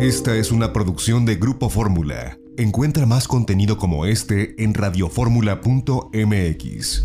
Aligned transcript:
Esta 0.00 0.36
es 0.36 0.52
una 0.52 0.72
producción 0.72 1.26
de 1.26 1.34
Grupo 1.34 1.70
Fórmula. 1.70 2.38
Encuentra 2.56 3.04
más 3.04 3.26
contenido 3.26 3.78
como 3.78 4.06
este 4.06 4.54
en 4.62 4.72
radioformula.mx. 4.72 7.02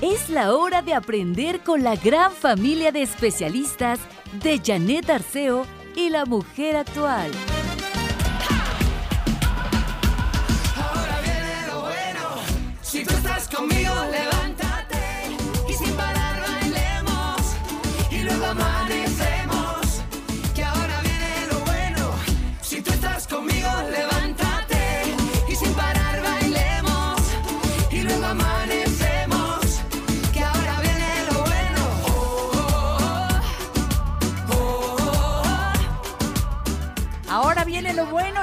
Es 0.00 0.30
la 0.30 0.54
hora 0.54 0.82
de 0.82 0.94
aprender 0.94 1.64
con 1.64 1.82
la 1.82 1.96
gran 1.96 2.30
familia 2.30 2.92
de 2.92 3.02
especialistas 3.02 3.98
de 4.40 4.60
Janet 4.64 5.10
Arceo 5.10 5.66
y 5.96 6.10
la 6.10 6.24
mujer 6.24 6.76
actual. 6.76 7.32
Ahora 10.76 11.20
viene 11.24 11.66
lo 11.66 11.80
bueno. 11.80 12.20
Si 12.82 13.04
tú 13.04 13.14
estás 13.14 13.48
conmigo, 13.48 13.94
levántate 14.12 14.31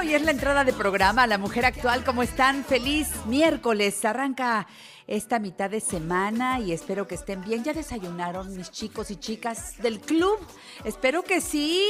bueno 0.00 0.02
y 0.02 0.14
es 0.14 0.22
la 0.22 0.30
entrada 0.30 0.64
de 0.64 0.72
programa. 0.72 1.26
La 1.26 1.38
mujer 1.38 1.66
actual, 1.66 2.04
¿cómo 2.04 2.22
están? 2.22 2.64
Feliz 2.64 3.08
miércoles. 3.26 4.04
Arranca 4.04 4.66
esta 5.06 5.38
mitad 5.38 5.70
de 5.70 5.80
semana 5.80 6.60
y 6.60 6.72
espero 6.72 7.06
que 7.06 7.16
estén 7.16 7.42
bien. 7.42 7.64
¿Ya 7.64 7.72
desayunaron 7.72 8.56
mis 8.56 8.70
chicos 8.70 9.10
y 9.10 9.16
chicas 9.16 9.76
del 9.78 10.00
club? 10.00 10.38
Espero 10.84 11.22
que 11.22 11.40
sí. 11.40 11.86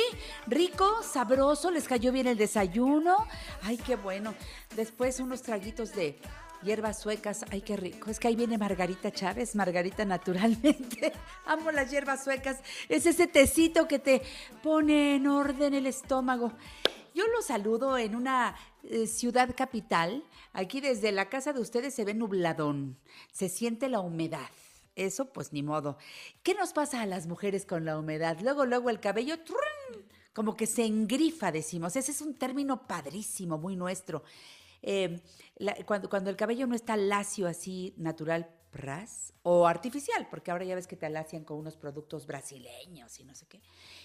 Rico, 0.47 1.03
sabroso, 1.03 1.71
les 1.71 1.87
cayó 1.87 2.13
bien 2.13 2.27
el 2.27 2.37
desayuno. 2.37 3.17
Ay, 3.63 3.77
qué 3.77 3.97
bueno. 3.97 4.35
Después 4.77 5.21
unos 5.21 5.43
traguitos 5.43 5.93
de 5.93 6.19
hierbas 6.63 7.01
suecas. 7.01 7.45
Ay, 7.51 7.63
qué 7.63 7.77
rico. 7.77 8.11
Es 8.11 8.19
que 8.19 8.29
ahí 8.29 8.37
viene 8.37 8.59
Margarita 8.59 9.11
Chávez, 9.11 9.55
Margarita 9.55 10.05
naturalmente. 10.05 11.13
Amo 11.47 11.71
las 11.71 11.91
hierbas 11.91 12.25
suecas. 12.25 12.59
Es 12.89 13.07
ese 13.07 13.27
tecito 13.27 13.87
que 13.87 13.99
te 13.99 14.23
pone 14.63 15.17
en 15.17 15.27
orden 15.27 15.75
el 15.75 15.87
estómago. 15.87 16.53
Yo 17.15 17.27
los 17.29 17.47
saludo 17.47 17.99
en 17.99 18.15
una 18.15 18.57
eh, 18.85 19.07
ciudad 19.07 19.55
capital. 19.57 20.25
Aquí 20.53 20.81
desde 20.81 21.13
la 21.13 21.29
casa 21.29 21.53
de 21.53 21.61
ustedes 21.61 21.95
se 21.95 22.05
ve 22.05 22.15
nubladón. 22.15 22.99
Se 23.33 23.49
siente 23.49 23.89
la 23.89 24.01
humedad. 24.01 24.49
Eso, 24.97 25.33
pues 25.33 25.53
ni 25.53 25.63
modo. 25.63 25.97
¿Qué 26.43 26.55
nos 26.55 26.73
pasa 26.73 27.01
a 27.01 27.07
las 27.07 27.27
mujeres 27.27 27.65
con 27.65 27.85
la 27.85 27.99
humedad? 27.99 28.39
Luego, 28.43 28.67
luego 28.67 28.91
el 28.91 29.01
cabello, 29.01 29.37
como 30.35 30.57
que 30.57 30.67
se 30.67 30.85
engrifa, 30.85 31.53
decimos. 31.53 31.97
Ese 31.97 32.13
es 32.13 32.21
un 32.21 32.35
término 32.35 32.87
padrísimo, 32.87 33.57
muy 33.57 33.77
nuestro. 33.77 34.25
La- 35.57 35.75
cuando, 35.87 36.09
cuando 36.09 36.31
el 36.31 36.37
cabello 36.37 36.67
no 36.67 36.75
está 36.75 36.97
lacio 36.97 37.47
así, 37.47 37.95
natural, 37.97 38.51
pras, 38.71 39.33
o 39.43 39.67
artificial, 39.67 40.29
porque 40.31 40.51
ahora 40.51 40.65
ya 40.65 40.75
ves 40.75 40.87
que 40.87 40.97
te 40.97 41.07
alacian 41.07 41.45
con 41.45 41.59
unos 41.59 41.77
productos 41.77 42.27
brasileños 42.27 43.19
y 43.19 43.25
no 43.25 43.35
sé 43.35 43.47
qué. 43.47 43.61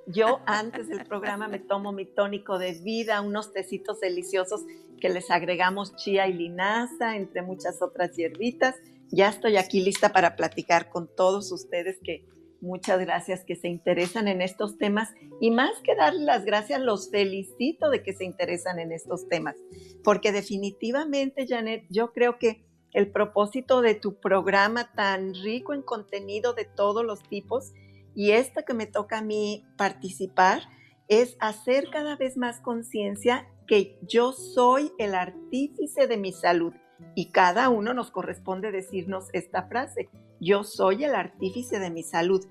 Yo 0.07 0.39
antes 0.47 0.87
del 0.87 1.05
programa 1.07 1.49
me 1.49 1.59
tomo 1.59 1.91
mi 1.91 2.07
tónico 2.07 2.61
de 2.61 2.71
vida, 2.85 3.21
unos 3.21 3.53
tecitos 3.53 3.99
deliciosos 3.99 4.65
que 5.01 5.09
les 5.09 5.29
agregamos 5.33 5.97
chía 5.97 6.29
y 6.29 6.35
linaza, 6.35 7.17
entre 7.17 7.43
muchas 7.43 7.83
otras 7.83 8.15
hierbitas. 8.15 8.77
Ya 9.11 9.29
estoy 9.29 9.57
aquí 9.57 9.81
lista 9.81 10.13
para 10.13 10.37
platicar 10.37 10.89
con 10.89 11.09
todos 11.13 11.51
ustedes 11.51 11.99
que 12.01 12.25
muchas 12.61 13.01
gracias 13.01 13.45
que 13.45 13.57
se 13.57 13.69
interesan 13.69 14.29
en 14.29 14.43
estos 14.43 14.79
temas. 14.79 15.11
Y 15.41 15.51
más 15.51 15.73
que 15.83 15.95
darles 15.95 16.23
las 16.23 16.45
gracias, 16.45 16.81
los 16.81 17.11
felicito 17.11 17.91
de 17.91 18.03
que 18.03 18.13
se 18.13 18.25
interesan 18.25 18.79
en 18.79 18.93
estos 18.93 19.29
temas, 19.29 19.57
porque 20.05 20.33
definitivamente, 20.33 21.47
Janet, 21.49 21.85
yo 21.91 22.13
creo 22.13 22.39
que 22.39 22.65
el 22.93 23.11
propósito 23.11 23.83
de 23.83 23.95
tu 23.95 24.19
programa 24.19 24.93
tan 24.95 25.35
rico 25.35 25.75
en 25.75 25.83
contenido 25.83 26.55
de 26.55 26.65
todos 26.65 27.05
los 27.05 27.23
tipos 27.23 27.73
y 28.15 28.33
esta 28.33 28.63
que 28.63 28.75
me 28.75 28.87
toca 28.87 29.19
a 29.19 29.23
mí 29.23 29.65
participar 29.77 30.63
es 31.07 31.37
hacer 31.41 31.89
cada 31.91 32.17
vez 32.17 32.37
más 32.37 32.61
conciencia 32.61 33.47
que 33.67 33.99
yo 34.03 34.33
soy 34.33 34.93
el 34.99 35.15
artífice 35.15 36.07
de 36.07 36.17
mi 36.17 36.33
salud. 36.33 36.73
Y 37.15 37.31
cada 37.31 37.69
uno 37.69 37.95
nos 37.95 38.11
corresponde 38.11 38.73
decirnos 38.73 39.29
esta 39.33 39.69
frase, 39.69 40.09
yo 40.41 40.65
soy 40.65 41.05
el 41.05 41.15
artífice 41.15 41.79
de 41.79 41.91
mi 41.91 42.03
salud 42.03 42.45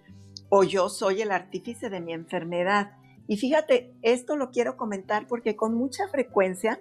o 0.50 0.64
yo 0.64 0.90
soy 0.90 1.22
el 1.22 1.32
artífice 1.32 1.90
de 1.90 2.00
mi 2.00 2.14
enfermedad. 2.14 2.92
Y 3.28 3.38
fíjate, 3.38 3.94
esto 4.02 4.36
lo 4.36 4.52
quiero 4.52 4.78
comentar 4.78 5.28
porque 5.28 5.56
con 5.56 5.74
mucha 5.74 6.08
frecuencia 6.08 6.80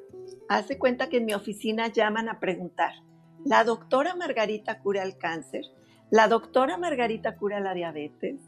hace 0.48 0.78
cuenta 0.78 1.08
que 1.08 1.18
en 1.18 1.26
mi 1.26 1.34
oficina 1.34 1.88
llaman 1.88 2.28
a 2.28 2.38
preguntar, 2.38 2.92
¿la 3.44 3.64
doctora 3.64 4.14
Margarita 4.14 4.80
cura 4.80 5.02
el 5.02 5.18
cáncer? 5.18 5.64
¿La 6.10 6.28
doctora 6.28 6.78
Margarita 6.78 7.36
cura 7.36 7.58
la 7.60 7.74
diabetes? 7.74 8.40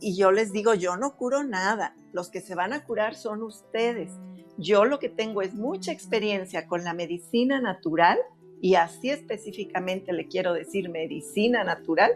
Y 0.00 0.16
yo 0.16 0.32
les 0.32 0.52
digo, 0.52 0.74
yo 0.74 0.96
no 0.96 1.16
curo 1.16 1.42
nada, 1.42 1.94
los 2.12 2.30
que 2.30 2.40
se 2.40 2.54
van 2.54 2.72
a 2.72 2.84
curar 2.84 3.14
son 3.14 3.42
ustedes. 3.42 4.12
Yo 4.56 4.84
lo 4.84 4.98
que 4.98 5.08
tengo 5.08 5.42
es 5.42 5.54
mucha 5.54 5.92
experiencia 5.92 6.66
con 6.66 6.84
la 6.84 6.94
medicina 6.94 7.60
natural 7.60 8.18
y 8.60 8.74
así 8.74 9.10
específicamente 9.10 10.12
le 10.12 10.28
quiero 10.28 10.52
decir 10.52 10.90
medicina 10.90 11.64
natural 11.64 12.10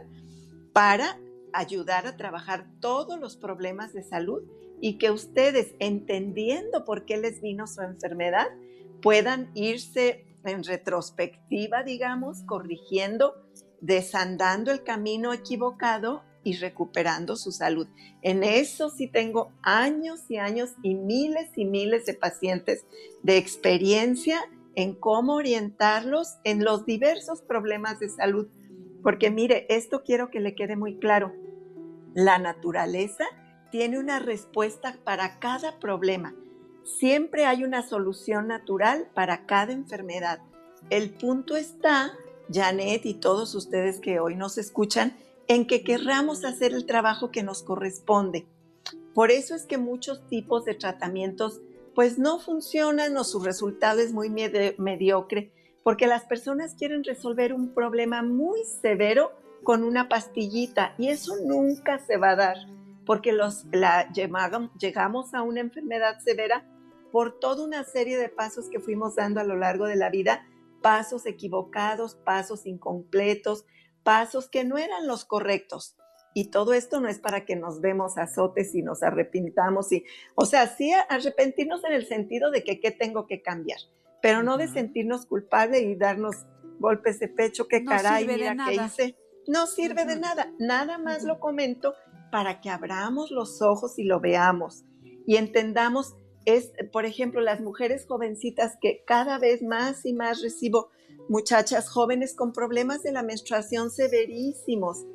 para 0.73 1.19
ayudar 1.55 2.07
a 2.07 2.17
trabajar 2.17 2.67
todos 2.81 3.19
los 3.19 3.37
problemas 3.37 3.93
de 3.93 4.03
salud 4.03 4.43
y 4.81 4.99
que 4.99 5.11
ustedes, 5.11 5.75
entendiendo 5.79 6.85
por 6.85 7.05
qué 7.05 7.17
les 7.17 7.41
vino 7.41 7.67
su 7.67 7.81
enfermedad, 7.81 8.49
puedan 9.01 9.51
irse 9.55 10.27
en 10.45 10.65
retrospectiva, 10.65 11.83
digamos, 11.83 12.43
corrigiendo, 12.43 13.35
desandando 13.81 14.73
el 14.73 14.83
camino 14.83 15.33
equivocado 15.33 16.23
y 16.43 16.57
recuperando 16.57 17.37
su 17.37 17.51
salud. 17.51 17.89
En 18.23 18.45
eso 18.45 18.91
sí 18.91 19.09
tengo 19.09 19.53
años 19.63 20.31
y 20.31 20.37
años 20.37 20.75
y 20.83 20.95
miles 20.95 21.51
y 21.57 21.65
miles 21.65 22.05
de 22.05 22.15
pacientes 22.15 22.85
de 23.23 23.39
experiencia 23.39 24.41
en 24.75 24.95
cómo 24.95 25.35
orientarlos 25.35 26.37
en 26.45 26.65
los 26.65 26.85
diversos 26.85 27.43
problemas 27.43 27.99
de 28.01 28.11
salud. 28.11 28.49
Porque 29.03 29.31
mire, 29.31 29.67
esto 29.69 30.03
quiero 30.03 30.31
que 30.31 30.41
le 30.41 30.55
quede 30.55 30.77
muy 30.77 30.99
claro. 30.99 31.33
La 32.15 32.39
naturaleza 32.39 33.25
tiene 33.73 33.99
una 33.99 34.21
respuesta 34.21 34.97
para 35.03 35.41
cada 35.41 35.81
problema. 35.81 36.33
Siempre 36.85 37.45
hay 37.45 37.65
una 37.65 37.83
solución 37.83 38.47
natural 38.47 39.09
para 39.15 39.47
cada 39.47 39.73
enfermedad. 39.73 40.39
El 40.91 41.11
punto 41.11 41.57
está, 41.57 42.13
Janet 42.53 43.05
y 43.05 43.15
todos 43.15 43.57
ustedes 43.57 43.99
que 43.99 44.21
hoy 44.21 44.37
nos 44.37 44.59
escuchan, 44.59 45.17
en 45.49 45.67
que 45.67 45.83
querramos 45.83 46.45
hacer 46.45 46.73
el 46.73 46.87
trabajo 46.87 47.33
que 47.33 47.43
nos 47.43 47.65
corresponde. 47.65 48.47
Por 49.13 49.33
eso 49.33 49.57
es 49.57 49.67
que 49.67 49.77
muchos 49.77 50.25
tipos 50.29 50.65
de 50.65 50.75
tratamientos 50.75 51.63
pues 51.97 52.17
no 52.17 52.39
funcionan 52.39 53.17
o 53.17 53.25
su 53.25 53.41
resultado 53.41 54.01
es 54.01 54.13
muy 54.13 54.29
mediocre, 54.29 55.53
porque 55.83 56.07
las 56.07 56.25
personas 56.27 56.77
quieren 56.77 57.03
resolver 57.03 57.53
un 57.53 57.75
problema 57.75 58.23
muy 58.23 58.61
severo 58.65 59.33
con 59.65 59.83
una 59.83 60.09
pastillita 60.09 60.95
y 60.99 61.09
eso 61.09 61.35
nunca 61.45 61.99
se 61.99 62.17
va 62.17 62.31
a 62.31 62.37
dar, 62.37 62.57
porque 63.05 63.33
los, 63.33 63.65
la, 63.73 64.11
llegamos 64.13 65.35
a 65.35 65.43
una 65.43 65.61
enfermedad 65.61 66.21
severa 66.21 66.65
por 67.11 67.39
toda 67.39 67.65
una 67.65 67.85
serie 67.85 68.17
de 68.19 68.29
pasos 68.29 68.69
que 68.71 68.81
fuimos 68.81 69.17
dando 69.17 69.41
a 69.41 69.45
lo 69.45 69.57
largo 69.57 69.87
de 69.87 69.97
la 69.97 70.11
vida, 70.11 70.47
pasos 70.83 71.27
equivocados, 71.27 72.15
pasos 72.15 72.67
incompletos, 72.67 73.65
pasos 74.03 74.49
que 74.49 74.65
no 74.65 74.79
eran 74.79 75.07
los 75.07 75.25
correctos. 75.25 75.97
Y 76.35 76.51
todo 76.51 76.75
esto 76.75 77.01
no 77.01 77.09
es 77.09 77.21
para 77.21 77.45
que 77.45 77.55
nos 77.55 77.81
demos 77.81 78.19
azotes 78.19 78.75
y 78.75 78.83
nos 78.83 79.05
arrepintamos 79.05 79.93
y, 79.93 80.05
o 80.35 80.45
sea, 80.45 80.67
sí 80.67 80.93
arrepentirnos 81.09 81.85
en 81.85 81.93
el 81.93 82.07
sentido 82.07 82.51
de 82.51 82.65
que 82.65 82.81
qué 82.81 82.91
tengo 82.91 83.29
que 83.29 83.41
cambiar, 83.41 83.79
pero 84.21 84.43
no 84.43 84.59
de 84.59 84.67
sentirnos 84.67 85.27
culpables 85.27 85.83
y 85.83 85.95
darnos 85.95 86.35
golpes 86.81 87.21
de 87.21 87.29
pecho, 87.29 87.69
qué 87.69 87.85
caray, 87.85 88.27
mira 88.27 88.57
qué 88.67 88.75
hice. 88.75 89.17
No 89.47 89.67
sirve 89.67 90.05
de 90.05 90.17
nada, 90.17 90.53
nada 90.59 90.99
más 90.99 91.23
lo 91.23 91.39
comento 91.41 91.95
para 92.31 92.61
que 92.61 92.71
abramos 92.71 93.31
los 93.31 93.63
ojos 93.63 93.99
y 93.99 94.05
lo 94.05 94.21
veamos 94.21 94.85
y 95.27 95.37
entendamos 95.37 96.15
es, 96.45 96.73
por 96.93 97.07
ejemplo, 97.07 97.41
las 97.41 97.61
mujeres 97.61 98.05
jovencitas 98.07 98.77
que 98.81 99.03
cada 99.07 99.39
vez 99.39 99.63
más 99.63 100.05
y 100.05 100.13
más 100.13 100.43
recibo 100.43 100.91
muchachas 101.29 101.89
jóvenes 101.89 102.35
con 102.35 102.53
problemas 102.53 103.03
de 103.03 103.13
la 103.13 103.23
menstruación 103.23 103.91
severísimos. 103.91 105.07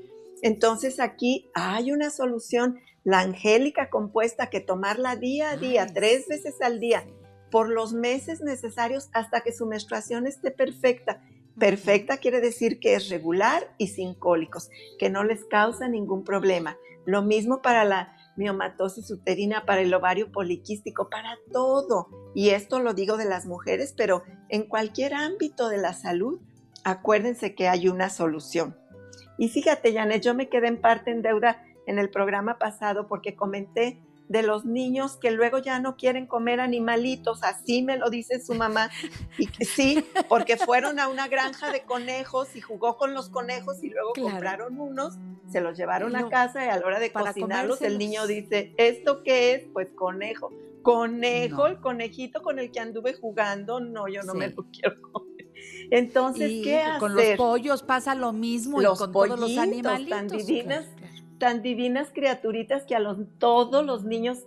Entonces 0.42 1.00
aquí 1.00 1.52
hay 1.54 1.92
una 1.92 2.10
solución, 2.10 2.80
la 3.04 3.20
angélica 3.20 3.90
compuesta, 3.92 4.50
que 4.50 4.60
tomarla 4.60 5.18
día 5.18 5.52
a 5.52 5.58
día, 5.58 5.86
tres 5.94 6.28
veces 6.28 6.56
al 6.62 6.80
día, 6.80 7.06
por 7.52 7.70
los 7.70 7.94
meses 7.94 8.42
necesarios 8.42 9.10
hasta 9.14 9.42
que 9.42 9.54
su 9.54 9.68
menstruación 9.68 10.26
esté 10.26 10.50
perfecta. 10.50 11.22
Perfecta 11.60 12.18
quiere 12.18 12.40
decir 12.40 12.80
que 12.80 12.96
es 12.96 13.10
regular 13.10 13.74
y 13.78 13.88
sin 13.88 14.14
cólicos, 14.14 14.70
que 14.98 15.10
no 15.10 15.24
les 15.24 15.44
causa 15.46 15.88
ningún 15.88 16.24
problema. 16.24 16.78
Lo 17.06 17.22
mismo 17.22 17.62
para 17.62 17.84
la 17.84 18.16
miomatosis 18.38 19.12
uterina, 19.12 19.66
para 19.66 19.82
el 19.82 19.94
ovario 19.94 20.32
poliquístico, 20.32 21.10
para 21.10 21.38
todo. 21.52 22.08
Y 22.34 22.50
esto 22.50 22.80
lo 22.80 22.94
digo 22.94 23.18
de 23.18 23.26
las 23.26 23.46
mujeres, 23.46 23.94
pero 23.96 24.24
en 24.48 24.64
cualquier 24.64 25.14
ámbito 25.14 25.68
de 25.68 25.78
la 25.78 25.94
salud, 25.94 26.40
acuérdense 26.84 27.56
que 27.56 27.68
hay 27.68 27.90
una 27.90 28.10
solución. 28.10 28.78
Y 29.38 29.50
fíjate, 29.50 29.94
Janet, 29.94 30.24
yo 30.24 30.34
me 30.34 30.50
quedé 30.50 30.68
en 30.68 30.80
parte 30.80 31.12
en 31.12 31.22
deuda 31.22 31.64
en 31.86 32.00
el 32.00 32.10
programa 32.10 32.58
pasado 32.58 33.08
porque 33.08 33.36
comenté 33.36 34.02
de 34.30 34.44
los 34.44 34.64
niños 34.64 35.18
que 35.18 35.32
luego 35.32 35.58
ya 35.58 35.80
no 35.80 35.98
quieren 35.98 36.28
comer 36.28 36.60
animalitos, 36.60 37.44
así 37.44 37.82
me 37.82 37.98
lo 37.98 38.10
dice 38.10 38.40
su 38.40 38.54
mamá. 38.54 38.90
Y 39.38 39.48
que 39.48 39.66
sí, 39.66 40.06
porque 40.30 40.56
fueron 40.56 41.00
a 41.00 41.08
una 41.08 41.28
granja 41.28 41.72
de 41.72 41.82
conejos 41.82 42.56
y 42.56 42.62
jugó 42.62 42.96
con 42.96 43.14
los 43.14 43.30
conejos 43.30 43.84
y 43.84 43.90
luego 43.90 44.14
compraron 44.14 44.80
unos, 44.80 45.18
se 45.52 45.62
los 45.62 45.76
llevaron 45.76 46.16
a 46.16 46.30
casa 46.30 46.66
y 46.66 46.70
a 46.70 46.78
la 46.78 46.86
hora 46.86 47.00
de 47.00 47.12
cocinarlos 47.12 47.82
el 47.82 47.98
niño 47.98 48.28
dice, 48.28 48.74
¿esto 48.78 49.24
qué 49.24 49.56
es? 49.56 49.64
Pues 49.74 49.90
conejo. 49.96 50.52
Conejo, 50.84 51.68
el 51.68 51.80
conejito 51.80 52.42
con 52.42 52.60
el 52.60 52.72
que 52.72 52.80
anduve 52.80 53.14
jugando, 53.16 53.80
no, 53.80 54.08
yo 54.08 54.22
no 54.22 54.36
me 54.36 54.50
lo 54.50 54.64
quiero 54.72 54.96
comer. 55.12 55.48
Entonces, 55.92 56.64
¿qué 56.64 56.82
hacer? 56.82 57.00
Con 57.00 57.16
los 57.16 57.26
pollos 57.36 57.84
pasa 57.84 58.14
lo 58.14 58.32
mismo 58.32 58.80
los 58.80 58.98
y 58.98 59.04
con 59.04 59.12
todos 59.12 59.40
los 59.40 59.58
animalitos. 59.58 60.10
tan 60.10 60.28
divinas 60.28 60.86
tan 61.40 61.62
divinas 61.64 62.10
criaturitas 62.14 62.84
que 62.84 62.96
a 62.96 63.00
los, 63.00 63.18
todos 63.40 63.86
los 63.86 64.04
niños, 64.04 64.40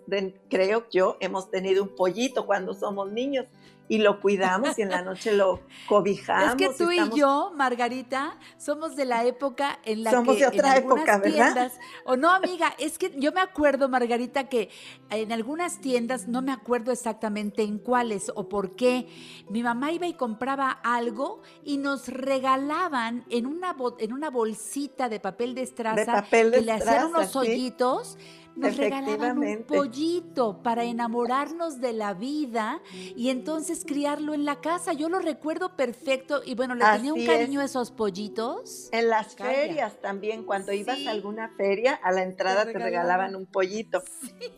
creo 0.48 0.86
yo, 0.90 1.16
hemos 1.20 1.50
tenido 1.50 1.82
un 1.82 1.96
pollito 1.96 2.46
cuando 2.46 2.74
somos 2.74 3.10
niños 3.10 3.46
y 3.92 3.98
lo 3.98 4.20
cuidamos 4.20 4.78
y 4.78 4.82
en 4.82 4.88
la 4.88 5.02
noche 5.02 5.32
lo 5.32 5.60
cobijamos. 5.86 6.56
Es 6.62 6.68
que 6.70 6.82
tú 6.82 6.90
y, 6.90 7.10
yo, 7.14 7.52
Margarita, 7.54 8.38
somos 8.56 8.96
de 8.96 9.04
la 9.04 9.26
época 9.26 9.80
en 9.84 10.02
la 10.02 10.10
somos 10.10 10.34
que 10.34 10.40
de 10.40 10.46
otra 10.46 10.78
en 10.78 10.84
época, 10.84 11.20
tiendas, 11.20 11.78
o 12.06 12.16
no, 12.16 12.30
amiga, 12.30 12.74
es 12.78 12.96
que 12.96 13.12
yo 13.18 13.32
me 13.32 13.42
acuerdo, 13.42 13.90
Margarita, 13.90 14.48
que 14.48 14.70
en 15.10 15.30
algunas 15.30 15.82
tiendas, 15.82 16.26
no 16.26 16.40
me 16.40 16.52
acuerdo 16.52 16.90
exactamente 16.90 17.64
en 17.64 17.78
cuáles 17.78 18.32
o 18.34 18.48
por 18.48 18.76
qué, 18.76 19.08
mi 19.50 19.62
mamá 19.62 19.92
iba 19.92 20.06
y 20.06 20.14
compraba 20.14 20.70
algo 20.70 21.42
y 21.62 21.76
nos 21.76 22.08
regalaban 22.08 23.26
en 23.28 23.44
una, 23.44 23.76
en 23.98 24.14
una 24.14 24.30
bolsita 24.30 25.10
de 25.10 25.20
papel 25.20 25.54
de 25.54 25.62
estraza, 25.62 26.24
que 26.30 26.62
le 26.62 26.72
hacían 26.72 27.08
unos 27.08 27.36
hoyitos 27.36 28.16
nos 28.56 28.76
regalaban 28.76 29.38
un 29.38 29.64
pollito 29.64 30.62
para 30.62 30.84
enamorarnos 30.84 31.80
de 31.80 31.92
la 31.92 32.14
vida 32.14 32.80
y 33.16 33.30
entonces 33.30 33.84
criarlo 33.86 34.34
en 34.34 34.44
la 34.44 34.60
casa. 34.60 34.92
Yo 34.92 35.08
lo 35.08 35.18
recuerdo 35.18 35.76
perfecto 35.76 36.42
y 36.44 36.54
bueno, 36.54 36.74
le 36.74 36.84
tenía 36.84 37.14
un 37.14 37.26
cariño 37.26 37.60
a 37.60 37.64
esos 37.64 37.90
pollitos. 37.90 38.88
En 38.92 39.08
las 39.08 39.36
ferias 39.36 40.00
también, 40.00 40.44
cuando 40.44 40.72
ibas 40.72 41.06
a 41.06 41.10
alguna 41.10 41.50
feria, 41.56 41.94
a 41.94 42.12
la 42.12 42.22
entrada 42.22 42.64
te 42.64 42.78
regalaban, 42.78 43.34
un 43.36 43.46
pollito. 43.46 44.02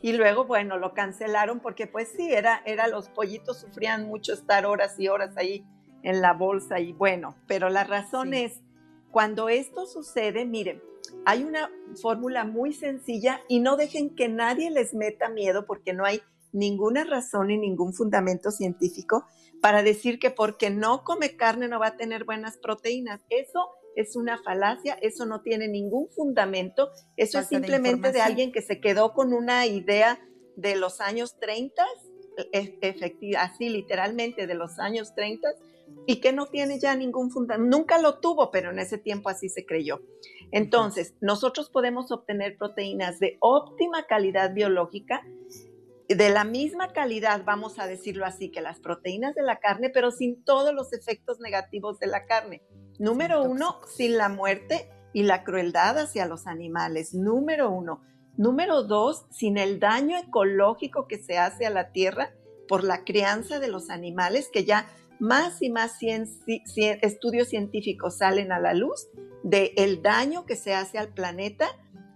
Y 0.03 0.13
luego, 0.13 0.45
bueno, 0.45 0.79
lo 0.79 0.95
cancelaron 0.95 1.61
porque 1.61 1.87
pues 1.87 2.09
sí, 2.17 2.33
era, 2.33 2.63
era 2.65 2.89
los 2.89 3.09
pollitos 3.09 3.61
sufrían 3.61 4.07
mucho 4.07 4.33
estar 4.33 4.67
horas 4.67 4.99
y 4.99 5.09
horas 5.09 5.37
ahí 5.37 5.65
en 6.03 6.21
la 6.21 6.33
bolsa 6.33 6.81
y 6.81 6.93
bueno, 6.93 7.35
pero 7.47 7.71
la 7.71 7.85
razón 7.85 8.35
es, 8.35 8.61
cuando 9.11 9.49
esto 9.49 9.87
sucede, 9.87 10.45
miren, 10.45 10.83
hay 11.25 11.45
una 11.45 11.71
fórmula 12.01 12.45
muy 12.45 12.73
sencilla 12.73 13.41
y 13.49 13.61
no 13.61 13.77
dejen 13.77 14.15
que 14.15 14.29
nadie 14.29 14.71
les 14.71 14.95
meta 14.95 15.29
miedo 15.29 15.67
porque 15.67 15.93
no 15.93 16.05
hay 16.05 16.21
ninguna 16.53 17.05
razón 17.05 17.51
y 17.51 17.59
ningún 17.59 17.93
fundamento 17.95 18.51
científico 18.51 19.27
para 19.61 19.83
decir 19.83 20.19
que 20.19 20.31
porque 20.31 20.71
no 20.71 21.05
come 21.05 21.37
carne 21.37 21.69
no 21.69 21.81
va 21.81 21.89
a 21.89 21.97
tener 21.97 22.25
buenas 22.25 22.59
proteínas. 22.59 23.21
Eso 23.29 23.71
es 23.97 24.17
una 24.17 24.43
falacia, 24.43 24.95
eso 25.01 25.27
no 25.27 25.41
tiene 25.41 25.69
ningún 25.69 26.09
fundamento, 26.11 26.91
eso 27.17 27.39
es 27.39 27.49
simplemente 27.49 28.13
de, 28.13 28.21
alguien 28.21 28.53
que 28.53 28.63
se 28.63 28.81
quedó 28.81 29.13
con 29.13 29.33
una 29.33 29.67
idea 29.67 30.21
de 30.57 30.77
los 30.77 31.01
años 31.01 31.39
30, 31.39 31.83
e, 32.53 32.79
efectiva, 32.83 33.43
así 33.43 33.69
literalmente 33.69 34.47
de 34.47 34.55
los 34.55 34.79
años 34.79 35.15
30, 35.15 35.49
y 36.07 36.21
que 36.21 36.33
no 36.33 36.47
tiene 36.47 36.79
ya 36.79 36.95
ningún 36.97 37.31
fundamento, 37.31 37.77
nunca 37.77 37.99
lo 37.99 38.19
tuvo, 38.19 38.51
pero 38.51 38.71
en 38.71 38.79
ese 38.79 38.99
tiempo 38.99 39.29
así 39.29 39.49
se 39.49 39.65
creyó. 39.65 40.01
Entonces, 40.53 41.15
nosotros 41.21 41.71
podemos 41.71 42.11
obtener 42.13 42.57
proteínas 42.57 43.19
de 43.19 43.37
óptima 43.41 44.07
calidad 44.07 44.55
biológica, 44.55 45.23
de 46.09 46.29
la 46.31 46.45
misma 46.45 46.89
calidad, 46.93 47.45
vamos 47.45 47.79
a 47.79 47.87
decirlo 47.87 48.27
así, 48.27 48.51
que 48.51 48.61
las 48.61 48.79
proteínas 48.79 49.35
de 49.35 49.43
la 49.43 49.59
carne, 49.59 49.91
pero 49.91 50.11
sin 50.11 50.45
todos 50.45 50.75
los 50.75 50.93
efectos 50.93 51.41
negativos 51.41 51.99
de 51.99 52.07
la 52.07 52.27
carne. 52.27 52.63
Número 52.99 53.43
uno, 53.43 53.81
sin 53.89 54.17
la 54.19 54.29
muerte 54.29 54.91
y 55.13 55.23
la 55.23 55.45
crueldad 55.45 55.99
hacia 55.99 56.27
los 56.27 56.47
animales. 56.47 57.15
Número 57.15 57.71
uno. 57.71 58.03
Número 58.37 58.83
dos, 58.83 59.27
sin 59.31 59.57
el 59.57 59.81
daño 59.81 60.19
ecológico 60.19 61.07
que 61.07 61.23
se 61.23 61.39
hace 61.39 61.67
a 61.67 61.71
la 61.71 61.93
tierra 61.93 62.35
por 62.69 62.85
la 62.85 63.05
crianza 63.05 63.59
de 63.59 63.69
los 63.69 63.91
animales, 63.91 64.51
que 64.53 64.65
ya 64.65 64.87
más 65.19 65.63
y 65.63 65.71
más 65.71 65.99
estudios 66.01 67.49
científicos 67.49 68.19
salen 68.19 68.53
a 68.53 68.61
la 68.61 68.75
luz 68.75 69.09
de 69.43 69.73
el 69.77 70.03
daño 70.03 70.47
que 70.47 70.57
se 70.57 70.75
hace 70.75 70.99
al 70.99 71.09
planeta 71.09 71.69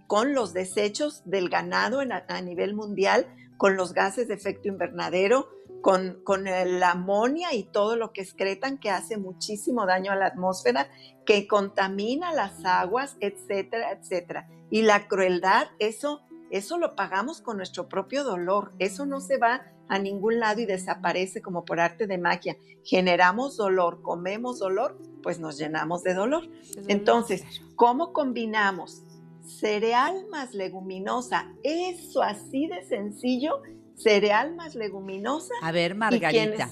con 0.07 0.33
los 0.33 0.53
desechos 0.53 1.21
del 1.25 1.49
ganado 1.49 1.99
a 1.99 2.41
nivel 2.41 2.73
mundial, 2.73 3.27
con 3.57 3.75
los 3.75 3.93
gases 3.93 4.27
de 4.27 4.33
efecto 4.33 4.67
invernadero, 4.67 5.49
con, 5.81 6.21
con 6.23 6.47
el 6.47 6.81
amonia 6.81 7.53
y 7.53 7.63
todo 7.63 7.95
lo 7.95 8.11
que 8.11 8.21
excretan 8.21 8.79
que 8.79 8.89
hace 8.89 9.17
muchísimo 9.17 9.85
daño 9.85 10.11
a 10.11 10.15
la 10.15 10.25
atmósfera, 10.25 10.89
que 11.25 11.47
contamina 11.47 12.33
las 12.33 12.65
aguas, 12.65 13.17
etcétera, 13.19 13.91
etcétera. 13.91 14.49
Y 14.71 14.81
la 14.81 15.07
crueldad, 15.07 15.67
eso, 15.77 16.21
eso 16.49 16.77
lo 16.77 16.95
pagamos 16.95 17.41
con 17.41 17.57
nuestro 17.57 17.87
propio 17.87 18.23
dolor. 18.23 18.73
Eso 18.79 19.05
no 19.05 19.21
se 19.21 19.37
va 19.37 19.61
a 19.89 19.99
ningún 19.99 20.39
lado 20.39 20.61
y 20.61 20.65
desaparece 20.65 21.41
como 21.41 21.65
por 21.65 21.79
arte 21.79 22.07
de 22.07 22.17
magia. 22.17 22.55
Generamos 22.83 23.57
dolor, 23.57 24.01
comemos 24.01 24.59
dolor, 24.59 24.97
pues 25.21 25.39
nos 25.39 25.57
llenamos 25.57 26.03
de 26.03 26.13
dolor. 26.13 26.47
Entonces, 26.87 27.43
¿cómo 27.75 28.13
combinamos 28.13 29.03
cereal 29.43 30.27
más 30.29 30.53
leguminosa? 30.53 31.51
Eso 31.63 32.21
así 32.21 32.67
de 32.67 32.83
sencillo 32.83 33.61
cereal 33.95 34.55
más 34.55 34.75
leguminosa. 34.75 35.53
A 35.61 35.71
ver, 35.71 35.95
Margarita. 35.95 36.69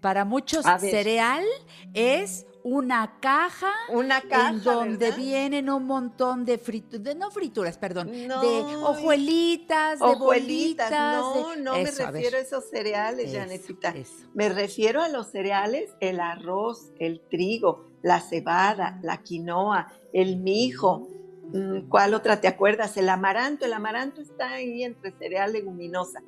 Para 0.00 0.24
muchos, 0.24 0.64
cereal 0.80 1.44
es 1.92 2.46
una 2.62 3.18
caja, 3.20 3.72
una 3.90 4.20
caja 4.20 4.50
en 4.50 4.62
donde 4.62 5.12
vienen 5.12 5.70
un 5.70 5.84
montón 5.86 6.44
de 6.44 6.58
frituras, 6.58 7.16
no 7.16 7.30
frituras, 7.30 7.78
perdón, 7.78 8.10
de 8.10 8.28
hojuelitas, 8.28 9.98
de 9.98 10.14
bolitas. 10.16 10.90
No, 10.90 11.56
no 11.56 11.72
me 11.74 11.90
refiero 11.90 12.36
a, 12.36 12.40
esos 12.40 12.68
cereales, 12.68 13.32
Janetita. 13.32 13.94
Me 14.34 14.48
refiero 14.48 15.02
a 15.02 15.08
los 15.08 15.30
cereales, 15.30 15.90
el 16.00 16.20
arroz, 16.20 16.92
el 16.98 17.20
trigo, 17.28 17.86
la 18.02 18.20
cebada, 18.20 18.98
la 19.02 19.22
quinoa, 19.22 19.92
el 20.12 20.36
mijo. 20.36 21.08
Mm, 21.52 21.88
¿Cuál 21.88 22.14
otra 22.14 22.40
te 22.40 22.48
acuerdas? 22.48 22.96
El 22.96 23.08
amaranto. 23.08 23.64
El 23.64 23.72
amaranto 23.72 24.20
está 24.20 24.52
ahí 24.52 24.82
entre 24.82 25.12
cereal 25.12 25.52
leguminosa 25.52 26.22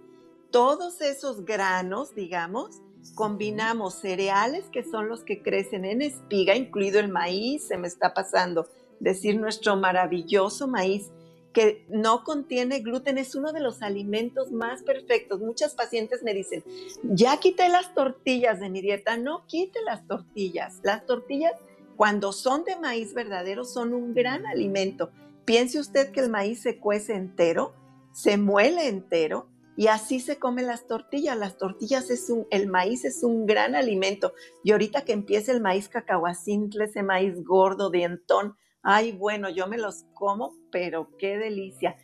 todos 0.51 1.01
esos 1.01 1.45
granos, 1.45 2.15
digamos, 2.15 2.83
combinamos 3.15 3.95
cereales 3.95 4.65
que 4.73 4.85
son 4.85 5.09
los 5.09 5.23
que 5.25 5.43
crecen 5.43 5.85
en 5.85 6.03
espiga, 6.03 6.55
incluido 6.55 7.01
el 7.01 7.09
maíz, 7.09 7.67
se 7.69 7.77
me 7.77 7.89
está 7.89 8.15
pasando 8.15 8.69
decir 9.01 9.41
nuestro 9.41 9.77
maravilloso 9.77 10.69
maíz 10.69 11.11
que 11.53 11.85
no 11.89 12.23
contiene 12.23 12.79
gluten, 12.79 13.19
es 13.19 13.35
uno 13.35 13.53
de 13.53 13.61
los 13.61 13.83
alimentos 13.83 14.53
más 14.53 14.83
perfectos. 14.83 15.41
Muchas 15.41 15.75
pacientes 15.75 16.23
me 16.23 16.33
dicen, 16.33 16.63
ya 17.03 17.39
quité 17.39 17.69
las 17.69 17.93
tortillas 17.93 18.61
de 18.61 18.71
mi 18.71 18.81
dieta, 18.81 19.17
no 19.17 19.47
quite 19.47 19.83
las 19.83 20.07
tortillas. 20.07 20.79
Las 20.85 21.07
tortillas, 21.07 21.55
cuando 21.97 22.33
son 22.33 22.65
de 22.65 22.77
maíz 22.77 23.15
verdadero, 23.15 23.65
son 23.65 23.95
un 23.95 24.15
gran 24.15 24.47
alimento. 24.47 25.11
Piense 25.45 25.81
usted 25.81 26.13
que 26.13 26.21
el 26.21 26.31
maíz 26.31 26.63
se 26.63 26.79
cuece 26.79 27.15
entero, 27.15 27.73
se 28.13 28.37
muele 28.37 28.87
entero, 28.87 29.49
y 29.81 29.89
así 29.89 30.21
se 30.21 30.39
comen 30.39 30.67
las 30.67 30.87
tortillas. 30.87 31.39
Las 31.39 31.57
tortillas 31.57 32.11
es 32.11 32.29
un, 32.29 32.47
el 32.51 32.67
maíz 32.67 33.07
es 33.07 33.23
un 33.23 33.47
gran 33.47 33.75
alimento. 33.75 34.35
Y 34.63 34.73
ahorita 34.73 35.07
que 35.07 35.15
empieza 35.15 35.53
el 35.53 35.63
maíz 35.63 35.89
cacahuacintle, 35.89 36.85
ese 36.85 37.03
maíz 37.03 37.43
gordo, 37.43 37.89
dientón, 37.89 38.59
ay, 38.83 39.13
bueno, 39.13 39.49
yo 39.49 39.69
me 39.69 39.79
los 39.79 40.05
como, 40.13 40.53
pero 40.71 41.09
qué 41.17 41.39
delicia. 41.39 41.97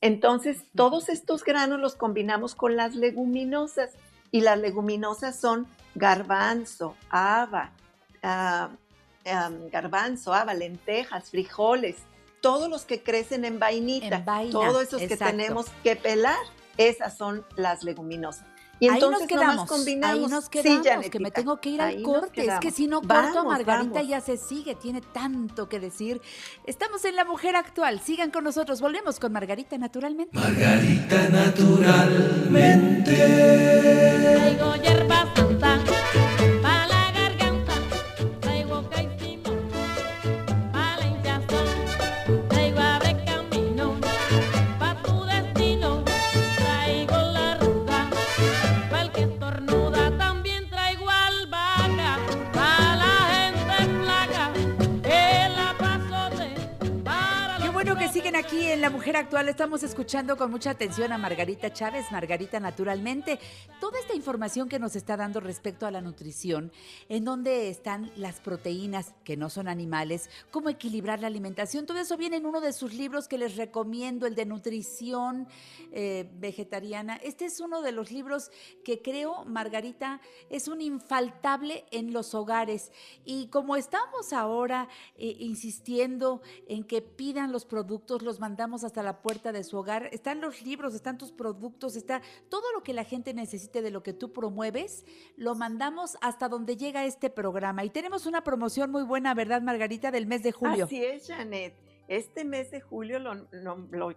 Entonces, 0.00 0.62
todos 0.76 1.08
estos 1.08 1.42
granos 1.42 1.80
los 1.80 1.96
combinamos 1.96 2.54
con 2.54 2.76
las 2.76 2.94
leguminosas. 2.94 3.90
Y 4.30 4.42
las 4.42 4.60
leguminosas 4.60 5.34
son 5.34 5.66
garbanzo, 5.96 6.94
haba, 7.10 7.72
ah, 8.22 8.70
garbanzo, 9.72 10.34
haba, 10.34 10.54
lentejas, 10.54 11.30
frijoles, 11.30 11.96
todos 12.40 12.70
los 12.70 12.84
que 12.84 13.02
crecen 13.02 13.44
en 13.44 13.58
vainita, 13.58 14.24
todos 14.52 14.84
esos 14.84 15.02
que 15.02 15.16
tenemos 15.16 15.66
que 15.82 15.96
pelar. 15.96 16.38
Esas 16.76 17.16
son 17.16 17.44
las 17.56 17.84
leguminosas. 17.84 18.46
Y 18.80 18.88
entonces 18.88 19.20
ahí 19.20 19.20
nos 19.20 19.28
quedamos, 19.28 19.68
combinamos. 19.68 20.16
Ahí 20.16 20.26
nos 20.26 20.48
quedamos, 20.48 21.08
que 21.08 21.20
me 21.20 21.30
tengo 21.30 21.60
que 21.60 21.70
ir 21.70 21.80
al 21.80 22.02
corte. 22.02 22.44
Es 22.44 22.58
que 22.60 22.70
si 22.70 22.86
no 22.86 23.00
corto 23.00 23.38
a 23.40 23.44
Margarita 23.44 24.02
ya 24.02 24.20
se 24.20 24.36
sigue, 24.36 24.74
tiene 24.74 25.00
tanto 25.00 25.68
que 25.68 25.78
decir. 25.80 26.20
Estamos 26.66 27.04
en 27.04 27.16
La 27.16 27.24
Mujer 27.24 27.56
Actual, 27.56 28.00
sigan 28.00 28.30
con 28.30 28.44
nosotros, 28.44 28.80
volvemos 28.80 29.20
con 29.20 29.32
Margarita 29.32 29.78
naturalmente. 29.78 30.36
Margarita 30.36 31.28
naturalmente. 31.28 33.14
Traigo 34.34 34.74
aquí 58.36 58.64
en 58.66 58.80
La 58.80 58.90
Mujer 58.90 59.16
Actual 59.16 59.48
estamos 59.48 59.84
escuchando 59.84 60.36
con 60.36 60.50
mucha 60.50 60.70
atención 60.70 61.12
a 61.12 61.18
Margarita 61.18 61.72
Chávez, 61.72 62.10
Margarita 62.10 62.58
Naturalmente, 62.58 63.38
toda 63.80 64.00
esta 64.00 64.14
información 64.14 64.68
que 64.68 64.80
nos 64.80 64.96
está 64.96 65.16
dando 65.16 65.38
respecto 65.38 65.86
a 65.86 65.92
la 65.92 66.00
nutrición, 66.00 66.72
en 67.08 67.24
donde 67.24 67.68
están 67.68 68.10
las 68.16 68.40
proteínas 68.40 69.14
que 69.22 69.36
no 69.36 69.50
son 69.50 69.68
animales, 69.68 70.30
cómo 70.50 70.68
equilibrar 70.68 71.20
la 71.20 71.28
alimentación, 71.28 71.86
todo 71.86 71.98
eso 71.98 72.16
viene 72.16 72.36
en 72.36 72.46
uno 72.46 72.60
de 72.60 72.72
sus 72.72 72.94
libros 72.94 73.28
que 73.28 73.38
les 73.38 73.56
recomiendo, 73.56 74.26
el 74.26 74.34
de 74.34 74.46
nutrición 74.46 75.46
eh, 75.92 76.28
vegetariana. 76.34 77.16
Este 77.16 77.44
es 77.44 77.60
uno 77.60 77.82
de 77.82 77.92
los 77.92 78.10
libros 78.10 78.50
que 78.84 79.00
creo, 79.00 79.44
Margarita, 79.44 80.20
es 80.50 80.66
un 80.66 80.80
infaltable 80.80 81.84
en 81.92 82.12
los 82.12 82.34
hogares. 82.34 82.90
Y 83.24 83.46
como 83.48 83.76
estamos 83.76 84.32
ahora 84.32 84.88
eh, 85.16 85.36
insistiendo 85.38 86.42
en 86.66 86.82
que 86.82 87.00
pidan 87.00 87.52
los 87.52 87.64
productos, 87.64 88.23
los 88.24 88.40
mandamos 88.40 88.82
hasta 88.82 89.02
la 89.02 89.22
puerta 89.22 89.52
de 89.52 89.62
su 89.62 89.76
hogar. 89.76 90.08
Están 90.12 90.40
los 90.40 90.62
libros, 90.62 90.94
están 90.94 91.18
tus 91.18 91.30
productos, 91.30 91.94
está 91.96 92.22
todo 92.48 92.72
lo 92.72 92.82
que 92.82 92.92
la 92.92 93.04
gente 93.04 93.34
necesite 93.34 93.82
de 93.82 93.90
lo 93.90 94.02
que 94.02 94.12
tú 94.12 94.32
promueves, 94.32 95.04
lo 95.36 95.54
mandamos 95.54 96.16
hasta 96.20 96.48
donde 96.48 96.76
llega 96.76 97.04
este 97.04 97.30
programa. 97.30 97.84
Y 97.84 97.90
tenemos 97.90 98.26
una 98.26 98.42
promoción 98.42 98.90
muy 98.90 99.04
buena, 99.04 99.34
¿verdad, 99.34 99.62
Margarita, 99.62 100.10
del 100.10 100.26
mes 100.26 100.42
de 100.42 100.52
julio? 100.52 100.86
Así 100.86 101.04
es, 101.04 101.28
Janet. 101.28 101.76
Este 102.08 102.44
mes 102.44 102.70
de 102.70 102.80
julio 102.80 103.18
lo, 103.18 103.34
lo 103.34 104.14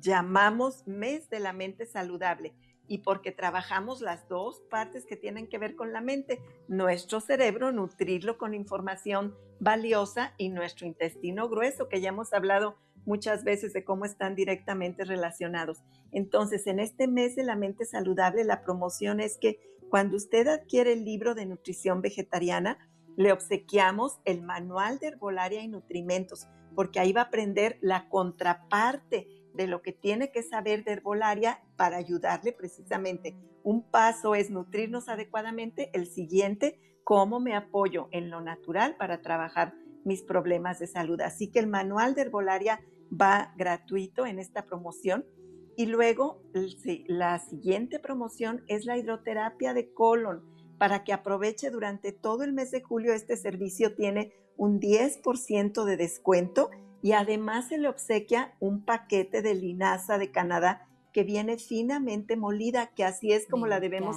llamamos 0.00 0.86
mes 0.86 1.28
de 1.30 1.40
la 1.40 1.52
mente 1.52 1.86
saludable 1.86 2.54
y 2.88 2.98
porque 2.98 3.30
trabajamos 3.30 4.00
las 4.00 4.26
dos 4.28 4.62
partes 4.70 5.04
que 5.04 5.16
tienen 5.16 5.46
que 5.46 5.58
ver 5.58 5.76
con 5.76 5.92
la 5.92 6.00
mente, 6.00 6.40
nuestro 6.66 7.20
cerebro, 7.20 7.70
nutrirlo 7.70 8.38
con 8.38 8.54
información 8.54 9.36
valiosa 9.60 10.34
y 10.38 10.48
nuestro 10.48 10.86
intestino 10.86 11.48
grueso, 11.48 11.88
que 11.88 12.00
ya 12.00 12.08
hemos 12.08 12.32
hablado 12.32 12.76
muchas 13.08 13.42
veces 13.42 13.72
de 13.72 13.84
cómo 13.84 14.04
están 14.04 14.34
directamente 14.34 15.04
relacionados. 15.04 15.82
Entonces, 16.12 16.66
en 16.66 16.78
este 16.78 17.08
mes 17.08 17.34
de 17.34 17.42
la 17.42 17.56
mente 17.56 17.86
saludable, 17.86 18.44
la 18.44 18.62
promoción 18.62 19.18
es 19.18 19.38
que 19.38 19.58
cuando 19.88 20.18
usted 20.18 20.46
adquiere 20.46 20.92
el 20.92 21.06
libro 21.06 21.34
de 21.34 21.46
nutrición 21.46 22.02
vegetariana, 22.02 22.78
le 23.16 23.32
obsequiamos 23.32 24.20
el 24.26 24.42
manual 24.42 24.98
de 24.98 25.08
herbolaria 25.08 25.62
y 25.62 25.68
nutrimentos, 25.68 26.46
porque 26.74 27.00
ahí 27.00 27.12
va 27.12 27.22
a 27.22 27.24
aprender 27.24 27.78
la 27.80 28.10
contraparte 28.10 29.26
de 29.54 29.66
lo 29.66 29.80
que 29.80 29.92
tiene 29.92 30.30
que 30.30 30.42
saber 30.42 30.84
de 30.84 30.92
herbolaria 30.92 31.62
para 31.76 31.96
ayudarle 31.96 32.52
precisamente. 32.52 33.34
Un 33.64 33.82
paso 33.82 34.34
es 34.34 34.50
nutrirnos 34.50 35.08
adecuadamente, 35.08 35.90
el 35.94 36.06
siguiente, 36.06 36.78
cómo 37.04 37.40
me 37.40 37.56
apoyo 37.56 38.08
en 38.12 38.28
lo 38.28 38.42
natural 38.42 38.96
para 38.96 39.22
trabajar 39.22 39.72
mis 40.04 40.22
problemas 40.22 40.78
de 40.78 40.86
salud. 40.86 41.20
Así 41.22 41.50
que 41.50 41.58
el 41.58 41.66
manual 41.66 42.14
de 42.14 42.20
herbolaria 42.20 42.80
va 43.12 43.52
gratuito 43.56 44.26
en 44.26 44.38
esta 44.38 44.64
promoción. 44.64 45.24
Y 45.76 45.86
luego 45.86 46.42
la 47.06 47.38
siguiente 47.38 47.98
promoción 48.00 48.64
es 48.66 48.84
la 48.84 48.98
hidroterapia 48.98 49.74
de 49.74 49.92
colon. 49.92 50.42
Para 50.76 51.04
que 51.04 51.12
aproveche 51.12 51.70
durante 51.70 52.12
todo 52.12 52.42
el 52.44 52.52
mes 52.52 52.70
de 52.70 52.82
julio, 52.82 53.12
este 53.12 53.36
servicio 53.36 53.94
tiene 53.94 54.32
un 54.56 54.80
10% 54.80 55.84
de 55.84 55.96
descuento 55.96 56.70
y 57.00 57.12
además 57.12 57.68
se 57.68 57.78
le 57.78 57.88
obsequia 57.88 58.54
un 58.58 58.84
paquete 58.84 59.40
de 59.40 59.54
linaza 59.54 60.18
de 60.18 60.30
Canadá 60.30 60.88
que 61.12 61.22
viene 61.22 61.58
finamente 61.58 62.36
molida, 62.36 62.88
que 62.88 63.04
así 63.04 63.32
es 63.32 63.46
como 63.46 63.66
la 63.66 63.80
debemos 63.80 64.16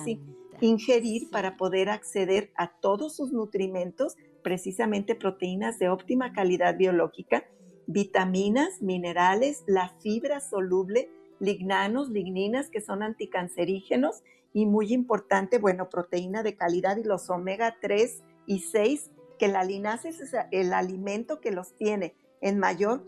ingerir 0.61 1.29
para 1.29 1.57
poder 1.57 1.89
acceder 1.89 2.51
a 2.55 2.67
todos 2.67 3.15
sus 3.15 3.31
nutrimentos, 3.31 4.17
precisamente 4.43 5.15
proteínas 5.15 5.79
de 5.79 5.89
óptima 5.89 6.33
calidad 6.33 6.75
biológica 6.77 7.45
vitaminas, 7.91 8.81
minerales, 8.81 9.63
la 9.67 9.89
fibra 9.99 10.39
soluble, 10.39 11.09
lignanos, 11.39 12.09
ligninas 12.09 12.69
que 12.69 12.81
son 12.81 13.03
anticancerígenos 13.03 14.23
y 14.53 14.65
muy 14.65 14.93
importante, 14.93 15.57
bueno, 15.57 15.89
proteína 15.89 16.43
de 16.43 16.55
calidad 16.55 16.97
y 16.97 17.03
los 17.03 17.29
omega 17.29 17.77
3 17.81 18.23
y 18.45 18.59
6, 18.59 19.11
que 19.39 19.47
la 19.47 19.63
linaza 19.63 20.09
es 20.09 20.21
el 20.51 20.73
alimento 20.73 21.41
que 21.41 21.51
los 21.51 21.75
tiene 21.75 22.15
en 22.41 22.59
mayor, 22.59 23.03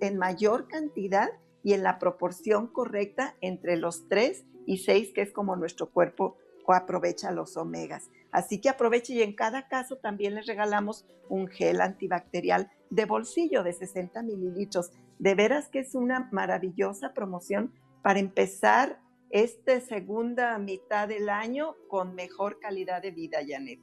en 0.00 0.18
mayor 0.18 0.68
cantidad 0.68 1.28
y 1.62 1.72
en 1.72 1.82
la 1.82 1.98
proporción 1.98 2.66
correcta 2.66 3.36
entre 3.40 3.76
los 3.76 4.08
3 4.08 4.44
y 4.66 4.78
6, 4.78 5.12
que 5.14 5.22
es 5.22 5.32
como 5.32 5.56
nuestro 5.56 5.90
cuerpo 5.90 6.36
aprovecha 6.72 7.30
los 7.30 7.56
omegas. 7.56 8.10
Así 8.30 8.60
que 8.60 8.68
aproveche 8.68 9.12
y 9.12 9.22
en 9.22 9.34
cada 9.34 9.68
caso 9.68 9.96
también 9.96 10.34
les 10.34 10.46
regalamos 10.46 11.04
un 11.28 11.48
gel 11.48 11.80
antibacterial 11.80 12.70
de 12.90 13.04
bolsillo 13.04 13.62
de 13.62 13.72
60 13.72 14.22
mililitros. 14.22 14.90
De 15.18 15.34
veras 15.34 15.68
que 15.68 15.80
es 15.80 15.94
una 15.94 16.28
maravillosa 16.32 17.12
promoción 17.12 17.72
para 18.02 18.18
empezar 18.18 19.00
esta 19.30 19.80
segunda 19.80 20.56
mitad 20.58 21.08
del 21.08 21.28
año 21.28 21.76
con 21.88 22.14
mejor 22.14 22.60
calidad 22.60 23.02
de 23.02 23.10
vida, 23.10 23.38
Janet. 23.46 23.80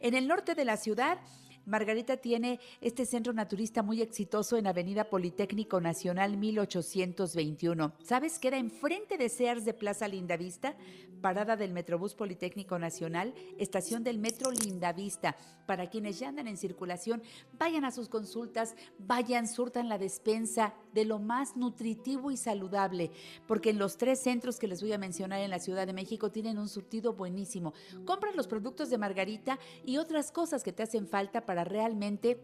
En 0.00 0.14
el 0.14 0.26
norte 0.26 0.54
de 0.54 0.64
la 0.64 0.76
ciudad 0.76 1.18
Margarita 1.64 2.16
tiene 2.16 2.58
este 2.80 3.06
centro 3.06 3.32
naturista 3.32 3.82
muy 3.82 4.02
exitoso 4.02 4.56
en 4.56 4.66
Avenida 4.66 5.04
Politécnico 5.04 5.80
Nacional 5.80 6.36
1821. 6.36 7.92
¿Sabes? 8.02 8.38
Queda 8.40 8.56
enfrente 8.56 9.16
de 9.16 9.28
Sears 9.28 9.64
de 9.64 9.72
Plaza 9.72 10.08
Lindavista, 10.08 10.76
parada 11.20 11.56
del 11.56 11.72
Metrobús 11.72 12.14
Politécnico 12.14 12.78
Nacional, 12.80 13.32
estación 13.58 14.02
del 14.02 14.18
Metro 14.18 14.50
Lindavista. 14.50 15.36
Para 15.66 15.88
quienes 15.88 16.18
ya 16.18 16.28
andan 16.28 16.48
en 16.48 16.56
circulación, 16.56 17.22
vayan 17.58 17.84
a 17.84 17.92
sus 17.92 18.08
consultas, 18.08 18.74
vayan, 18.98 19.46
surtan 19.46 19.88
la 19.88 19.98
despensa 19.98 20.74
de 20.92 21.04
lo 21.04 21.20
más 21.20 21.56
nutritivo 21.56 22.32
y 22.32 22.36
saludable, 22.36 23.12
porque 23.46 23.70
en 23.70 23.78
los 23.78 23.96
tres 23.96 24.20
centros 24.20 24.58
que 24.58 24.66
les 24.66 24.82
voy 24.82 24.92
a 24.92 24.98
mencionar 24.98 25.40
en 25.40 25.50
la 25.50 25.60
Ciudad 25.60 25.86
de 25.86 25.92
México 25.92 26.32
tienen 26.32 26.58
un 26.58 26.68
surtido 26.68 27.12
buenísimo. 27.12 27.72
Compra 28.04 28.32
los 28.32 28.48
productos 28.48 28.90
de 28.90 28.98
Margarita 28.98 29.60
y 29.86 29.98
otras 29.98 30.32
cosas 30.32 30.64
que 30.64 30.72
te 30.72 30.82
hacen 30.82 31.06
falta 31.06 31.46
para 31.46 31.51
para 31.52 31.64
realmente 31.64 32.40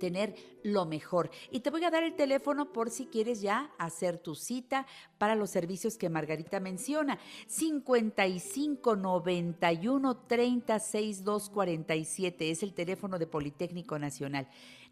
tener 0.00 0.34
lo 0.64 0.84
mejor. 0.84 1.30
Y 1.52 1.60
te 1.60 1.70
voy 1.70 1.84
a 1.84 1.92
dar 1.92 2.02
el 2.02 2.16
teléfono 2.16 2.72
por 2.72 2.90
si 2.90 3.06
quieres 3.06 3.40
ya 3.40 3.70
hacer 3.78 4.18
tu 4.18 4.34
cita 4.34 4.84
para 5.16 5.36
los 5.36 5.50
servicios 5.50 5.96
que 5.96 6.08
Margarita 6.08 6.58
menciona. 6.58 7.20
55 7.46 8.96
91 8.96 10.16
36 10.26 11.22
247 11.22 12.50
es 12.50 12.64
el 12.64 12.74
teléfono 12.74 13.16
de 13.20 13.28
Politécnico 13.28 13.96
Nacional. 13.96 14.48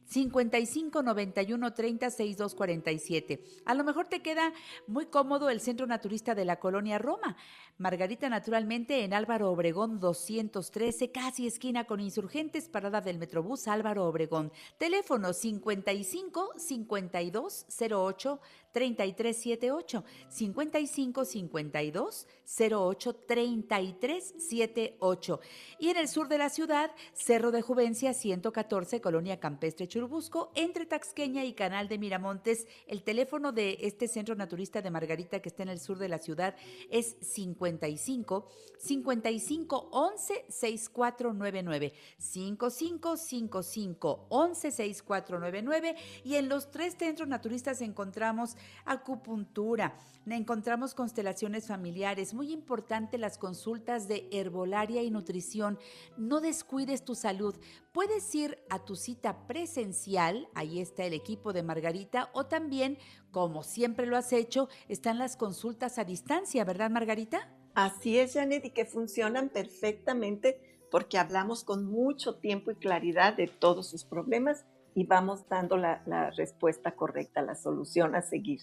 55 0.06 1.02
91 1.02 1.74
30 1.74 2.10
62 2.10 2.54
47. 2.54 3.44
A 3.64 3.74
lo 3.74 3.84
mejor 3.84 4.08
te 4.08 4.22
queda 4.22 4.52
muy 4.86 5.06
cómodo 5.06 5.50
el 5.50 5.60
Centro 5.60 5.86
Naturista 5.86 6.34
de 6.34 6.44
la 6.44 6.60
Colonia 6.60 6.98
Roma. 6.98 7.36
Margarita, 7.78 8.28
naturalmente, 8.28 9.04
en 9.04 9.14
Álvaro 9.14 9.50
Obregón 9.50 9.98
213, 9.98 11.10
casi 11.10 11.46
esquina 11.46 11.84
con 11.84 12.00
insurgentes, 12.00 12.68
parada 12.68 13.00
del 13.00 13.18
Metrobús 13.18 13.66
Álvaro 13.66 14.06
Obregón. 14.06 14.52
Teléfono 14.78 15.32
55 15.32 16.52
52 16.56 17.66
08 17.90 18.40
3378 18.74 20.04
55 20.28 21.24
52 21.24 22.26
08 22.58 23.14
3378 23.26 25.40
y 25.78 25.88
en 25.90 25.96
el 25.96 26.08
sur 26.08 26.26
de 26.28 26.38
la 26.38 26.48
ciudad 26.48 26.90
Cerro 27.12 27.52
de 27.52 27.62
Juvencia 27.62 28.12
114 28.12 29.00
Colonia 29.00 29.38
Campestre 29.38 29.86
Churubusco 29.86 30.50
entre 30.56 30.86
Taxqueña 30.86 31.44
y 31.44 31.52
Canal 31.54 31.86
de 31.88 31.98
Miramontes. 31.98 32.66
El 32.88 33.04
teléfono 33.04 33.52
de 33.52 33.78
este 33.80 34.08
centro 34.08 34.34
naturista 34.34 34.82
de 34.82 34.90
Margarita 34.90 35.40
que 35.40 35.48
está 35.48 35.62
en 35.62 35.68
el 35.68 35.78
sur 35.78 35.98
de 35.98 36.08
la 36.08 36.18
ciudad 36.18 36.56
es 36.90 37.16
55 37.20 38.48
55 38.78 39.88
11 39.92 40.46
6499 40.48 41.92
55 42.18 43.16
55 43.16 44.26
11 44.28 44.70
6499 44.72 45.94
y 46.24 46.34
en 46.34 46.48
los 46.48 46.72
tres 46.72 46.96
centros 46.98 47.28
naturistas 47.28 47.80
encontramos 47.80 48.56
acupuntura, 48.84 49.96
encontramos 50.32 50.94
constelaciones 50.94 51.66
familiares, 51.66 52.32
muy 52.32 52.52
importante 52.52 53.18
las 53.18 53.36
consultas 53.36 54.08
de 54.08 54.28
herbolaria 54.32 55.02
y 55.02 55.10
nutrición. 55.10 55.78
No 56.16 56.40
descuides 56.40 57.04
tu 57.04 57.14
salud. 57.14 57.54
Puedes 57.92 58.34
ir 58.34 58.58
a 58.70 58.84
tu 58.84 58.96
cita 58.96 59.46
presencial, 59.46 60.48
ahí 60.54 60.80
está 60.80 61.04
el 61.04 61.12
equipo 61.12 61.52
de 61.52 61.62
Margarita, 61.62 62.30
o 62.32 62.46
también, 62.46 62.98
como 63.30 63.62
siempre 63.62 64.06
lo 64.06 64.16
has 64.16 64.32
hecho, 64.32 64.68
están 64.88 65.18
las 65.18 65.36
consultas 65.36 65.98
a 65.98 66.04
distancia, 66.04 66.64
¿verdad 66.64 66.90
Margarita? 66.90 67.50
Así 67.74 68.18
es, 68.18 68.34
Janet, 68.34 68.64
y 68.64 68.70
que 68.70 68.84
funcionan 68.86 69.48
perfectamente 69.48 70.60
porque 70.90 71.18
hablamos 71.18 71.64
con 71.64 71.84
mucho 71.86 72.36
tiempo 72.36 72.70
y 72.70 72.76
claridad 72.76 73.34
de 73.36 73.48
todos 73.48 73.88
sus 73.88 74.04
problemas 74.04 74.64
y 74.94 75.04
vamos 75.06 75.48
dando 75.48 75.76
la, 75.76 76.02
la 76.06 76.30
respuesta 76.30 76.92
correcta, 76.92 77.42
la 77.42 77.54
solución 77.54 78.14
a 78.14 78.22
seguir. 78.22 78.60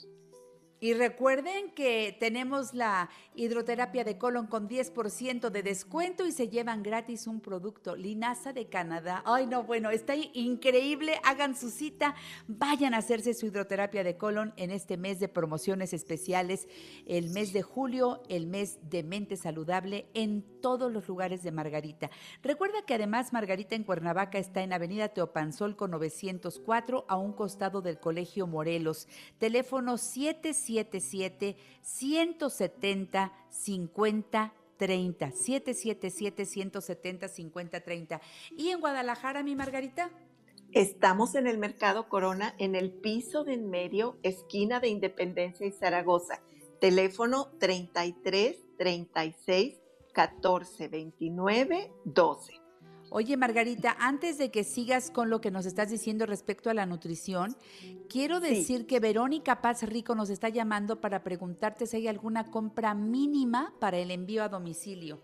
Y 0.84 0.96
recuerden 0.96 1.70
que 1.76 2.17
tenemos 2.20 2.74
la 2.74 3.12
hidroterapia 3.36 4.04
de 4.04 4.17
colon 4.17 4.48
con 4.48 4.67
10% 4.67 5.52
de 5.52 5.62
descuento 5.62 6.26
y 6.26 6.32
se 6.32 6.50
llevan 6.50 6.82
gratis 6.82 7.28
un 7.28 7.39
producto, 7.39 7.96
Linaza 7.96 8.52
de 8.52 8.65
Canadá. 8.65 9.22
Ay, 9.28 9.46
no, 9.46 9.62
bueno, 9.62 9.91
está 9.91 10.15
increíble. 10.15 11.22
Hagan 11.24 11.56
su 11.56 11.70
cita, 11.70 12.15
vayan 12.48 12.96
a 12.96 12.98
hacerse 12.98 13.36
su 13.36 13.46
hidroterapia 13.46 14.04
de 14.04 14.17
colon 14.17 14.54
en 14.58 14.72
este 14.72 14.98
mes 14.98 15.20
de 15.20 15.28
promociones 15.28 15.94
especiales, 15.94 16.67
el 17.06 17.30
mes 17.30 17.54
de 17.54 17.62
julio, 17.62 18.24
el 18.28 18.48
mes 18.48 18.80
de 18.89 19.04
mente 19.04 19.38
saludable 19.38 20.08
en 20.15 20.41
todos 20.62 20.91
los 20.91 21.08
lugares 21.08 21.44
de 21.44 21.52
Margarita. 21.52 22.10
Recuerda 22.41 22.82
que 22.88 22.96
además 22.96 23.34
Margarita 23.34 23.76
en 23.76 23.84
Cuernavaca 23.84 24.39
está 24.39 24.63
en 24.63 24.74
Avenida 24.74 25.10
Teopanzol 25.10 25.76
con 25.76 25.91
904 25.91 27.06
a 27.08 27.17
un 27.17 27.34
costado 27.34 27.82
del 27.82 28.00
Colegio 28.00 28.48
Morelos. 28.48 29.08
Teléfono 29.38 30.00
77 30.00 30.54
777 30.72 31.58
170 31.82 33.34
50 33.50 34.54
30 34.78 35.32
777 35.32 36.46
170 36.46 37.28
50 37.28 37.82
30 37.82 38.22
y 38.58 38.70
en 38.70 38.80
Guadalajara 38.80 39.44
mi 39.44 39.56
Margarita 39.56 40.12
Estamos 40.74 41.36
en 41.36 41.48
el 41.48 41.58
Mercado 41.58 42.08
Corona, 42.08 42.56
en 42.58 42.76
el 42.76 42.94
piso 42.94 43.44
de 43.44 43.56
en 43.56 43.70
medio, 43.70 44.18
esquina 44.24 44.80
de 44.80 44.88
Independencia 44.88 45.68
y 45.68 45.72
Zaragoza. 45.72 46.42
Teléfono 46.80 47.50
33 47.60 48.58
36 48.78 49.82
14 50.14 50.88
29 50.88 51.92
12. 52.06 52.61
Oye, 53.13 53.36
Margarita, 53.36 53.97
antes 54.00 54.38
de 54.38 54.52
que 54.52 54.63
sigas 54.63 55.12
con 55.12 55.30
lo 55.30 55.41
que 55.41 55.52
nos 55.52 55.65
estás 55.65 55.89
diciendo 55.89 56.26
respecto 56.26 56.69
a 56.69 56.74
la 56.74 56.86
nutrición, 56.86 57.58
quiero 58.08 58.39
Sí. 58.39 58.47
decir 58.47 58.88
que 58.88 59.02
Verónica 59.02 59.62
Paz 59.62 59.84
Rico 59.84 60.15
nos 60.15 60.30
está 60.30 60.47
llamando 60.47 61.02
para 61.02 61.21
preguntarte 61.21 61.88
si 61.88 61.97
hay 61.97 62.08
alguna 62.08 62.50
compra 62.50 62.93
mínima 62.95 63.74
para 63.82 63.97
el 63.97 64.12
envío 64.12 64.43
a 64.43 64.47
domicilio. 64.47 65.21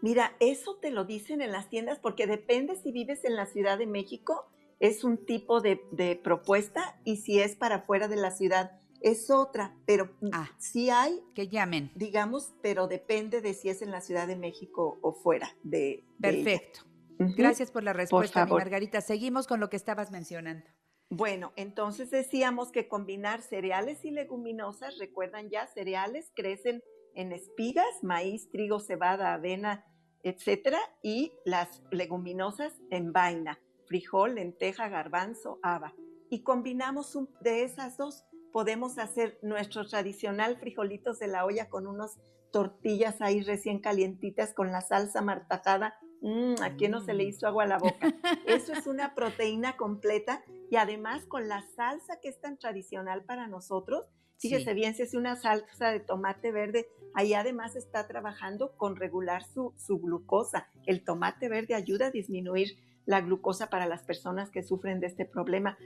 Mira, 0.00 0.34
eso 0.40 0.74
te 0.74 0.90
lo 0.90 1.04
dicen 1.04 1.40
en 1.40 1.52
las 1.52 1.70
tiendas 1.70 2.00
porque 2.00 2.26
depende 2.26 2.74
si 2.74 2.90
vives 2.90 3.24
en 3.24 3.36
la 3.36 3.46
Ciudad 3.46 3.78
de 3.78 3.86
México, 3.86 4.46
es 4.80 5.04
un 5.04 5.24
tipo 5.24 5.60
de, 5.60 5.80
de 5.92 6.16
propuesta 6.16 6.98
y 7.04 7.18
si 7.18 7.38
es 7.38 7.54
para 7.54 7.82
fuera 7.82 8.08
de 8.08 8.16
la 8.16 8.32
ciudad 8.32 8.72
es 9.00 9.30
otra, 9.30 9.74
pero 9.86 10.10
Ah. 10.32 10.50
sí 10.58 10.90
hay, 10.90 11.20
Que 11.34 11.48
llamen. 11.48 11.90
digamos, 11.94 12.54
pero 12.62 12.86
depende 12.88 13.40
de 13.40 13.54
si 13.54 13.68
es 13.68 13.82
en 13.82 13.90
la 13.90 14.00
Ciudad 14.00 14.26
de 14.26 14.36
México 14.36 14.98
o 15.02 15.12
fuera 15.12 15.50
de, 15.62 16.04
de 16.18 16.28
ella. 16.30 16.44
Perfecto. 16.44 16.80
Gracias 17.18 17.70
por 17.70 17.82
la 17.82 17.92
respuesta, 17.92 18.44
mi. 18.44 18.52
Margarita. 18.52 19.00
Seguimos 19.00 19.46
con 19.46 19.58
lo 19.60 19.70
que 19.70 19.76
estabas 19.76 20.10
mencionando. 20.10 20.66
Bueno, 21.08 21.52
entonces 21.56 22.10
decíamos 22.10 22.70
que 22.72 22.88
combinar 22.88 23.40
cereales 23.40 24.04
y 24.04 24.10
leguminosas, 24.10 24.98
recuerdan 24.98 25.48
ya, 25.48 25.66
cereales 25.68 26.32
crecen 26.34 26.82
en 27.14 27.32
espigas, 27.32 27.86
maíz, 28.02 28.50
trigo, 28.50 28.80
cebada, 28.80 29.32
avena, 29.32 29.84
etcétera, 30.24 30.78
y 31.02 31.32
las 31.44 31.80
leguminosas 31.92 32.74
en 32.90 33.12
vaina, 33.12 33.58
frijol, 33.86 34.34
lenteja, 34.34 34.88
garbanzo, 34.88 35.58
haba. 35.62 35.94
Y 36.28 36.42
combinamos 36.42 37.14
un- 37.14 37.30
de 37.40 37.62
esas 37.62 37.96
dos, 37.96 38.24
podemos 38.56 38.96
hacer 38.96 39.38
nuestro 39.42 39.86
tradicional 39.86 40.56
frijolitos 40.56 41.18
de 41.18 41.26
la 41.26 41.44
olla 41.44 41.68
con 41.68 41.86
unos 41.86 42.16
tortillas 42.50 43.20
ahí 43.20 43.42
recién 43.42 43.80
calientitas 43.80 44.54
con 44.54 44.72
la 44.72 44.80
salsa 44.80 45.20
martajada. 45.20 45.98
Mm, 46.22 46.54
¿A 46.62 46.74
quién 46.76 46.92
no 46.92 47.02
se 47.02 47.12
le 47.12 47.24
hizo 47.24 47.46
agua 47.46 47.64
a 47.64 47.66
la 47.66 47.76
boca? 47.76 47.98
Eso 48.46 48.72
es 48.72 48.86
una 48.86 49.14
proteína 49.14 49.76
completa 49.76 50.42
y 50.70 50.76
además 50.76 51.26
con 51.26 51.48
la 51.48 51.66
salsa 51.76 52.18
que 52.22 52.30
es 52.30 52.40
tan 52.40 52.56
tradicional 52.56 53.24
para 53.24 53.46
nosotros, 53.46 54.06
fíjese 54.38 54.70
Sí. 54.70 54.74
bien, 54.74 54.94
si 54.94 55.02
es 55.02 55.12
una 55.12 55.36
salsa 55.36 55.90
de 55.90 56.00
tomate 56.00 56.50
verde, 56.50 56.88
ahí 57.12 57.34
además 57.34 57.76
está 57.76 58.06
trabajando 58.08 58.74
con 58.78 58.96
regular 58.96 59.44
su, 59.44 59.74
su 59.76 59.98
glucosa. 59.98 60.68
El 60.86 61.04
tomate 61.04 61.50
verde 61.50 61.74
ayuda 61.74 62.06
a 62.06 62.10
disminuir 62.10 62.78
la 63.04 63.20
glucosa 63.20 63.68
para 63.68 63.84
las 63.86 64.02
personas 64.02 64.48
que 64.50 64.62
sufren 64.62 64.98
de 65.00 65.08
este 65.08 65.26
problema. 65.26 65.76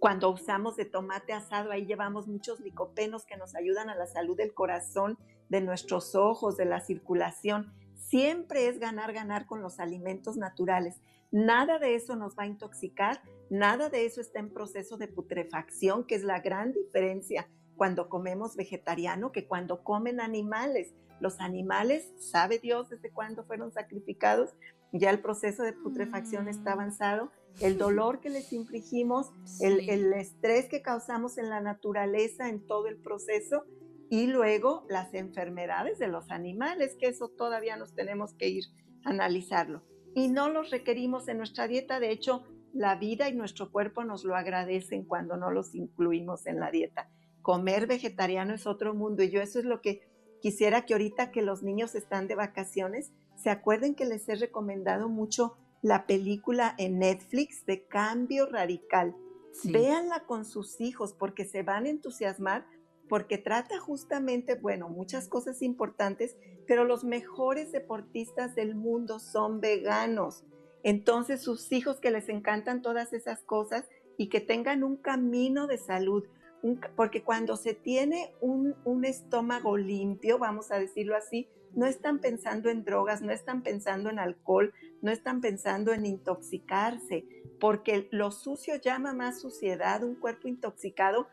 Cuando 0.00 0.30
usamos 0.30 0.76
de 0.76 0.86
tomate 0.86 1.34
asado, 1.34 1.70
ahí 1.70 1.84
llevamos 1.84 2.26
muchos 2.26 2.58
licopenos 2.58 3.26
que 3.26 3.36
nos 3.36 3.54
ayudan 3.54 3.90
a 3.90 3.94
la 3.94 4.06
salud 4.06 4.34
del 4.34 4.54
corazón, 4.54 5.18
de 5.50 5.60
nuestros 5.60 6.14
ojos, 6.14 6.56
de 6.56 6.64
la 6.64 6.80
circulación. 6.80 7.74
Siempre 7.96 8.68
es 8.68 8.78
ganar, 8.78 9.12
ganar 9.12 9.44
con 9.44 9.60
los 9.60 9.78
alimentos 9.78 10.38
naturales. 10.38 11.02
Nada 11.30 11.78
de 11.78 11.96
eso 11.96 12.16
nos 12.16 12.34
va 12.34 12.44
a 12.44 12.46
intoxicar, 12.46 13.20
nada 13.50 13.90
de 13.90 14.06
eso 14.06 14.22
está 14.22 14.38
en 14.40 14.54
proceso 14.54 14.96
de 14.96 15.06
putrefacción, 15.06 16.04
que 16.04 16.14
es 16.14 16.24
la 16.24 16.40
gran 16.40 16.72
diferencia 16.72 17.46
cuando 17.76 18.08
comemos 18.08 18.56
vegetariano 18.56 19.32
que 19.32 19.46
cuando 19.46 19.84
comen 19.84 20.18
animales. 20.22 20.94
Los 21.20 21.40
animales, 21.40 22.10
sabe 22.18 22.58
Dios 22.58 22.88
desde 22.88 23.10
cuándo 23.10 23.44
fueron 23.44 23.70
sacrificados, 23.70 24.54
ya 24.92 25.10
el 25.10 25.20
proceso 25.20 25.62
de 25.62 25.72
putrefacción 25.72 26.48
está 26.48 26.72
avanzado, 26.72 27.30
el 27.60 27.78
dolor 27.78 28.20
que 28.20 28.30
les 28.30 28.52
infligimos, 28.52 29.30
el, 29.60 29.88
el 29.88 30.12
estrés 30.12 30.68
que 30.68 30.82
causamos 30.82 31.38
en 31.38 31.50
la 31.50 31.60
naturaleza 31.60 32.48
en 32.48 32.66
todo 32.66 32.86
el 32.86 32.96
proceso 32.96 33.64
y 34.08 34.26
luego 34.26 34.86
las 34.88 35.14
enfermedades 35.14 35.98
de 35.98 36.08
los 36.08 36.30
animales, 36.30 36.96
que 36.98 37.08
eso 37.08 37.28
todavía 37.28 37.76
nos 37.76 37.94
tenemos 37.94 38.34
que 38.34 38.48
ir 38.48 38.64
a 39.04 39.10
analizarlo. 39.10 39.82
Y 40.14 40.28
no 40.28 40.48
los 40.48 40.70
requerimos 40.70 41.28
en 41.28 41.38
nuestra 41.38 41.68
dieta, 41.68 42.00
de 42.00 42.10
hecho, 42.10 42.42
la 42.72 42.96
vida 42.96 43.28
y 43.28 43.34
nuestro 43.34 43.70
cuerpo 43.70 44.04
nos 44.04 44.24
lo 44.24 44.36
agradecen 44.36 45.04
cuando 45.04 45.36
no 45.36 45.50
los 45.50 45.74
incluimos 45.74 46.46
en 46.46 46.58
la 46.58 46.70
dieta. 46.70 47.08
Comer 47.42 47.86
vegetariano 47.86 48.54
es 48.54 48.66
otro 48.66 48.94
mundo 48.94 49.22
y 49.22 49.30
yo 49.30 49.40
eso 49.40 49.58
es 49.58 49.64
lo 49.64 49.80
que 49.80 50.02
quisiera 50.40 50.84
que 50.84 50.94
ahorita 50.94 51.30
que 51.30 51.42
los 51.42 51.62
niños 51.62 51.94
están 51.94 52.26
de 52.26 52.34
vacaciones, 52.34 53.12
se 53.42 53.50
acuerden 53.50 53.94
que 53.94 54.04
les 54.04 54.28
he 54.28 54.34
recomendado 54.34 55.08
mucho 55.08 55.56
la 55.82 56.06
película 56.06 56.74
en 56.78 56.98
Netflix 56.98 57.64
de 57.64 57.84
Cambio 57.84 58.46
Radical. 58.46 59.16
Sí. 59.52 59.72
Véanla 59.72 60.24
con 60.26 60.44
sus 60.44 60.80
hijos 60.80 61.14
porque 61.14 61.44
se 61.44 61.62
van 61.62 61.86
a 61.86 61.90
entusiasmar 61.90 62.66
porque 63.10 63.38
trata 63.38 63.80
justamente, 63.80 64.54
bueno, 64.54 64.88
muchas 64.88 65.26
cosas 65.26 65.62
importantes, 65.62 66.36
pero 66.68 66.84
los 66.84 67.02
mejores 67.02 67.72
deportistas 67.72 68.54
del 68.54 68.76
mundo 68.76 69.18
son 69.18 69.60
veganos. 69.60 70.44
Entonces 70.84 71.42
sus 71.42 71.72
hijos 71.72 71.98
que 71.98 72.12
les 72.12 72.28
encantan 72.28 72.82
todas 72.82 73.12
esas 73.12 73.42
cosas 73.42 73.88
y 74.16 74.28
que 74.28 74.40
tengan 74.40 74.84
un 74.84 74.96
camino 74.96 75.66
de 75.66 75.78
salud, 75.78 76.24
un 76.62 76.80
porque 76.94 77.24
cuando 77.24 77.56
se 77.56 77.74
tiene 77.74 78.32
un, 78.40 78.76
un 78.84 79.04
estómago 79.04 79.76
limpio, 79.76 80.38
vamos 80.38 80.70
a 80.70 80.78
decirlo 80.78 81.16
así, 81.16 81.48
no 81.74 81.86
están 81.86 82.18
pensando 82.18 82.68
en 82.70 82.84
drogas, 82.84 83.22
no 83.22 83.32
están 83.32 83.62
pensando 83.62 84.10
en 84.10 84.18
alcohol, 84.18 84.72
no 85.02 85.10
están 85.10 85.40
pensando 85.40 85.92
en 85.92 86.06
intoxicarse, 86.06 87.26
porque 87.58 88.08
lo 88.10 88.30
sucio 88.30 88.76
llama 88.76 89.12
más 89.12 89.40
suciedad, 89.40 90.02
un 90.02 90.14
cuerpo 90.14 90.48
intoxicado 90.48 91.28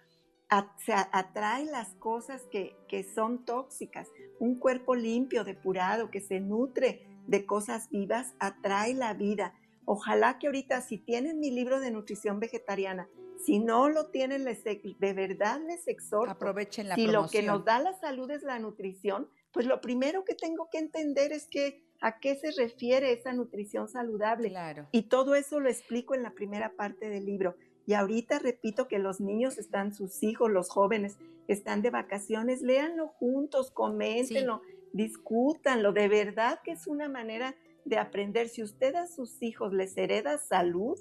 atrae 0.50 1.66
las 1.66 1.94
cosas 1.96 2.44
que, 2.52 2.76
que 2.88 3.04
son 3.04 3.44
tóxicas. 3.44 4.08
Un 4.40 4.56
cuerpo 4.56 4.96
limpio, 4.96 5.44
depurado, 5.44 6.10
que 6.10 6.22
se 6.22 6.40
nutre 6.40 7.06
de 7.28 7.46
cosas 7.46 7.90
vivas, 7.90 8.34
atrae 8.40 8.94
la 8.94 9.14
vida. 9.14 9.54
Ojalá 9.86 10.40
que 10.40 10.48
ahorita, 10.48 10.82
si 10.82 10.98
tienen 10.98 11.40
mi 11.40 11.52
libro 11.52 11.80
de 11.80 11.92
nutrición 11.92 12.40
vegetariana, 12.40 13.10
si 13.46 13.60
no 13.60 13.90
lo 13.90 14.08
tienen, 14.08 14.44
les, 14.46 14.64
de 14.64 15.14
verdad 15.14 15.62
les 15.66 15.88
exhorto. 15.88 16.32
Aprovechen 16.32 16.90
la 16.90 16.96
si 16.96 17.08
lo 17.08 17.28
que 17.28 17.44
nos 17.44 17.64
da 17.66 17.80
la 17.80 17.94
salud 17.94 18.30
es 18.32 18.44
la 18.44 18.60
nutrición, 18.60 19.30
pues 19.58 19.66
lo 19.66 19.82
primero 19.82 20.24
que 20.24 20.36
tengo 20.36 20.70
que 20.72 20.78
entender 20.78 21.32
es 21.32 21.48
que 21.48 21.84
a 22.00 22.20
qué 22.20 22.36
se 22.36 22.52
refiere 22.52 23.12
esa 23.12 23.34
nutrición 23.34 23.88
saludable. 23.88 24.50
Claro. 24.50 24.88
Y 24.92 25.10
todo 25.10 25.34
eso 25.34 25.60
lo 25.60 25.68
explico 25.68 26.14
en 26.14 26.22
la 26.22 26.36
primera 26.36 26.74
parte 26.76 27.10
del 27.10 27.26
libro. 27.26 27.56
Y 27.88 27.96
ahorita 27.96 28.38
repito 28.38 28.88
que 28.88 29.00
los 29.00 29.20
niños 29.20 29.58
están, 29.58 29.96
sus 29.96 30.22
hijos, 30.22 30.52
los 30.52 30.70
jóvenes, 30.70 31.18
están 31.48 31.82
de 31.82 31.90
vacaciones, 31.90 32.62
léanlo 32.62 33.08
juntos, 33.08 33.72
coméntenlo, 33.72 34.62
discútanlo. 34.94 35.92
De 35.92 36.08
verdad 36.08 36.60
que 36.64 36.74
es 36.74 36.86
una 36.86 37.10
manera 37.10 37.56
de 37.84 37.98
aprender. 37.98 38.50
Si 38.50 38.62
usted 38.62 38.94
a 38.94 39.08
sus 39.08 39.42
hijos 39.42 39.74
les 39.74 39.98
hereda 39.98 40.38
salud, 40.38 41.00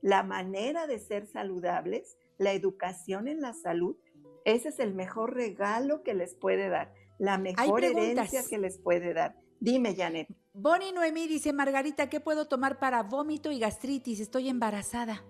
la 0.00 0.22
manera 0.22 0.86
de 0.86 1.00
ser 1.00 1.26
saludables, 1.26 2.16
la 2.38 2.52
educación 2.52 3.26
en 3.26 3.40
la 3.40 3.52
salud, 3.52 3.96
ese 4.44 4.68
es 4.68 4.78
el 4.78 4.94
mejor 4.94 5.34
regalo 5.34 6.04
que 6.04 6.14
les 6.14 6.36
puede 6.36 6.68
dar, 6.68 6.92
la 7.18 7.38
mejor 7.38 7.84
herencia 7.84 8.42
que 8.48 8.58
les 8.58 8.78
puede 8.78 9.14
dar. 9.14 9.36
Dime, 9.60 9.94
Janet. 9.96 10.28
Bonnie 10.52 10.92
Noemí 10.92 11.26
dice, 11.26 11.52
Margarita, 11.52 12.08
¿qué 12.08 12.20
puedo 12.20 12.46
tomar 12.46 12.78
para 12.78 13.02
vómito 13.02 13.50
y 13.50 13.58
gastritis? 13.58 14.20
Estoy 14.20 14.48
embarazada. 14.48 15.24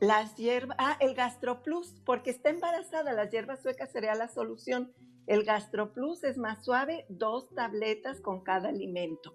Las 0.00 0.36
hierbas, 0.36 0.76
ah, 0.78 0.96
el 1.00 1.14
GastroPlus, 1.14 2.02
porque 2.04 2.30
está 2.30 2.50
embarazada, 2.50 3.12
las 3.12 3.30
hierbas 3.30 3.62
suecas 3.62 3.90
sería 3.90 4.14
la 4.14 4.28
solución. 4.28 4.92
El 5.26 5.44
GastroPlus 5.44 6.24
es 6.24 6.36
más 6.36 6.64
suave, 6.64 7.06
dos 7.08 7.48
tabletas 7.54 8.20
con 8.20 8.42
cada 8.42 8.68
alimento. 8.68 9.34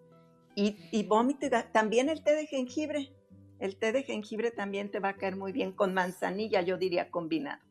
Y, 0.55 0.77
y 0.91 1.03
vómito, 1.03 1.47
también 1.71 2.09
el 2.09 2.23
té 2.23 2.35
de 2.35 2.45
jengibre. 2.45 3.13
El 3.59 3.77
té 3.77 3.91
de 3.91 4.03
jengibre 4.03 4.51
también 4.51 4.91
te 4.91 4.99
va 4.99 5.09
a 5.09 5.17
caer 5.17 5.35
muy 5.35 5.51
bien 5.51 5.71
con 5.71 5.93
manzanilla, 5.93 6.61
yo 6.61 6.77
diría 6.77 7.09
combinado. 7.09 7.61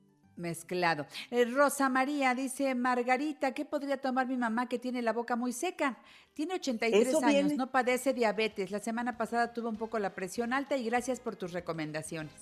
Mezclado. 0.41 1.07
Eh, 1.31 1.45
Rosa 1.45 1.89
María 1.89 2.35
dice, 2.35 2.75
Margarita, 2.75 3.53
¿qué 3.53 3.65
podría 3.65 4.01
tomar 4.01 4.27
mi 4.27 4.37
mamá 4.37 4.69
que 4.69 4.79
tiene 4.79 5.03
la 5.03 5.13
boca 5.13 5.37
muy 5.37 5.53
seca? 5.53 5.99
Tiene 6.35 6.55
83 6.55 7.09
Eso 7.09 7.19
años, 7.19 7.31
viene- 7.33 7.57
no 7.57 7.71
padece 7.71 8.13
diabetes. 8.13 8.71
La 8.71 8.81
semana 8.81 9.17
pasada 9.17 9.53
tuvo 9.53 9.69
un 9.69 9.77
poco 9.77 9.99
la 9.99 10.15
presión 10.15 10.53
alta 10.53 10.77
y 10.77 10.85
gracias 10.85 11.21
por 11.21 11.37
tus 11.37 11.53
recomendaciones. 11.53 12.33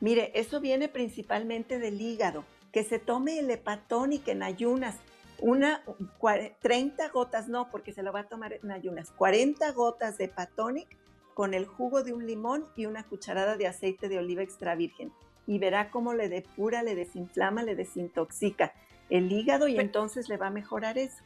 Mire, 0.00 0.32
eso 0.34 0.60
viene 0.60 0.88
principalmente 0.88 1.78
del 1.78 2.00
hígado. 2.00 2.44
Que 2.72 2.82
se 2.82 2.98
tome 2.98 3.38
el 3.38 3.48
hepatónico 3.50 4.32
en 4.32 4.42
ayunas. 4.42 4.96
Una, 5.40 5.82
cuare- 6.18 6.56
30 6.60 7.08
gotas, 7.10 7.48
no, 7.48 7.70
porque 7.70 7.92
se 7.92 8.02
lo 8.02 8.12
va 8.12 8.20
a 8.20 8.28
tomar 8.28 8.54
en 8.54 8.70
ayunas. 8.72 9.10
40 9.12 9.70
gotas 9.72 10.18
de 10.18 10.24
hepatónico 10.24 10.90
con 11.34 11.54
el 11.54 11.66
jugo 11.66 12.02
de 12.02 12.12
un 12.12 12.26
limón 12.26 12.64
y 12.76 12.86
una 12.86 13.02
cucharada 13.04 13.56
de 13.56 13.66
aceite 13.66 14.08
de 14.08 14.18
oliva 14.18 14.42
extra 14.42 14.74
virgen. 14.76 15.12
Y 15.46 15.58
verá 15.58 15.90
cómo 15.90 16.14
le 16.14 16.28
depura, 16.28 16.82
le 16.82 16.94
desinflama, 16.94 17.62
le 17.62 17.74
desintoxica 17.74 18.72
el 19.10 19.30
hígado 19.30 19.68
y 19.68 19.78
entonces 19.78 20.28
le 20.28 20.36
va 20.36 20.46
a 20.46 20.50
mejorar 20.50 20.98
eso. 20.98 21.22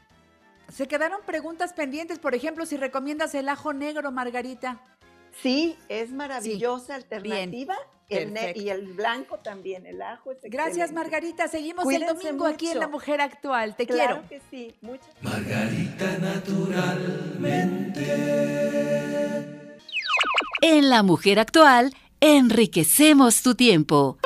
Se 0.69 0.87
quedaron 0.89 1.21
preguntas 1.25 1.73
pendientes, 1.73 2.19
por 2.19 2.35
ejemplo, 2.35 2.67
si 2.67 2.77
recomiendas 2.77 3.35
el 3.35 3.49
ajo 3.49 3.73
negro, 3.73 4.11
Margarita. 4.13 4.81
Sí, 5.43 5.77
es 5.89 6.11
maravillosa 6.11 6.97
alternativa 6.97 7.77
el 8.09 8.57
y 8.57 8.71
el 8.71 8.87
blanco 8.95 9.39
también, 9.39 9.87
el 9.87 10.01
ajo 10.01 10.33
es 10.33 10.39
Gracias. 10.45 10.93
Margarita. 10.93 11.47
Seguimos 11.49 11.85
Cuídense 11.85 12.11
el 12.11 12.17
domingo 12.17 12.47
aquí 12.47 12.69
en. 12.69 12.81
La 12.81 12.89
Mujer 12.89 13.21
Actual. 13.21 13.77
Te 13.77 13.87
Claro 13.87 14.23
quiero. 14.27 14.29
que 14.29 14.41
sí, 14.51 14.75
muchas 14.81 15.09
En 20.63 20.91
La 20.91 21.03
Mujer 21.03 21.39
Actual, 21.39 21.95
enriquecemos 22.21 23.43
tu 23.43 23.55
tiempo. 23.55 24.19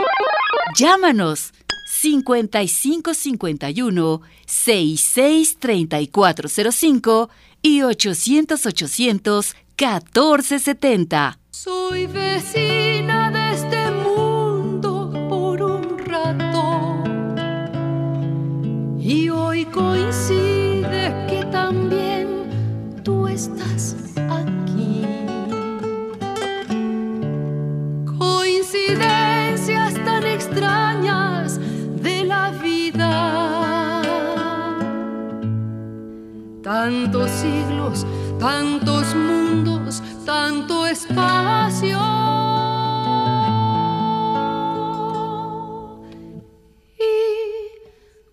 Llámanos 0.76 1.52
5551 1.86 4.22
663405 4.46 7.30
y 7.62 7.82
800 7.82 8.66
800 8.66 9.56
1470. 9.78 11.38
Soy 11.50 12.06
vecina 12.06 13.30
de 13.30 13.52
este 13.54 13.90
mundo 13.90 15.12
por 15.28 15.62
un 15.62 15.98
rato 15.98 17.04
y 18.98 19.28
hoy 19.28 19.66
coincide 19.66 21.26
que 21.28 21.44
también 21.50 23.02
tú 23.04 23.28
estás 23.28 23.81
Tantos 36.62 37.28
siglos, 37.30 38.06
tantos 38.38 39.14
mundos, 39.16 40.00
tanto 40.24 40.86
espacio. 40.86 41.98
Y 46.96 47.02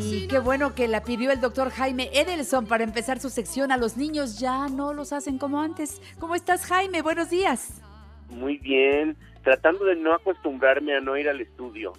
Y 0.00 0.26
qué 0.26 0.38
bueno 0.38 0.74
que 0.74 0.88
la 0.88 1.02
pidió 1.02 1.30
el 1.32 1.40
doctor 1.42 1.68
Jaime 1.70 2.08
Edelson 2.14 2.64
para 2.64 2.82
empezar 2.82 3.20
su 3.20 3.28
sección. 3.28 3.72
A 3.72 3.76
los 3.76 3.98
niños 3.98 4.38
ya 4.38 4.68
no 4.68 4.94
los 4.94 5.12
hacen 5.12 5.36
como 5.36 5.60
antes. 5.60 6.00
¿Cómo 6.18 6.34
estás, 6.34 6.64
Jaime? 6.64 7.02
Buenos 7.02 7.28
días. 7.28 7.82
Muy 8.30 8.58
bien, 8.58 9.16
tratando 9.42 9.84
de 9.84 9.96
no 9.96 10.14
acostumbrarme 10.14 10.96
a 10.96 11.00
no 11.00 11.16
ir 11.16 11.28
al 11.28 11.40
estudio. 11.40 11.92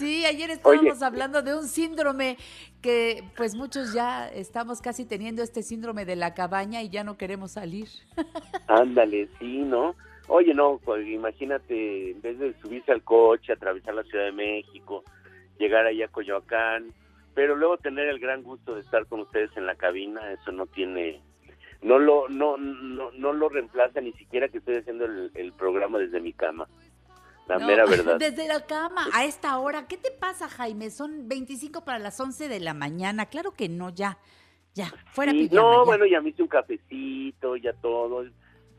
Sí, 0.00 0.24
ayer 0.24 0.48
estábamos 0.48 0.96
Oye. 0.96 1.04
hablando 1.04 1.42
de 1.42 1.54
un 1.54 1.68
síndrome 1.68 2.38
que 2.80 3.22
pues 3.36 3.54
muchos 3.54 3.92
ya 3.92 4.28
estamos 4.28 4.80
casi 4.80 5.04
teniendo 5.04 5.42
este 5.42 5.62
síndrome 5.62 6.06
de 6.06 6.16
la 6.16 6.32
cabaña 6.32 6.82
y 6.82 6.88
ya 6.88 7.04
no 7.04 7.18
queremos 7.18 7.52
salir. 7.52 7.88
Ándale, 8.66 9.28
sí, 9.38 9.58
¿no? 9.58 9.94
Oye, 10.28 10.54
no, 10.54 10.80
pues, 10.82 11.06
imagínate, 11.06 12.12
en 12.12 12.22
vez 12.22 12.38
de 12.38 12.54
subirse 12.62 12.92
al 12.92 13.02
coche, 13.02 13.52
atravesar 13.52 13.94
la 13.94 14.04
Ciudad 14.04 14.24
de 14.24 14.32
México, 14.32 15.04
llegar 15.58 15.84
allá 15.84 16.06
a 16.06 16.08
Coyoacán, 16.08 16.94
pero 17.34 17.56
luego 17.56 17.76
tener 17.76 18.08
el 18.08 18.20
gran 18.20 18.42
gusto 18.42 18.76
de 18.76 18.82
estar 18.82 19.06
con 19.06 19.20
ustedes 19.20 19.50
en 19.56 19.66
la 19.66 19.74
cabina, 19.74 20.32
eso 20.32 20.52
no 20.52 20.66
tiene, 20.66 21.20
no 21.82 21.98
lo, 21.98 22.28
no, 22.28 22.56
no, 22.56 23.10
no 23.12 23.32
lo 23.32 23.48
reemplaza 23.48 24.00
ni 24.00 24.12
siquiera 24.12 24.48
que 24.48 24.58
estoy 24.58 24.76
haciendo 24.76 25.04
el, 25.06 25.30
el 25.34 25.52
programa 25.52 25.98
desde 25.98 26.20
mi 26.20 26.32
cama. 26.32 26.68
La 27.48 27.58
No, 27.58 27.66
mera 27.66 27.84
verdad. 27.86 28.16
Desde 28.18 28.46
la 28.46 28.64
cama 28.64 29.06
a 29.12 29.24
esta 29.24 29.58
hora. 29.58 29.88
¿Qué 29.88 29.96
te 29.96 30.10
pasa, 30.12 30.48
Jaime? 30.48 30.90
Son 30.90 31.26
25 31.28 31.84
para 31.84 31.98
las 31.98 32.20
11 32.20 32.48
de 32.48 32.60
la 32.60 32.74
mañana. 32.74 33.26
Claro 33.26 33.52
que 33.52 33.68
no, 33.68 33.90
ya. 33.90 34.18
Ya, 34.72 34.86
fuera 35.12 35.32
Sí, 35.32 35.48
pijama, 35.48 35.60
no, 35.60 35.78
ya. 35.78 35.84
bueno, 35.84 36.06
ya 36.06 36.20
me 36.20 36.28
hice 36.30 36.42
un 36.42 36.48
cafecito, 36.48 37.56
ya 37.56 37.72
todo, 37.72 38.24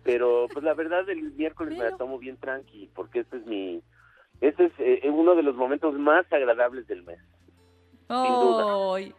pero 0.03 0.47
pues 0.53 0.63
la 0.63 0.73
verdad 0.73 1.07
el 1.09 1.33
miércoles 1.33 1.77
me 1.77 1.83
la 1.83 1.97
tomo 1.97 2.17
bien 2.17 2.37
tranqui, 2.37 2.89
porque 2.95 3.19
este 3.19 3.35
es 3.37 3.45
mi, 3.45 3.83
este 4.39 4.65
es 4.67 4.71
eh, 4.79 5.01
uno 5.09 5.35
de 5.35 5.43
los 5.43 5.53
momentos 5.55 5.93
más 5.95 6.25
agradables 6.31 6.87
del 6.87 7.03
mes. 7.03 7.19
duda. 8.07 8.95
Ay. 8.95 9.13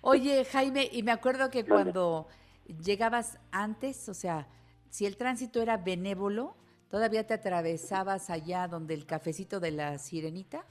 Oye, 0.00 0.46
Jaime, 0.46 0.88
y 0.90 1.02
me 1.02 1.12
acuerdo 1.12 1.50
que 1.50 1.66
cuando 1.66 2.26
llegabas 2.66 3.38
antes, 3.50 4.08
o 4.08 4.14
sea, 4.14 4.48
si 4.90 5.06
el 5.06 5.16
tránsito 5.16 5.60
era 5.60 5.76
benévolo, 5.76 6.56
todavía 6.88 7.26
te 7.26 7.34
atravesabas 7.34 8.30
allá 8.30 8.68
donde 8.68 8.94
el 8.94 9.06
cafecito 9.06 9.60
de 9.60 9.70
la 9.72 9.98
sirenita 9.98 10.64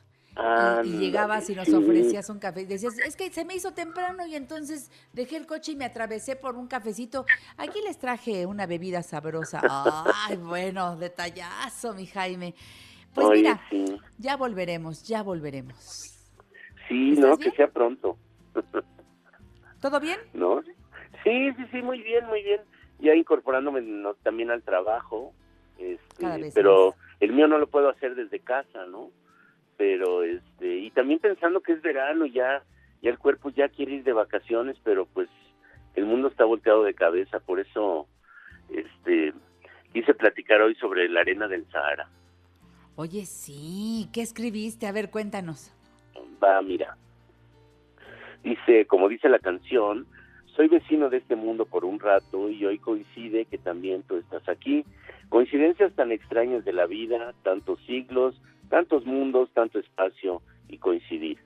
y- 0.84 0.98
llegabas 0.98 1.50
y 1.50 1.56
nos 1.56 1.72
ofrecías 1.74 2.30
un 2.30 2.40
café 2.40 2.62
y 2.62 2.66
decías, 2.66 2.98
es 3.00 3.16
que 3.16 3.30
se 3.32 3.46
me 3.46 3.56
hizo 3.56 3.74
temprano 3.74 4.26
y 4.26 4.36
entonces 4.36 4.90
dejé 5.12 5.38
el 5.38 5.46
coche 5.46 5.74
y 5.74 5.76
me 5.76 5.86
atravesé 5.86 6.36
por 6.36 6.56
un 6.56 6.68
cafecito. 6.68 7.26
Aquí 7.58 7.80
les 7.84 7.98
traje 7.98 8.46
una 8.46 8.66
bebida 8.66 9.04
sabrosa. 9.04 9.62
Ay, 9.64 10.38
bueno, 10.38 10.96
detallazo, 10.96 11.94
mi 11.94 12.08
Jaime. 12.08 12.56
Pues 13.14 13.28
Oye, 13.28 13.38
mira, 13.44 13.62
sí, 13.70 13.86
ya 14.18 14.38
volveremos, 14.38 15.04
ya 15.04 15.22
volveremos. 15.22 16.16
sí, 16.88 17.12
¿Estás 17.12 17.30
no, 17.30 17.38
bien? 17.38 17.52
que 17.52 17.58
sea 17.58 17.68
pronto, 17.68 18.18
¿Todo 19.82 20.00
bien? 20.00 20.20
¿no? 20.34 20.62
Sí, 21.24 21.54
sí, 21.54 21.66
sí, 21.72 21.82
muy 21.82 22.02
bien, 22.02 22.26
muy 22.28 22.44
bien. 22.44 22.62
Ya 23.00 23.16
incorporándome 23.16 23.82
no, 23.82 24.14
también 24.16 24.52
al 24.52 24.64
trabajo, 24.64 25.34
este, 25.78 26.52
pero 26.54 26.88
más. 26.88 26.96
el 27.20 27.34
mío 27.34 27.48
no 27.48 27.58
lo 27.58 27.68
puedo 27.68 27.90
hacer 27.90 28.16
desde 28.16 28.40
casa, 28.40 28.86
¿no? 28.86 29.10
Pero, 29.78 30.24
este, 30.24 30.78
y 30.78 30.92
también 30.92 31.20
pensando 31.20 31.62
que 31.62 31.74
es 31.74 31.82
verano, 31.82 32.26
ya, 32.26 32.64
ya 33.02 33.10
el 33.10 33.18
cuerpo 33.18 33.50
ya 33.50 33.70
quiere 33.70 33.96
ir 33.96 34.04
de 34.04 34.14
vacaciones, 34.14 34.78
pero 34.84 35.06
pues 35.06 35.28
el 35.96 36.06
mundo 36.06 36.28
está 36.28 36.46
volteado 36.46 36.84
de 36.84 36.94
cabeza, 36.94 37.40
por 37.40 37.60
eso, 37.60 38.08
este, 38.70 39.34
quise 39.92 40.14
platicar 40.14 40.62
hoy 40.62 40.76
sobre 40.76 41.10
la 41.10 41.22
arena 41.22 41.48
del 41.48 41.66
Sahara. 41.72 42.08
Oye, 42.96 43.26
sí, 43.26 44.08
¿qué 44.14 44.22
escribiste? 44.22 44.86
A 44.88 44.92
ver, 44.92 45.10
cuéntanos. 45.10 45.74
Va, 46.42 46.62
mira. 46.62 46.96
Dice, 48.44 48.86
como 48.86 49.10
dice 49.10 49.30
la 49.30 49.40
canción, 49.40 50.06
soy 50.56 50.68
vecino 50.68 51.10
de 51.10 51.18
este 51.18 51.36
mundo 51.36 51.66
por 51.66 51.84
un 51.84 52.00
rato 52.00 52.50
y 52.50 52.66
hoy 52.66 52.78
coincide 52.78 53.46
que 53.46 53.58
también 53.58 54.04
tú 54.04 54.18
estás 54.18 54.48
aquí. 54.48 54.86
Coincidencias 55.30 55.94
tan 55.94 56.12
extrañas 56.12 56.64
de 56.64 56.74
la 56.74 56.86
vida, 56.86 57.34
tantos 57.44 57.80
siglos, 57.86 58.40
tantos 58.70 59.06
mundos, 59.06 59.50
tanto 59.54 59.80
espacio 59.80 60.42
y 60.70 60.78
coincidir. 60.78 61.40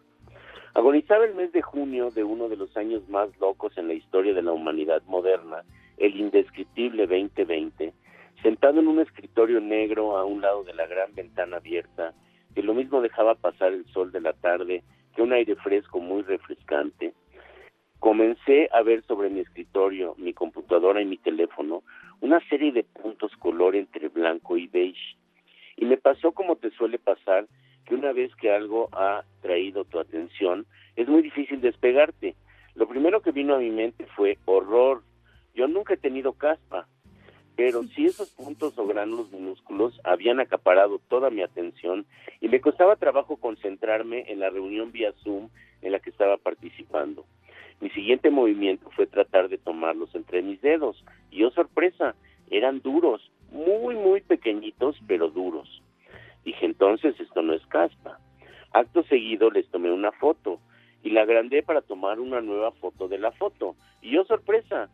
Agonizaba 0.73 1.25
el 1.25 1.35
mes 1.35 1.51
de 1.53 1.61
junio 1.61 2.11
de 2.11 2.23
uno 2.23 2.49
de 2.49 2.57
los 2.57 2.75
años 2.75 3.07
más 3.09 3.29
locos 3.39 3.77
en 3.77 3.87
la 3.87 3.93
historia 3.93 4.33
de 4.33 4.41
la 4.41 4.51
humanidad 4.51 5.01
moderna, 5.07 5.63
el 5.97 6.15
indescriptible 6.19 7.07
2020, 7.07 7.93
sentado 8.43 8.79
en 8.79 8.87
un 8.87 8.99
escritorio 8.99 9.59
negro 9.61 10.17
a 10.17 10.25
un 10.25 10.41
lado 10.41 10.63
de 10.63 10.73
la 10.73 10.85
gran 10.85 11.15
ventana 11.15 11.57
abierta, 11.57 12.13
que 12.53 12.61
lo 12.61 12.73
mismo 12.73 13.01
dejaba 13.01 13.35
pasar 13.35 13.73
el 13.73 13.85
sol 13.87 14.11
de 14.11 14.21
la 14.21 14.33
tarde 14.33 14.83
que 15.15 15.23
un 15.23 15.33
aire 15.33 15.55
fresco 15.55 15.99
muy 15.99 16.21
refrescante. 16.21 17.13
Comencé 17.99 18.69
a 18.71 18.83
ver 18.83 19.03
sobre 19.03 19.29
mi 19.29 19.39
escritorio, 19.39 20.15
mi 20.17 20.33
computadora 20.33 21.01
y 21.01 21.05
mi 21.05 21.17
teléfono 21.17 21.83
una 22.21 22.39
serie 22.49 22.71
de 22.71 22.83
puntos 22.83 23.31
color 23.37 23.75
entre 23.75 24.07
blanco 24.09 24.57
y 24.57 24.67
beige. 24.67 25.15
Y 25.75 25.85
me 25.85 25.97
pasó 25.97 26.31
como 26.31 26.55
te 26.55 26.71
suele 26.71 26.99
pasar, 26.99 27.47
que 27.85 27.95
una 27.95 28.11
vez 28.11 28.35
que 28.35 28.51
algo 28.51 28.89
ha 28.91 29.23
traído 29.41 29.85
tu 29.85 29.99
atención, 29.99 30.65
es 30.95 31.07
muy 31.07 31.21
difícil 31.21 31.61
despegarte. 31.61 32.35
Lo 32.75 32.87
primero 32.87 33.21
que 33.21 33.31
vino 33.31 33.55
a 33.55 33.59
mi 33.59 33.69
mente 33.69 34.05
fue 34.15 34.37
horror. 34.45 35.03
Yo 35.55 35.67
nunca 35.67 35.93
he 35.93 35.97
tenido 35.97 36.33
caspa, 36.33 36.87
pero 37.55 37.83
si 37.83 38.05
esos 38.05 38.29
puntos 38.31 38.77
o 38.77 38.85
gránulos 38.85 39.31
minúsculos 39.31 39.99
habían 40.03 40.39
acaparado 40.39 40.99
toda 41.07 41.29
mi 41.29 41.41
atención 41.41 42.05
y 42.41 42.49
me 42.49 42.61
costaba 42.61 42.95
trabajo 42.95 43.37
concentrarme 43.37 44.25
en 44.27 44.39
la 44.39 44.49
reunión 44.49 44.91
vía 44.91 45.13
Zoom 45.23 45.49
en 45.81 45.91
la 45.91 45.99
que 45.99 46.09
estaba 46.09 46.37
participando. 46.37 47.25
Mi 47.79 47.89
siguiente 47.91 48.29
movimiento 48.29 48.89
fue 48.91 49.05
tratar 49.07 49.49
de 49.49 49.57
tomarlos 49.57 50.13
entre 50.15 50.41
mis 50.41 50.61
dedos 50.61 51.03
y 51.29 51.43
oh 51.43 51.51
sorpresa, 51.51 52.15
eran 52.49 52.81
duros, 52.81 53.31
muy 53.51 53.95
muy 53.95 54.21
pequeñitos 54.21 54.97
pero 55.07 55.29
duros. 55.29 55.83
Dije 56.43 56.65
entonces 56.65 57.19
esto 57.19 57.41
no 57.41 57.53
es 57.53 57.65
caspa. 57.67 58.19
Acto 58.73 59.03
seguido 59.03 59.51
les 59.51 59.67
tomé 59.69 59.91
una 59.91 60.11
foto 60.13 60.59
y 61.03 61.11
la 61.11 61.21
agrandé 61.21 61.63
para 61.63 61.81
tomar 61.81 62.19
una 62.19 62.41
nueva 62.41 62.71
foto 62.71 63.07
de 63.07 63.17
la 63.17 63.31
foto. 63.31 63.75
Y 64.01 64.17
oh 64.17 64.25
sorpresa, 64.25 64.89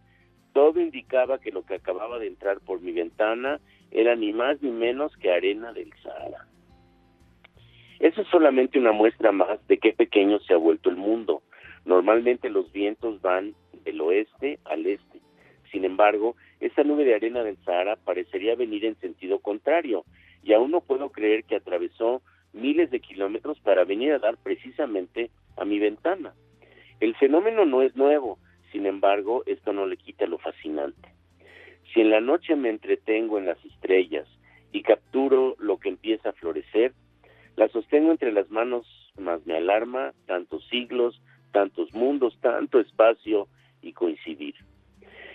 todo 0.53 0.79
indicaba 0.79 1.39
que 1.39 1.51
lo 1.51 1.65
que 1.65 1.75
acababa 1.75 2.19
de 2.19 2.27
entrar 2.27 2.59
por 2.59 2.81
mi 2.81 2.91
ventana 2.91 3.59
era 3.91 4.15
ni 4.15 4.33
más 4.33 4.61
ni 4.61 4.71
menos 4.71 5.15
que 5.17 5.31
arena 5.31 5.73
del 5.73 5.91
Sahara. 6.01 6.47
Eso 7.99 8.21
es 8.21 8.27
solamente 8.27 8.79
una 8.79 8.91
muestra 8.91 9.31
más 9.31 9.65
de 9.67 9.77
qué 9.77 9.93
pequeño 9.93 10.39
se 10.39 10.53
ha 10.53 10.57
vuelto 10.57 10.89
el 10.89 10.97
mundo. 10.97 11.41
Normalmente 11.85 12.49
los 12.49 12.71
vientos 12.71 13.21
van 13.21 13.53
del 13.83 14.01
oeste 14.01 14.59
al 14.65 14.85
este. 14.85 15.19
Sin 15.71 15.85
embargo, 15.85 16.35
esa 16.59 16.83
nube 16.83 17.03
de 17.03 17.15
arena 17.15 17.43
del 17.43 17.57
Sahara 17.65 17.95
parecería 17.97 18.55
venir 18.55 18.85
en 18.85 18.95
sentido 18.99 19.39
contrario, 19.39 20.05
y 20.43 20.53
aún 20.53 20.71
no 20.71 20.81
puedo 20.81 21.09
creer 21.09 21.43
que 21.45 21.55
atravesó 21.55 22.21
miles 22.53 22.91
de 22.91 22.99
kilómetros 22.99 23.59
para 23.61 23.83
venir 23.83 24.13
a 24.13 24.19
dar 24.19 24.37
precisamente 24.37 25.31
a 25.57 25.65
mi 25.65 25.79
ventana. 25.79 26.33
El 26.99 27.15
fenómeno 27.15 27.65
no 27.65 27.81
es 27.81 27.95
nuevo, 27.95 28.37
sin 28.71 28.85
embargo, 28.85 29.43
esto 29.45 29.73
no 29.73 29.85
le 29.87 29.97
quita 29.97 30.25
lo 30.25 30.37
fascinante. 30.37 31.09
Si 31.93 32.01
en 32.01 32.09
la 32.09 32.21
noche 32.21 32.55
me 32.55 32.69
entretengo 32.69 33.37
en 33.37 33.45
las 33.45 33.63
estrellas 33.65 34.27
y 34.71 34.81
capturo 34.81 35.55
lo 35.59 35.77
que 35.79 35.89
empieza 35.89 36.29
a 36.29 36.33
florecer, 36.33 36.93
la 37.55 37.67
sostengo 37.67 38.11
entre 38.11 38.31
las 38.31 38.49
manos, 38.49 38.87
más 39.17 39.45
me 39.45 39.55
alarma 39.55 40.13
tantos 40.25 40.67
siglos, 40.69 41.21
tantos 41.53 41.93
mundos, 41.93 42.37
tanto 42.41 42.81
espacio 42.81 43.47
y 43.81 43.93
coincidir. 43.93 44.55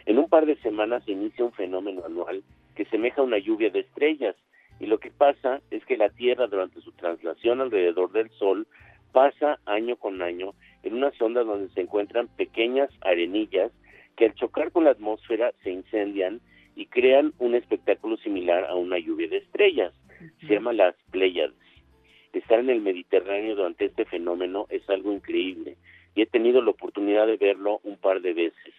En 0.04 0.18
un 0.18 0.28
par 0.28 0.44
de 0.44 0.56
semanas 0.56 1.04
se 1.04 1.12
inicia 1.12 1.44
un 1.44 1.52
fenómeno 1.52 2.04
anual 2.04 2.42
que 2.74 2.84
semeja 2.86 3.22
a 3.22 3.24
una 3.24 3.38
lluvia 3.38 3.70
de 3.70 3.80
estrellas, 3.80 4.36
y 4.80 4.86
lo 4.86 4.98
que 4.98 5.10
pasa 5.10 5.60
es 5.70 5.84
que 5.86 5.96
la 5.96 6.10
Tierra 6.10 6.46
durante 6.46 6.80
su 6.80 6.92
traslación 6.92 7.60
alrededor 7.60 8.12
del 8.12 8.30
Sol 8.30 8.66
pasa 9.12 9.58
año 9.64 9.96
con 9.96 10.20
año 10.22 10.54
en 10.82 10.94
una 10.94 11.10
sonda 11.12 11.42
donde 11.42 11.72
se 11.74 11.80
encuentran 11.80 12.28
pequeñas 12.28 12.90
arenillas 13.00 13.72
que 14.16 14.26
al 14.26 14.34
chocar 14.34 14.70
con 14.70 14.84
la 14.84 14.90
atmósfera 14.90 15.52
se 15.62 15.70
incendian 15.70 16.40
y 16.76 16.86
crean 16.86 17.32
un 17.38 17.54
espectáculo 17.54 18.16
similar 18.18 18.64
a 18.64 18.74
una 18.74 18.98
lluvia 18.98 19.28
de 19.28 19.38
estrellas. 19.38 19.92
Se 20.40 20.54
llama 20.54 20.72
las 20.72 20.94
Pléyades. 21.10 21.56
Estar 22.32 22.60
en 22.60 22.70
el 22.70 22.80
Mediterráneo 22.80 23.56
durante 23.56 23.86
este 23.86 24.04
fenómeno 24.04 24.66
es 24.68 24.88
algo 24.88 25.12
increíble 25.12 25.76
he 26.22 26.26
tenido 26.26 26.62
la 26.62 26.70
oportunidad 26.70 27.26
de 27.26 27.36
verlo 27.36 27.80
un 27.84 27.96
par 27.96 28.20
de 28.20 28.32
veces. 28.32 28.74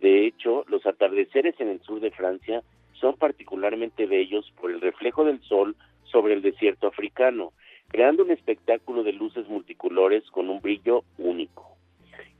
De 0.00 0.26
hecho, 0.26 0.64
los 0.68 0.84
atardeceres 0.86 1.58
en 1.60 1.68
el 1.68 1.80
sur 1.80 2.00
de 2.00 2.10
Francia 2.10 2.62
son 2.92 3.16
particularmente 3.16 4.06
bellos 4.06 4.50
por 4.60 4.70
el 4.70 4.80
reflejo 4.80 5.24
del 5.24 5.40
sol 5.42 5.76
sobre 6.04 6.34
el 6.34 6.42
desierto 6.42 6.88
africano, 6.88 7.52
creando 7.88 8.24
un 8.24 8.30
espectáculo 8.30 9.02
de 9.02 9.12
luces 9.12 9.48
multicolores 9.48 10.28
con 10.30 10.50
un 10.50 10.60
brillo 10.60 11.04
único. 11.18 11.76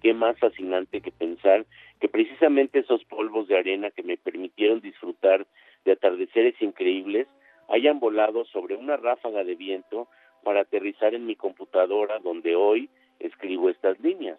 Qué 0.03 0.15
más 0.15 0.39
fascinante 0.39 1.01
que 1.01 1.13
pensar 1.13 1.65
que 2.01 2.09
precisamente 2.09 2.81
esos 2.81 3.05
polvos 3.05 3.47
de 3.49 3.57
arena 3.57 3.91
que 3.91 4.03
me 4.03 4.17
permitieron 4.17 4.81
disfrutar 4.81 5.47
de 5.85 5.93
atardeceres 5.93 6.61
increíbles 6.61 7.29
hayan 7.69 8.01
volado 8.01 8.45
sobre 8.47 8.75
una 8.75 8.97
ráfaga 8.97 9.45
de 9.45 9.55
viento 9.55 10.09
para 10.43 10.63
aterrizar 10.63 11.15
en 11.15 11.27
mi 11.27 11.37
computadora 11.37 12.19
donde 12.19 12.57
hoy 12.57 12.91
escribo 13.23 13.71
estas 13.71 13.99
líneas. 14.01 14.39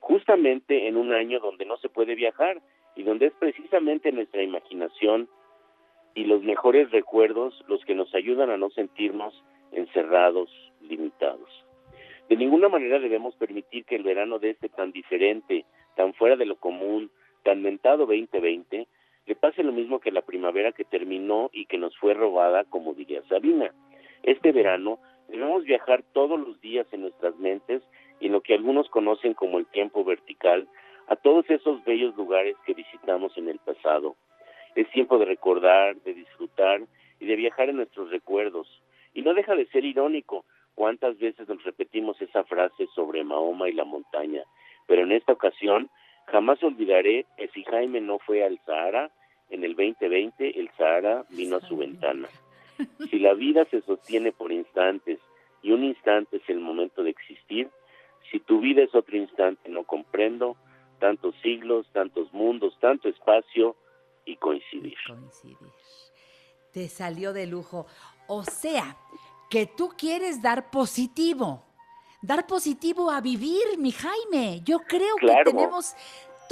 Justamente 0.00 0.88
en 0.88 0.96
un 0.96 1.12
año 1.12 1.40
donde 1.40 1.64
no 1.64 1.76
se 1.76 1.88
puede 1.88 2.14
viajar 2.14 2.60
y 2.96 3.02
donde 3.02 3.26
es 3.26 3.32
precisamente 3.38 4.12
nuestra 4.12 4.42
imaginación 4.42 5.28
y 6.14 6.24
los 6.24 6.42
mejores 6.42 6.90
recuerdos 6.90 7.64
los 7.68 7.84
que 7.84 7.94
nos 7.94 8.14
ayudan 8.14 8.50
a 8.50 8.56
no 8.56 8.70
sentirnos 8.70 9.42
encerrados, 9.72 10.50
limitados. 10.80 11.48
De 12.28 12.36
ninguna 12.36 12.68
manera 12.68 12.98
debemos 12.98 13.34
permitir 13.36 13.84
que 13.84 13.96
el 13.96 14.02
verano 14.02 14.38
de 14.38 14.50
este 14.50 14.68
tan 14.68 14.92
diferente, 14.92 15.64
tan 15.96 16.14
fuera 16.14 16.36
de 16.36 16.46
lo 16.46 16.56
común, 16.56 17.10
tan 17.42 17.62
mentado 17.62 18.06
2020, 18.06 18.86
le 19.26 19.34
pase 19.36 19.62
lo 19.62 19.72
mismo 19.72 20.00
que 20.00 20.10
la 20.10 20.22
primavera 20.22 20.72
que 20.72 20.84
terminó 20.84 21.50
y 21.52 21.66
que 21.66 21.78
nos 21.78 21.96
fue 21.98 22.14
robada, 22.14 22.64
como 22.64 22.94
diría 22.94 23.22
Sabina. 23.28 23.72
Este 24.22 24.52
verano 24.52 24.98
debemos 25.28 25.64
viajar 25.64 26.02
todos 26.12 26.38
los 26.38 26.60
días 26.60 26.86
en 26.92 27.02
nuestras 27.02 27.36
mentes 27.36 27.82
y 28.22 28.26
en 28.26 28.32
lo 28.32 28.40
que 28.40 28.54
algunos 28.54 28.88
conocen 28.88 29.34
como 29.34 29.58
el 29.58 29.66
tiempo 29.66 30.04
vertical, 30.04 30.68
a 31.08 31.16
todos 31.16 31.44
esos 31.50 31.82
bellos 31.82 32.16
lugares 32.16 32.54
que 32.64 32.72
visitamos 32.72 33.36
en 33.36 33.48
el 33.48 33.58
pasado. 33.58 34.14
Es 34.76 34.88
tiempo 34.92 35.18
de 35.18 35.24
recordar, 35.24 35.96
de 36.02 36.14
disfrutar 36.14 36.82
y 37.18 37.26
de 37.26 37.34
viajar 37.34 37.68
en 37.68 37.76
nuestros 37.78 38.10
recuerdos. 38.10 38.68
Y 39.12 39.22
no 39.22 39.34
deja 39.34 39.56
de 39.56 39.66
ser 39.66 39.84
irónico 39.84 40.44
cuántas 40.76 41.18
veces 41.18 41.48
nos 41.48 41.64
repetimos 41.64 42.22
esa 42.22 42.44
frase 42.44 42.86
sobre 42.94 43.24
Mahoma 43.24 43.68
y 43.68 43.72
la 43.72 43.84
montaña. 43.84 44.44
Pero 44.86 45.02
en 45.02 45.10
esta 45.10 45.32
ocasión 45.32 45.90
jamás 46.26 46.62
olvidaré 46.62 47.26
que 47.36 47.48
si 47.48 47.64
Jaime 47.64 48.00
no 48.00 48.20
fue 48.20 48.44
al 48.44 48.60
Sahara, 48.64 49.10
en 49.50 49.64
el 49.64 49.74
2020 49.74 50.60
el 50.60 50.70
Sahara 50.78 51.24
vino 51.30 51.56
a 51.56 51.60
su 51.62 51.76
ventana. 51.76 52.28
Si 53.10 53.18
la 53.18 53.34
vida 53.34 53.64
se 53.64 53.80
sostiene 53.80 54.30
por 54.30 54.52
instantes 54.52 55.18
y 55.60 55.72
un 55.72 55.82
instante 55.82 56.36
es 56.36 56.48
el 56.48 56.60
momento 56.60 57.02
de 57.02 57.10
existir, 57.10 57.68
si 58.30 58.40
tu 58.40 58.60
vida 58.60 58.82
es 58.82 58.94
otro 58.94 59.16
instante 59.16 59.68
no 59.68 59.84
comprendo, 59.84 60.56
tantos 60.98 61.34
siglos, 61.42 61.86
tantos 61.92 62.32
mundos, 62.32 62.76
tanto 62.80 63.08
espacio 63.08 63.76
y 64.24 64.36
coincidir. 64.36 64.96
Coincidir. 65.06 65.56
Te 66.72 66.88
salió 66.88 67.32
de 67.32 67.46
lujo. 67.46 67.86
O 68.28 68.44
sea, 68.44 68.96
que 69.50 69.66
tú 69.66 69.90
quieres 69.98 70.40
dar 70.40 70.70
positivo. 70.70 71.64
Dar 72.22 72.46
positivo 72.46 73.10
a 73.10 73.20
vivir, 73.20 73.78
mi 73.78 73.90
Jaime. 73.90 74.60
Yo 74.64 74.78
creo 74.78 75.16
Claro. 75.16 75.44
que 75.44 75.50
tenemos 75.50 75.94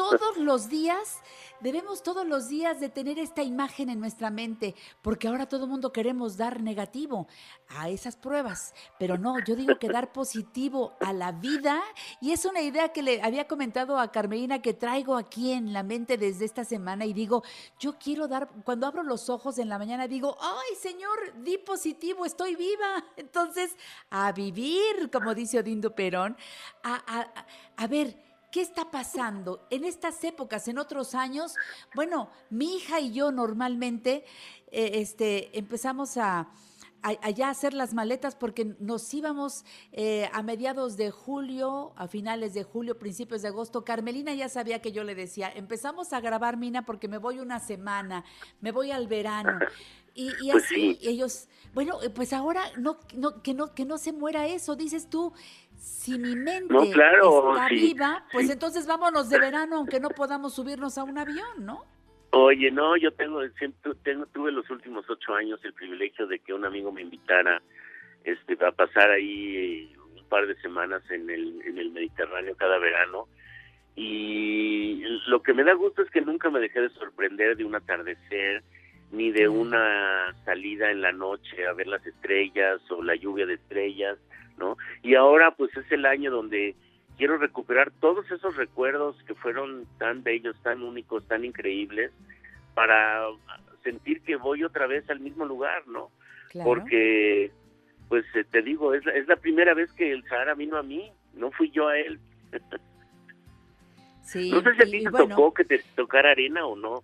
todos 0.00 0.38
los 0.38 0.70
días, 0.70 1.18
debemos 1.60 2.02
todos 2.02 2.26
los 2.26 2.48
días 2.48 2.80
de 2.80 2.88
tener 2.88 3.18
esta 3.18 3.42
imagen 3.42 3.90
en 3.90 4.00
nuestra 4.00 4.30
mente, 4.30 4.74
porque 5.02 5.28
ahora 5.28 5.46
todo 5.46 5.64
el 5.64 5.70
mundo 5.70 5.92
queremos 5.92 6.38
dar 6.38 6.62
negativo 6.62 7.28
a 7.68 7.90
esas 7.90 8.16
pruebas, 8.16 8.72
pero 8.98 9.18
no, 9.18 9.38
yo 9.44 9.54
digo 9.56 9.78
que 9.78 9.88
dar 9.90 10.10
positivo 10.10 10.94
a 11.00 11.12
la 11.12 11.32
vida, 11.32 11.82
y 12.22 12.32
es 12.32 12.46
una 12.46 12.62
idea 12.62 12.94
que 12.94 13.02
le 13.02 13.20
había 13.20 13.46
comentado 13.46 13.98
a 13.98 14.10
Carmelina 14.10 14.62
que 14.62 14.72
traigo 14.72 15.16
aquí 15.16 15.52
en 15.52 15.74
la 15.74 15.82
mente 15.82 16.16
desde 16.16 16.46
esta 16.46 16.64
semana 16.64 17.04
y 17.04 17.12
digo, 17.12 17.42
yo 17.78 17.98
quiero 17.98 18.26
dar, 18.26 18.48
cuando 18.64 18.86
abro 18.86 19.02
los 19.02 19.28
ojos 19.28 19.58
en 19.58 19.68
la 19.68 19.76
mañana 19.78 20.08
digo, 20.08 20.38
ay 20.40 20.76
Señor, 20.80 21.42
di 21.44 21.58
positivo, 21.58 22.24
estoy 22.24 22.56
viva. 22.56 23.04
Entonces, 23.18 23.76
a 24.08 24.32
vivir, 24.32 25.10
como 25.12 25.34
dice 25.34 25.58
Odindo 25.58 25.94
Perón, 25.94 26.38
a, 26.82 26.94
a- 26.94 27.20
a- 27.20 27.46
a 27.76 27.86
ver, 27.86 28.29
¿Qué 28.50 28.60
está 28.60 28.90
pasando? 28.90 29.66
En 29.70 29.84
estas 29.84 30.22
épocas, 30.24 30.66
en 30.68 30.78
otros 30.78 31.14
años, 31.14 31.54
bueno, 31.94 32.30
mi 32.50 32.76
hija 32.76 32.98
y 33.00 33.12
yo 33.12 33.30
normalmente 33.30 34.24
eh, 34.72 34.90
este, 34.94 35.56
empezamos 35.56 36.16
a, 36.16 36.48
a- 37.02 37.16
a 37.22 37.30
ya 37.30 37.48
hacer 37.48 37.74
las 37.74 37.94
maletas 37.94 38.34
porque 38.34 38.74
nos 38.80 39.12
íbamos 39.14 39.64
eh, 39.92 40.28
a 40.32 40.42
mediados 40.42 40.96
de 40.96 41.10
julio, 41.12 41.92
a 41.96 42.08
finales 42.08 42.52
de 42.52 42.64
julio, 42.64 42.98
principios 42.98 43.42
de 43.42 43.48
agosto. 43.48 43.84
Carmelina 43.84 44.34
ya 44.34 44.48
sabía 44.48 44.82
que 44.82 44.90
yo 44.90 45.04
le 45.04 45.14
decía, 45.14 45.50
empezamos 45.54 46.12
a 46.12 46.20
grabar 46.20 46.56
Mina 46.56 46.84
porque 46.84 47.06
me 47.06 47.18
voy 47.18 47.38
una 47.38 47.60
semana, 47.60 48.24
me 48.60 48.72
voy 48.72 48.90
al 48.90 49.06
verano. 49.06 49.58
Y, 50.12 50.30
y 50.44 50.50
Pues 50.50 50.64
así 50.64 50.96
sí. 51.00 51.08
ellos, 51.08 51.46
bueno, 51.72 51.98
pues 52.16 52.32
ahora 52.32 52.62
no, 52.76 52.98
no, 53.14 53.42
que 53.42 53.54
no, 53.54 53.74
que 53.74 53.84
no 53.84 53.96
se 53.96 54.12
muera 54.12 54.48
eso, 54.48 54.74
dices 54.74 55.08
tú. 55.08 55.32
Si 55.80 56.18
mi 56.18 56.36
mente 56.36 56.72
No, 56.72 56.82
claro, 56.90 57.54
está 57.54 57.68
sí, 57.68 57.74
viva, 57.74 58.24
pues 58.30 58.46
sí. 58.46 58.52
entonces 58.52 58.86
vámonos 58.86 59.30
de 59.30 59.38
verano, 59.38 59.76
aunque 59.76 59.98
no 59.98 60.10
podamos 60.10 60.54
subirnos 60.54 60.98
a 60.98 61.04
un 61.04 61.16
avión, 61.16 61.64
¿no? 61.64 61.84
Oye, 62.32 62.70
no, 62.70 62.96
yo 62.96 63.10
tengo, 63.12 63.40
siempre 63.58 63.92
tengo, 64.04 64.26
tuve 64.26 64.52
los 64.52 64.68
últimos 64.70 65.08
ocho 65.08 65.34
años 65.34 65.58
el 65.64 65.72
privilegio 65.72 66.26
de 66.26 66.38
que 66.38 66.52
un 66.52 66.64
amigo 66.66 66.92
me 66.92 67.00
invitara 67.00 67.62
este, 68.24 68.58
a 68.64 68.72
pasar 68.72 69.10
ahí 69.10 69.56
eh, 69.56 69.98
un 70.16 70.28
par 70.28 70.46
de 70.46 70.54
semanas 70.60 71.02
en 71.10 71.30
el, 71.30 71.60
en 71.62 71.78
el 71.78 71.90
Mediterráneo 71.90 72.54
cada 72.56 72.78
verano. 72.78 73.26
Y 73.96 75.02
lo 75.28 75.42
que 75.42 75.54
me 75.54 75.64
da 75.64 75.72
gusto 75.72 76.02
es 76.02 76.10
que 76.10 76.20
nunca 76.20 76.50
me 76.50 76.60
dejé 76.60 76.82
de 76.82 76.90
sorprender 76.90 77.56
de 77.56 77.64
un 77.64 77.74
atardecer, 77.74 78.62
ni 79.12 79.32
de 79.32 79.48
una 79.48 80.34
salida 80.44 80.90
en 80.90 81.00
la 81.00 81.12
noche 81.12 81.66
a 81.66 81.72
ver 81.72 81.88
las 81.88 82.06
estrellas 82.06 82.80
o 82.90 83.02
la 83.02 83.16
lluvia 83.16 83.46
de 83.46 83.54
estrellas, 83.54 84.18
¿no? 84.60 84.76
Y 85.02 85.16
ahora 85.16 85.50
pues 85.56 85.76
es 85.76 85.90
el 85.90 86.06
año 86.06 86.30
donde 86.30 86.76
quiero 87.16 87.38
recuperar 87.38 87.90
todos 88.00 88.30
esos 88.30 88.56
recuerdos 88.56 89.16
que 89.26 89.34
fueron 89.34 89.86
tan 89.98 90.22
bellos, 90.22 90.56
tan 90.62 90.82
únicos, 90.82 91.26
tan 91.26 91.44
increíbles, 91.44 92.12
para 92.74 93.26
sentir 93.82 94.22
que 94.22 94.36
voy 94.36 94.62
otra 94.62 94.86
vez 94.86 95.08
al 95.10 95.20
mismo 95.20 95.44
lugar, 95.44 95.86
¿no? 95.88 96.10
Claro. 96.50 96.68
Porque, 96.68 97.50
pues 98.08 98.24
eh, 98.34 98.44
te 98.50 98.62
digo, 98.62 98.94
es 98.94 99.04
la, 99.04 99.12
es 99.12 99.26
la 99.26 99.36
primera 99.36 99.74
vez 99.74 99.90
que 99.92 100.12
el 100.12 100.22
Sahara 100.28 100.54
vino 100.54 100.76
a 100.76 100.82
mí, 100.82 101.10
no 101.34 101.50
fui 101.50 101.70
yo 101.70 101.88
a 101.88 101.98
él. 101.98 102.20
Sí, 104.22 104.50
no 104.50 104.60
sé 104.60 104.74
si 104.76 104.82
a 104.82 104.84
ti 104.86 105.04
te 105.04 105.10
bueno, 105.10 105.28
tocó 105.28 105.54
que 105.54 105.64
te 105.64 105.82
tocara 105.96 106.30
arena 106.30 106.64
o 106.66 106.76
no, 106.76 107.02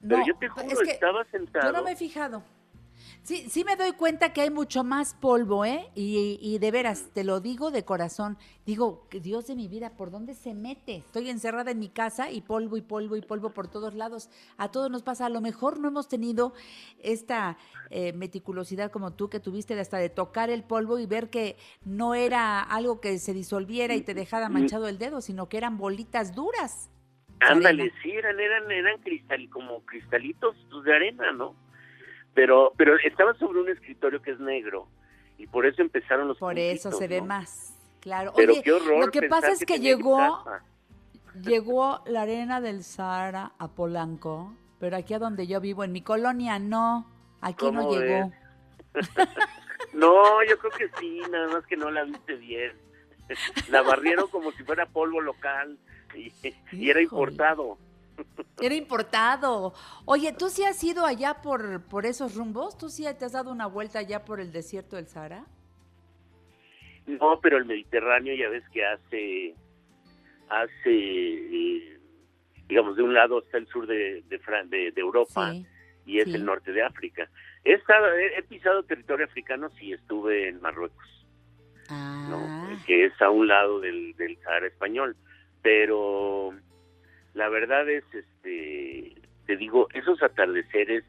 pero 0.00 0.18
no, 0.18 0.26
yo 0.26 0.36
te 0.38 0.46
es 0.46 0.52
juro, 0.52 0.66
que 0.84 0.90
estaba 0.90 1.24
Yo 1.24 1.30
sentado. 1.30 1.72
no 1.72 1.82
me 1.82 1.92
he 1.92 1.96
fijado. 1.96 2.42
Sí, 3.26 3.50
sí 3.50 3.64
me 3.64 3.74
doy 3.74 3.90
cuenta 3.90 4.32
que 4.32 4.40
hay 4.40 4.50
mucho 4.50 4.84
más 4.84 5.14
polvo, 5.14 5.64
¿eh? 5.64 5.90
Y, 5.96 6.38
y 6.40 6.60
de 6.60 6.70
veras, 6.70 7.10
te 7.12 7.24
lo 7.24 7.40
digo 7.40 7.72
de 7.72 7.84
corazón. 7.84 8.38
Digo, 8.64 9.08
que 9.10 9.18
Dios 9.18 9.48
de 9.48 9.56
mi 9.56 9.66
vida, 9.66 9.96
¿por 9.96 10.12
dónde 10.12 10.32
se 10.32 10.54
mete? 10.54 10.98
Estoy 10.98 11.28
encerrada 11.28 11.72
en 11.72 11.80
mi 11.80 11.88
casa 11.88 12.30
y 12.30 12.40
polvo 12.42 12.76
y 12.76 12.82
polvo 12.82 13.16
y 13.16 13.22
polvo 13.22 13.50
por 13.50 13.66
todos 13.66 13.94
lados. 13.94 14.30
A 14.58 14.70
todos 14.70 14.92
nos 14.92 15.02
pasa. 15.02 15.26
A 15.26 15.28
lo 15.28 15.40
mejor 15.40 15.80
no 15.80 15.88
hemos 15.88 16.08
tenido 16.08 16.52
esta 17.00 17.58
eh, 17.90 18.12
meticulosidad 18.12 18.92
como 18.92 19.12
tú 19.14 19.28
que 19.28 19.40
tuviste 19.40 19.74
de 19.74 19.80
hasta 19.80 19.98
de 19.98 20.08
tocar 20.08 20.48
el 20.48 20.62
polvo 20.62 21.00
y 21.00 21.06
ver 21.06 21.28
que 21.28 21.56
no 21.84 22.14
era 22.14 22.62
algo 22.62 23.00
que 23.00 23.18
se 23.18 23.34
disolviera 23.34 23.96
y 23.96 24.02
te 24.02 24.14
dejara 24.14 24.48
manchado 24.48 24.86
el 24.86 24.98
dedo, 24.98 25.20
sino 25.20 25.48
que 25.48 25.56
eran 25.56 25.78
bolitas 25.78 26.32
duras. 26.32 26.92
Ándale, 27.40 27.92
sí, 28.04 28.12
eran, 28.12 28.38
eran, 28.38 28.70
eran 28.70 29.00
cristal, 29.00 29.50
como 29.50 29.80
cristalitos 29.80 30.56
pues, 30.70 30.84
de 30.84 30.94
arena, 30.94 31.32
¿no? 31.32 31.65
Pero, 32.36 32.74
pero 32.76 32.96
estaba 32.98 33.32
sobre 33.38 33.60
un 33.62 33.70
escritorio 33.70 34.20
que 34.20 34.32
es 34.32 34.38
negro 34.38 34.86
y 35.38 35.46
por 35.46 35.64
eso 35.64 35.80
empezaron 35.80 36.28
los 36.28 36.36
Por 36.36 36.58
eso 36.58 36.92
se 36.92 37.08
ve 37.08 37.20
¿no? 37.22 37.28
más. 37.28 37.74
Claro. 38.00 38.34
Pero 38.36 38.52
Oye, 38.52 38.62
qué 38.62 38.72
horror. 38.72 39.06
lo 39.06 39.10
que 39.10 39.22
pasa 39.22 39.50
es 39.50 39.64
que 39.64 39.80
llegó, 39.80 40.44
llegó 41.42 42.02
la 42.04 42.22
arena 42.22 42.60
del 42.60 42.84
Sahara 42.84 43.52
a 43.58 43.68
Polanco, 43.68 44.54
pero 44.78 44.98
aquí 44.98 45.14
a 45.14 45.18
donde 45.18 45.46
yo 45.46 45.62
vivo, 45.62 45.82
en 45.82 45.92
mi 45.92 46.02
colonia, 46.02 46.58
no. 46.58 47.10
Aquí 47.40 47.70
no 47.70 47.82
¿Cómo 47.82 47.98
llegó. 47.98 48.32
No, 49.92 50.42
yo 50.44 50.58
creo 50.58 50.72
que 50.72 50.90
sí, 50.98 51.20
nada 51.30 51.48
más 51.48 51.66
que 51.66 51.76
no 51.76 51.90
la 51.90 52.04
viste 52.04 52.34
bien. 52.34 52.72
La 53.70 53.82
barrieron 53.82 54.28
como 54.28 54.50
si 54.52 54.62
fuera 54.62 54.86
polvo 54.86 55.20
local 55.20 55.78
y, 56.14 56.32
y 56.72 56.90
era 56.90 57.00
importado. 57.00 57.78
Era 58.60 58.74
importado. 58.74 59.74
Oye, 60.06 60.32
¿tú 60.32 60.48
sí 60.48 60.64
has 60.64 60.82
ido 60.82 61.04
allá 61.04 61.42
por, 61.42 61.82
por 61.88 62.06
esos 62.06 62.34
rumbos? 62.34 62.76
¿Tú 62.78 62.88
sí 62.88 63.04
te 63.18 63.24
has 63.26 63.32
dado 63.32 63.50
una 63.52 63.66
vuelta 63.66 63.98
allá 63.98 64.24
por 64.24 64.40
el 64.40 64.50
desierto 64.52 64.96
del 64.96 65.06
Sahara? 65.08 65.44
No, 67.06 67.38
pero 67.40 67.58
el 67.58 67.66
Mediterráneo 67.66 68.34
ya 68.34 68.48
ves 68.48 68.64
que 68.72 68.84
hace, 68.84 69.54
hace, 70.48 70.90
eh, 70.90 71.98
digamos, 72.68 72.96
de 72.96 73.02
un 73.02 73.14
lado 73.14 73.40
está 73.42 73.58
el 73.58 73.66
sur 73.68 73.86
de, 73.86 74.22
de, 74.22 74.40
Fran- 74.40 74.68
de- 74.68 74.90
de 74.90 75.00
Europa 75.00 75.52
Sí. 75.52 75.66
y 76.06 76.18
es 76.20 76.24
sí. 76.24 76.34
el 76.34 76.44
norte 76.44 76.72
de 76.72 76.82
África. 76.82 77.28
He, 77.64 77.74
estado, 77.74 78.12
he, 78.14 78.38
he 78.38 78.42
pisado 78.42 78.82
territorio 78.84 79.26
africano, 79.26 79.70
sí, 79.78 79.92
estuve 79.92 80.48
en 80.48 80.60
Marruecos, 80.60 81.26
¿no? 81.90 82.38
Ah, 82.40 82.76
que 82.86 83.04
es 83.06 83.22
a 83.22 83.30
un 83.30 83.46
lado 83.48 83.80
del, 83.80 84.16
del 84.16 84.36
Sahara 84.38 84.66
español. 84.66 85.16
Pero 85.62 86.52
la 87.36 87.50
verdad 87.50 87.88
es, 87.88 88.02
este, 88.14 89.14
te 89.46 89.56
digo, 89.58 89.88
esos 89.92 90.22
atardeceres 90.22 91.04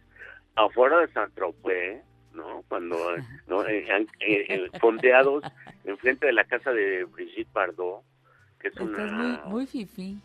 afuera 0.56 1.00
de 1.00 1.08
Saint-Tropez, 1.14 2.04
¿no? 2.34 2.64
Cuando, 2.68 2.98
¿no? 3.48 3.66
Eh, 3.68 3.86
eh, 4.20 4.46
eh, 4.50 4.70
fondeados 4.80 5.44
enfrente 5.86 6.28
de 6.28 6.34
la 6.34 6.44
casa 6.44 6.74
de 6.74 7.06
Brigitte 7.06 7.52
Bardot, 7.54 8.04
que 8.60 8.68
es 8.68 8.76
una... 8.78 9.06
muy, 9.06 9.52
muy 9.52 9.68
fifí. 9.68 10.18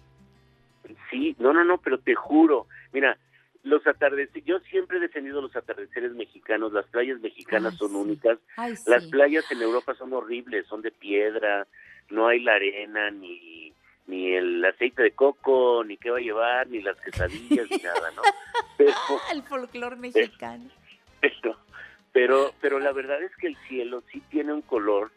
Sí, 1.08 1.36
no, 1.38 1.52
no, 1.52 1.64
no, 1.64 1.78
pero 1.78 1.98
te 1.98 2.16
juro, 2.16 2.66
mira, 2.92 3.16
los 3.62 3.86
atardeceres, 3.86 4.44
yo 4.44 4.58
siempre 4.58 4.98
he 4.98 5.00
defendido 5.00 5.40
los 5.40 5.54
atardeceres 5.54 6.12
mexicanos, 6.14 6.72
las 6.72 6.86
playas 6.86 7.20
mexicanas 7.20 7.74
Ay, 7.74 7.78
son 7.78 7.90
sí. 7.90 7.96
únicas, 7.96 8.38
Ay, 8.56 8.74
las 8.86 9.04
sí. 9.04 9.10
playas 9.10 9.44
en 9.52 9.62
Europa 9.62 9.94
son 9.94 10.12
horribles, 10.12 10.66
son 10.66 10.82
de 10.82 10.90
piedra, 10.90 11.68
no 12.10 12.26
hay 12.26 12.40
la 12.40 12.54
arena, 12.54 13.10
ni, 13.12 13.71
ni 14.06 14.34
el 14.34 14.64
aceite 14.64 15.02
de 15.02 15.12
coco, 15.12 15.84
ni 15.84 15.96
qué 15.96 16.10
va 16.10 16.18
a 16.18 16.22
llevar, 16.22 16.66
ni 16.68 16.80
las 16.82 17.00
quesadillas, 17.00 17.70
ni 17.70 17.76
nada, 17.78 18.10
¿no? 18.16 18.22
Pero, 18.76 18.92
Ah, 19.08 19.32
el 19.32 19.42
folclore 19.44 19.96
mexicano. 19.96 20.68
pero, 21.20 21.56
pero, 22.12 22.52
pero 22.60 22.78
la 22.78 22.92
verdad 22.92 23.22
es 23.22 23.34
que 23.36 23.46
el 23.48 23.56
cielo 23.68 24.02
sí 24.12 24.20
tiene 24.30 24.52
un 24.52 24.62
color 24.62 25.10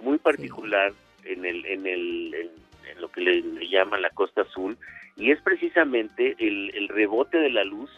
muy 0.00 0.18
particular 0.18 0.92
en 1.24 1.44
el, 1.44 1.66
en 1.66 1.86
el, 1.86 2.34
en, 2.34 2.50
en 2.90 3.00
lo 3.00 3.10
que 3.10 3.20
le, 3.20 3.42
le 3.42 3.68
llaman 3.68 4.00
la 4.02 4.10
costa 4.10 4.42
azul, 4.42 4.78
y 5.16 5.32
es 5.32 5.40
precisamente 5.42 6.36
el, 6.38 6.70
el 6.74 6.88
rebote 6.88 7.36
de 7.38 7.50
la 7.50 7.64
luz 7.64 7.90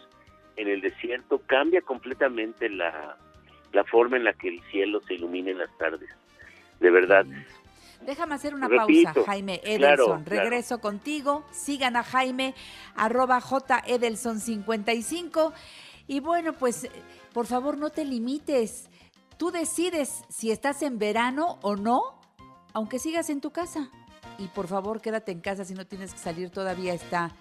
en 0.56 0.68
el 0.68 0.80
desierto 0.80 1.40
cambia 1.46 1.80
completamente 1.82 2.68
la, 2.68 3.16
la 3.72 3.84
forma 3.84 4.16
en 4.16 4.24
la 4.24 4.32
que 4.32 4.48
el 4.48 4.60
cielo 4.70 5.00
se 5.06 5.14
ilumina 5.14 5.50
en 5.50 5.58
las 5.58 5.78
tardes. 5.78 6.10
De 6.80 6.90
verdad. 6.90 7.24
Déjame 8.04 8.34
hacer 8.34 8.54
una 8.54 8.68
Repito, 8.68 9.12
pausa, 9.14 9.30
Jaime 9.30 9.60
Edelson. 9.64 9.78
claro, 9.84 10.04
claro. 10.06 10.22
Regreso 10.24 10.80
contigo. 10.80 11.44
Sigan 11.52 11.96
a 11.96 12.02
Jaime, 12.02 12.54
arroba 12.96 13.40
jedelson55. 13.40 15.52
Y 16.08 16.20
bueno, 16.20 16.52
pues, 16.54 16.88
por 17.32 17.46
favor, 17.46 17.78
no 17.78 17.90
te 17.90 18.04
limites. 18.04 18.88
Tú 19.36 19.50
decides 19.50 20.24
si 20.28 20.50
estás 20.50 20.82
en 20.82 20.98
verano 20.98 21.58
o 21.62 21.76
no, 21.76 22.20
aunque 22.72 22.98
sigas 22.98 23.30
en 23.30 23.40
tu 23.40 23.50
casa. 23.50 23.90
Y 24.38 24.48
por 24.48 24.66
favor, 24.66 25.00
quédate 25.00 25.32
en 25.32 25.40
casa 25.40 25.64
si 25.64 25.74
no 25.74 25.86
tienes 25.86 26.12
que 26.12 26.18
salir. 26.18 26.50
Todavía 26.50 26.94
está, 26.94 27.32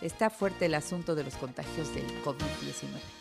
está 0.00 0.30
fuerte 0.30 0.66
el 0.66 0.74
asunto 0.74 1.14
de 1.14 1.24
los 1.24 1.36
contagios 1.36 1.94
del 1.94 2.06
COVID-19. 2.24 3.19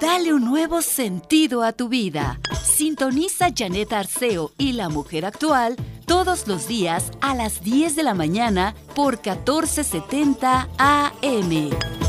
Dale 0.00 0.34
un 0.34 0.44
nuevo 0.44 0.82
sentido 0.82 1.62
a 1.62 1.72
tu 1.72 1.88
vida. 1.88 2.38
Sintoniza 2.62 3.48
Janet 3.54 3.92
Arceo 3.92 4.52
y 4.58 4.72
la 4.72 4.88
mujer 4.88 5.24
actual 5.24 5.76
todos 6.04 6.46
los 6.46 6.68
días 6.68 7.12
a 7.20 7.34
las 7.34 7.62
10 7.62 7.96
de 7.96 8.02
la 8.02 8.14
mañana 8.14 8.74
por 8.94 9.14
1470 9.14 10.68
AM. 10.76 12.05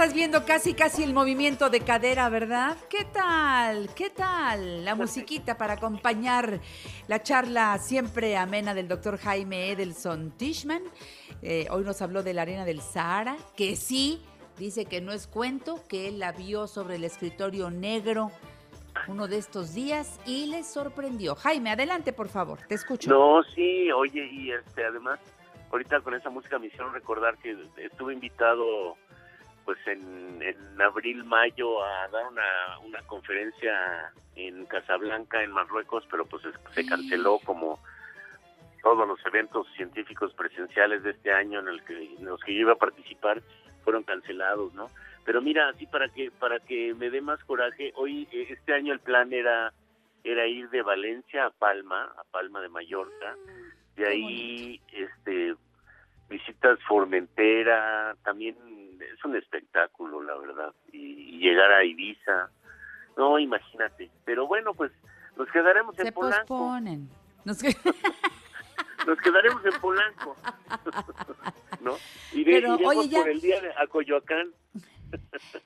Estás 0.00 0.14
viendo 0.14 0.46
casi 0.46 0.72
casi 0.72 1.02
el 1.02 1.12
movimiento 1.12 1.68
de 1.68 1.80
cadera, 1.80 2.30
¿verdad? 2.30 2.74
¿Qué 2.88 3.04
tal? 3.04 3.90
¿Qué 3.94 4.08
tal? 4.08 4.82
La 4.82 4.94
musiquita 4.94 5.58
para 5.58 5.74
acompañar 5.74 6.58
la 7.06 7.22
charla 7.22 7.76
siempre 7.76 8.34
amena 8.38 8.72
del 8.72 8.88
doctor 8.88 9.18
Jaime 9.18 9.72
Edelson 9.72 10.30
Tishman. 10.38 10.84
Eh, 11.42 11.66
hoy 11.70 11.84
nos 11.84 12.00
habló 12.00 12.22
de 12.22 12.32
la 12.32 12.40
arena 12.42 12.64
del 12.64 12.80
Sahara, 12.80 13.36
que 13.54 13.76
sí, 13.76 14.22
dice 14.56 14.86
que 14.86 15.02
no 15.02 15.12
es 15.12 15.26
cuento, 15.26 15.82
que 15.86 16.08
él 16.08 16.18
la 16.18 16.32
vio 16.32 16.66
sobre 16.66 16.96
el 16.96 17.04
escritorio 17.04 17.70
negro 17.70 18.30
uno 19.06 19.28
de 19.28 19.36
estos 19.36 19.74
días 19.74 20.18
y 20.24 20.46
le 20.46 20.64
sorprendió. 20.64 21.34
Jaime, 21.34 21.72
adelante, 21.72 22.14
por 22.14 22.28
favor, 22.28 22.58
te 22.66 22.74
escucho. 22.74 23.10
No, 23.10 23.42
sí, 23.54 23.92
oye, 23.92 24.30
y 24.32 24.50
este, 24.50 24.82
además, 24.82 25.20
ahorita 25.70 26.00
con 26.00 26.14
esa 26.14 26.30
música 26.30 26.58
me 26.58 26.68
hicieron 26.68 26.94
recordar 26.94 27.36
que 27.36 27.54
estuve 27.76 28.14
invitado, 28.14 28.96
pues 29.64 29.78
en, 29.86 30.40
en 30.42 30.80
abril, 30.80 31.24
mayo, 31.24 31.82
a 31.84 32.08
dar 32.08 32.26
una, 32.28 32.78
una 32.84 33.02
conferencia 33.06 34.12
en 34.36 34.64
Casablanca, 34.66 35.42
en 35.42 35.52
Marruecos, 35.52 36.04
pero 36.10 36.24
pues 36.26 36.44
es- 36.44 36.74
se 36.74 36.86
canceló 36.86 37.38
como 37.44 37.78
todos 38.82 39.06
los 39.06 39.24
eventos 39.26 39.66
científicos 39.76 40.32
presenciales 40.34 41.02
de 41.02 41.10
este 41.10 41.32
año 41.32 41.60
en, 41.60 41.68
el 41.68 41.84
que, 41.84 42.14
en 42.14 42.24
los 42.24 42.40
que 42.40 42.54
yo 42.54 42.60
iba 42.60 42.72
a 42.72 42.76
participar 42.76 43.42
fueron 43.84 44.02
cancelados, 44.04 44.72
¿no? 44.74 44.90
Pero 45.24 45.42
mira, 45.42 45.68
así 45.68 45.86
para 45.86 46.08
que 46.08 46.30
para 46.30 46.60
que 46.60 46.94
me 46.94 47.10
dé 47.10 47.20
más 47.20 47.42
coraje, 47.44 47.92
hoy 47.94 48.26
eh, 48.32 48.46
este 48.50 48.72
año 48.72 48.92
el 48.94 49.00
plan 49.00 49.32
era 49.32 49.72
era 50.24 50.46
ir 50.46 50.68
de 50.70 50.82
Valencia 50.82 51.46
a 51.46 51.50
Palma, 51.50 52.04
a 52.16 52.24
Palma 52.30 52.60
de 52.62 52.68
Mallorca, 52.70 53.36
de 53.96 54.06
ahí 54.06 54.80
este 54.92 55.54
visitas 56.30 56.78
Formentera, 56.88 58.14
también 58.24 58.56
es 59.02 59.24
un 59.24 59.36
espectáculo, 59.36 60.22
la 60.22 60.36
verdad, 60.36 60.72
y, 60.92 61.36
y 61.36 61.38
llegar 61.38 61.70
a 61.72 61.84
Ibiza. 61.84 62.50
No, 63.16 63.38
imagínate. 63.38 64.10
Pero 64.24 64.46
bueno, 64.46 64.74
pues 64.74 64.92
nos 65.36 65.48
quedaremos 65.50 65.98
en 65.98 66.06
Se 66.06 66.12
Polanco. 66.12 66.46
posponen. 66.46 67.08
Nos- 67.44 67.62
Nos 69.06 69.18
quedaremos 69.18 69.64
en 69.64 69.80
Polanco. 69.80 70.36
¿No? 71.80 71.94
Iré, 72.32 72.60
Pero, 72.60 72.74
iremos 72.74 72.96
oye, 72.96 73.08
ya- 73.08 73.18
por 73.20 73.28
el 73.30 73.40
día 73.40 73.60
de, 73.60 73.70
a 73.72 73.86
Coyoacán. 73.86 74.50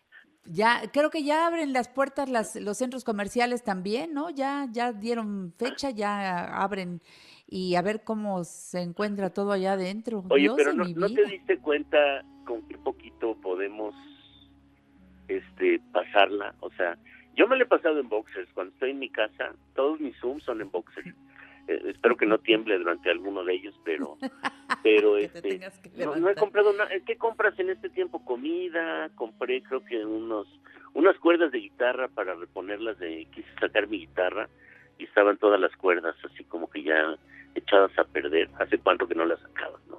Ya, 0.46 0.82
creo 0.92 1.08
que 1.08 1.24
ya 1.24 1.46
abren 1.46 1.72
las 1.72 1.88
puertas 1.88 2.28
las, 2.28 2.54
los 2.56 2.76
centros 2.76 3.02
comerciales 3.02 3.64
también, 3.64 4.12
¿no? 4.12 4.28
Ya, 4.28 4.66
ya 4.70 4.92
dieron 4.92 5.54
fecha, 5.56 5.88
ya 5.88 6.44
abren 6.62 7.00
y 7.46 7.76
a 7.76 7.82
ver 7.82 8.04
cómo 8.04 8.44
se 8.44 8.82
encuentra 8.82 9.30
todo 9.30 9.52
allá 9.52 9.72
adentro. 9.72 10.22
Oye, 10.28 10.42
Dios 10.42 10.54
pero 10.58 10.74
no, 10.74 10.84
¿no 10.84 11.06
te 11.08 11.24
diste 11.24 11.58
cuenta 11.60 11.96
con 12.44 12.66
qué 12.68 12.78
poquito 12.78 13.36
podemos 13.42 13.94
este 15.28 15.80
pasarla? 15.92 16.54
O 16.60 16.70
sea, 16.72 16.96
yo 17.34 17.48
me 17.48 17.56
la 17.56 17.64
he 17.64 17.66
pasado 17.66 17.98
en 18.00 18.08
boxers. 18.08 18.48
Cuando 18.52 18.72
estoy 18.72 18.90
en 18.90 18.98
mi 18.98 19.10
casa, 19.10 19.54
todos 19.74 20.00
mis 20.00 20.16
Zooms 20.18 20.44
son 20.44 20.60
en 20.60 20.70
boxers. 20.70 21.14
Eh, 21.66 21.80
espero 21.86 22.14
que 22.14 22.26
no 22.26 22.36
tiemble 22.36 22.76
durante 22.76 23.10
alguno 23.10 23.42
de 23.42 23.54
ellos, 23.54 23.74
pero 23.86 24.18
pero 24.82 25.16
este 25.16 25.60
no, 25.96 26.14
no 26.16 26.28
he 26.28 26.34
comprado 26.34 26.74
nada. 26.74 26.90
¿Qué 27.06 27.16
compras 27.16 27.58
en 27.58 27.70
este 27.70 27.88
tiempo? 27.88 28.22
Comida, 28.22 29.08
compré 29.14 29.62
creo 29.62 29.82
que 29.82 30.04
unos 30.04 30.46
unas 30.92 31.16
cuerdas 31.16 31.52
de 31.52 31.60
guitarra 31.60 32.08
para 32.08 32.34
reponerlas 32.34 32.98
de 32.98 33.26
quise 33.34 33.48
sacar 33.58 33.88
mi 33.88 34.00
guitarra 34.00 34.46
y 34.98 35.04
estaban 35.04 35.38
todas 35.38 35.58
las 35.58 35.74
cuerdas 35.76 36.14
así 36.30 36.44
como 36.44 36.68
que 36.68 36.82
ya 36.82 37.16
echadas 37.54 37.98
a 37.98 38.04
perder. 38.04 38.50
Hace 38.58 38.76
cuánto 38.76 39.08
que 39.08 39.14
no 39.14 39.24
las 39.24 39.40
sacabas, 39.40 39.80
¿no? 39.88 39.98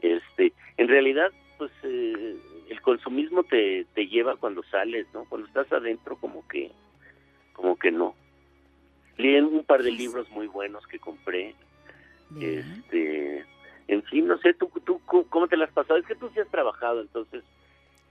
Este, 0.00 0.52
en 0.76 0.86
realidad 0.88 1.32
pues 1.62 1.70
eh, 1.84 2.36
el 2.70 2.80
consumismo 2.80 3.44
te, 3.44 3.86
te 3.94 4.08
lleva 4.08 4.34
cuando 4.34 4.64
sales, 4.64 5.06
¿no? 5.14 5.24
Cuando 5.26 5.46
estás 5.46 5.72
adentro 5.72 6.16
como 6.16 6.44
que 6.48 6.72
como 7.52 7.76
que 7.76 7.92
no. 7.92 8.16
Leí 9.16 9.38
un 9.38 9.62
par 9.62 9.84
de 9.84 9.90
Pues 9.90 9.98
libros 10.00 10.30
muy 10.30 10.48
buenos 10.48 10.84
que 10.88 10.98
compré 10.98 11.54
Bien. 12.30 12.82
este 12.84 13.44
en 13.86 14.02
fin 14.04 14.26
no 14.26 14.38
sé 14.38 14.54
tú 14.54 14.68
tú 14.84 15.00
cómo 15.06 15.46
te 15.46 15.56
las 15.56 15.68
has 15.68 15.74
pasado 15.74 16.00
es 16.00 16.06
que 16.06 16.16
tú 16.16 16.28
sí 16.34 16.40
has 16.40 16.48
trabajado 16.48 17.00
entonces 17.02 17.44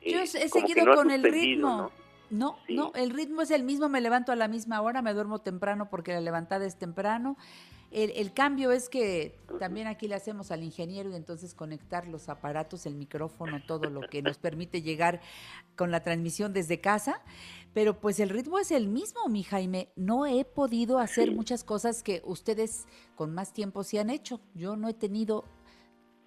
Yo 0.06 0.20
eh, 0.20 0.24
he 0.24 0.28
seguido 0.48 0.86
no 0.86 0.94
con 0.96 1.12
el 1.12 1.24
ritmo. 1.24 1.68
¿no? 1.78 1.92
No, 2.30 2.58
Sí. 2.68 2.76
no, 2.76 2.94
el 2.96 3.10
ritmo 3.10 3.42
es 3.42 3.52
el 3.52 3.64
mismo, 3.64 3.90
me 3.90 4.00
levanto 4.00 4.32
a 4.32 4.38
la 4.38 4.48
misma 4.48 4.80
hora, 4.82 5.02
me 5.02 5.14
duermo 5.14 5.40
temprano 5.40 5.90
porque 5.90 6.14
la 6.14 6.22
levantada 6.22 6.66
es 6.66 6.80
temprano. 6.80 7.36
El, 7.92 8.12
el 8.12 8.34
cambio 8.34 8.72
es 8.72 8.90
que 8.90 9.38
también 9.60 9.88
aquí 9.88 10.08
le 10.08 10.16
hacemos 10.16 10.52
al 10.52 10.64
ingeniero 10.64 11.10
y 11.10 11.16
entonces 11.16 11.54
conectar 11.54 12.08
los 12.08 12.30
aparatos, 12.30 12.86
el 12.86 12.96
micrófono, 12.96 13.62
todo 13.66 13.90
lo 13.90 14.02
que 14.10 14.22
nos 14.22 14.38
permite 14.38 14.82
llegar 14.82 15.22
con 15.76 15.92
la 15.92 16.02
transmisión 16.02 16.54
desde 16.54 16.80
casa. 16.80 17.22
Pero 17.74 18.00
pues 18.00 18.20
el 18.20 18.30
ritmo 18.30 18.60
es 18.60 18.72
el 18.72 18.88
mismo, 18.88 19.28
mi 19.30 19.44
Jaime. 19.44 19.90
No 19.96 20.26
he 20.26 20.44
podido 20.44 21.00
hacer 21.00 21.32
muchas 21.32 21.64
cosas 21.64 22.04
que 22.04 22.22
ustedes 22.26 22.86
con 23.16 23.34
más 23.34 23.54
tiempo 23.54 23.84
sí 23.84 23.98
han 23.98 24.10
hecho. 24.10 24.42
Yo 24.54 24.76
no 24.76 24.90
he 24.90 24.94
tenido 24.94 25.46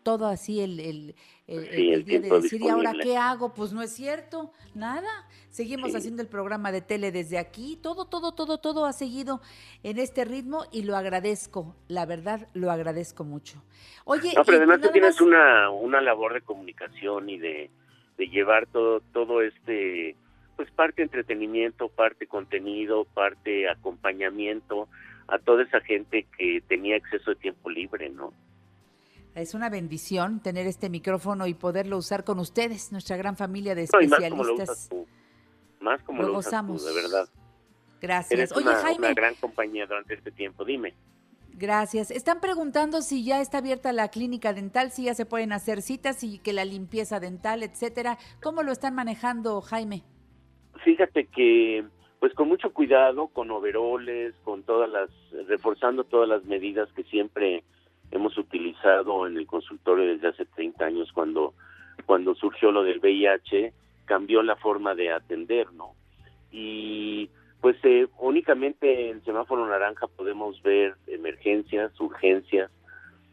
todo 0.04 0.26
así 0.28 0.60
el, 0.60 0.78
el, 0.78 1.14
el- 1.48 1.68
Sí, 1.70 1.88
el 1.88 1.94
el 1.94 2.04
día 2.04 2.20
de 2.20 2.30
decir, 2.30 2.62
¿y 2.62 2.68
ahora 2.68 2.92
qué 3.02 3.16
hago? 3.16 3.52
Pues 3.54 3.72
no 3.72 3.82
es 3.82 3.92
cierto, 3.92 4.52
nada. 4.74 5.10
Seguimos 5.50 5.90
Sí. 5.90 5.96
haciendo 5.96 6.22
el 6.22 6.28
programa 6.28 6.70
de 6.70 6.80
tele 6.80 7.10
desde 7.10 7.38
aquí. 7.38 7.76
Todo, 7.82 8.04
todo, 8.06 8.32
todo, 8.32 8.58
todo 8.58 8.86
ha 8.86 8.92
seguido 8.92 9.40
en 9.82 9.98
este 9.98 10.24
ritmo 10.24 10.64
y 10.70 10.82
lo 10.82 10.96
agradezco. 10.96 11.74
La 11.88 12.06
verdad, 12.06 12.48
lo 12.54 12.70
agradezco 12.70 13.24
mucho. 13.24 13.62
Oye, 14.04 14.32
No, 14.36 14.44
pero 14.44 14.58
además 14.58 14.76
tú 14.76 14.82
nada 14.82 14.92
tienes 14.92 15.14
más- 15.14 15.20
una, 15.20 15.70
una 15.70 16.00
labor 16.00 16.34
de 16.34 16.42
comunicación 16.42 17.28
y 17.28 17.38
de, 17.38 17.70
de 18.16 18.26
llevar 18.28 18.66
todo, 18.66 19.00
todo 19.12 19.42
este, 19.42 20.16
pues 20.56 20.70
parte 20.70 21.02
entretenimiento, 21.02 21.88
parte 21.88 22.26
contenido, 22.26 23.04
parte 23.06 23.68
acompañamiento 23.68 24.88
a 25.28 25.38
toda 25.38 25.62
esa 25.62 25.80
gente 25.80 26.26
que 26.36 26.62
tenía 26.68 26.96
exceso 26.96 27.30
de 27.30 27.36
tiempo 27.36 27.70
libre, 27.70 28.10
¿no? 28.10 28.32
Es 29.34 29.54
una 29.54 29.68
bendición 29.68 30.40
tener 30.40 30.66
este 30.66 30.88
micrófono 30.88 31.46
y 31.46 31.54
poderlo 31.54 31.96
usar 31.98 32.24
con 32.24 32.38
ustedes, 32.38 32.92
nuestra 32.92 33.16
gran 33.16 33.36
familia 33.36 33.74
de 33.74 33.88
No, 33.92 34.00
y 34.00 34.06
más 34.06 34.20
como 34.28 34.44
lo 34.44 34.54
usas 34.54 34.68
especialistas. 34.70 34.88
tú, 34.88 35.06
más 35.80 36.02
como 36.04 36.22
Lo 36.22 36.28
lo, 36.28 36.38
usas 36.38 36.52
gozamos. 36.52 36.82
tú, 36.82 36.88
de 36.88 36.94
verdad. 36.94 37.28
Gracias. 38.00 38.32
Eres 38.32 38.52
Oye, 38.52 38.68
una, 38.68 38.76
Jaime, 38.76 38.98
una 38.98 39.14
gran 39.14 39.34
compañía 39.36 39.86
durante 39.86 40.14
este 40.14 40.30
tiempo, 40.30 40.64
dime. 40.64 40.94
gracias. 41.52 42.10
Están 42.10 42.40
preguntando 42.40 43.02
si 43.02 43.24
ya 43.24 43.40
está 43.40 43.58
abierta 43.58 43.92
la 43.92 44.08
clínica 44.08 44.52
dental, 44.52 44.92
si 44.92 45.04
ya 45.04 45.14
se 45.14 45.26
pueden 45.26 45.52
hacer 45.52 45.82
citas 45.82 46.22
y 46.22 46.38
que 46.38 46.52
la 46.52 46.64
limpieza 46.64 47.18
dental, 47.18 47.62
etcétera. 47.62 48.18
¿Cómo 48.42 48.62
lo 48.62 48.72
están 48.72 48.94
manejando, 48.94 49.60
Jaime? 49.62 50.04
Fíjate 50.84 51.26
que, 51.26 51.84
pues 52.20 52.34
con 52.34 52.48
mucho 52.48 52.72
cuidado, 52.72 53.28
con 53.28 53.50
overoles, 53.50 54.34
con 54.44 54.62
todas 54.64 54.88
las, 54.90 55.10
reforzando 55.48 56.04
todas 56.04 56.28
las 56.28 56.44
medidas 56.44 56.88
que 56.92 57.04
siempre 57.04 57.64
hemos 58.14 58.36
utilizado 58.38 59.26
en 59.26 59.36
el 59.36 59.46
consultorio 59.46 60.06
desde 60.06 60.28
hace 60.28 60.44
30 60.46 60.84
años 60.84 61.12
cuando, 61.12 61.54
cuando 62.06 62.34
surgió 62.34 62.70
lo 62.70 62.82
del 62.82 63.00
VIH, 63.00 63.72
cambió 64.04 64.42
la 64.42 64.56
forma 64.56 64.94
de 64.94 65.12
atender, 65.12 65.72
¿no? 65.72 65.94
Y 66.50 67.30
pues 67.60 67.76
eh, 67.82 68.06
únicamente 68.18 69.10
en 69.10 69.24
semáforo 69.24 69.66
naranja 69.66 70.06
podemos 70.06 70.62
ver 70.62 70.94
emergencias, 71.06 71.98
urgencias. 71.98 72.70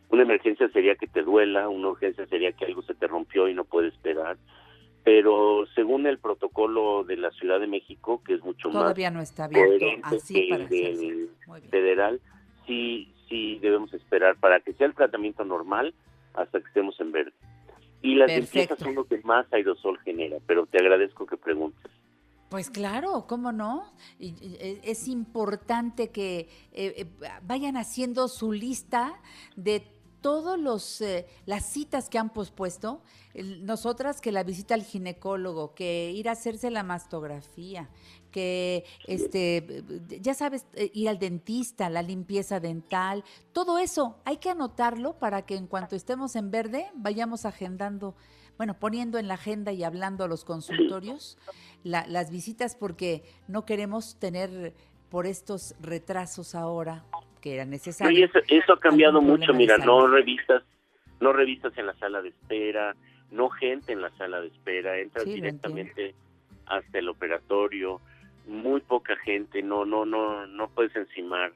Una 0.10 0.24
emergencia 0.24 0.70
sería 0.70 0.96
que 0.96 1.08
te 1.08 1.22
duela, 1.22 1.70
una 1.70 1.90
urgencia 1.90 2.26
sería 2.28 2.52
que 2.54 2.66
algo 2.66 2.82
se 2.82 2.96
te 2.96 3.08
rompió 3.08 3.48
y 3.48 3.54
no 3.54 3.66
puedes 3.66 3.94
esperar 3.94 4.38
pero 5.04 5.66
según 5.74 6.06
el 6.06 6.20
protocolo 6.20 7.04
de 7.04 7.18
la 7.18 7.32
Ciudad 7.32 7.60
de 7.60 7.68
México, 7.68 8.22
que 8.24 8.36
es 8.36 8.44
mucho 8.44 8.70
Todavía 8.70 9.10
no 9.10 9.22
está 9.22 9.46
abierto 9.46 9.86
así 10.04 10.34
que 10.34 10.48
para 10.50 10.64
el 10.66 11.30
más 11.48 11.62
federal, 11.70 12.22
sí, 12.68 13.12
sí 13.32 13.58
debemos 13.60 13.92
esperar 13.96 14.36
para 14.40 14.60
que 14.60 14.74
sea 14.74 14.86
el 14.86 14.94
tratamiento 14.94 15.44
normal 15.44 15.96
hasta 16.36 16.60
que 16.60 16.68
estemos 16.68 17.00
en 17.00 17.12
verde. 17.12 17.34
Y 18.04 18.16
las 18.16 18.28
Perfecto. 18.28 18.58
limpiezas 18.60 18.80
son 18.80 18.96
lo 18.96 19.06
que 19.06 19.18
más 19.24 19.52
aerosol 19.52 19.98
genera, 20.00 20.38
pero 20.46 20.68
te 20.68 20.78
agradezco 20.78 21.26
que 21.26 21.38
preguntes. 21.38 21.92
Pues 22.50 22.70
claro, 22.70 23.26
¿cómo 23.28 23.52
no? 23.52 23.86
E- 24.20 24.82
Es 24.84 25.08
importante 25.08 26.10
que 26.10 26.50
eh, 26.74 26.94
eh, 26.98 27.06
vayan 27.44 27.78
haciendo 27.78 28.28
su 28.28 28.52
lista 28.52 29.14
de 29.56 29.84
todos 30.20 30.60
los 30.60 31.02
eh, 31.02 31.26
las 31.46 31.66
citas 31.66 32.10
que 32.10 32.18
han 32.20 32.30
pospuesto. 32.30 33.02
Nosotras 33.34 34.20
que 34.20 34.32
la 34.34 34.44
visita 34.44 34.74
al 34.74 34.84
ginecólogo, 34.84 35.74
que 35.74 36.12
ir 36.12 36.28
a 36.28 36.34
hacerse 36.34 36.70
la 36.72 36.84
mastografía, 36.84 37.90
que 38.32 38.86
este 39.08 39.84
ya 40.22 40.34
sabes 40.34 40.66
eh, 40.74 40.90
ir 40.94 41.10
al 41.10 41.20
dentista, 41.20 41.90
la 41.90 42.02
limpieza 42.02 42.60
dental, 42.60 43.24
todo 43.54 43.78
eso 43.78 44.18
hay 44.26 44.38
que 44.38 44.50
anotarlo 44.50 45.14
para 45.20 45.46
que 45.46 45.56
en 45.56 45.68
cuanto 45.68 45.96
estemos 45.96 46.36
en 46.36 46.50
verde 46.52 46.88
vayamos 46.96 47.46
agendando, 47.46 48.16
bueno, 48.58 48.74
poniendo 48.80 49.18
en 49.20 49.28
la 49.28 49.36
agenda 49.36 49.72
y 49.72 49.84
hablando 49.84 50.24
a 50.24 50.28
los 50.28 50.46
consultorios 50.46 51.38
la- 51.84 52.08
las 52.08 52.32
visitas 52.32 52.76
porque 52.76 53.24
no 53.48 53.66
queremos 53.66 54.18
tener 54.20 54.74
por 55.10 55.28
estos 55.28 55.76
retrasos 55.82 56.56
ahora 56.56 57.04
que 57.42 57.56
era 57.56 57.66
No, 57.66 57.72
necesario. 57.72 58.18
y 58.20 58.24
eso, 58.24 58.40
eso 58.48 58.74
ha 58.74 58.80
cambiado 58.80 59.22
mucho, 59.22 59.54
mira, 59.54 59.78
no 59.80 60.08
revistas, 60.08 60.64
no 61.20 61.34
revistas 61.34 61.78
en 61.78 61.88
la 61.88 61.94
sala 61.96 62.22
de 62.22 62.30
espera, 62.30 62.96
no 63.32 63.50
gente 63.50 63.94
en 63.94 64.02
la 64.02 64.10
sala 64.18 64.40
de 64.42 64.48
espera, 64.48 64.98
entras 65.00 65.26
Sí, 65.26 65.34
directamente 65.34 66.14
hasta 66.68 67.00
el 67.00 67.10
operatorio, 67.10 68.00
muy 68.52 68.82
poca 68.82 69.16
gente, 69.18 69.62
no, 69.64 69.86
no, 69.86 70.06
no, 70.06 70.46
no 70.48 70.70
puedes 70.70 70.96
encimar. 70.96 71.54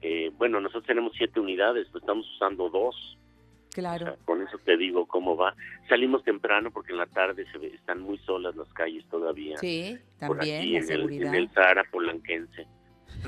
Eh, 0.00 0.30
bueno, 0.36 0.60
nosotros 0.60 0.84
tenemos 0.86 1.12
siete 1.16 1.38
unidades, 1.38 1.86
pues 1.92 2.02
estamos 2.02 2.26
usando 2.34 2.68
dos. 2.70 2.96
O 3.18 3.74
Claro. 3.74 4.04
sea, 4.06 4.16
con 4.26 4.42
eso 4.42 4.58
te 4.64 4.76
digo 4.76 5.06
cómo 5.06 5.34
va. 5.36 5.54
Salimos 5.88 6.22
temprano 6.24 6.70
porque 6.70 6.92
en 6.92 6.98
la 6.98 7.06
tarde 7.06 7.46
se 7.52 7.56
ve- 7.58 7.74
están 7.74 8.00
muy 8.00 8.18
solas 8.18 8.54
las 8.56 8.70
calles 8.74 9.04
todavía. 9.08 9.56
Sí, 9.58 9.96
por 10.20 10.36
también 10.36 10.58
aquí 10.58 10.70
la 10.72 10.78
en 10.78 10.82
el, 10.82 10.88
seguridad. 10.88 11.28
en 11.28 11.34
el 11.36 11.50
Sahara 11.54 11.84
Polanquense. 11.90 12.66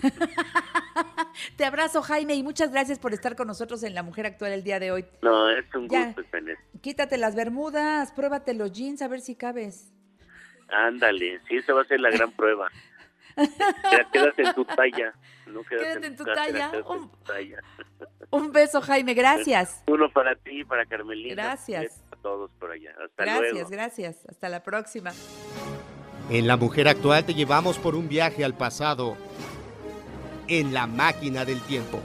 Te 1.57 1.65
abrazo, 1.65 2.03
Jaime, 2.03 2.35
y 2.35 2.43
muchas 2.43 2.71
gracias 2.73 2.99
por 2.99 3.13
estar 3.13 3.37
con 3.37 3.47
nosotros 3.47 3.83
en 3.85 3.95
La 3.95 4.03
Mujer 4.03 4.27
Actual 4.27 4.53
el 4.53 4.65
día 4.65 4.79
de 4.81 4.91
hoy. 4.93 5.05
No, 5.23 5.49
es 5.51 5.65
un 5.75 5.89
Ya. 5.89 6.07
gusto, 6.07 6.23
Penet. 6.31 6.59
Quítate 6.83 7.17
las 7.19 7.35
bermudas, 7.35 8.13
pruébate 8.13 8.55
los 8.55 8.73
jeans, 8.73 9.03
a 9.03 9.09
ver 9.09 9.21
si 9.21 9.37
cabes. 9.37 9.93
Ándale, 10.69 11.41
sí, 11.49 11.57
esa 11.57 11.73
va 11.75 11.83
a 11.83 11.85
ser 11.87 12.01
la 12.01 12.11
gran 12.11 12.31
prueba. 12.37 12.69
Ya 13.37 14.05
quédate 14.13 14.43
en 14.43 14.55
tu 14.55 14.65
talla. 14.65 15.15
No 15.47 15.63
quédate 15.63 15.87
Quédate 15.89 16.07
en 16.07 16.17
tu 16.17 16.25
talla. 16.25 16.71
quédate 16.71 16.77
en 16.79 16.87
Un- 16.87 17.11
tu 17.11 17.17
talla. 17.25 17.59
Un 18.31 18.53
beso, 18.53 18.81
Jaime, 18.81 19.15
gracias. 19.15 19.83
Uno 19.89 20.11
para 20.11 20.35
ti, 20.37 20.65
para 20.65 20.87
Carmelina. 20.87 21.35
Gracias. 21.43 22.03
A 22.13 22.17
todos 22.17 22.51
por 22.59 22.71
allá. 22.71 22.91
Hasta 23.05 23.25
Gracias, 23.25 23.53
luego. 23.53 23.69
gracias. 23.71 24.17
Hasta 24.29 24.49
la 24.49 24.63
próxima. 24.63 25.13
En 26.31 26.47
La 26.47 26.57
Mujer 26.57 26.89
Actual 26.89 27.25
te 27.25 27.35
llevamos 27.35 27.79
por 27.79 27.95
un 27.95 28.09
viaje 28.09 28.45
al 28.45 28.55
pasado 28.57 29.17
en 30.49 30.73
la 30.75 30.87
máquina 30.87 31.45
del 31.45 31.61
tiempo. 31.63 32.01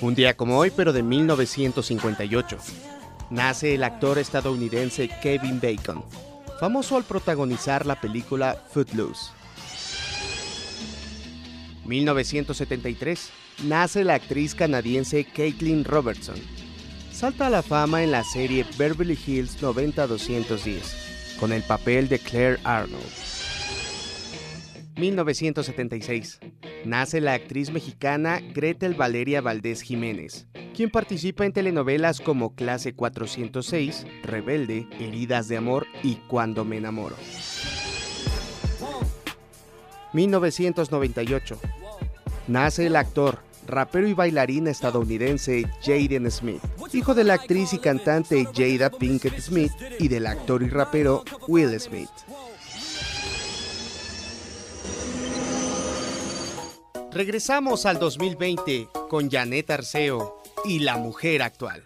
Un 0.00 0.14
día 0.14 0.34
como 0.34 0.56
hoy, 0.58 0.70
pero 0.74 0.92
de 0.92 1.02
1958, 1.02 2.56
nace 3.30 3.74
el 3.74 3.84
actor 3.84 4.18
estadounidense 4.18 5.08
Kevin 5.22 5.60
Bacon, 5.60 6.04
famoso 6.58 6.96
al 6.96 7.04
protagonizar 7.04 7.86
la 7.86 8.00
película 8.00 8.62
Footloose. 8.70 9.30
1973, 11.84 13.30
nace 13.64 14.04
la 14.04 14.14
actriz 14.14 14.54
canadiense 14.54 15.24
Caitlin 15.24 15.84
Robertson, 15.84 16.36
salta 17.12 17.46
a 17.46 17.50
la 17.50 17.62
fama 17.62 18.02
en 18.02 18.10
la 18.10 18.24
serie 18.24 18.66
Beverly 18.76 19.18
Hills 19.26 19.60
90210 19.62 21.36
con 21.40 21.52
el 21.52 21.62
papel 21.62 22.08
de 22.08 22.18
Claire 22.18 22.60
Arnold. 22.64 23.29
1976. 25.00 26.38
Nace 26.84 27.20
la 27.20 27.32
actriz 27.32 27.72
mexicana 27.72 28.40
Gretel 28.54 28.94
Valeria 28.94 29.40
Valdés 29.40 29.82
Jiménez, 29.82 30.46
quien 30.74 30.90
participa 30.90 31.46
en 31.46 31.52
telenovelas 31.52 32.20
como 32.20 32.54
Clase 32.54 32.92
406, 32.92 34.06
Rebelde, 34.22 34.86
Heridas 35.00 35.48
de 35.48 35.56
Amor 35.56 35.86
y 36.02 36.16
Cuando 36.28 36.64
me 36.64 36.76
enamoro. 36.76 37.16
1998. 40.12 41.58
Nace 42.48 42.86
el 42.86 42.96
actor, 42.96 43.38
rapero 43.66 44.08
y 44.08 44.14
bailarín 44.14 44.66
estadounidense 44.66 45.64
Jaden 45.82 46.30
Smith, 46.30 46.62
hijo 46.92 47.14
de 47.14 47.24
la 47.24 47.34
actriz 47.34 47.72
y 47.72 47.78
cantante 47.78 48.46
Jada 48.54 48.90
Pinkett 48.90 49.38
Smith 49.40 49.72
y 49.98 50.08
del 50.08 50.26
actor 50.26 50.62
y 50.62 50.68
rapero 50.68 51.24
Will 51.46 51.78
Smith. 51.78 52.10
Regresamos 57.12 57.86
al 57.86 57.98
2020 57.98 58.88
con 59.08 59.28
Janet 59.28 59.68
Arceo 59.72 60.40
y 60.64 60.78
la 60.78 60.96
mujer 60.96 61.42
actual. 61.42 61.82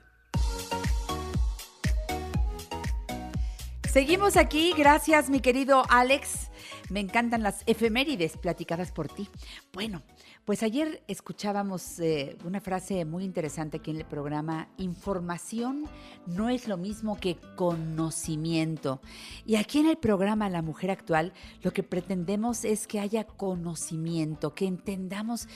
Seguimos 3.91 4.37
aquí, 4.37 4.75
gracias 4.77 5.31
mi 5.31 5.41
querido 5.41 5.85
Alex. 5.89 6.51
Me 6.91 7.01
encantan 7.01 7.43
las 7.43 7.63
efemérides 7.65 8.37
platicadas 8.37 8.93
por 8.93 9.09
ti. 9.09 9.31
Bueno, 9.73 10.03
Pues 10.45 10.63
ayer 10.63 11.03
escuchábamos 11.09 11.99
eh, 12.01 12.37
una 12.45 12.61
frase 12.61 13.07
muy 13.07 13.25
interesante 13.25 13.79
aquí 13.79 13.93
en 13.93 13.97
el 13.97 14.05
programa, 14.05 14.69
información 14.77 15.87
no 16.27 16.51
es 16.51 16.69
lo 16.69 16.77
mismo 16.77 17.19
que 17.19 17.39
conocimiento. 17.57 19.01
Y 19.47 19.57
aquí 19.57 19.79
en 19.79 19.87
el 19.87 19.97
programa 19.97 20.51
La 20.51 20.61
Mujer 20.61 20.91
Actual 20.91 21.33
lo 21.63 21.73
que 21.73 21.83
pretendemos 21.83 22.67
es 22.67 22.87
que 22.87 23.01
haya 23.01 23.25
conocimiento, 23.25 24.55
que 24.55 24.67
entendamos 24.67 25.47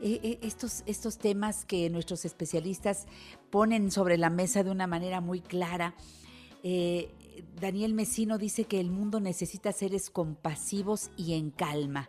eh, 0.00 0.20
eh, 0.22 0.38
estos, 0.42 0.84
estos 0.86 1.18
temas 1.18 1.64
que 1.64 1.90
nuestros 1.90 2.24
especialistas 2.24 3.08
ponen 3.50 3.90
sobre 3.90 4.18
la 4.18 4.30
mesa 4.30 4.62
de 4.62 4.70
una 4.70 4.86
manera 4.86 5.20
muy 5.20 5.40
clara. 5.40 5.96
Daniel 7.60 7.94
Mesino 7.94 8.38
dice 8.38 8.66
que 8.66 8.78
el 8.78 8.90
mundo 8.90 9.18
necesita 9.18 9.72
seres 9.72 10.10
compasivos 10.10 11.10
y 11.16 11.34
en 11.34 11.50
calma. 11.50 12.08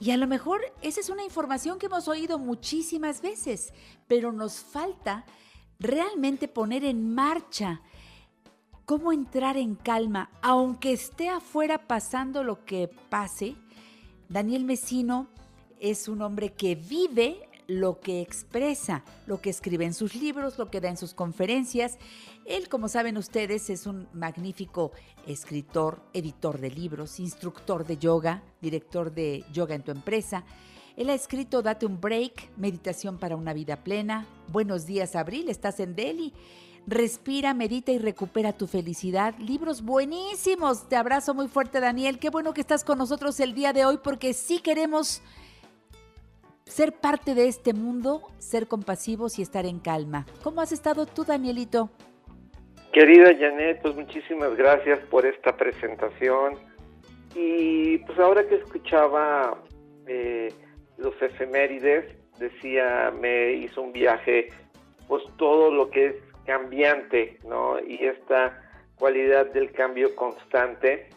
Y 0.00 0.10
a 0.10 0.16
lo 0.16 0.26
mejor 0.26 0.60
esa 0.82 1.00
es 1.00 1.08
una 1.08 1.24
información 1.24 1.78
que 1.78 1.86
hemos 1.86 2.06
oído 2.08 2.38
muchísimas 2.38 3.22
veces, 3.22 3.72
pero 4.06 4.32
nos 4.32 4.60
falta 4.60 5.24
realmente 5.78 6.48
poner 6.48 6.84
en 6.84 7.14
marcha 7.14 7.80
cómo 8.84 9.12
entrar 9.12 9.56
en 9.56 9.74
calma, 9.74 10.30
aunque 10.42 10.92
esté 10.92 11.28
afuera 11.28 11.86
pasando 11.86 12.44
lo 12.44 12.64
que 12.64 12.88
pase. 13.08 13.56
Daniel 14.28 14.64
Mesino 14.64 15.28
es 15.80 16.08
un 16.08 16.22
hombre 16.22 16.52
que 16.52 16.74
vive 16.74 17.48
lo 17.66 18.00
que 18.00 18.20
expresa, 18.20 19.02
lo 19.26 19.40
que 19.40 19.50
escribe 19.50 19.84
en 19.84 19.94
sus 19.94 20.14
libros, 20.14 20.58
lo 20.58 20.70
que 20.70 20.80
da 20.80 20.88
en 20.88 20.96
sus 20.96 21.14
conferencias. 21.14 21.98
Él, 22.44 22.68
como 22.68 22.88
saben 22.88 23.16
ustedes, 23.16 23.70
es 23.70 23.86
un 23.86 24.08
magnífico 24.12 24.92
escritor, 25.26 26.00
editor 26.12 26.60
de 26.60 26.70
libros, 26.70 27.18
instructor 27.18 27.84
de 27.84 27.98
yoga, 27.98 28.42
director 28.60 29.12
de 29.12 29.44
Yoga 29.52 29.74
en 29.74 29.82
tu 29.82 29.90
empresa. 29.90 30.44
Él 30.96 31.10
ha 31.10 31.14
escrito 31.14 31.60
Date 31.60 31.86
un 31.86 32.00
break, 32.00 32.56
Meditación 32.56 33.18
para 33.18 33.36
una 33.36 33.52
vida 33.52 33.82
plena. 33.82 34.26
Buenos 34.48 34.86
días, 34.86 35.16
Abril, 35.16 35.48
estás 35.48 35.80
en 35.80 35.94
Delhi. 35.94 36.32
Respira, 36.86 37.52
medita 37.52 37.90
y 37.90 37.98
recupera 37.98 38.52
tu 38.52 38.68
felicidad. 38.68 39.36
Libros 39.38 39.82
buenísimos. 39.82 40.88
Te 40.88 40.94
abrazo 40.94 41.34
muy 41.34 41.48
fuerte, 41.48 41.80
Daniel. 41.80 42.20
Qué 42.20 42.30
bueno 42.30 42.54
que 42.54 42.60
estás 42.60 42.84
con 42.84 42.98
nosotros 42.98 43.40
el 43.40 43.54
día 43.54 43.72
de 43.72 43.84
hoy 43.84 43.98
porque 44.02 44.32
sí 44.32 44.60
queremos 44.60 45.20
ser 46.66 46.92
parte 46.92 47.34
de 47.34 47.48
este 47.48 47.72
mundo, 47.72 48.22
ser 48.38 48.66
compasivos 48.68 49.38
y 49.38 49.42
estar 49.42 49.64
en 49.64 49.78
calma. 49.78 50.26
¿Cómo 50.42 50.60
has 50.60 50.72
estado 50.72 51.06
tú, 51.06 51.24
Danielito? 51.24 51.90
Querida 52.92 53.34
Janet, 53.38 53.80
pues 53.82 53.94
muchísimas 53.94 54.54
gracias 54.56 54.98
por 55.10 55.24
esta 55.24 55.56
presentación. 55.56 56.54
Y 57.34 57.98
pues 57.98 58.18
ahora 58.18 58.46
que 58.46 58.56
escuchaba 58.56 59.62
eh, 60.06 60.52
los 60.98 61.14
efemérides, 61.20 62.04
decía, 62.38 63.12
me 63.20 63.52
hizo 63.52 63.82
un 63.82 63.92
viaje, 63.92 64.48
pues 65.08 65.22
todo 65.36 65.70
lo 65.70 65.90
que 65.90 66.06
es 66.06 66.16
cambiante, 66.46 67.38
¿no? 67.46 67.78
Y 67.80 68.04
esta 68.04 68.62
cualidad 68.98 69.46
del 69.52 69.72
cambio 69.72 70.14
constante, 70.16 71.10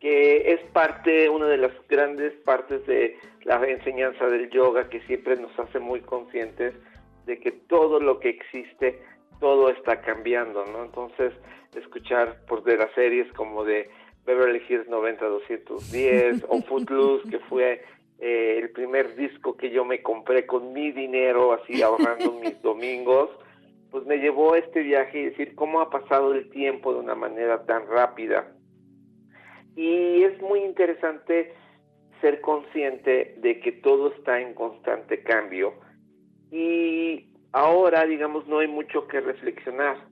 que 0.00 0.52
es 0.52 0.60
parte, 0.72 1.28
una 1.28 1.46
de 1.46 1.58
las 1.58 1.72
grandes 1.88 2.32
partes 2.44 2.84
de 2.86 3.18
la 3.44 3.62
enseñanza 3.66 4.26
del 4.26 4.48
yoga 4.50 4.88
que 4.88 5.00
siempre 5.02 5.36
nos 5.36 5.56
hace 5.58 5.78
muy 5.78 6.00
conscientes 6.00 6.74
de 7.26 7.38
que 7.38 7.52
todo 7.52 8.00
lo 8.00 8.18
que 8.18 8.30
existe, 8.30 9.02
todo 9.40 9.68
está 9.68 10.00
cambiando, 10.00 10.64
¿no? 10.66 10.84
Entonces, 10.84 11.34
escuchar 11.74 12.44
por 12.46 12.64
de 12.64 12.78
las 12.78 12.92
series 12.94 13.30
como 13.34 13.64
de 13.64 13.90
Beverly 14.24 14.62
Hills 14.68 14.88
90210 14.88 16.46
o 16.48 16.62
Footloose, 16.62 17.28
que 17.28 17.38
fue 17.40 17.82
eh, 18.18 18.58
el 18.58 18.70
primer 18.70 19.14
disco 19.16 19.56
que 19.56 19.70
yo 19.70 19.84
me 19.84 20.02
compré 20.02 20.46
con 20.46 20.72
mi 20.72 20.92
dinero, 20.92 21.52
así 21.52 21.82
ahorrando 21.82 22.32
mis 22.32 22.60
domingos, 22.62 23.30
pues 23.90 24.06
me 24.06 24.16
llevó 24.16 24.54
a 24.54 24.58
este 24.58 24.80
viaje 24.82 25.18
y 25.18 25.24
decir 25.26 25.54
cómo 25.54 25.80
ha 25.80 25.90
pasado 25.90 26.32
el 26.32 26.48
tiempo 26.50 26.92
de 26.92 27.00
una 27.00 27.14
manera 27.14 27.64
tan 27.64 27.86
rápida. 27.86 28.52
Y 29.76 30.22
es 30.24 30.40
muy 30.42 30.60
interesante 30.60 31.54
ser 32.20 32.40
consciente 32.40 33.36
de 33.38 33.60
que 33.60 33.72
todo 33.72 34.12
está 34.12 34.40
en 34.40 34.54
constante 34.54 35.22
cambio 35.22 35.74
y 36.50 37.32
ahora, 37.52 38.04
digamos, 38.06 38.46
no 38.48 38.58
hay 38.58 38.68
mucho 38.68 39.06
que 39.06 39.20
reflexionar 39.20 40.08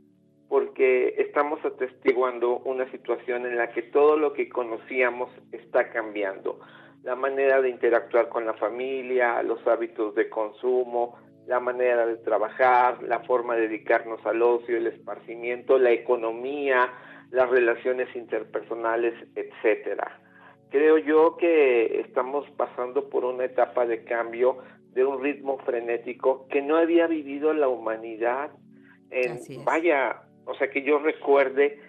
porque 0.48 1.14
estamos 1.18 1.62
atestiguando 1.64 2.60
una 2.60 2.90
situación 2.90 3.44
en 3.44 3.56
la 3.56 3.70
que 3.72 3.82
todo 3.82 4.16
lo 4.16 4.32
que 4.32 4.48
conocíamos 4.48 5.30
está 5.52 5.90
cambiando. 5.90 6.60
La 7.02 7.16
manera 7.16 7.60
de 7.60 7.68
interactuar 7.68 8.28
con 8.28 8.46
la 8.46 8.54
familia, 8.54 9.42
los 9.42 9.66
hábitos 9.66 10.14
de 10.14 10.30
consumo, 10.30 11.18
la 11.46 11.60
manera 11.60 12.06
de 12.06 12.16
trabajar, 12.16 13.02
la 13.02 13.20
forma 13.20 13.56
de 13.56 13.62
dedicarnos 13.68 14.24
al 14.24 14.40
ocio, 14.40 14.76
el 14.76 14.86
esparcimiento, 14.86 15.78
la 15.78 15.90
economía, 15.90 16.92
las 17.30 17.48
relaciones 17.50 18.14
interpersonales, 18.16 19.14
etcétera. 19.34 20.20
Creo 20.70 20.98
yo 20.98 21.36
que 21.36 22.00
estamos 22.00 22.48
pasando 22.56 23.08
por 23.08 23.24
una 23.24 23.44
etapa 23.44 23.86
de 23.86 24.04
cambio 24.04 24.58
de 24.92 25.04
un 25.04 25.22
ritmo 25.22 25.58
frenético 25.58 26.46
que 26.48 26.62
no 26.62 26.76
había 26.76 27.06
vivido 27.06 27.52
la 27.52 27.68
humanidad 27.68 28.50
en 29.10 29.64
vaya, 29.64 30.22
o 30.44 30.54
sea 30.54 30.70
que 30.70 30.82
yo 30.82 30.98
recuerde 30.98 31.80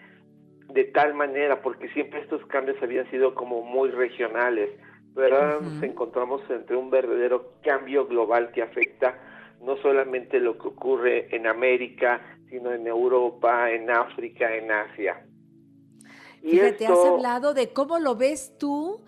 de 0.73 0.83
tal 0.85 1.13
manera 1.13 1.61
porque 1.61 1.89
siempre 1.89 2.21
estos 2.21 2.45
cambios 2.45 2.81
habían 2.81 3.09
sido 3.09 3.33
como 3.33 3.61
muy 3.63 3.89
regionales, 3.89 4.69
pero 5.15 5.37
ahora 5.37 5.59
nos 5.61 5.83
encontramos 5.83 6.41
entre 6.49 6.75
un 6.75 6.89
verdadero 6.89 7.53
cambio 7.63 8.05
global 8.05 8.51
que 8.51 8.61
afecta 8.61 9.17
no 9.61 9.75
solamente 9.77 10.39
lo 10.39 10.57
que 10.57 10.67
ocurre 10.69 11.35
en 11.35 11.47
América, 11.47 12.21
sino 12.49 12.71
en 12.71 12.87
Europa, 12.87 13.71
en 13.71 13.89
África, 13.89 14.55
en 14.55 14.71
Asia. 14.71 15.25
Fíjate, 16.41 16.87
has 16.87 17.05
hablado 17.05 17.53
de 17.53 17.73
cómo 17.73 17.99
lo 17.99 18.15
ves 18.15 18.53
tú, 18.57 19.01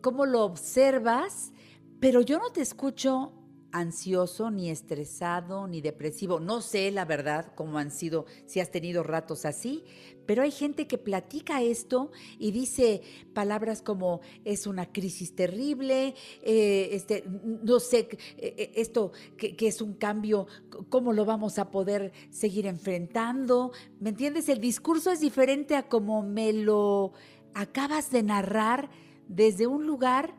cómo 0.00 0.26
lo 0.26 0.44
observas, 0.44 1.52
pero 1.98 2.20
yo 2.20 2.38
no 2.38 2.50
te 2.50 2.60
escucho 2.60 3.32
ansioso, 3.74 4.52
ni 4.52 4.70
estresado, 4.70 5.66
ni 5.66 5.80
depresivo. 5.80 6.38
No 6.38 6.62
sé, 6.62 6.92
la 6.92 7.04
verdad, 7.04 7.52
cómo 7.56 7.78
han 7.78 7.90
sido, 7.90 8.24
si 8.46 8.60
has 8.60 8.70
tenido 8.70 9.02
ratos 9.02 9.44
así, 9.44 9.82
pero 10.26 10.42
hay 10.42 10.52
gente 10.52 10.86
que 10.86 10.96
platica 10.96 11.60
esto 11.60 12.12
y 12.38 12.52
dice 12.52 13.02
palabras 13.34 13.82
como 13.82 14.20
es 14.44 14.68
una 14.68 14.92
crisis 14.92 15.34
terrible, 15.34 16.14
eh, 16.42 16.90
este, 16.92 17.24
no 17.26 17.80
sé, 17.80 18.08
eh, 18.38 18.54
eh, 18.56 18.72
esto 18.76 19.10
que, 19.36 19.56
que, 19.56 19.66
es 19.66 19.82
un 19.82 19.94
cambio, 19.94 20.46
¿cómo 20.88 21.12
lo 21.12 21.24
vamos 21.24 21.58
a 21.58 21.72
poder 21.72 22.12
seguir 22.30 22.66
enfrentando? 22.66 23.72
¿Me 23.98 24.10
entiendes? 24.10 24.48
El 24.48 24.60
discurso 24.60 25.10
es 25.10 25.18
diferente 25.18 25.74
a 25.74 25.88
como 25.88 26.22
me 26.22 26.52
lo 26.52 27.12
acabas 27.54 28.12
de 28.12 28.22
narrar 28.22 28.88
desde 29.26 29.66
un 29.66 29.84
lugar 29.84 30.32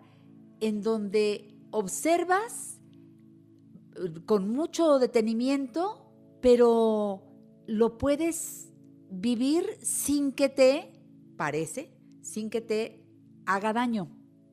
en 0.62 0.82
donde 0.82 1.54
observas 1.72 2.75
con 4.26 4.50
mucho 4.50 5.00
detenimiento, 5.00 6.12
pero 6.42 7.22
lo 7.68 7.98
puedes 7.98 8.74
vivir 9.10 9.64
sin 9.80 10.34
que 10.34 10.50
te, 10.50 10.92
parece, 11.38 11.92
sin 12.22 12.50
que 12.50 12.62
te 12.62 13.02
haga 13.46 13.74
daño. 13.74 14.08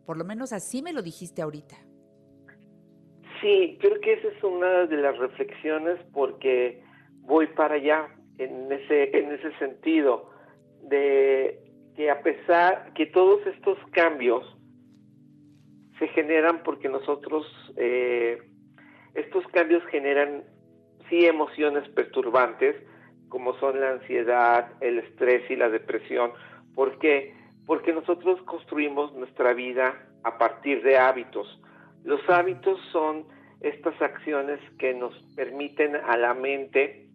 Por 0.07 0.17
lo 0.17 0.25
menos 0.25 0.53
así 0.53 0.83
me 0.83 0.93
lo 0.93 1.03
dijiste 1.03 1.43
ahorita. 1.43 1.77
Sí, 3.41 3.77
creo 3.81 4.01
que 4.01 4.13
esa 4.15 4.29
es 4.29 4.45
una 4.45 4.87
de 4.87 4.97
las 4.99 5.19
reflexiones 5.19 5.99
porque 6.13 6.83
voy 7.23 7.49
para 7.49 7.75
allá 7.75 8.09
en 8.39 8.71
ese, 8.71 9.17
en 9.17 9.33
ese 9.33 9.53
sentido 9.59 10.31
de 10.83 11.61
que 11.97 12.11
a 12.11 12.23
pesar 12.23 12.93
que 12.95 13.07
todos 13.07 13.45
estos 13.47 13.79
cambios 13.93 14.45
se 15.99 16.09
generan 16.09 16.63
porque 16.63 16.89
nosotros 16.89 17.47
eh, 17.77 18.39
estos 19.15 19.47
cambios 19.49 19.85
generan 19.87 20.45
sí 21.09 21.27
emociones 21.27 21.89
perturbantes, 21.91 22.77
como 23.29 23.59
son 23.59 23.81
la 23.81 23.93
ansiedad, 23.93 24.73
el 24.81 24.99
estrés 24.99 25.51
y 25.51 25.57
la 25.57 25.69
depresión. 25.69 26.33
¿Por 26.75 26.99
qué? 26.99 27.35
Porque 27.67 27.93
nosotros 27.93 28.41
construimos 28.43 29.13
nuestra 29.15 29.53
vida 29.53 30.07
a 30.25 30.39
partir 30.39 30.83
de 30.83 30.99
hábitos. 30.99 31.61
Los 32.05 32.21
hábitos 32.29 32.81
son 32.91 33.25
estas 33.61 34.01
acciones 34.01 34.61
que 34.79 34.95
nos 34.95 35.15
permiten 35.37 35.97
a 35.97 36.17
la 36.17 36.35
mente 36.35 37.07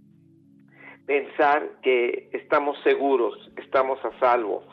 pensar 1.06 1.70
que 1.82 2.30
estamos 2.34 2.78
seguros, 2.84 3.52
estamos 3.58 4.04
a 4.06 4.18
salvo. 4.20 4.64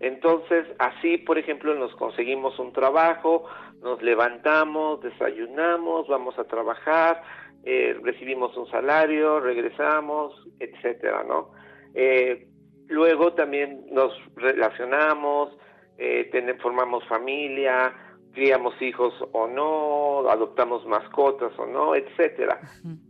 Entonces, 0.00 0.66
así, 0.78 1.18
por 1.18 1.38
ejemplo, 1.38 1.74
nos 1.74 1.94
conseguimos 1.96 2.58
un 2.58 2.72
trabajo, 2.72 3.44
nos 3.82 4.02
levantamos, 4.02 5.00
desayunamos, 5.00 6.08
vamos 6.08 6.38
a 6.38 6.44
trabajar, 6.44 7.22
eh, 7.64 7.96
recibimos 8.02 8.56
un 8.56 8.68
salario, 8.70 9.40
regresamos, 9.40 10.34
etcétera, 10.58 11.24
¿no? 11.24 11.52
Eh, 11.94 12.48
luego 12.88 13.34
también 13.34 13.86
nos 13.90 14.12
relacionamos, 14.36 15.56
eh, 15.98 16.30
formamos 16.60 17.06
familia, 17.08 17.94
criamos 18.32 18.80
hijos 18.80 19.14
o 19.32 19.46
no, 19.46 20.28
adoptamos 20.30 20.86
mascotas 20.86 21.52
o 21.58 21.66
no, 21.66 21.94
etcétera. 21.94 22.60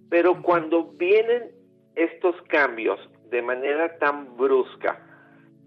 Pero 0.08 0.42
cuando 0.42 0.84
vienen 0.92 1.50
estos 1.94 2.34
cambios 2.48 2.98
de 3.30 3.42
manera 3.42 3.98
tan 3.98 4.36
brusca, 4.36 5.04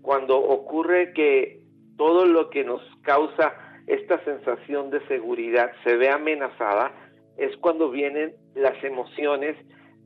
cuando 0.01 0.37
ocurre 0.37 1.13
que 1.13 1.61
todo 1.97 2.25
lo 2.25 2.49
que 2.49 2.63
nos 2.63 2.81
causa 3.03 3.53
esta 3.87 4.23
sensación 4.23 4.89
de 4.89 5.05
seguridad 5.07 5.71
se 5.83 5.95
ve 5.97 6.09
amenazada, 6.09 6.91
es 7.37 7.55
cuando 7.57 7.89
vienen 7.89 8.33
las 8.55 8.81
emociones 8.83 9.55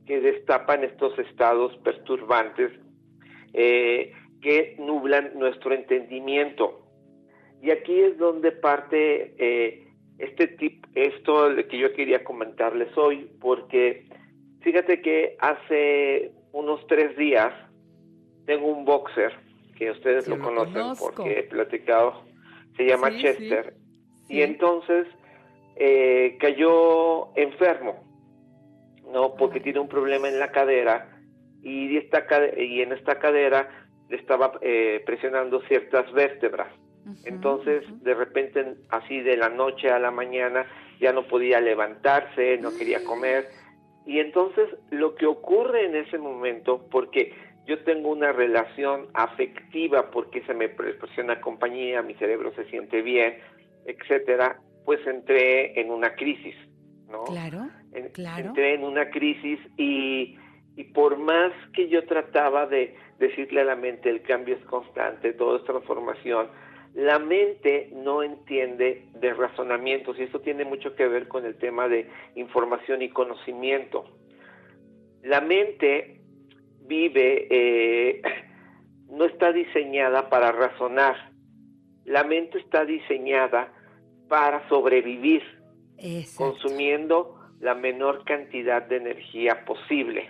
que 0.06 0.20
destapan 0.20 0.84
estos 0.84 1.18
estados 1.18 1.76
perturbantes 1.78 2.72
eh, 3.52 4.12
que 4.40 4.76
nublan 4.78 5.32
nuestro 5.38 5.74
entendimiento. 5.74 6.82
Y 7.62 7.70
aquí 7.70 8.00
es 8.00 8.16
donde 8.18 8.52
parte 8.52 9.34
eh, 9.38 9.86
este 10.18 10.46
tip, 10.46 10.84
esto 10.94 11.48
que 11.68 11.78
yo 11.78 11.92
quería 11.92 12.24
comentarles 12.24 12.96
hoy, 12.96 13.30
porque 13.40 14.06
fíjate 14.60 15.02
que 15.02 15.36
hace 15.40 16.32
unos 16.52 16.86
tres 16.86 17.16
días 17.16 17.52
tengo 18.46 18.68
un 18.68 18.84
boxer 18.84 19.32
que 19.76 19.90
ustedes 19.90 20.26
lo, 20.28 20.38
conocen 20.38 20.96
porque 20.98 21.40
he 21.40 21.42
platicado, 21.42 22.22
se 22.76 22.86
llama 22.86 23.16
Chester, 23.16 23.74
y 24.28 24.42
entonces 24.42 25.06
eh, 25.76 26.36
cayó 26.40 27.36
enfermo, 27.36 28.02
no, 29.12 29.34
porque 29.34 29.60
tiene 29.60 29.80
un 29.80 29.88
problema 29.88 30.28
en 30.28 30.38
la 30.38 30.50
cadera 30.50 31.16
y, 31.62 31.96
esta, 31.96 32.24
y 32.56 32.82
en 32.82 32.92
esta 32.92 33.18
cadera 33.18 33.68
le 34.08 34.16
estaba 34.16 34.52
eh, 34.60 35.02
presionando 35.04 35.60
ciertas 35.62 36.10
vértebras. 36.12 36.68
Entonces, 37.24 37.84
de 38.02 38.14
repente, 38.14 38.74
así 38.88 39.20
de 39.20 39.36
la 39.36 39.48
noche 39.48 39.90
a 39.90 40.00
la 40.00 40.10
mañana, 40.10 40.66
ya 41.00 41.12
no 41.12 41.22
podía 41.28 41.60
levantarse, 41.60 42.58
no 42.58 42.76
quería 42.76 43.04
comer. 43.04 43.48
Y 44.06 44.18
entonces, 44.18 44.68
lo 44.90 45.14
que 45.14 45.26
ocurre 45.26 45.86
en 45.86 45.94
ese 45.94 46.18
momento, 46.18 46.84
porque 46.90 47.32
yo 47.66 47.82
tengo 47.84 48.10
una 48.10 48.32
relación 48.32 49.08
afectiva, 49.14 50.10
porque 50.10 50.42
se 50.42 50.54
me 50.54 50.68
presiona 50.68 51.40
compañía, 51.40 52.02
mi 52.02 52.14
cerebro 52.14 52.52
se 52.54 52.64
siente 52.66 53.02
bien, 53.02 53.38
etcétera, 53.86 54.60
pues 54.84 55.04
entré 55.06 55.78
en 55.80 55.90
una 55.90 56.14
crisis, 56.14 56.54
¿no? 57.08 57.24
Claro, 57.24 57.68
claro. 58.12 58.48
Entré 58.48 58.74
en 58.74 58.84
una 58.84 59.10
crisis 59.10 59.58
y, 59.76 60.38
y 60.76 60.84
por 60.84 61.18
más 61.18 61.52
que 61.74 61.88
yo 61.88 62.04
trataba 62.06 62.66
de 62.66 62.94
decirle 63.18 63.62
a 63.62 63.64
la 63.64 63.76
mente 63.76 64.10
el 64.10 64.22
cambio 64.22 64.56
es 64.56 64.64
constante, 64.66 65.32
todo 65.32 65.56
es 65.56 65.64
transformación, 65.64 66.48
la 66.94 67.18
mente 67.18 67.90
no 67.92 68.22
entiende 68.22 69.08
de 69.20 69.34
razonamientos 69.34 70.18
y 70.18 70.22
eso 70.22 70.40
tiene 70.40 70.64
mucho 70.64 70.94
que 70.94 71.06
ver 71.06 71.28
con 71.28 71.44
el 71.44 71.56
tema 71.56 71.88
de 71.88 72.08
información 72.36 73.02
y 73.02 73.10
conocimiento. 73.10 74.04
La 75.22 75.40
mente 75.40 76.15
vive, 76.86 77.46
eh, 77.50 78.22
no 79.10 79.24
está 79.24 79.52
diseñada 79.52 80.28
para 80.28 80.52
razonar, 80.52 81.32
la 82.04 82.24
mente 82.24 82.58
está 82.58 82.84
diseñada 82.84 83.72
para 84.28 84.68
sobrevivir, 84.68 85.42
consumiendo 86.36 87.34
la 87.60 87.74
menor 87.74 88.24
cantidad 88.24 88.82
de 88.82 88.96
energía 88.96 89.64
posible. 89.64 90.28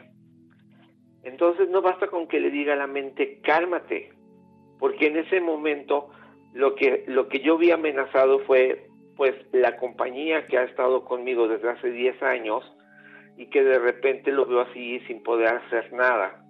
Entonces 1.23 1.69
no 1.69 1.83
basta 1.83 2.07
con 2.07 2.29
que 2.29 2.41
le 2.41 2.51
diga 2.51 2.75
a 2.75 2.77
la 2.77 2.87
mente, 2.87 3.41
cálmate, 3.43 4.13
porque 4.79 5.09
en 5.09 5.19
ese 5.19 5.41
momento 5.41 6.11
lo 6.55 6.75
que, 6.75 7.05
lo 7.09 7.29
que 7.29 7.41
yo 7.41 7.59
vi 7.59 7.73
amenazado 7.73 8.39
fue 8.41 8.89
pues 9.17 9.35
la 9.53 9.77
compañía 9.77 10.47
que 10.47 10.59
ha 10.59 10.65
estado 10.65 11.05
conmigo 11.05 11.49
desde 11.49 11.71
hace 11.71 11.91
10 11.91 12.23
años 12.23 12.65
y 13.37 13.47
que 13.47 13.63
de 13.63 13.79
repente 13.79 14.31
lo 14.31 14.47
veo 14.47 14.61
así 14.61 15.01
sin 15.01 15.23
poder 15.23 15.49
hacer 15.49 15.93
nada. 15.93 16.46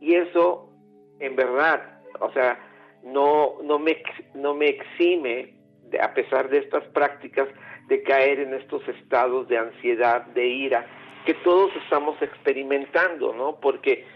Y 0.00 0.14
eso, 0.14 0.70
en 1.18 1.36
verdad, 1.36 2.00
o 2.20 2.32
sea, 2.32 2.58
no, 3.02 3.54
no, 3.62 3.78
me, 3.78 4.02
no 4.34 4.54
me 4.54 4.68
exime, 4.68 5.54
a 6.00 6.14
pesar 6.14 6.48
de 6.48 6.58
estas 6.58 6.84
prácticas, 6.88 7.48
de 7.88 8.02
caer 8.02 8.40
en 8.40 8.54
estos 8.54 8.86
estados 8.88 9.48
de 9.48 9.58
ansiedad, 9.58 10.26
de 10.26 10.46
ira, 10.46 10.86
que 11.26 11.34
todos 11.34 11.70
estamos 11.84 12.20
experimentando, 12.22 13.34
¿no? 13.34 13.58
Porque 13.60 14.06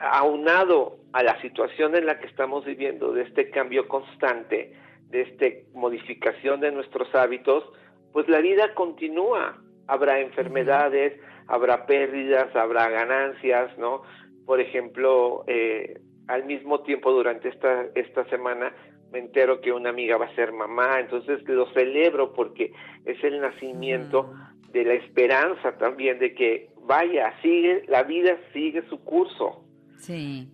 aunado 0.00 0.98
a 1.12 1.22
la 1.22 1.40
situación 1.40 1.94
en 1.94 2.06
la 2.06 2.18
que 2.18 2.26
estamos 2.26 2.64
viviendo, 2.64 3.12
de 3.12 3.22
este 3.22 3.50
cambio 3.50 3.86
constante, 3.86 4.72
de 5.10 5.20
esta 5.20 5.46
modificación 5.74 6.60
de 6.60 6.72
nuestros 6.72 7.14
hábitos, 7.14 7.64
pues 8.12 8.28
la 8.28 8.40
vida 8.40 8.74
continúa. 8.74 9.60
Habrá 9.86 10.18
enfermedades, 10.20 11.20
habrá 11.46 11.86
pérdidas, 11.86 12.54
habrá 12.56 12.88
ganancias, 12.88 13.76
¿no? 13.78 14.02
Por 14.46 14.60
ejemplo, 14.60 15.44
eh, 15.46 16.00
al 16.28 16.44
mismo 16.44 16.80
tiempo 16.82 17.12
durante 17.12 17.48
esta, 17.48 17.86
esta 17.94 18.24
semana 18.28 18.74
me 19.12 19.20
entero 19.20 19.60
que 19.60 19.72
una 19.72 19.90
amiga 19.90 20.16
va 20.16 20.26
a 20.26 20.34
ser 20.34 20.52
mamá, 20.52 20.98
entonces 20.98 21.46
lo 21.48 21.70
celebro 21.72 22.32
porque 22.32 22.72
es 23.04 23.22
el 23.22 23.40
nacimiento 23.40 24.34
de 24.72 24.84
la 24.84 24.94
esperanza 24.94 25.78
también 25.78 26.18
de 26.18 26.34
que 26.34 26.70
vaya, 26.82 27.32
sigue, 27.40 27.84
la 27.86 28.02
vida 28.02 28.36
sigue 28.52 28.82
su 28.88 29.02
curso. 29.04 29.64
Sí. 29.98 30.48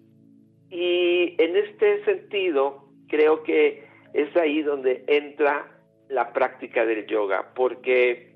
Y 0.68 1.34
en 1.43 1.57
este 1.57 2.05
sentido, 2.05 2.84
creo 3.09 3.43
que 3.43 3.88
es 4.12 4.36
ahí 4.36 4.62
donde 4.62 5.05
entra 5.07 5.66
la 6.09 6.32
práctica 6.32 6.84
del 6.84 7.07
yoga, 7.07 7.53
porque 7.55 8.34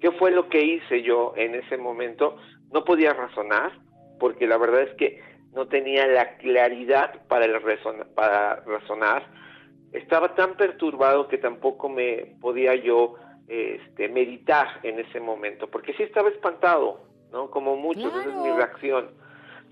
¿qué 0.00 0.10
fue 0.12 0.30
lo 0.30 0.48
que 0.48 0.64
hice 0.64 1.02
yo 1.02 1.34
en 1.36 1.54
ese 1.54 1.76
momento? 1.76 2.36
No 2.72 2.84
podía 2.84 3.12
razonar, 3.12 3.72
porque 4.18 4.46
la 4.46 4.58
verdad 4.58 4.82
es 4.82 4.94
que 4.94 5.20
no 5.54 5.68
tenía 5.68 6.06
la 6.06 6.36
claridad 6.36 7.26
para, 7.28 7.44
el 7.44 7.54
para 8.14 8.56
razonar. 8.66 9.26
Estaba 9.92 10.34
tan 10.34 10.56
perturbado 10.56 11.28
que 11.28 11.38
tampoco 11.38 11.88
me 11.88 12.34
podía 12.40 12.74
yo 12.74 13.14
este, 13.48 14.08
meditar 14.08 14.80
en 14.82 14.98
ese 14.98 15.20
momento, 15.20 15.68
porque 15.68 15.94
sí 15.94 16.02
estaba 16.02 16.28
espantado, 16.28 17.04
¿no? 17.30 17.50
Como 17.50 17.76
muchos, 17.76 18.06
esa 18.06 18.30
es 18.30 18.36
mi 18.36 18.50
reacción. 18.50 19.10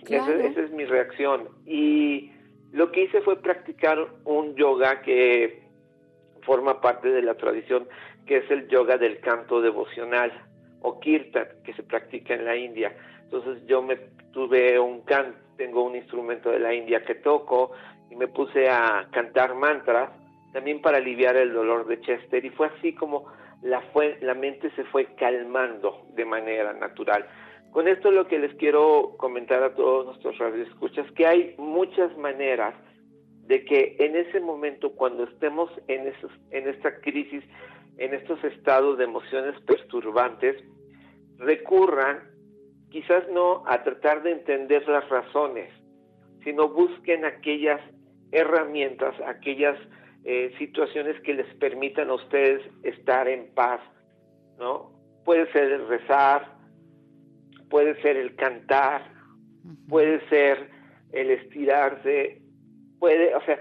Esa, 0.07 0.34
es 0.34 0.70
mi 0.70 0.84
reacción. 0.84 1.49
Y 1.66 2.32
lo 2.72 2.90
que 2.93 3.05
hice 3.05 3.20
fue 3.22 3.40
practicar 3.40 4.09
un 4.24 4.55
yoga 4.57 5.01
que 5.03 5.62
forma 6.43 6.80
parte 6.80 7.09
de 7.09 7.22
la 7.22 7.34
tradición, 7.34 7.88
que 8.26 8.38
es 8.38 8.51
el 8.51 8.68
yoga 8.68 8.99
del 8.99 9.20
canto 9.20 9.61
devocional 9.61 10.32
o 10.80 10.99
kirtan, 10.99 11.47
que 11.64 11.72
se 11.74 11.82
practica 11.82 12.34
en 12.34 12.45
la 12.45 12.57
India. 12.57 12.97
Entonces 13.24 13.64
yo 13.66 13.80
me 13.82 13.97
tuve 14.32 14.78
un 14.78 15.02
can, 15.02 15.34
tengo 15.56 15.84
un 15.84 15.96
instrumento 15.96 16.50
de 16.50 16.58
la 16.58 16.74
India 16.74 17.04
que 17.04 17.14
toco 17.16 17.72
y 18.10 18.16
me 18.16 18.28
puse 18.28 18.68
a 18.68 19.08
cantar 19.12 19.54
mantras 19.54 20.10
también 20.52 20.80
para 20.80 20.98
aliviar 20.98 21.36
el 21.36 21.52
dolor 21.52 21.86
de 21.86 22.00
Chester 22.00 22.44
y 22.44 22.50
fue 22.50 22.66
así 22.66 22.94
como 22.94 23.26
la, 23.62 23.80
fue, 23.92 24.18
la 24.20 24.34
mente 24.34 24.70
se 24.76 24.84
fue 24.84 25.06
calmando 25.16 26.06
de 26.14 26.24
manera 26.24 26.72
natural. 26.72 27.26
Con 27.70 27.88
esto 27.88 28.10
lo 28.10 28.26
que 28.28 28.38
les 28.38 28.54
quiero 28.56 29.14
comentar 29.16 29.62
a 29.62 29.74
todos 29.74 30.04
nuestros 30.04 30.36
radioescuchas, 30.36 31.10
que 31.12 31.26
hay 31.26 31.54
muchas 31.56 32.14
maneras 32.18 32.74
de 33.46 33.64
que 33.64 33.96
en 33.98 34.14
ese 34.14 34.40
momento, 34.40 34.92
cuando 34.92 35.24
estemos 35.24 35.70
en, 35.88 36.06
esos, 36.06 36.30
en 36.50 36.68
esta 36.68 37.00
crisis, 37.00 37.42
en 37.96 38.12
estos 38.12 38.42
estados 38.44 38.98
de 38.98 39.04
emociones 39.04 39.58
perturbantes, 39.62 40.62
recurran 41.38 42.31
quizás 42.93 43.26
no 43.30 43.64
a 43.66 43.82
tratar 43.82 44.22
de 44.22 44.32
entender 44.32 44.86
las 44.86 45.09
razones, 45.09 45.70
sino 46.45 46.68
busquen 46.68 47.24
aquellas 47.24 47.80
herramientas, 48.30 49.14
aquellas 49.26 49.78
eh, 50.24 50.55
situaciones 50.59 51.18
que 51.22 51.34
les 51.34 51.53
permitan 51.55 52.11
a 52.11 52.14
ustedes 52.14 52.62
estar 52.82 53.28
en 53.28 53.53
paz, 53.55 53.80
¿no? 54.59 54.93
Puede 55.24 55.51
ser 55.53 55.72
el 55.72 55.88
rezar, 55.88 56.55
puede 57.70 58.01
ser 58.03 58.18
el 58.18 58.36
cantar, 58.36 59.11
puede 59.88 60.20
ser 60.28 60.68
el 61.12 61.30
estirarse, 61.30 62.43
puede, 62.99 63.34
o 63.34 63.40
sea, 63.45 63.59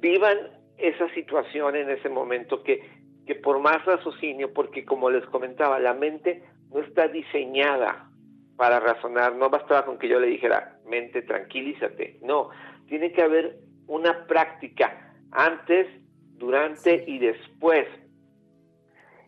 vivan 0.00 0.36
esa 0.76 1.08
situación 1.14 1.74
en 1.76 1.88
ese 1.88 2.10
momento 2.10 2.62
que, 2.62 2.82
que 3.26 3.34
por 3.36 3.60
más 3.60 3.82
raciocinio, 3.86 4.52
porque 4.52 4.84
como 4.84 5.08
les 5.08 5.24
comentaba, 5.26 5.78
la 5.78 5.94
mente 5.94 6.42
no 6.70 6.80
está 6.80 7.08
diseñada 7.08 8.10
para 8.56 8.80
razonar, 8.80 9.34
no 9.34 9.50
bastaba 9.50 9.84
con 9.84 9.98
que 9.98 10.08
yo 10.08 10.20
le 10.20 10.28
dijera, 10.28 10.78
mente, 10.86 11.22
tranquilízate, 11.22 12.18
no, 12.22 12.50
tiene 12.88 13.12
que 13.12 13.22
haber 13.22 13.58
una 13.86 14.26
práctica 14.26 15.14
antes, 15.32 15.86
durante 16.36 17.04
y 17.06 17.18
después. 17.18 17.86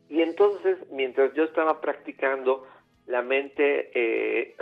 Y 0.08 0.22
entonces, 0.22 0.78
mientras 0.90 1.34
yo 1.34 1.44
estaba 1.44 1.80
practicando, 1.80 2.66
la 3.06 3.22
mente 3.22 3.90
eh, 3.94 4.56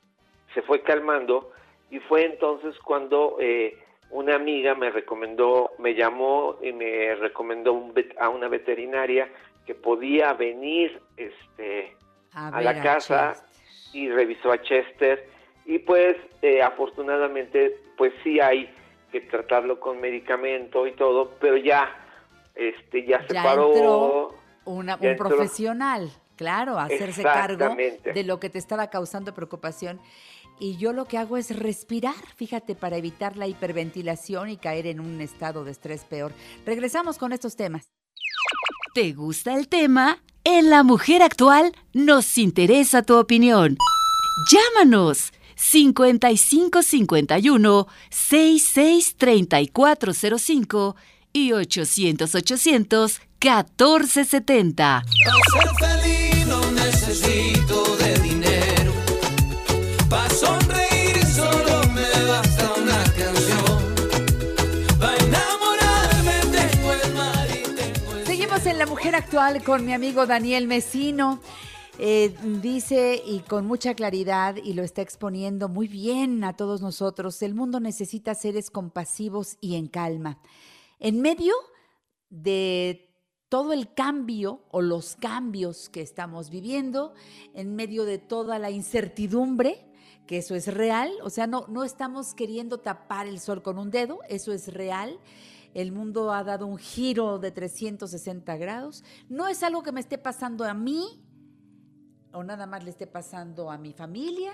se 0.54 0.62
fue 0.62 0.82
calmando 0.82 1.52
y 1.90 1.98
fue 2.00 2.24
entonces 2.24 2.78
cuando 2.80 3.36
eh, 3.40 3.78
una 4.10 4.34
amiga 4.36 4.74
me 4.74 4.90
recomendó, 4.90 5.70
me 5.78 5.94
llamó 5.94 6.58
y 6.62 6.72
me 6.72 7.14
recomendó 7.14 7.72
un 7.72 7.94
vet- 7.94 8.14
a 8.18 8.28
una 8.28 8.48
veterinaria 8.48 9.28
que 9.66 9.74
podía 9.74 10.32
venir 10.32 11.00
este, 11.16 11.96
a, 12.34 12.60
la 12.60 12.82
casa 12.82 13.34
y 13.92 14.08
revisó 14.10 14.52
a 14.52 14.60
Chester 14.62 15.28
y 15.66 15.78
pues 15.80 16.16
eh, 16.42 16.62
afortunadamente 16.62 17.76
pues 17.96 18.12
sí 18.24 18.40
hay 18.40 18.72
que 19.12 19.20
tratarlo 19.22 19.80
con 19.80 20.00
medicamento 20.00 20.86
y 20.86 20.92
todo, 20.92 21.32
pero 21.40 21.56
ya 21.56 21.88
este 22.54 23.04
ya 23.06 23.26
se 23.26 23.34
Ya 23.34 23.42
paró. 23.42 23.72
entró 23.72 24.34
una- 24.64 24.94
ya 24.98 25.00
un 25.00 25.06
entró. 25.12 25.28
profesional, 25.28 26.10
claro, 26.36 26.78
a 26.78 26.84
hacerse 26.84 27.22
cargo 27.22 27.64
Exactamente. 27.64 28.12
de 28.12 28.24
lo 28.24 28.38
que 28.40 28.50
te 28.50 28.58
estaba 28.58 28.88
causando 28.90 29.34
preocupación. 29.34 30.00
Y 30.62 30.76
yo 30.76 30.92
lo 30.92 31.06
que 31.06 31.16
hago 31.16 31.38
es 31.38 31.58
respirar, 31.58 32.14
fíjate, 32.36 32.74
para 32.74 32.96
evitar 32.98 33.36
la 33.38 33.46
hiperventilación 33.46 34.50
y 34.50 34.58
caer 34.58 34.86
en 34.86 35.00
un 35.00 35.20
estado 35.22 35.64
de 35.64 35.70
estrés 35.70 36.04
peor. 36.04 36.32
Regresamos 36.66 37.16
con 37.16 37.32
estos 37.32 37.56
temas. 37.56 37.90
¿Te 38.94 39.12
gusta 39.12 39.54
el 39.54 39.68
tema? 39.68 40.18
En 40.44 40.70
La 40.70 40.82
Mujer 40.82 41.20
Actual 41.22 41.72
nos 41.92 42.38
interesa 42.38 43.02
tu 43.02 43.18
opinión. 43.18 43.76
Llámanos 44.50 45.34
5551 45.54 47.86
663405 48.08 50.96
y 51.34 51.52
800 51.52 52.34
800 52.34 53.20
1470. 53.42 55.04
Para 55.24 55.36
ser 55.44 55.68
feliz 55.78 56.46
no 56.46 56.70
necesito 56.70 57.96
de 57.96 58.18
dinero. 58.20 58.39
La 68.80 68.86
Mujer 68.86 69.14
Actual 69.14 69.62
con 69.62 69.84
mi 69.84 69.92
amigo 69.92 70.26
Daniel 70.26 70.66
Mesino. 70.66 71.42
Eh, 71.98 72.34
dice 72.62 73.22
y 73.26 73.40
con 73.40 73.66
mucha 73.66 73.92
claridad 73.92 74.56
y 74.56 74.72
lo 74.72 74.82
está 74.82 75.02
exponiendo 75.02 75.68
muy 75.68 75.86
bien 75.86 76.42
a 76.44 76.56
todos 76.56 76.80
nosotros, 76.80 77.42
el 77.42 77.54
mundo 77.54 77.78
necesita 77.78 78.34
seres 78.34 78.70
compasivos 78.70 79.58
y 79.60 79.74
en 79.74 79.86
calma. 79.86 80.40
En 80.98 81.20
medio 81.20 81.52
de 82.30 83.14
todo 83.50 83.74
el 83.74 83.92
cambio 83.92 84.64
o 84.70 84.80
los 84.80 85.14
cambios 85.14 85.90
que 85.90 86.00
estamos 86.00 86.48
viviendo, 86.48 87.12
en 87.52 87.76
medio 87.76 88.06
de 88.06 88.16
toda 88.16 88.58
la 88.58 88.70
incertidumbre, 88.70 89.92
que 90.26 90.38
eso 90.38 90.54
es 90.54 90.72
real, 90.72 91.12
o 91.22 91.28
sea, 91.28 91.46
no, 91.46 91.66
no 91.68 91.84
estamos 91.84 92.32
queriendo 92.32 92.78
tapar 92.78 93.26
el 93.26 93.40
sol 93.40 93.60
con 93.62 93.78
un 93.78 93.90
dedo, 93.90 94.20
eso 94.30 94.54
es 94.54 94.72
real. 94.72 95.20
El 95.74 95.92
mundo 95.92 96.32
ha 96.32 96.42
dado 96.42 96.66
un 96.66 96.78
giro 96.78 97.38
de 97.38 97.52
360 97.52 98.56
grados. 98.56 99.04
No 99.28 99.46
es 99.46 99.62
algo 99.62 99.82
que 99.82 99.92
me 99.92 100.00
esté 100.00 100.18
pasando 100.18 100.64
a 100.64 100.74
mí, 100.74 101.22
o 102.32 102.42
nada 102.42 102.66
más 102.66 102.84
le 102.84 102.90
esté 102.90 103.06
pasando 103.06 103.70
a 103.70 103.78
mi 103.78 103.92
familia, 103.92 104.52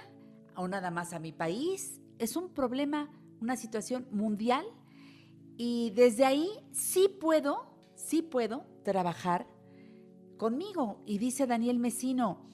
o 0.56 0.68
nada 0.68 0.90
más 0.90 1.12
a 1.12 1.18
mi 1.18 1.32
país. 1.32 2.00
Es 2.18 2.36
un 2.36 2.50
problema, 2.50 3.10
una 3.40 3.56
situación 3.56 4.06
mundial. 4.10 4.64
Y 5.56 5.90
desde 5.90 6.24
ahí 6.24 6.48
sí 6.72 7.08
puedo, 7.08 7.66
sí 7.94 8.20
puedo 8.20 8.66
trabajar 8.82 9.46
conmigo. 10.36 11.02
Y 11.06 11.18
dice 11.18 11.46
Daniel 11.46 11.78
Mesino, 11.78 12.46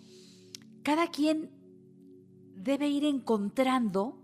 cada 0.85 1.09
quien 1.09 1.51
debe 2.55 2.89
ir 2.89 3.05
encontrando 3.05 4.22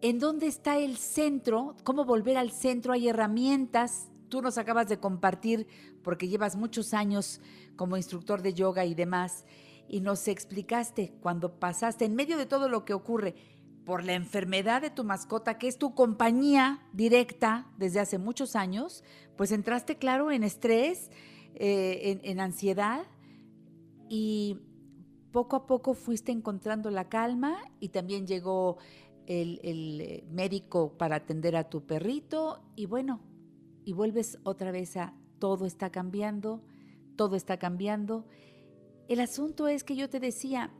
en 0.00 0.18
dónde 0.18 0.46
está 0.46 0.78
el 0.78 0.96
centro, 0.96 1.76
cómo 1.84 2.04
volver 2.04 2.36
al 2.36 2.50
centro. 2.50 2.92
Hay 2.92 3.08
herramientas. 3.08 4.08
Tú 4.28 4.42
nos 4.42 4.58
acabas 4.58 4.88
de 4.88 4.98
compartir, 4.98 5.66
porque 6.02 6.28
llevas 6.28 6.56
muchos 6.56 6.94
años 6.94 7.40
como 7.76 7.96
instructor 7.96 8.42
de 8.42 8.54
yoga 8.54 8.84
y 8.84 8.94
demás, 8.94 9.44
y 9.88 10.00
nos 10.00 10.28
explicaste 10.28 11.14
cuando 11.20 11.58
pasaste 11.58 12.04
en 12.04 12.14
medio 12.14 12.36
de 12.36 12.46
todo 12.46 12.68
lo 12.68 12.84
que 12.84 12.94
ocurre 12.94 13.34
por 13.84 14.02
la 14.04 14.14
enfermedad 14.14 14.80
de 14.80 14.90
tu 14.90 15.04
mascota, 15.04 15.58
que 15.58 15.68
es 15.68 15.78
tu 15.78 15.94
compañía 15.94 16.82
directa 16.92 17.70
desde 17.76 18.00
hace 18.00 18.18
muchos 18.18 18.56
años, 18.56 19.04
pues 19.36 19.52
entraste, 19.52 19.96
claro, 19.96 20.30
en 20.30 20.42
estrés, 20.42 21.10
eh, 21.54 22.00
en, 22.02 22.20
en 22.22 22.40
ansiedad, 22.40 23.04
y 24.08 24.58
poco 25.32 25.56
a 25.56 25.66
poco 25.66 25.94
fuiste 25.94 26.30
encontrando 26.30 26.90
la 26.90 27.08
calma 27.08 27.56
y 27.80 27.88
también 27.88 28.26
llegó 28.26 28.78
el, 29.26 29.60
el, 29.62 30.00
eh, 30.00 30.24
médico 30.30 30.96
para 30.96 31.16
atender 31.16 31.56
a 31.56 31.68
tu 31.68 31.86
perrito 31.86 32.62
y 32.76 32.86
bueno, 32.86 33.20
y 33.84 33.92
vuelves 33.92 34.38
otra 34.44 34.70
vez 34.70 34.96
a 34.96 35.14
todo 35.38 35.66
está 35.66 35.90
cambiando, 35.90 36.62
todo 37.16 37.36
está 37.36 37.58
cambiando. 37.58 38.26
El 39.08 39.20
asunto 39.20 39.68
es 39.68 39.84
que 39.84 39.96
yo 39.96 40.08
te 40.08 40.20
decía, 40.20 40.70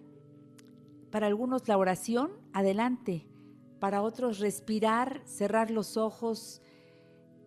para 1.10 1.26
algunos 1.26 1.68
la 1.68 1.76
oración, 1.76 2.32
adelante, 2.52 3.28
para 3.78 4.02
otros 4.02 4.38
respirar, 4.38 5.22
cerrar 5.26 5.70
los 5.70 5.96
ojos 5.96 6.62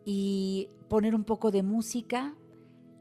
y 0.06 0.70
poner 0.88 1.16
un 1.16 1.24
poco 1.24 1.52
de 1.52 1.64
música. 1.64 2.36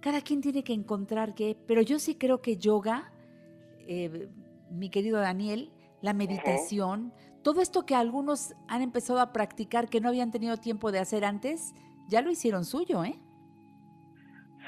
Cada 0.00 0.22
quien 0.22 0.40
tiene 0.40 0.64
que 0.64 0.72
encontrar 0.72 1.34
qué, 1.34 1.56
pero 1.66 1.82
yo 1.82 1.98
sí 1.98 2.14
creo 2.14 2.40
que 2.40 2.56
yoga, 2.56 3.12
eh, 3.86 4.28
mi 4.70 4.88
querido 4.88 5.20
Daniel, 5.20 5.70
la 6.00 6.14
meditación, 6.14 7.12
todo 7.46 7.60
esto 7.60 7.86
que 7.86 7.94
algunos 7.94 8.56
han 8.66 8.82
empezado 8.82 9.20
a 9.20 9.32
practicar 9.32 9.88
que 9.88 10.00
no 10.00 10.08
habían 10.08 10.32
tenido 10.32 10.56
tiempo 10.56 10.90
de 10.90 10.98
hacer 10.98 11.24
antes, 11.24 11.76
ya 12.08 12.20
lo 12.20 12.28
hicieron 12.28 12.64
suyo, 12.64 13.04
¿eh? 13.04 13.14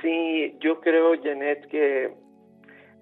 Sí, 0.01 0.57
yo 0.61 0.81
creo, 0.81 1.21
Janet, 1.21 1.67
que 1.67 2.15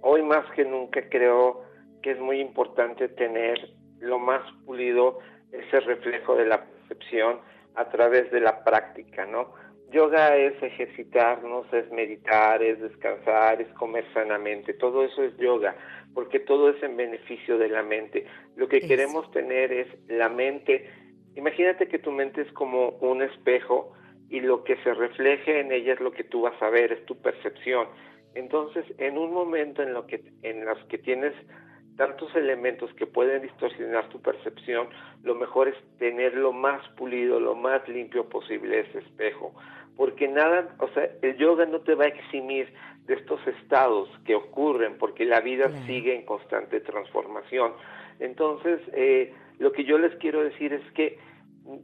hoy 0.00 0.22
más 0.22 0.50
que 0.52 0.64
nunca 0.64 1.06
creo 1.10 1.62
que 2.02 2.12
es 2.12 2.18
muy 2.18 2.40
importante 2.40 3.10
tener 3.10 3.76
lo 3.98 4.18
más 4.18 4.40
pulido 4.64 5.18
ese 5.52 5.80
reflejo 5.80 6.36
de 6.36 6.46
la 6.46 6.64
percepción 6.64 7.40
a 7.74 7.90
través 7.90 8.30
de 8.30 8.40
la 8.40 8.64
práctica, 8.64 9.26
¿no? 9.26 9.52
Yoga 9.90 10.36
es 10.36 10.54
ejercitarnos, 10.62 11.70
es 11.74 11.92
meditar, 11.92 12.62
es 12.62 12.80
descansar, 12.80 13.60
es 13.60 13.68
comer 13.74 14.06
sanamente, 14.14 14.72
todo 14.72 15.04
eso 15.04 15.22
es 15.22 15.36
yoga, 15.36 15.76
porque 16.14 16.40
todo 16.40 16.70
es 16.70 16.82
en 16.82 16.96
beneficio 16.96 17.58
de 17.58 17.68
la 17.68 17.82
mente. 17.82 18.26
Lo 18.56 18.68
que 18.68 18.78
Eso. 18.78 18.88
queremos 18.88 19.30
tener 19.30 19.72
es 19.72 19.88
la 20.08 20.28
mente, 20.28 20.90
imagínate 21.36 21.88
que 21.88 21.98
tu 21.98 22.10
mente 22.10 22.42
es 22.42 22.52
como 22.52 22.90
un 23.00 23.22
espejo 23.22 23.92
y 24.28 24.40
lo 24.40 24.64
que 24.64 24.76
se 24.82 24.92
refleje 24.94 25.60
en 25.60 25.70
ella 25.70 25.92
es 25.92 26.00
lo 26.00 26.10
que 26.10 26.24
tú 26.24 26.42
vas 26.42 26.60
a 26.60 26.70
ver, 26.70 26.92
es 26.92 27.04
tu 27.06 27.16
percepción. 27.20 27.86
Entonces, 28.34 28.84
en 28.98 29.16
un 29.16 29.32
momento 29.32 29.82
en 29.82 29.92
lo 29.94 30.06
que 30.06 30.22
en 30.42 30.64
los 30.64 30.78
que 30.86 30.98
tienes 30.98 31.32
tantos 31.96 32.34
elementos 32.34 32.92
que 32.94 33.06
pueden 33.06 33.42
distorsionar 33.42 34.08
tu 34.08 34.20
percepción, 34.20 34.88
lo 35.22 35.34
mejor 35.34 35.68
es 35.68 35.76
tener 35.98 36.34
lo 36.34 36.52
más 36.52 36.86
pulido, 36.90 37.40
lo 37.40 37.54
más 37.54 37.86
limpio 37.88 38.28
posible 38.28 38.80
ese 38.80 38.98
espejo, 38.98 39.54
porque 39.96 40.28
nada, 40.28 40.76
o 40.78 40.88
sea, 40.88 41.08
el 41.22 41.36
yoga 41.38 41.64
no 41.64 41.80
te 41.80 41.94
va 41.94 42.04
a 42.04 42.08
eximir 42.08 42.72
de 43.06 43.14
estos 43.14 43.40
estados 43.46 44.10
que 44.26 44.34
ocurren, 44.34 44.98
porque 44.98 45.24
la 45.24 45.40
vida 45.40 45.70
sigue 45.86 46.14
en 46.14 46.26
constante 46.26 46.80
transformación. 46.80 47.72
Entonces, 48.20 48.80
eh, 48.92 49.32
lo 49.58 49.72
que 49.72 49.84
yo 49.84 49.98
les 49.98 50.14
quiero 50.16 50.42
decir 50.42 50.72
es 50.72 50.92
que 50.92 51.18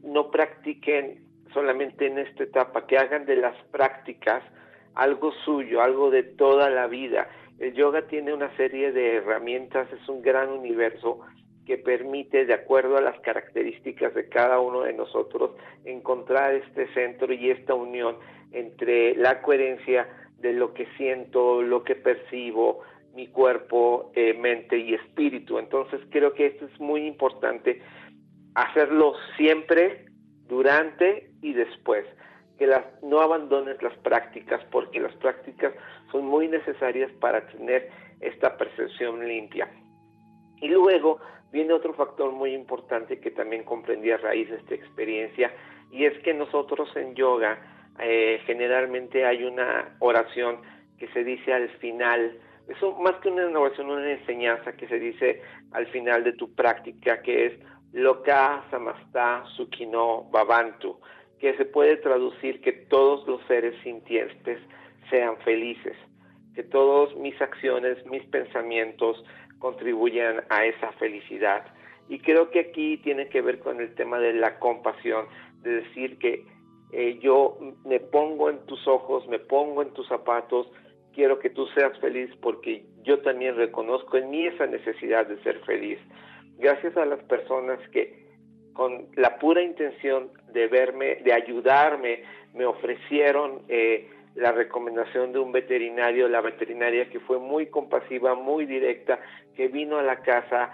no 0.02 0.30
practiquen 0.30 1.20
solamente 1.52 2.06
en 2.06 2.18
esta 2.18 2.44
etapa, 2.44 2.86
que 2.86 2.98
hagan 2.98 3.26
de 3.26 3.36
las 3.36 3.56
prácticas 3.70 4.42
algo 4.94 5.32
suyo, 5.44 5.80
algo 5.82 6.10
de 6.10 6.22
toda 6.22 6.70
la 6.70 6.86
vida. 6.86 7.28
El 7.58 7.74
yoga 7.74 8.02
tiene 8.06 8.32
una 8.32 8.54
serie 8.56 8.92
de 8.92 9.16
herramientas, 9.16 9.88
es 9.92 10.08
un 10.08 10.22
gran 10.22 10.50
universo 10.50 11.20
que 11.66 11.78
permite, 11.78 12.44
de 12.44 12.54
acuerdo 12.54 12.96
a 12.96 13.00
las 13.00 13.18
características 13.20 14.14
de 14.14 14.28
cada 14.28 14.58
uno 14.58 14.82
de 14.82 14.92
nosotros, 14.92 15.52
encontrar 15.84 16.54
este 16.54 16.92
centro 16.92 17.32
y 17.32 17.50
esta 17.50 17.74
unión 17.74 18.16
entre 18.50 19.14
la 19.14 19.42
coherencia 19.42 20.08
de 20.38 20.52
lo 20.52 20.74
que 20.74 20.86
siento, 20.96 21.62
lo 21.62 21.84
que 21.84 21.94
percibo, 21.94 22.80
mi 23.14 23.28
cuerpo, 23.28 24.12
eh, 24.14 24.34
mente 24.34 24.78
y 24.78 24.94
espíritu. 24.94 25.58
Entonces 25.58 26.00
creo 26.10 26.32
que 26.32 26.46
esto 26.46 26.66
es 26.66 26.80
muy 26.80 27.06
importante 27.06 27.82
hacerlo 28.54 29.14
siempre, 29.36 30.06
durante 30.48 31.30
y 31.40 31.52
después. 31.52 32.04
Que 32.58 32.66
las, 32.66 32.84
no 33.02 33.20
abandones 33.20 33.82
las 33.82 33.96
prácticas 33.98 34.62
porque 34.70 35.00
las 35.00 35.14
prácticas 35.16 35.72
son 36.10 36.26
muy 36.26 36.48
necesarias 36.48 37.10
para 37.20 37.46
tener 37.48 37.90
esta 38.20 38.56
percepción 38.56 39.26
limpia. 39.26 39.68
Y 40.60 40.68
luego 40.68 41.18
viene 41.50 41.72
otro 41.72 41.92
factor 41.94 42.32
muy 42.32 42.54
importante 42.54 43.18
que 43.20 43.30
también 43.30 43.64
comprendí 43.64 44.10
a 44.10 44.16
raíz 44.16 44.48
de 44.48 44.56
esta 44.56 44.74
experiencia 44.74 45.52
y 45.90 46.06
es 46.06 46.18
que 46.20 46.32
nosotros 46.32 46.88
en 46.96 47.14
yoga 47.14 47.58
eh, 48.00 48.40
generalmente 48.46 49.26
hay 49.26 49.44
una 49.44 49.94
oración 49.98 50.58
que 50.98 51.08
se 51.08 51.22
dice 51.22 51.52
al 51.52 51.68
final, 51.78 52.38
eso 52.72 52.92
más 52.98 53.16
que 53.16 53.28
una 53.28 53.46
oración, 53.58 53.90
una 53.90 54.10
enseñanza 54.10 54.72
que 54.72 54.88
se 54.88 54.98
dice 54.98 55.42
al 55.72 55.86
final 55.88 56.24
de 56.24 56.32
tu 56.32 56.54
práctica, 56.54 57.22
que 57.22 57.46
es 57.46 57.52
Loka 57.92 58.64
Samasta 58.70 59.44
Sukino 59.56 60.24
Babantu, 60.30 60.98
que 61.38 61.56
se 61.56 61.64
puede 61.64 61.96
traducir 61.96 62.60
que 62.60 62.72
todos 62.72 63.26
los 63.26 63.42
seres 63.46 63.74
sintientes 63.82 64.60
sean 65.10 65.36
felices, 65.38 65.96
que 66.54 66.62
todas 66.62 67.14
mis 67.16 67.40
acciones, 67.40 68.04
mis 68.06 68.24
pensamientos 68.26 69.22
contribuyan 69.58 70.42
a 70.48 70.64
esa 70.64 70.92
felicidad. 70.92 71.64
Y 72.08 72.18
creo 72.18 72.50
que 72.50 72.60
aquí 72.60 72.98
tiene 72.98 73.28
que 73.28 73.42
ver 73.42 73.58
con 73.60 73.80
el 73.80 73.94
tema 73.94 74.18
de 74.18 74.32
la 74.32 74.58
compasión, 74.58 75.26
de 75.62 75.82
decir 75.82 76.18
que 76.18 76.44
eh, 76.92 77.18
yo 77.22 77.58
me 77.84 78.00
pongo 78.00 78.50
en 78.50 78.58
tus 78.66 78.86
ojos, 78.86 79.26
me 79.28 79.38
pongo 79.38 79.82
en 79.82 79.90
tus 79.94 80.06
zapatos, 80.08 80.70
quiero 81.14 81.38
que 81.38 81.50
tú 81.50 81.66
seas 81.68 81.98
feliz 82.00 82.30
porque 82.40 82.84
yo 83.02 83.20
también 83.20 83.56
reconozco 83.56 84.16
en 84.16 84.30
mí 84.30 84.46
esa 84.46 84.66
necesidad 84.66 85.26
de 85.26 85.42
ser 85.42 85.60
feliz. 85.60 85.98
Gracias 86.58 86.96
a 86.96 87.04
las 87.04 87.22
personas 87.24 87.78
que 87.90 88.22
con 88.72 89.06
la 89.16 89.38
pura 89.38 89.62
intención 89.62 90.30
de 90.52 90.66
verme, 90.68 91.16
de 91.16 91.32
ayudarme, 91.32 92.22
me 92.54 92.64
ofrecieron 92.64 93.62
eh, 93.68 94.08
la 94.34 94.52
recomendación 94.52 95.32
de 95.32 95.38
un 95.38 95.52
veterinario, 95.52 96.28
la 96.28 96.40
veterinaria 96.40 97.08
que 97.10 97.20
fue 97.20 97.38
muy 97.38 97.66
compasiva, 97.66 98.34
muy 98.34 98.66
directa, 98.66 99.20
que 99.54 99.68
vino 99.68 99.98
a 99.98 100.02
la 100.02 100.16
casa 100.22 100.70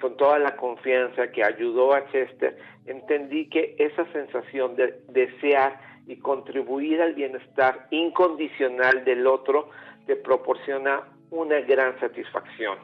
con 0.00 0.16
toda 0.16 0.38
la 0.38 0.56
confianza, 0.56 1.30
que 1.30 1.44
ayudó 1.44 1.94
a 1.94 2.10
Chester, 2.10 2.56
entendí 2.86 3.48
que 3.48 3.76
esa 3.78 4.04
sensación 4.12 4.74
de 4.74 5.00
desear 5.08 5.91
y 6.06 6.16
contribuir 6.16 7.00
al 7.00 7.14
bienestar 7.14 7.86
incondicional 7.90 9.04
del 9.04 9.26
otro 9.26 9.70
te 10.06 10.16
proporciona 10.16 11.02
una 11.30 11.60
gran 11.60 11.98
satisfacción, 12.00 12.78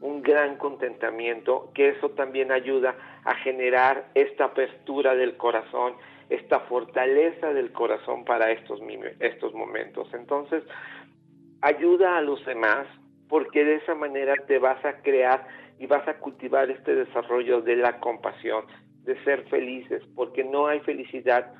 un 0.00 0.22
gran 0.22 0.56
contentamiento, 0.56 1.70
que 1.74 1.90
eso 1.90 2.10
también 2.10 2.50
ayuda 2.50 2.96
a 3.24 3.34
generar 3.36 4.08
esta 4.14 4.46
apertura 4.46 5.14
del 5.14 5.36
corazón, 5.36 5.94
esta 6.28 6.60
fortaleza 6.60 7.52
del 7.52 7.72
corazón 7.72 8.24
para 8.24 8.50
estos, 8.50 8.80
estos 9.20 9.54
momentos. 9.54 10.08
Entonces, 10.14 10.64
ayuda 11.60 12.16
a 12.16 12.22
los 12.22 12.44
demás 12.46 12.86
porque 13.28 13.64
de 13.64 13.76
esa 13.76 13.94
manera 13.94 14.34
te 14.46 14.58
vas 14.58 14.84
a 14.84 15.00
crear 15.02 15.46
y 15.78 15.86
vas 15.86 16.06
a 16.08 16.18
cultivar 16.18 16.70
este 16.70 16.94
desarrollo 16.94 17.60
de 17.60 17.76
la 17.76 17.98
compasión, 18.00 18.64
de 19.04 19.22
ser 19.24 19.44
felices, 19.48 20.02
porque 20.14 20.44
no 20.44 20.66
hay 20.66 20.80
felicidad 20.80 21.52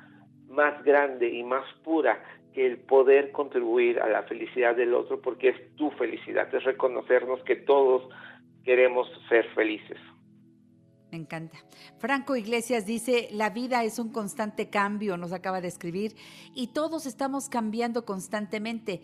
más 0.53 0.83
grande 0.83 1.29
y 1.29 1.43
más 1.43 1.65
pura 1.83 2.23
que 2.53 2.65
el 2.65 2.77
poder 2.77 3.31
contribuir 3.31 3.99
a 3.99 4.07
la 4.07 4.23
felicidad 4.23 4.75
del 4.75 4.93
otro, 4.93 5.21
porque 5.21 5.49
es 5.49 5.75
tu 5.75 5.89
felicidad, 5.91 6.53
es 6.53 6.63
reconocernos 6.63 7.43
que 7.43 7.55
todos 7.55 8.07
queremos 8.63 9.07
ser 9.27 9.45
felices. 9.53 9.97
Me 11.11 11.17
encanta. 11.17 11.57
Franco 11.99 12.35
Iglesias 12.35 12.85
dice, 12.85 13.27
la 13.31 13.49
vida 13.49 13.83
es 13.83 13.99
un 13.99 14.11
constante 14.11 14.69
cambio, 14.69 15.17
nos 15.17 15.31
acaba 15.31 15.61
de 15.61 15.67
escribir, 15.67 16.15
y 16.55 16.73
todos 16.73 17.05
estamos 17.05 17.49
cambiando 17.49 18.05
constantemente, 18.05 19.01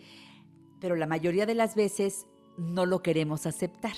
pero 0.80 0.96
la 0.96 1.06
mayoría 1.06 1.46
de 1.46 1.54
las 1.54 1.76
veces 1.76 2.26
no 2.56 2.86
lo 2.86 3.02
queremos 3.02 3.46
aceptar. 3.46 3.94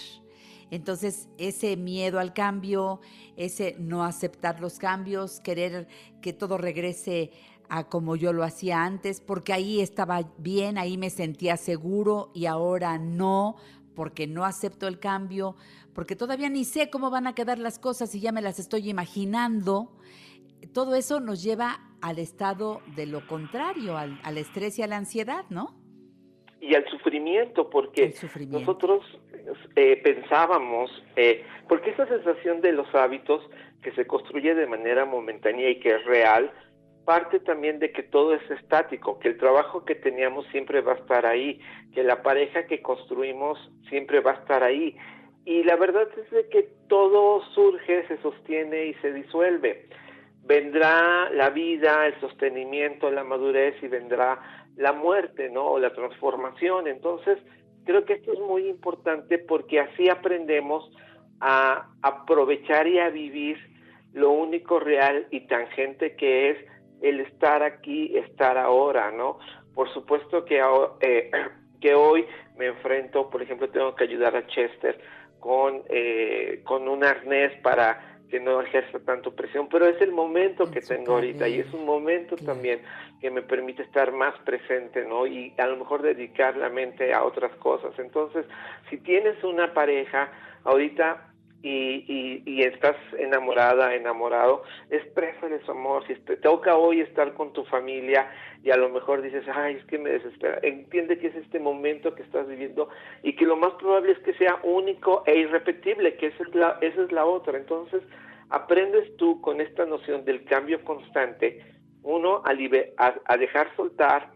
Entonces, 0.72 1.28
ese 1.36 1.76
miedo 1.76 2.18
al 2.18 2.32
cambio, 2.32 3.00
ese 3.36 3.76
no 3.78 4.04
aceptar 4.04 4.58
los 4.58 4.78
cambios, 4.78 5.38
querer 5.40 5.86
que 6.22 6.32
todo 6.32 6.56
regrese 6.56 7.30
a 7.68 7.90
como 7.90 8.16
yo 8.16 8.32
lo 8.32 8.42
hacía 8.42 8.82
antes, 8.82 9.20
porque 9.20 9.52
ahí 9.52 9.82
estaba 9.82 10.22
bien, 10.38 10.78
ahí 10.78 10.96
me 10.96 11.10
sentía 11.10 11.58
seguro 11.58 12.30
y 12.34 12.46
ahora 12.46 12.96
no, 12.96 13.56
porque 13.94 14.26
no 14.26 14.46
acepto 14.46 14.88
el 14.88 14.98
cambio, 14.98 15.56
porque 15.94 16.16
todavía 16.16 16.48
ni 16.48 16.64
sé 16.64 16.88
cómo 16.88 17.10
van 17.10 17.26
a 17.26 17.34
quedar 17.34 17.58
las 17.58 17.78
cosas 17.78 18.14
y 18.14 18.20
ya 18.20 18.32
me 18.32 18.40
las 18.40 18.58
estoy 18.58 18.88
imaginando. 18.88 19.92
Todo 20.72 20.94
eso 20.94 21.20
nos 21.20 21.42
lleva 21.42 21.80
al 22.00 22.18
estado 22.18 22.80
de 22.96 23.04
lo 23.04 23.26
contrario, 23.26 23.98
al, 23.98 24.18
al 24.24 24.38
estrés 24.38 24.78
y 24.78 24.82
a 24.82 24.86
la 24.86 24.96
ansiedad, 24.96 25.44
¿no? 25.50 25.78
Y 26.62 26.74
al 26.74 26.88
sufrimiento, 26.88 27.68
porque 27.68 28.14
nosotros 28.48 29.02
eh, 29.76 30.00
pensábamos, 30.02 30.90
eh, 31.16 31.44
porque 31.68 31.90
esa 31.90 32.06
sensación 32.06 32.60
de 32.60 32.72
los 32.72 32.92
hábitos 32.94 33.48
que 33.82 33.92
se 33.92 34.06
construye 34.06 34.54
de 34.54 34.66
manera 34.66 35.04
momentánea 35.04 35.70
y 35.70 35.80
que 35.80 35.96
es 35.96 36.04
real, 36.04 36.52
parte 37.04 37.40
también 37.40 37.78
de 37.78 37.92
que 37.92 38.02
todo 38.02 38.34
es 38.34 38.50
estático, 38.50 39.18
que 39.18 39.28
el 39.28 39.38
trabajo 39.38 39.84
que 39.84 39.94
teníamos 39.94 40.46
siempre 40.48 40.80
va 40.80 40.92
a 40.92 40.96
estar 40.96 41.26
ahí, 41.26 41.60
que 41.94 42.02
la 42.02 42.22
pareja 42.22 42.66
que 42.66 42.80
construimos 42.80 43.58
siempre 43.88 44.20
va 44.20 44.32
a 44.32 44.34
estar 44.34 44.62
ahí. 44.62 44.96
Y 45.44 45.64
la 45.64 45.76
verdad 45.76 46.08
es 46.16 46.30
de 46.30 46.48
que 46.48 46.68
todo 46.88 47.42
surge, 47.54 48.06
se 48.06 48.18
sostiene 48.18 48.86
y 48.86 48.94
se 48.94 49.12
disuelve. 49.12 49.88
Vendrá 50.44 51.30
la 51.30 51.50
vida, 51.50 52.06
el 52.06 52.18
sostenimiento, 52.20 53.10
la 53.10 53.24
madurez 53.24 53.74
y 53.82 53.88
vendrá 53.88 54.40
la 54.76 54.92
muerte, 54.92 55.50
¿no? 55.50 55.64
O 55.64 55.78
la 55.78 55.92
transformación. 55.92 56.86
Entonces, 56.86 57.38
Creo 57.84 58.04
que 58.04 58.14
esto 58.14 58.32
es 58.32 58.40
muy 58.40 58.68
importante 58.68 59.38
porque 59.38 59.80
así 59.80 60.08
aprendemos 60.08 60.90
a 61.40 61.88
aprovechar 62.02 62.86
y 62.86 62.98
a 62.98 63.10
vivir 63.10 63.58
lo 64.12 64.30
único 64.30 64.78
real 64.78 65.26
y 65.30 65.40
tangente 65.46 66.14
que 66.16 66.50
es 66.50 66.58
el 67.00 67.20
estar 67.20 67.62
aquí, 67.62 68.16
estar 68.16 68.56
ahora, 68.56 69.10
¿no? 69.10 69.38
Por 69.74 69.92
supuesto 69.92 70.44
que, 70.44 70.62
eh, 71.00 71.30
que 71.80 71.94
hoy 71.94 72.26
me 72.56 72.66
enfrento, 72.66 73.28
por 73.28 73.42
ejemplo, 73.42 73.68
tengo 73.70 73.94
que 73.94 74.04
ayudar 74.04 74.36
a 74.36 74.46
Chester 74.46 75.00
con, 75.40 75.82
eh, 75.88 76.60
con 76.64 76.86
un 76.88 77.04
arnés 77.04 77.52
para 77.62 78.11
que 78.32 78.40
no 78.40 78.62
ejerza 78.62 78.98
tanto 79.00 79.36
presión, 79.36 79.68
pero 79.68 79.86
es 79.86 80.00
el 80.00 80.10
momento 80.10 80.70
que 80.70 80.80
tengo 80.80 81.16
ahorita 81.16 81.46
y 81.48 81.60
es 81.60 81.70
un 81.74 81.84
momento 81.84 82.34
también 82.36 82.80
que 83.20 83.30
me 83.30 83.42
permite 83.42 83.82
estar 83.82 84.10
más 84.10 84.34
presente, 84.38 85.04
¿no? 85.04 85.26
Y 85.26 85.52
a 85.58 85.66
lo 85.66 85.76
mejor 85.76 86.00
dedicar 86.00 86.56
la 86.56 86.70
mente 86.70 87.12
a 87.12 87.24
otras 87.24 87.54
cosas. 87.56 87.92
Entonces, 87.98 88.46
si 88.88 88.96
tienes 88.96 89.44
una 89.44 89.74
pareja 89.74 90.32
ahorita 90.64 91.31
y, 91.62 92.42
y, 92.44 92.62
estás 92.62 92.96
enamorada, 93.18 93.94
enamorado, 93.94 94.64
exprésale 94.90 95.60
su 95.64 95.70
amor. 95.70 96.04
Si 96.08 96.14
te 96.16 96.36
toca 96.36 96.76
hoy 96.76 97.00
estar 97.00 97.34
con 97.34 97.52
tu 97.52 97.64
familia 97.64 98.28
y 98.64 98.70
a 98.70 98.76
lo 98.76 98.88
mejor 98.88 99.22
dices, 99.22 99.44
ay, 99.52 99.76
es 99.76 99.84
que 99.86 99.98
me 99.98 100.10
desespera, 100.10 100.58
entiende 100.62 101.18
que 101.18 101.28
es 101.28 101.36
este 101.36 101.60
momento 101.60 102.14
que 102.14 102.22
estás 102.22 102.48
viviendo 102.48 102.88
y 103.22 103.36
que 103.36 103.46
lo 103.46 103.56
más 103.56 103.74
probable 103.74 104.12
es 104.12 104.18
que 104.20 104.34
sea 104.34 104.58
único 104.64 105.22
e 105.26 105.36
irrepetible, 105.36 106.16
que 106.16 106.26
esa 106.26 106.42
es 106.42 106.54
la, 106.54 106.78
esa 106.80 107.02
es 107.02 107.12
la 107.12 107.24
otra. 107.24 107.56
Entonces, 107.56 108.02
aprendes 108.50 109.16
tú 109.16 109.40
con 109.40 109.60
esta 109.60 109.86
noción 109.86 110.24
del 110.24 110.44
cambio 110.44 110.82
constante, 110.84 111.64
uno, 112.02 112.42
a, 112.44 113.14
a, 113.26 113.36
dejar 113.36 113.74
soltar, 113.76 114.32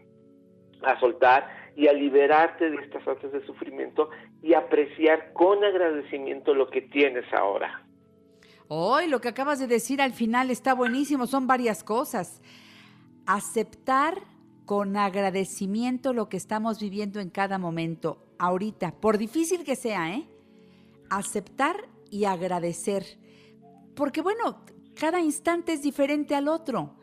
a 0.83 0.99
soltar 1.01 1.66
y 1.77 1.87
a 1.87 1.93
liberarte 1.93 2.69
de 2.69 2.75
estas 2.83 3.07
artes 3.07 3.31
de 3.31 3.45
sufrimiento 3.45 4.09
y 4.43 4.53
apreciar 4.53 5.31
con 5.31 5.63
agradecimiento 5.63 6.53
lo 6.53 6.69
que 6.69 6.81
tienes 6.81 7.23
ahora. 7.31 7.85
Hoy 8.67 9.07
lo 9.07 9.21
que 9.21 9.29
acabas 9.29 9.59
de 9.59 9.67
decir 9.67 10.01
al 10.01 10.11
final 10.11 10.51
está 10.51 10.73
buenísimo, 10.73 11.27
son 11.27 11.47
varias 11.47 11.85
cosas. 11.85 12.41
Aceptar 13.25 14.15
con 14.65 14.97
agradecimiento 14.97 16.11
lo 16.11 16.27
que 16.27 16.35
estamos 16.35 16.81
viviendo 16.81 17.21
en 17.21 17.29
cada 17.29 17.57
momento, 17.57 18.25
ahorita, 18.39 18.91
por 18.99 19.17
difícil 19.17 19.63
que 19.63 19.77
sea, 19.77 20.13
¿eh? 20.13 20.27
Aceptar 21.09 21.75
y 22.11 22.25
agradecer 22.25 23.03
porque 23.97 24.21
bueno, 24.21 24.61
cada 24.93 25.19
instante 25.19 25.73
es 25.73 25.81
diferente 25.81 26.35
al 26.35 26.47
otro. 26.47 26.93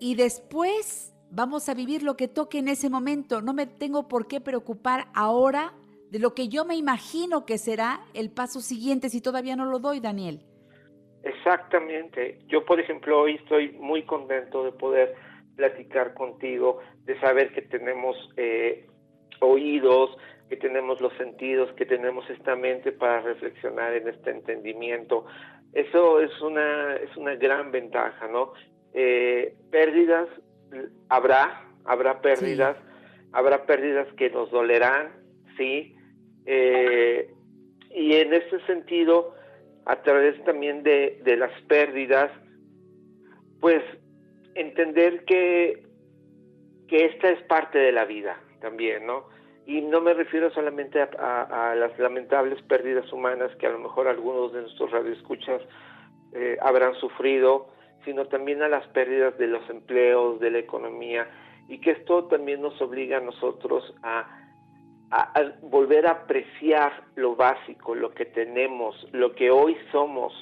Y 0.00 0.14
después 0.14 1.11
vamos 1.32 1.68
a 1.68 1.74
vivir 1.74 2.02
lo 2.02 2.16
que 2.16 2.28
toque 2.28 2.58
en 2.58 2.68
ese 2.68 2.90
momento. 2.90 3.40
No 3.40 3.54
me 3.54 3.66
tengo 3.66 4.06
por 4.06 4.26
qué 4.28 4.40
preocupar 4.40 5.06
ahora 5.14 5.72
de 6.10 6.18
lo 6.18 6.34
que 6.34 6.48
yo 6.48 6.64
me 6.64 6.76
imagino 6.76 7.46
que 7.46 7.58
será 7.58 8.00
el 8.14 8.30
paso 8.30 8.60
siguiente 8.60 9.08
si 9.08 9.22
todavía 9.22 9.56
no 9.56 9.64
lo 9.64 9.78
doy, 9.78 9.98
Daniel. 10.00 10.40
Exactamente. 11.24 12.38
Yo, 12.48 12.64
por 12.64 12.78
ejemplo, 12.78 13.22
hoy 13.22 13.36
estoy 13.36 13.72
muy 13.72 14.02
contento 14.02 14.64
de 14.64 14.72
poder 14.72 15.14
platicar 15.56 16.14
contigo, 16.14 16.80
de 17.04 17.18
saber 17.20 17.52
que 17.54 17.62
tenemos 17.62 18.16
eh, 18.36 18.86
oídos, 19.40 20.10
que 20.50 20.56
tenemos 20.56 21.00
los 21.00 21.14
sentidos, 21.14 21.72
que 21.74 21.86
tenemos 21.86 22.28
esta 22.28 22.56
mente 22.56 22.92
para 22.92 23.20
reflexionar 23.20 23.94
en 23.94 24.08
este 24.08 24.30
entendimiento. 24.30 25.24
Eso 25.72 26.20
es 26.20 26.38
una, 26.42 26.96
es 26.96 27.16
una 27.16 27.36
gran 27.36 27.70
ventaja, 27.70 28.28
¿no? 28.28 28.52
Eh, 28.92 29.54
pérdidas 29.70 30.28
habrá, 31.08 31.64
habrá 31.84 32.20
pérdidas, 32.20 32.76
habrá 33.32 33.66
pérdidas 33.66 34.06
que 34.14 34.30
nos 34.30 34.50
dolerán, 34.50 35.12
sí. 35.56 35.96
Eh, 36.46 37.32
y 37.90 38.14
en 38.14 38.34
ese 38.34 38.60
sentido, 38.66 39.34
a 39.86 39.96
través 40.02 40.42
también 40.44 40.82
de, 40.82 41.20
de 41.24 41.36
las 41.36 41.52
pérdidas, 41.62 42.30
pues 43.60 43.82
entender 44.54 45.24
que, 45.24 45.86
que 46.88 47.06
esta 47.06 47.30
es 47.30 47.42
parte 47.44 47.78
de 47.78 47.92
la 47.92 48.04
vida 48.04 48.38
también, 48.60 49.06
¿no? 49.06 49.28
Y 49.66 49.80
no 49.80 50.00
me 50.00 50.12
refiero 50.14 50.50
solamente 50.50 51.00
a, 51.00 51.74
las 51.76 51.96
lamentables 51.98 52.60
pérdidas 52.62 53.12
humanas 53.12 53.54
que 53.56 53.66
a 53.66 53.70
lo 53.70 53.78
mejor 53.78 54.08
algunos 54.08 54.52
de 54.52 54.62
nuestros 54.62 54.90
radioescuchas 54.90 55.62
eh, 56.32 56.56
habrán 56.60 56.94
sufrido, 56.96 57.68
sino 58.04 58.26
también 58.26 58.62
a 58.62 58.68
las 58.68 58.86
pérdidas 58.88 59.36
de 59.38 59.46
los 59.46 59.68
empleos, 59.70 60.40
de 60.40 60.50
la 60.50 60.58
economía, 60.58 61.28
y 61.68 61.78
que 61.78 61.92
esto 61.92 62.24
también 62.24 62.60
nos 62.60 62.80
obliga 62.80 63.18
a 63.18 63.20
nosotros 63.20 63.94
a, 64.02 64.38
volver 65.60 66.06
a 66.06 66.12
apreciar 66.12 67.04
lo 67.16 67.36
básico, 67.36 67.94
lo 67.94 68.14
que 68.14 68.24
tenemos, 68.24 68.96
lo 69.12 69.34
que 69.34 69.50
hoy 69.50 69.76
somos, 69.90 70.32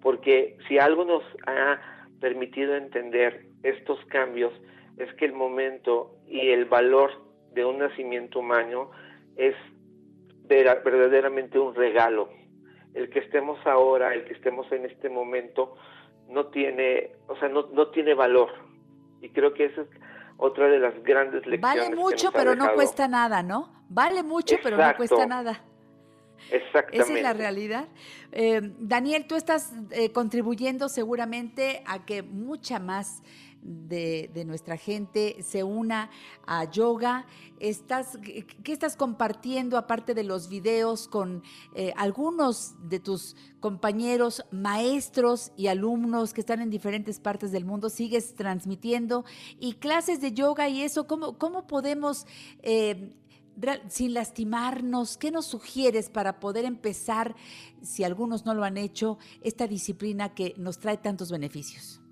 porque 0.00 0.56
si 0.68 0.78
algo 0.78 1.04
nos 1.04 1.22
ha 1.46 1.78
permitido 2.20 2.74
entender 2.76 3.46
estos 3.62 4.02
cambios 4.06 4.52
es 4.96 5.12
que 5.14 5.26
el 5.26 5.32
momento 5.32 6.16
y 6.26 6.48
el 6.48 6.64
valor 6.64 7.10
de 7.52 7.64
un 7.64 7.78
nacimiento 7.78 8.38
humano 8.38 8.90
es 9.36 9.54
verdaderamente 10.48 11.58
un 11.58 11.74
regalo. 11.74 12.30
El 12.94 13.10
que 13.10 13.18
estemos 13.18 13.58
ahora, 13.66 14.14
el 14.14 14.24
que 14.24 14.32
estemos 14.32 14.70
en 14.72 14.86
este 14.86 15.10
momento, 15.10 15.76
no 16.28 16.46
tiene, 16.46 17.12
o 17.28 17.36
sea, 17.36 17.48
no, 17.48 17.68
no 17.72 17.88
tiene 17.88 18.14
valor. 18.14 18.50
Y 19.20 19.30
creo 19.30 19.54
que 19.54 19.66
esa 19.66 19.82
es 19.82 19.88
otra 20.36 20.68
de 20.68 20.78
las 20.78 20.94
grandes 21.02 21.46
lecciones. 21.46 21.60
Vale 21.60 21.94
mucho, 21.94 22.30
pero 22.32 22.54
no 22.54 22.74
cuesta 22.74 23.08
nada, 23.08 23.42
¿no? 23.42 23.72
Vale 23.88 24.22
mucho, 24.22 24.56
pero 24.62 24.76
no 24.76 24.96
cuesta 24.96 25.26
nada. 25.26 25.62
Exactamente. 26.50 26.98
Esa 26.98 27.14
es 27.14 27.22
la 27.22 27.32
realidad. 27.32 27.88
Eh, 28.32 28.60
Daniel, 28.78 29.26
tú 29.26 29.34
estás 29.34 29.72
eh, 29.90 30.12
contribuyendo 30.12 30.88
seguramente 30.88 31.82
a 31.86 32.04
que 32.04 32.22
mucha 32.22 32.78
más 32.78 33.22
de, 33.62 34.44
nuestra 34.46 34.76
gente 34.76 35.42
se 35.42 35.64
una 35.64 36.10
a 36.46 36.70
yoga. 36.70 37.26
Estás, 37.58 38.18
¿Qué 38.22 38.72
estás 38.72 38.96
compartiendo 38.96 39.76
aparte 39.78 40.14
de 40.14 40.24
los 40.24 40.48
videos 40.48 41.08
con 41.08 41.42
eh, 41.74 41.92
algunos 41.96 42.74
de 42.88 43.00
tus 43.00 43.36
compañeros, 43.60 44.44
maestros 44.50 45.52
y 45.56 45.66
alumnos 45.66 46.32
que 46.32 46.40
están 46.40 46.60
en 46.60 46.70
diferentes 46.70 47.20
partes 47.20 47.52
del 47.52 47.64
mundo? 47.64 47.90
¿Sigues 47.90 48.34
transmitiendo? 48.34 49.24
Y 49.58 49.74
clases 49.74 50.20
de 50.20 50.32
yoga 50.32 50.68
y 50.68 50.82
eso, 50.82 51.06
¿cómo, 51.06 51.38
cómo 51.38 51.66
podemos... 51.66 52.26
Eh, 52.62 53.12
sin 53.88 54.12
lastimarnos, 54.12 55.16
¿qué 55.16 55.30
nos 55.30 55.46
sugieres 55.46 56.10
para 56.10 56.40
poder 56.40 56.66
empezar, 56.66 57.34
si 57.80 58.04
algunos 58.04 58.44
no 58.44 58.52
lo 58.52 58.64
han 58.64 58.76
hecho, 58.76 59.16
esta 59.40 59.66
disciplina 59.66 60.34
que 60.34 60.52
nos 60.58 60.78
trae 60.78 60.98
tantos 60.98 61.30
beneficios? 61.30 62.02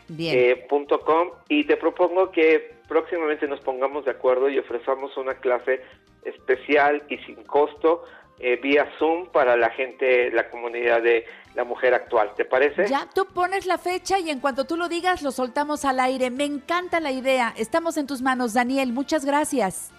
Bien. 0.07 0.39
Eh, 0.39 0.69
.com, 1.05 1.31
y 1.49 1.65
te 1.65 1.77
propongo 1.77 2.31
que 2.31 2.77
próximamente 2.89 3.49
nos 3.49 3.59
pongamos 3.61 4.05
de 4.05 4.13
acuerdo 4.13 4.49
y 4.49 4.57
ofrezcamos 4.59 5.17
una 5.17 5.35
clase 5.35 5.83
especial 6.25 7.03
y 7.09 7.19
sin 7.19 7.37
costo 7.45 8.05
eh, 8.41 8.57
vía 8.57 8.89
Zoom 8.99 9.29
para 9.29 9.57
la 9.57 9.71
gente, 9.71 10.31
la 10.31 10.51
comunidad 10.51 11.03
de 11.03 11.25
la 11.55 11.65
mujer 11.65 11.95
actual. 11.95 12.35
¿Te 12.37 12.45
parece? 12.45 12.87
Ya, 12.89 13.09
tú 13.15 13.27
pones 13.27 13.67
la 13.67 13.79
fecha 13.79 14.19
y 14.19 14.31
en 14.31 14.41
cuanto 14.41 14.65
tú 14.65 14.77
lo 14.77 14.89
digas, 14.89 15.23
lo 15.23 15.31
soltamos 15.31 15.85
al 15.85 16.01
aire. 16.01 16.31
Me 16.31 16.45
encanta 16.45 16.99
la 17.01 17.13
idea. 17.13 17.55
Estamos 17.57 17.97
en 17.97 18.07
tus 18.07 18.21
manos, 18.23 18.55
Daniel. 18.55 18.93
Muchas 18.93 19.25
gracias. 19.25 19.93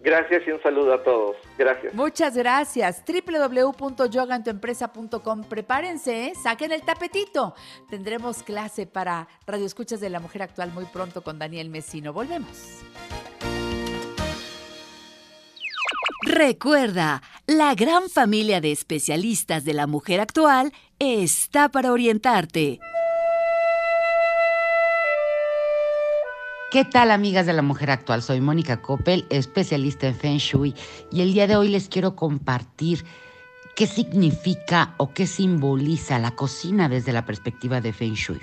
Gracias 0.00 0.42
y 0.46 0.50
un 0.50 0.62
saludo 0.62 0.92
a 0.94 1.02
todos. 1.02 1.36
Gracias. 1.56 1.94
Muchas 1.94 2.36
gracias. 2.36 3.02
www.yogantuempresa.com. 3.06 5.44
Prepárense, 5.44 6.26
¿eh? 6.26 6.34
saquen 6.34 6.72
el 6.72 6.82
tapetito. 6.82 7.54
Tendremos 7.88 8.42
clase 8.42 8.86
para 8.86 9.28
Radio 9.46 9.64
Escuchas 9.64 10.00
de 10.00 10.10
la 10.10 10.20
Mujer 10.20 10.42
Actual 10.42 10.72
muy 10.72 10.84
pronto 10.84 11.22
con 11.22 11.38
Daniel 11.38 11.70
Mesino. 11.70 12.12
Volvemos. 12.12 12.84
Recuerda, 16.26 17.22
la 17.46 17.74
gran 17.74 18.08
familia 18.08 18.62
de 18.62 18.72
especialistas 18.72 19.62
de 19.66 19.74
la 19.74 19.86
mujer 19.86 20.20
actual 20.20 20.72
está 20.98 21.68
para 21.68 21.92
orientarte. 21.92 22.80
¿Qué 26.70 26.86
tal 26.86 27.10
amigas 27.10 27.44
de 27.44 27.52
la 27.52 27.60
mujer 27.60 27.90
actual? 27.90 28.22
Soy 28.22 28.40
Mónica 28.40 28.80
Coppel, 28.80 29.26
especialista 29.28 30.06
en 30.06 30.14
Feng 30.14 30.38
Shui 30.38 30.74
y 31.12 31.20
el 31.20 31.34
día 31.34 31.46
de 31.46 31.56
hoy 31.56 31.68
les 31.68 31.90
quiero 31.90 32.16
compartir 32.16 33.04
qué 33.76 33.86
significa 33.86 34.94
o 34.96 35.12
qué 35.12 35.26
simboliza 35.26 36.18
la 36.18 36.30
cocina 36.30 36.88
desde 36.88 37.12
la 37.12 37.26
perspectiva 37.26 37.82
de 37.82 37.92
Feng 37.92 38.14
Shui. 38.14 38.40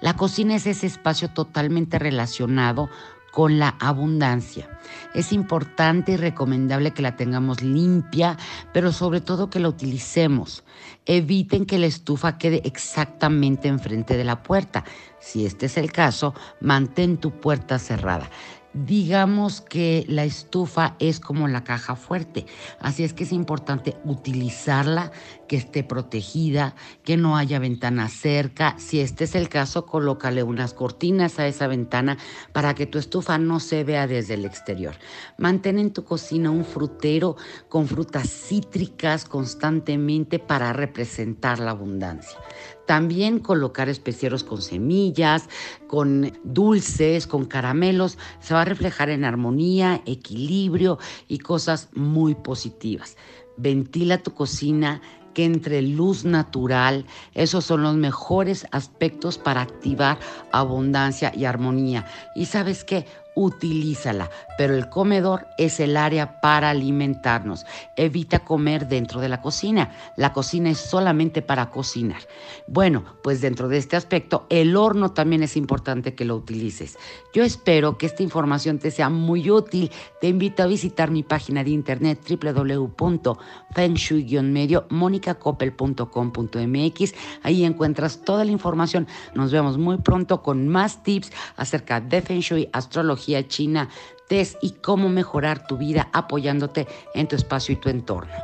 La 0.00 0.16
cocina 0.16 0.56
es 0.56 0.66
ese 0.66 0.86
espacio 0.86 1.28
totalmente 1.28 1.98
relacionado 1.98 2.88
con 3.32 3.58
la 3.58 3.74
abundancia. 3.80 4.68
Es 5.14 5.32
importante 5.32 6.12
y 6.12 6.16
recomendable 6.16 6.92
que 6.92 7.02
la 7.02 7.16
tengamos 7.16 7.62
limpia, 7.62 8.36
pero 8.72 8.92
sobre 8.92 9.20
todo 9.20 9.50
que 9.50 9.58
la 9.58 9.68
utilicemos. 9.68 10.62
Eviten 11.06 11.66
que 11.66 11.78
la 11.78 11.86
estufa 11.86 12.38
quede 12.38 12.62
exactamente 12.64 13.66
enfrente 13.66 14.16
de 14.16 14.24
la 14.24 14.42
puerta. 14.42 14.84
Si 15.18 15.44
este 15.44 15.66
es 15.66 15.76
el 15.76 15.90
caso, 15.90 16.34
mantén 16.60 17.16
tu 17.16 17.32
puerta 17.32 17.78
cerrada 17.78 18.28
digamos 18.74 19.60
que 19.60 20.04
la 20.08 20.24
estufa 20.24 20.96
es 20.98 21.20
como 21.20 21.48
la 21.48 21.64
caja 21.64 21.96
fuerte, 21.96 22.46
así 22.80 23.04
es 23.04 23.12
que 23.12 23.24
es 23.24 23.32
importante 23.32 23.96
utilizarla, 24.04 25.12
que 25.48 25.56
esté 25.56 25.84
protegida, 25.84 26.74
que 27.04 27.18
no 27.18 27.36
haya 27.36 27.58
ventana 27.58 28.08
cerca. 28.08 28.74
Si 28.78 29.00
este 29.00 29.24
es 29.24 29.34
el 29.34 29.50
caso, 29.50 29.84
colócale 29.84 30.42
unas 30.42 30.72
cortinas 30.72 31.38
a 31.38 31.46
esa 31.46 31.66
ventana 31.66 32.16
para 32.52 32.74
que 32.74 32.86
tu 32.86 32.98
estufa 32.98 33.36
no 33.36 33.60
se 33.60 33.84
vea 33.84 34.06
desde 34.06 34.34
el 34.34 34.46
exterior. 34.46 34.94
Mantén 35.36 35.78
en 35.78 35.92
tu 35.92 36.04
cocina 36.04 36.50
un 36.50 36.64
frutero 36.64 37.36
con 37.68 37.86
frutas 37.86 38.30
cítricas 38.30 39.26
constantemente 39.26 40.38
para 40.38 40.72
representar 40.72 41.58
la 41.58 41.72
abundancia. 41.72 42.38
También 42.86 43.38
colocar 43.38 43.88
especieros 43.88 44.44
con 44.44 44.60
semillas, 44.60 45.48
con 45.86 46.32
dulces, 46.44 47.26
con 47.26 47.44
caramelos, 47.44 48.18
se 48.40 48.54
va 48.54 48.62
a 48.62 48.66
reflejar 48.66 49.10
en 49.10 49.24
armonía, 49.24 50.02
equilibrio 50.06 50.98
y 51.28 51.38
cosas 51.38 51.88
muy 51.94 52.34
positivas. 52.34 53.16
Ventila 53.56 54.18
tu 54.22 54.34
cocina, 54.34 55.00
que 55.34 55.44
entre 55.44 55.82
luz 55.82 56.24
natural, 56.24 57.06
esos 57.34 57.64
son 57.64 57.82
los 57.82 57.94
mejores 57.94 58.66
aspectos 58.70 59.38
para 59.38 59.62
activar 59.62 60.18
abundancia 60.52 61.32
y 61.34 61.44
armonía. 61.44 62.06
Y 62.34 62.46
sabes 62.46 62.84
qué, 62.84 63.06
utilízala, 63.34 64.30
pero 64.58 64.76
el 64.76 64.88
comedor 64.88 65.46
es 65.56 65.78
el 65.80 65.96
área 65.96 66.40
para 66.40 66.70
alimentarnos. 66.70 67.64
Evita 67.96 68.40
comer 68.40 68.88
dentro 68.88 69.20
de 69.20 69.28
la 69.28 69.40
cocina. 69.40 69.92
La 70.16 70.32
cocina 70.32 70.70
es 70.70 70.78
solamente 70.78 71.42
para 71.42 71.70
cocinar. 71.70 72.22
Bueno, 72.66 73.04
pues 73.22 73.40
dentro 73.40 73.68
de 73.68 73.78
este 73.78 73.94
aspecto, 73.96 74.46
el 74.50 74.76
horno 74.76 75.12
también 75.12 75.42
es 75.42 75.56
importante 75.56 76.14
que 76.14 76.26
lo 76.26 76.36
utilices. 76.36 76.98
Yo 77.32 77.42
espero 77.42 77.96
que 77.96 78.04
esta 78.06 78.22
información 78.22 78.78
te 78.78 78.90
sea 78.90 79.08
muy 79.08 79.50
útil. 79.50 79.90
Te 80.20 80.28
invito 80.28 80.62
a 80.62 80.66
visitar 80.66 81.10
mi 81.10 81.22
página 81.22 81.64
de 81.64 81.70
internet 81.70 82.20
www.fengshui-medio 82.28 84.84
monicacopel.com.mx. 84.90 87.14
Ahí 87.42 87.64
encuentras 87.64 88.20
toda 88.24 88.44
la 88.44 88.50
información. 88.50 89.06
Nos 89.34 89.52
vemos 89.52 89.78
muy 89.78 89.96
pronto 89.98 90.42
con 90.42 90.68
más 90.68 91.02
tips 91.02 91.32
acerca 91.56 92.00
de 92.00 92.20
Feng 92.20 92.40
Shui, 92.40 92.68
astrología 92.72 93.21
china, 93.48 93.88
test 94.28 94.56
y 94.62 94.72
cómo 94.72 95.08
mejorar 95.08 95.66
tu 95.66 95.76
vida 95.76 96.08
apoyándote 96.12 96.86
en 97.14 97.28
tu 97.28 97.36
espacio 97.36 97.74
y 97.74 97.76
tu 97.76 97.88
entorno. 97.88 98.34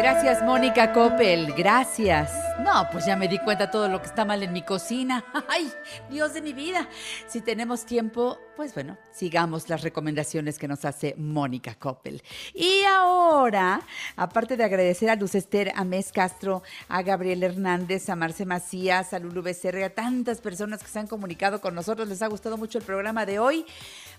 Gracias, 0.00 0.42
Mónica 0.42 0.92
Coppel. 0.92 1.52
Gracias. 1.52 2.32
No, 2.60 2.88
pues 2.90 3.04
ya 3.06 3.16
me 3.16 3.28
di 3.28 3.38
cuenta 3.38 3.70
todo 3.70 3.88
lo 3.88 4.00
que 4.00 4.06
está 4.06 4.24
mal 4.24 4.42
en 4.42 4.52
mi 4.52 4.62
cocina. 4.62 5.24
Ay, 5.48 5.70
Dios 6.08 6.34
de 6.34 6.42
mi 6.42 6.52
vida. 6.52 6.88
Si 7.26 7.40
tenemos 7.40 7.84
tiempo, 7.84 8.38
pues 8.60 8.74
bueno, 8.74 8.98
sigamos 9.10 9.70
las 9.70 9.80
recomendaciones 9.80 10.58
que 10.58 10.68
nos 10.68 10.84
hace 10.84 11.14
Mónica 11.16 11.76
Coppel. 11.76 12.22
Y 12.52 12.82
ahora, 12.84 13.80
aparte 14.16 14.58
de 14.58 14.64
agradecer 14.64 15.08
a 15.08 15.16
Luz 15.16 15.34
Esther, 15.34 15.72
a 15.74 15.82
Mes 15.82 16.12
Castro, 16.12 16.62
a 16.86 17.00
Gabriel 17.00 17.42
Hernández, 17.42 18.10
a 18.10 18.16
Marce 18.16 18.44
Macías, 18.44 19.14
a 19.14 19.18
Lulu 19.18 19.40
Becerra, 19.40 19.86
a 19.86 19.88
tantas 19.88 20.42
personas 20.42 20.82
que 20.82 20.90
se 20.90 20.98
han 20.98 21.06
comunicado 21.06 21.62
con 21.62 21.74
nosotros, 21.74 22.06
les 22.06 22.20
ha 22.20 22.26
gustado 22.26 22.58
mucho 22.58 22.76
el 22.76 22.84
programa 22.84 23.24
de 23.24 23.38
hoy. 23.38 23.64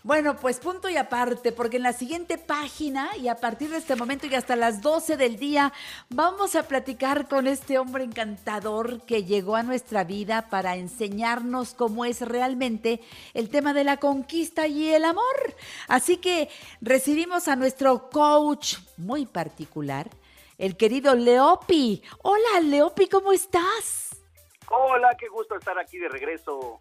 Bueno, 0.01 0.35
pues 0.35 0.57
punto 0.57 0.89
y 0.89 0.97
aparte, 0.97 1.51
porque 1.51 1.77
en 1.77 1.84
la 1.84 1.93
siguiente 1.93 2.39
página 2.39 3.15
y 3.22 3.27
a 3.27 3.35
partir 3.35 3.69
de 3.69 3.77
este 3.77 3.95
momento 3.95 4.26
y 4.26 4.34
hasta 4.34 4.55
las 4.55 4.81
12 4.81 5.18
del 5.18 5.38
día, 5.38 5.72
vamos 6.09 6.55
a 6.55 6.63
platicar 6.63 7.27
con 7.27 7.45
este 7.45 7.77
hombre 7.77 8.05
encantador 8.05 9.03
que 9.03 9.23
llegó 9.23 9.55
a 9.55 9.61
nuestra 9.61 10.03
vida 10.03 10.49
para 10.49 10.77
enseñarnos 10.77 11.76
cómo 11.76 12.05
es 12.05 12.22
realmente 12.22 13.01
el 13.35 13.49
tema 13.49 13.76
de 13.76 13.84
la 13.84 13.97
conquista 13.97 14.31
y 14.34 14.94
el 14.94 15.06
amor. 15.06 15.56
Así 15.88 16.18
que 16.18 16.49
recibimos 16.80 17.48
a 17.48 17.56
nuestro 17.56 18.10
coach 18.10 18.78
muy 18.98 19.26
particular, 19.26 20.10
el 20.58 20.78
querido 20.78 21.16
Leopi. 21.16 22.02
Hola, 22.24 22.62
Leopi, 22.62 23.08
¿cómo 23.08 23.34
estás? 23.34 24.16
Hola, 24.70 25.16
qué 25.20 25.28
gusto 25.28 25.58
estar 25.58 25.78
aquí 25.78 25.98
de 25.98 26.08
regreso. 26.08 26.80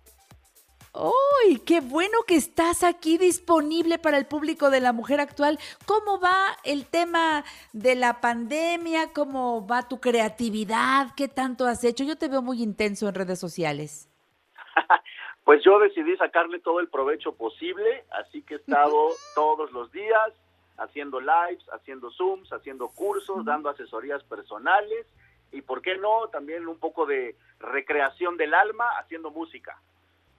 ¡Uy! 0.92 1.60
¡Qué 1.60 1.80
bueno 1.80 2.18
que 2.26 2.36
estás 2.36 2.82
aquí 2.82 3.16
disponible 3.16 3.98
para 3.98 4.18
el 4.18 4.26
público 4.26 4.70
de 4.70 4.80
la 4.80 4.92
mujer 4.92 5.20
actual! 5.20 5.58
¿Cómo 5.86 6.20
va 6.20 6.56
el 6.64 6.86
tema 6.86 7.44
de 7.72 7.94
la 7.94 8.20
pandemia? 8.20 9.12
¿Cómo 9.12 9.66
va 9.66 9.88
tu 9.88 10.00
creatividad? 10.00 11.14
¿Qué 11.16 11.28
tanto 11.28 11.66
has 11.66 11.82
hecho? 11.84 12.04
Yo 12.04 12.16
te 12.16 12.28
veo 12.28 12.42
muy 12.42 12.62
intenso 12.62 13.08
en 13.08 13.14
redes 13.14 13.38
sociales. 13.38 14.08
Pues 15.50 15.64
yo 15.64 15.80
decidí 15.80 16.16
sacarle 16.16 16.60
todo 16.60 16.78
el 16.78 16.86
provecho 16.86 17.34
posible, 17.34 18.04
así 18.12 18.40
que 18.42 18.54
he 18.54 18.56
estado 18.58 19.08
todos 19.34 19.72
los 19.72 19.90
días 19.90 20.32
haciendo 20.78 21.20
lives, 21.20 21.64
haciendo 21.72 22.08
Zooms, 22.12 22.52
haciendo 22.52 22.86
cursos, 22.86 23.44
dando 23.44 23.68
asesorías 23.68 24.22
personales 24.22 25.08
y, 25.50 25.60
¿por 25.62 25.82
qué 25.82 25.96
no?, 25.96 26.28
también 26.28 26.68
un 26.68 26.78
poco 26.78 27.04
de 27.04 27.34
recreación 27.58 28.36
del 28.36 28.54
alma 28.54 28.84
haciendo 29.00 29.32
música. 29.32 29.76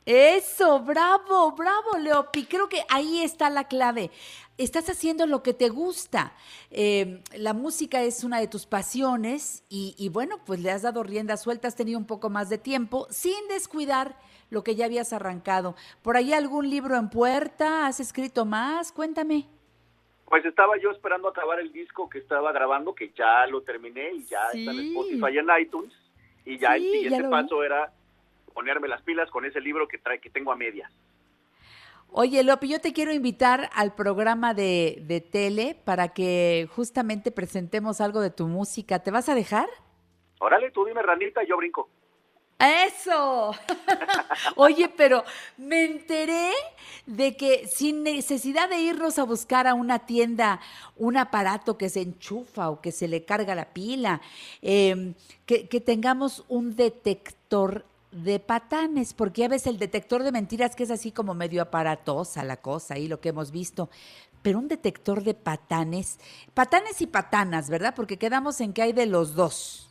Eso, 0.05 0.79
bravo, 0.79 1.51
bravo, 1.51 1.97
Leopi. 1.99 2.45
Creo 2.45 2.69
que 2.69 2.81
ahí 2.87 3.21
está 3.21 3.49
la 3.49 3.67
clave. 3.67 4.11
Estás 4.57 4.89
haciendo 4.89 5.25
lo 5.25 5.43
que 5.43 5.53
te 5.53 5.67
gusta. 5.67 6.31
Eh, 6.71 7.21
la 7.35 7.53
música 7.53 8.01
es 8.01 8.23
una 8.23 8.39
de 8.39 8.47
tus 8.47 8.65
pasiones 8.65 9.65
y, 9.67 9.93
y, 9.97 10.07
bueno, 10.07 10.39
pues 10.45 10.61
le 10.61 10.71
has 10.71 10.83
dado 10.83 11.03
rienda 11.03 11.35
suelta, 11.35 11.67
has 11.67 11.75
tenido 11.75 11.99
un 11.99 12.07
poco 12.07 12.29
más 12.29 12.47
de 12.47 12.57
tiempo 12.57 13.07
sin 13.09 13.47
descuidar 13.49 14.15
lo 14.51 14.63
que 14.63 14.75
ya 14.75 14.85
habías 14.85 15.13
arrancado. 15.13 15.75
¿Por 16.03 16.17
ahí 16.17 16.33
algún 16.33 16.69
libro 16.69 16.95
en 16.97 17.09
puerta? 17.09 17.87
¿Has 17.87 17.99
escrito 17.99 18.45
más? 18.45 18.91
Cuéntame. 18.91 19.47
Pues 20.25 20.45
estaba 20.45 20.77
yo 20.77 20.91
esperando 20.91 21.27
acabar 21.29 21.59
el 21.59 21.71
disco 21.73 22.07
que 22.09 22.19
estaba 22.19 22.51
grabando, 22.51 22.93
que 22.93 23.11
ya 23.17 23.47
lo 23.47 23.61
terminé 23.63 24.11
y 24.13 24.23
ya 24.25 24.41
Sí. 24.51 24.59
está 24.59 24.71
en 24.71 24.79
Spotify 24.87 25.37
en 25.39 25.47
iTunes. 25.61 25.93
Y 26.45 26.57
ya 26.59 26.75
el 26.75 26.83
ya 26.83 26.91
siguiente 26.91 27.23
vi. 27.23 27.29
paso 27.31 27.63
era 27.63 27.91
ponerme 28.53 28.87
las 28.87 29.01
pilas 29.03 29.29
con 29.31 29.45
ese 29.45 29.61
libro 29.61 29.87
que 29.87 29.97
trae 29.97 30.19
que 30.19 30.29
tengo 30.29 30.51
a 30.51 30.55
medias. 30.55 30.91
Oye, 32.13 32.43
Lopi, 32.43 32.67
yo 32.67 32.81
te 32.81 32.91
quiero 32.91 33.13
invitar 33.13 33.69
al 33.73 33.95
programa 33.95 34.53
de, 34.53 35.01
de 35.07 35.21
tele 35.21 35.77
para 35.85 36.09
que 36.09 36.67
justamente 36.75 37.31
presentemos 37.31 38.01
algo 38.01 38.19
de 38.19 38.31
tu 38.31 38.47
música. 38.47 38.99
¿Te 38.99 39.11
vas 39.11 39.29
a 39.29 39.35
dejar? 39.35 39.69
Órale, 40.39 40.71
tú 40.71 40.83
dime, 40.83 41.01
ranita, 41.01 41.41
yo 41.47 41.55
brinco. 41.55 41.89
¡Eso! 42.61 43.55
Oye, 44.55 44.87
pero 44.89 45.23
me 45.57 45.83
enteré 45.83 46.51
de 47.07 47.35
que 47.35 47.67
sin 47.67 48.03
necesidad 48.03 48.69
de 48.69 48.79
irnos 48.79 49.17
a 49.17 49.23
buscar 49.23 49.65
a 49.65 49.73
una 49.73 50.05
tienda 50.05 50.59
un 50.95 51.17
aparato 51.17 51.77
que 51.77 51.89
se 51.89 52.01
enchufa 52.01 52.69
o 52.69 52.79
que 52.79 52.91
se 52.91 53.07
le 53.07 53.25
carga 53.25 53.55
la 53.55 53.73
pila, 53.73 54.21
que, 54.61 55.17
que 55.45 55.81
tengamos 55.81 56.43
un 56.49 56.75
detector 56.75 57.85
de 58.11 58.39
patanes, 58.39 59.13
porque 59.13 59.41
ya 59.41 59.47
ves 59.47 59.65
el 59.65 59.79
detector 59.79 60.21
de 60.21 60.31
mentiras 60.31 60.75
que 60.75 60.83
es 60.83 60.91
así 60.91 61.11
como 61.11 61.33
medio 61.33 61.61
aparatosa 61.61 62.43
la 62.43 62.57
cosa 62.57 62.97
y 62.99 63.07
lo 63.07 63.19
que 63.21 63.29
hemos 63.29 63.51
visto. 63.51 63.89
Pero 64.43 64.59
un 64.59 64.67
detector 64.67 65.23
de 65.23 65.33
patanes, 65.33 66.19
patanes 66.53 67.01
y 67.01 67.07
patanas, 67.07 67.69
¿verdad? 67.69 67.93
Porque 67.95 68.17
quedamos 68.17 68.59
en 68.61 68.73
que 68.73 68.81
hay 68.81 68.93
de 68.93 69.05
los 69.05 69.33
dos. 69.35 69.90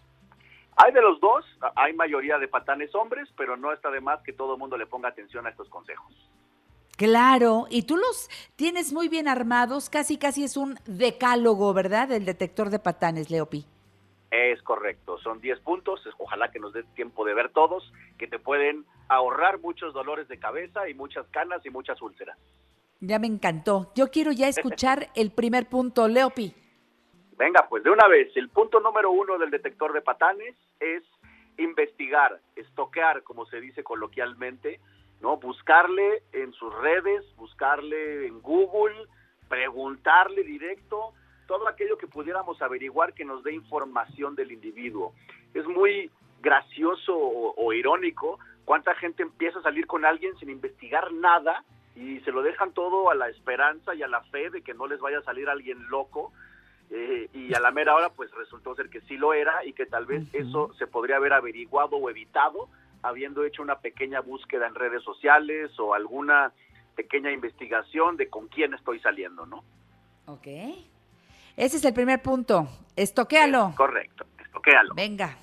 Hay 0.82 0.92
de 0.92 1.02
los 1.02 1.20
dos, 1.20 1.44
hay 1.76 1.92
mayoría 1.92 2.38
de 2.38 2.48
patanes 2.48 2.94
hombres, 2.94 3.28
pero 3.36 3.56
no 3.56 3.72
está 3.72 3.90
de 3.90 4.00
más 4.00 4.22
que 4.22 4.32
todo 4.32 4.54
el 4.54 4.58
mundo 4.58 4.78
le 4.78 4.86
ponga 4.86 5.08
atención 5.08 5.46
a 5.46 5.50
estos 5.50 5.68
consejos. 5.68 6.10
Claro, 6.96 7.66
y 7.68 7.82
tú 7.82 7.96
los 7.96 8.30
tienes 8.56 8.92
muy 8.92 9.08
bien 9.08 9.28
armados, 9.28 9.90
casi 9.90 10.16
casi 10.16 10.44
es 10.44 10.56
un 10.56 10.78
decálogo, 10.86 11.74
¿verdad? 11.74 12.12
El 12.12 12.24
detector 12.24 12.70
de 12.70 12.78
patanes, 12.78 13.30
Leopi. 13.30 13.66
Es 14.30 14.62
correcto, 14.62 15.18
son 15.18 15.40
10 15.40 15.60
puntos, 15.60 16.00
ojalá 16.18 16.50
que 16.50 16.60
nos 16.60 16.72
dé 16.72 16.84
tiempo 16.94 17.24
de 17.24 17.34
ver 17.34 17.50
todos, 17.50 17.92
que 18.16 18.26
te 18.26 18.38
pueden 18.38 18.86
ahorrar 19.08 19.60
muchos 19.60 19.92
dolores 19.92 20.28
de 20.28 20.38
cabeza 20.38 20.88
y 20.88 20.94
muchas 20.94 21.26
canas 21.28 21.64
y 21.66 21.70
muchas 21.70 22.00
úlceras. 22.00 22.38
Ya 23.00 23.18
me 23.18 23.26
encantó. 23.26 23.92
Yo 23.94 24.10
quiero 24.10 24.30
ya 24.30 24.48
escuchar 24.48 25.08
el 25.14 25.30
primer 25.32 25.68
punto, 25.68 26.06
Leopi. 26.06 26.54
Venga, 27.40 27.66
pues 27.70 27.82
de 27.82 27.88
una 27.90 28.06
vez, 28.06 28.36
el 28.36 28.50
punto 28.50 28.80
número 28.80 29.10
uno 29.10 29.38
del 29.38 29.50
detector 29.50 29.94
de 29.94 30.02
patanes 30.02 30.54
es 30.78 31.02
investigar, 31.56 32.38
estoquear, 32.54 33.22
como 33.22 33.46
se 33.46 33.62
dice 33.62 33.82
coloquialmente, 33.82 34.78
¿no? 35.22 35.38
Buscarle 35.38 36.22
en 36.34 36.52
sus 36.52 36.70
redes, 36.80 37.24
buscarle 37.36 38.26
en 38.26 38.42
Google, 38.42 39.06
preguntarle 39.48 40.42
directo, 40.42 41.14
todo 41.46 41.66
aquello 41.66 41.96
que 41.96 42.06
pudiéramos 42.06 42.60
averiguar 42.60 43.14
que 43.14 43.24
nos 43.24 43.42
dé 43.42 43.54
información 43.54 44.34
del 44.34 44.52
individuo. 44.52 45.14
Es 45.54 45.64
muy 45.66 46.10
gracioso 46.42 47.16
o, 47.16 47.54
o 47.56 47.72
irónico 47.72 48.38
cuánta 48.66 48.94
gente 48.96 49.22
empieza 49.22 49.60
a 49.60 49.62
salir 49.62 49.86
con 49.86 50.04
alguien 50.04 50.36
sin 50.36 50.50
investigar 50.50 51.10
nada 51.10 51.64
y 51.96 52.20
se 52.20 52.32
lo 52.32 52.42
dejan 52.42 52.74
todo 52.74 53.08
a 53.08 53.14
la 53.14 53.30
esperanza 53.30 53.94
y 53.94 54.02
a 54.02 54.08
la 54.08 54.20
fe 54.24 54.50
de 54.50 54.60
que 54.60 54.74
no 54.74 54.86
les 54.86 55.00
vaya 55.00 55.20
a 55.20 55.22
salir 55.22 55.48
alguien 55.48 55.88
loco 55.88 56.32
eh, 56.90 57.28
y 57.32 57.54
a 57.54 57.60
la 57.60 57.70
mera 57.70 57.94
hora 57.94 58.10
pues 58.10 58.30
resultó 58.32 58.74
ser 58.74 58.90
que 58.90 59.00
sí 59.02 59.16
lo 59.16 59.32
era 59.32 59.64
y 59.64 59.72
que 59.72 59.86
tal 59.86 60.06
vez 60.06 60.22
eso 60.32 60.72
se 60.74 60.86
podría 60.86 61.16
haber 61.16 61.32
averiguado 61.32 61.96
o 61.96 62.10
evitado 62.10 62.68
habiendo 63.02 63.44
hecho 63.44 63.62
una 63.62 63.78
pequeña 63.78 64.20
búsqueda 64.20 64.66
en 64.66 64.74
redes 64.74 65.02
sociales 65.02 65.70
o 65.78 65.94
alguna 65.94 66.52
pequeña 66.94 67.30
investigación 67.30 68.16
de 68.16 68.28
con 68.28 68.48
quién 68.48 68.74
estoy 68.74 69.00
saliendo, 69.00 69.46
¿no? 69.46 69.64
Ok. 70.26 70.46
Ese 71.56 71.76
es 71.76 71.84
el 71.84 71.94
primer 71.94 72.20
punto. 72.22 72.68
Estoquéalo. 72.96 73.72
Correcto, 73.76 74.26
estoquéalo. 74.38 74.94
Venga. 74.94 75.36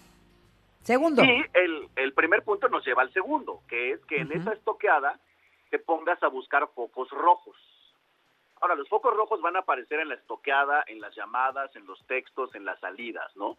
Segundo. 0.84 1.24
Y 1.24 1.46
el, 1.54 1.90
el 1.96 2.14
primer 2.14 2.44
punto 2.44 2.70
nos 2.70 2.86
lleva 2.86 3.02
al 3.02 3.12
segundo, 3.12 3.62
que 3.68 3.92
es 3.92 4.06
que 4.06 4.22
en 4.22 4.32
esa 4.32 4.54
estoqueada 4.54 5.20
te 5.70 5.80
pongas 5.80 6.22
a 6.24 6.28
buscar 6.28 6.68
focos 6.74 7.10
rojos. 7.10 7.58
Ahora, 8.62 8.76
los 8.76 8.90
focos 8.90 9.16
rojos 9.16 9.42
van 9.42 9.56
a 9.56 9.60
aparecer 9.60 10.00
en 10.00 10.10
la 10.10 10.16
estoqueada, 10.16 10.84
en 10.88 11.00
las 11.02 11.16
llamadas, 11.16 11.76
en 11.76 11.86
los 11.86 12.06
textos, 12.08 12.54
en 12.56 12.66
las 12.66 12.80
salidas, 12.80 13.36
¿no? 13.36 13.58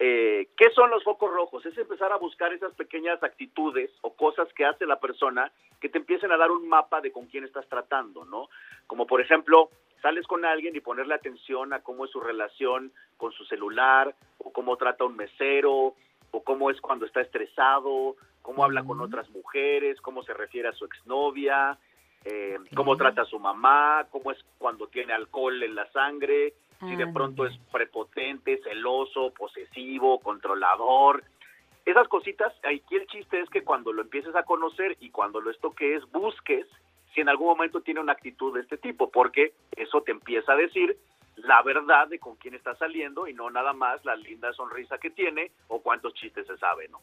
Eh, 0.00 0.50
¿Qué 0.56 0.70
son 0.70 0.90
los 0.90 1.02
focos 1.02 1.30
rojos? 1.30 1.66
Es 1.66 1.76
empezar 1.76 2.12
a 2.12 2.18
buscar 2.18 2.52
esas 2.52 2.72
pequeñas 2.74 3.20
actitudes 3.22 3.90
o 4.02 4.14
cosas 4.14 4.46
que 4.54 4.64
hace 4.64 4.86
la 4.86 5.00
persona 5.00 5.50
que 5.80 5.88
te 5.88 5.98
empiecen 5.98 6.30
a 6.30 6.36
dar 6.36 6.52
un 6.52 6.68
mapa 6.68 7.00
de 7.00 7.10
con 7.10 7.26
quién 7.26 7.44
estás 7.44 7.68
tratando, 7.68 8.24
¿no? 8.24 8.48
Como 8.86 9.06
por 9.06 9.20
ejemplo, 9.20 9.70
sales 10.00 10.26
con 10.28 10.44
alguien 10.44 10.76
y 10.76 10.80
ponerle 10.80 11.14
atención 11.14 11.72
a 11.72 11.82
cómo 11.82 12.04
es 12.04 12.12
su 12.12 12.20
relación 12.20 12.92
con 13.16 13.32
su 13.32 13.44
celular 13.46 14.14
o 14.38 14.52
cómo 14.52 14.76
trata 14.76 15.04
un 15.04 15.16
mesero 15.16 15.94
o 16.30 16.44
cómo 16.44 16.70
es 16.70 16.80
cuando 16.80 17.04
está 17.04 17.20
estresado, 17.20 18.14
cómo 18.42 18.64
habla 18.64 18.84
con 18.84 19.00
otras 19.00 19.28
mujeres, 19.30 20.00
cómo 20.00 20.22
se 20.22 20.32
refiere 20.32 20.68
a 20.68 20.72
su 20.72 20.84
exnovia, 20.84 21.76
eh, 22.24 22.58
cómo 22.74 22.96
trata 22.96 23.22
a 23.22 23.26
su 23.26 23.38
mamá, 23.38 24.06
cómo 24.10 24.32
es 24.32 24.38
cuando 24.58 24.86
tiene 24.88 25.12
alcohol 25.12 25.62
en 25.62 25.74
la 25.74 25.90
sangre, 25.92 26.54
si 26.80 26.94
de 26.94 27.06
pronto 27.08 27.44
es 27.44 27.56
prepotente, 27.72 28.60
celoso, 28.62 29.32
posesivo, 29.32 30.20
controlador. 30.20 31.24
Esas 31.84 32.06
cositas, 32.06 32.52
aquí 32.62 32.96
el 32.96 33.06
chiste 33.06 33.40
es 33.40 33.50
que 33.50 33.64
cuando 33.64 33.92
lo 33.92 34.02
empieces 34.02 34.36
a 34.36 34.44
conocer 34.44 34.96
y 35.00 35.10
cuando 35.10 35.40
lo 35.40 35.50
estoques, 35.50 36.04
busques 36.12 36.66
si 37.14 37.20
en 37.22 37.28
algún 37.28 37.48
momento 37.48 37.80
tiene 37.80 38.00
una 38.00 38.12
actitud 38.12 38.54
de 38.54 38.60
este 38.60 38.76
tipo, 38.76 39.10
porque 39.10 39.54
eso 39.76 40.02
te 40.02 40.12
empieza 40.12 40.52
a 40.52 40.56
decir 40.56 40.96
la 41.36 41.62
verdad 41.62 42.08
de 42.08 42.18
con 42.18 42.36
quién 42.36 42.54
está 42.54 42.74
saliendo 42.76 43.26
y 43.26 43.34
no 43.34 43.50
nada 43.50 43.72
más 43.72 44.04
la 44.04 44.16
linda 44.16 44.52
sonrisa 44.52 44.98
que 44.98 45.10
tiene 45.10 45.50
o 45.68 45.80
cuántos 45.80 46.14
chistes 46.14 46.46
se 46.46 46.56
sabe, 46.58 46.88
¿no? 46.88 47.00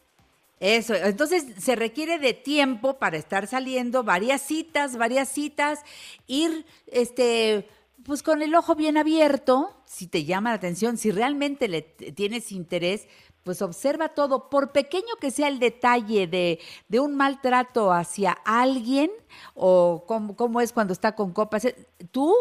Eso, 0.59 0.95
entonces 0.95 1.45
se 1.57 1.75
requiere 1.75 2.17
de 2.17 2.33
tiempo 2.33 2.97
para 2.97 3.17
estar 3.17 3.45
saliendo, 3.47 4.03
varias 4.03 4.41
citas, 4.41 4.97
varias 4.97 5.29
citas, 5.29 5.81
ir 6.27 6.65
este 6.87 7.67
pues 8.05 8.21
con 8.21 8.43
el 8.43 8.53
ojo 8.53 8.75
bien 8.75 8.97
abierto, 8.97 9.75
si 9.85 10.05
te 10.05 10.25
llama 10.25 10.51
la 10.51 10.57
atención, 10.57 10.97
si 10.97 11.09
realmente 11.09 11.67
le 11.67 11.81
tienes 11.81 12.51
interés, 12.51 13.07
pues 13.43 13.61
observa 13.63 14.09
todo, 14.09 14.49
por 14.49 14.71
pequeño 14.71 15.15
que 15.19 15.31
sea 15.31 15.47
el 15.47 15.59
detalle 15.59 16.27
de, 16.27 16.59
de 16.87 16.99
un 16.99 17.15
maltrato 17.15 17.91
hacia 17.91 18.31
alguien 18.45 19.11
o 19.55 20.03
cómo, 20.07 20.35
cómo 20.35 20.61
es 20.61 20.71
cuando 20.71 20.93
está 20.93 21.15
con 21.15 21.31
copas, 21.31 21.65
eh, 21.65 21.75
tú 22.11 22.33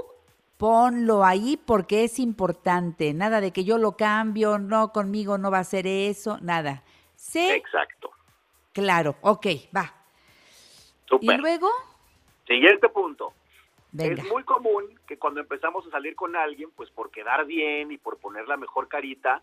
ponlo 0.57 1.25
ahí 1.25 1.57
porque 1.57 2.05
es 2.05 2.19
importante, 2.19 3.13
nada 3.15 3.41
de 3.41 3.51
que 3.51 3.65
yo 3.65 3.79
lo 3.79 3.97
cambio, 3.97 4.59
no, 4.59 4.93
conmigo 4.93 5.39
no 5.39 5.51
va 5.51 5.59
a 5.61 5.65
ser 5.65 5.87
eso, 5.87 6.39
nada. 6.43 6.85
Sí, 7.25 7.51
Exacto. 7.51 8.11
claro, 8.73 9.17
ok, 9.23 9.47
va. 9.75 9.93
Súper. 11.07 11.37
Y 11.37 11.41
luego, 11.41 11.69
Siguiente 12.47 12.89
punto. 12.91 13.33
venga. 13.93 14.23
Es 14.23 14.29
muy 14.29 14.45
común 14.45 15.01
que 15.07 15.19
cuando 15.19 15.41
empezamos 15.41 15.87
a 15.87 15.91
salir 15.91 16.15
con 16.15 16.37
alguien, 16.37 16.71
pues 16.77 16.91
por 16.91 17.11
quedar 17.11 17.47
bien 17.47 17.91
y 17.93 17.97
por 17.99 18.19
poner 18.19 18.47
la 18.47 18.59
mejor 18.59 18.89
carita, 18.89 19.43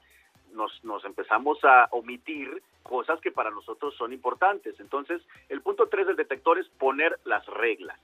nos, 0.53 0.84
nos 0.84 1.03
empezamos 1.06 1.58
a 1.64 1.88
omitir 1.91 2.62
cosas 2.84 3.20
que 3.20 3.32
para 3.32 3.49
nosotros 3.49 3.95
son 3.98 4.14
importantes. 4.14 4.80
Entonces, 4.80 5.22
el 5.49 5.62
punto 5.62 5.88
tres 5.90 6.06
del 6.06 6.16
detector 6.18 6.60
es 6.60 6.68
poner 6.70 7.20
las 7.26 7.45
reglas. 7.48 7.99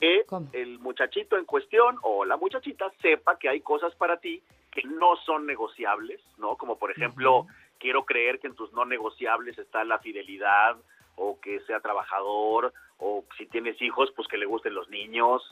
Que 0.00 0.24
el 0.52 0.78
muchachito 0.78 1.36
en 1.36 1.44
cuestión 1.44 1.98
o 2.02 2.24
la 2.24 2.36
muchachita 2.38 2.90
sepa 3.02 3.38
que 3.38 3.48
hay 3.48 3.60
cosas 3.60 3.94
para 3.94 4.18
ti 4.18 4.42
que 4.70 4.82
no 4.84 5.16
son 5.24 5.46
negociables, 5.46 6.20
¿no? 6.38 6.56
Como 6.56 6.78
por 6.78 6.90
ejemplo, 6.90 7.46
quiero 7.78 8.04
creer 8.04 8.38
que 8.40 8.46
en 8.48 8.54
tus 8.54 8.72
no 8.72 8.84
negociables 8.84 9.58
está 9.58 9.84
la 9.84 9.98
fidelidad 9.98 10.76
o 11.16 11.40
que 11.40 11.60
sea 11.60 11.80
trabajador 11.80 12.72
o 12.98 13.24
si 13.36 13.46
tienes 13.46 13.80
hijos, 13.82 14.10
pues 14.16 14.28
que 14.28 14.36
le 14.38 14.46
gusten 14.46 14.74
los 14.74 14.88
niños. 14.88 15.42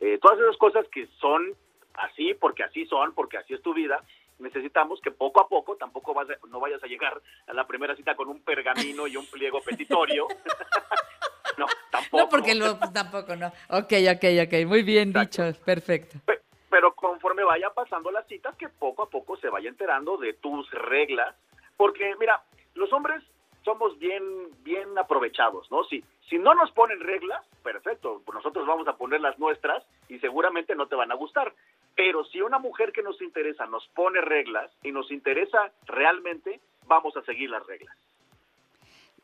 Eh, 0.00 0.18
todas 0.20 0.38
esas 0.38 0.56
cosas 0.56 0.86
que 0.88 1.06
son 1.20 1.54
así 1.94 2.34
porque 2.34 2.62
así 2.62 2.86
son, 2.86 3.12
porque 3.14 3.36
así 3.38 3.54
es 3.54 3.62
tu 3.62 3.74
vida, 3.74 4.02
necesitamos 4.38 5.00
que 5.00 5.10
poco 5.10 5.40
a 5.40 5.48
poco, 5.48 5.76
tampoco 5.76 6.14
vas 6.14 6.28
a- 6.30 6.38
no 6.48 6.60
vayas 6.60 6.82
a 6.84 6.86
llegar 6.86 7.20
a 7.48 7.52
la 7.52 7.66
primera 7.66 7.96
cita 7.96 8.14
con 8.14 8.28
un 8.28 8.40
pergamino 8.42 9.06
y 9.08 9.16
un 9.16 9.26
pliego 9.26 9.60
petitorio. 9.60 10.28
no, 11.58 11.66
tampoco. 11.90 12.16
No, 12.22 12.28
porque 12.28 12.54
lo, 12.54 12.78
pues, 12.78 12.92
tampoco 12.92 13.34
no. 13.36 13.48
Ok, 13.70 13.92
ok, 14.14 14.24
ok, 14.46 14.66
muy 14.66 14.82
bien 14.82 15.12
dicho, 15.12 15.42
perfecto. 15.64 16.18
pero 16.70 16.94
conforme 16.94 17.42
vaya 17.42 17.70
pasando 17.70 18.10
las 18.12 18.26
citas, 18.28 18.54
que 18.56 18.68
poco 18.68 19.02
a 19.02 19.10
poco 19.10 19.36
se 19.38 19.48
vaya 19.48 19.68
enterando 19.68 20.16
de 20.18 20.34
tus 20.34 20.70
reglas, 20.70 21.34
porque 21.78 22.14
mira, 22.20 22.42
los 22.74 22.92
hombres 22.92 23.24
somos 23.64 23.98
bien, 23.98 24.22
bien 24.62 24.98
aprovechados, 24.98 25.70
¿no? 25.70 25.84
Si, 25.84 26.04
si 26.28 26.38
no 26.38 26.54
nos 26.54 26.70
ponen 26.72 27.00
reglas, 27.00 27.46
perfecto, 27.62 28.22
nosotros 28.34 28.66
vamos 28.66 28.86
a 28.88 28.96
poner 28.96 29.20
las 29.20 29.38
nuestras 29.38 29.82
y 30.08 30.18
seguramente 30.18 30.74
no 30.74 30.86
te 30.88 30.96
van 30.96 31.12
a 31.12 31.14
gustar. 31.14 31.54
Pero 31.94 32.24
si 32.24 32.40
una 32.40 32.58
mujer 32.58 32.92
que 32.92 33.02
nos 33.02 33.20
interesa 33.22 33.66
nos 33.66 33.86
pone 33.88 34.20
reglas 34.20 34.70
y 34.82 34.92
nos 34.92 35.10
interesa 35.10 35.72
realmente, 35.86 36.60
vamos 36.86 37.16
a 37.16 37.22
seguir 37.22 37.50
las 37.50 37.66
reglas. 37.66 37.96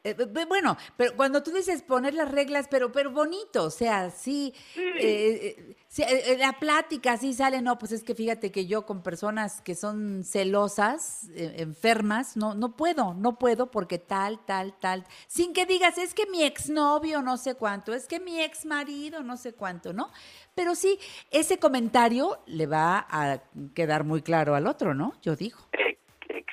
Eh, 0.05 0.15
bu- 0.15 0.47
bueno, 0.47 0.77
pero 0.99 1.17
cuando 1.17 1.43
tú 1.43 1.51
dices 1.51 1.83
poner 1.83 2.13
las 2.13 2.31
reglas, 2.31 2.69
pero 2.71 2.93
pero 2.93 3.11
bonito, 3.11 3.65
o 3.65 3.71
sea, 3.71 4.11
sí, 4.11 4.53
eh, 4.77 5.57
eh, 5.57 5.77
sí, 5.89 6.03
eh, 6.03 6.23
eh, 6.33 6.37
la 6.39 6.53
plática 6.61 7.17
sí 7.17 7.33
sale, 7.33 7.63
no, 7.63 7.79
pues 7.79 7.91
es 7.93 8.05
que 8.05 8.15
fíjate 8.15 8.53
que 8.53 8.67
yo 8.67 8.85
con 8.85 9.03
personas 9.03 9.63
que 9.63 9.75
son 9.75 10.23
celosas, 10.23 11.29
enfermas, 11.35 12.37
no 12.37 12.55
no 12.55 12.77
puedo, 12.77 13.15
no 13.15 13.39
puedo 13.39 13.71
porque 13.71 13.99
tal, 13.99 14.45
tal, 14.45 14.79
tal, 14.79 15.05
sin 15.27 15.55
que 15.55 15.65
digas, 15.65 15.97
es 15.97 16.13
que 16.13 16.27
mi 16.27 16.43
exnovio 16.43 17.23
no 17.23 17.39
sé 17.39 17.55
cuánto, 17.55 17.95
es 17.95 18.07
que 18.07 18.21
mi 18.21 18.41
ex 18.43 18.67
marido 18.67 19.23
no 19.23 19.39
sé 19.39 19.55
cuánto, 19.55 19.95
¿no? 19.95 20.11
Pero 20.55 20.75
sí, 20.75 20.99
ese 21.31 21.59
comentario 21.59 22.39
le 22.47 22.67
va 22.67 23.07
a 23.11 23.43
quedar 23.75 24.05
muy 24.05 24.21
claro 24.21 24.55
al 24.55 24.67
otro, 24.67 24.93
¿no? 24.95 25.15
Yo 25.23 25.35
digo. 25.35 25.59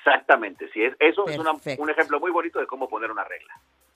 Exactamente, 0.05 0.67
sí, 0.73 0.83
es, 0.83 0.95
eso 0.99 1.27
es 1.27 1.37
una- 1.37 1.51
un 1.77 1.89
ejemplo 1.89 2.19
muy 2.19 2.31
bonito 2.31 2.59
de 2.59 2.65
cómo 2.65 2.89
poner 2.89 3.11
una 3.11 3.23
regla. 3.23 3.53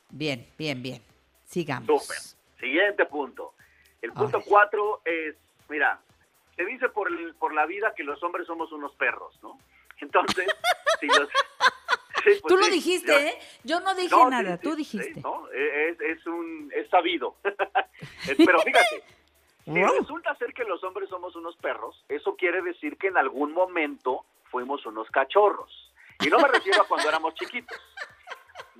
Bien, 0.09 0.47
bien, 0.57 0.81
bien. 0.83 1.01
Sigamos. 1.45 1.87
Súper. 1.87 2.17
Siguiente 2.59 3.05
punto. 3.05 3.53
El 4.01 4.11
punto 4.13 4.39
cuatro 4.45 5.01
es, 5.03 5.35
mira, 5.67 5.99
se 6.55 6.63
dice 6.65 6.89
por, 6.89 7.07
el- 7.11 7.33
por 7.35 7.53
la 7.55 7.65
vida 7.65 7.93
que 7.95 8.03
los 8.03 8.21
hombres 8.23 8.45
somos 8.45 8.71
unos 8.71 8.93
perros, 8.95 9.37
¿no? 9.41 9.57
Entonces, 9.99 10.47
si 10.99 11.07
los... 11.07 11.27
Sí, 12.23 12.31
pues 12.41 12.53
Tú 12.53 12.57
lo 12.57 12.65
sí, 12.65 12.71
dijiste, 12.71 13.11
yo- 13.11 13.19
¿eh? 13.19 13.37
Yo 13.65 13.79
no 13.81 13.93
dije 13.93 14.09
No, 14.09 14.29
nada, 14.31 14.57
sí, 14.57 14.63
tú 14.63 14.75
dijiste. 14.75 15.21
¿no? 15.21 15.47
Es, 15.51 15.99
es 16.01 16.25
un, 16.25 16.71
es 16.75 16.89
sabido. 16.89 17.35
Pero 17.43 18.61
fíjate, 18.61 19.03
si 19.63 19.83
resulta 19.83 20.35
ser 20.37 20.51
que 20.55 20.63
los 20.63 20.83
hombres 20.83 21.07
somos 21.09 21.35
unos 21.35 21.55
perros, 21.57 22.03
eso 22.09 22.35
quiere 22.35 22.63
decir 22.63 22.97
que 22.97 23.07
en 23.09 23.17
algún 23.17 23.51
momento 23.53 24.25
fuimos 24.49 24.83
unos 24.87 25.07
cachorros. 25.11 25.91
Y 26.23 26.29
no 26.29 26.39
me 26.39 26.47
refiero 26.47 26.81
a 26.81 26.87
cuando 26.87 27.09
éramos 27.09 27.33
chiquitos. 27.35 27.79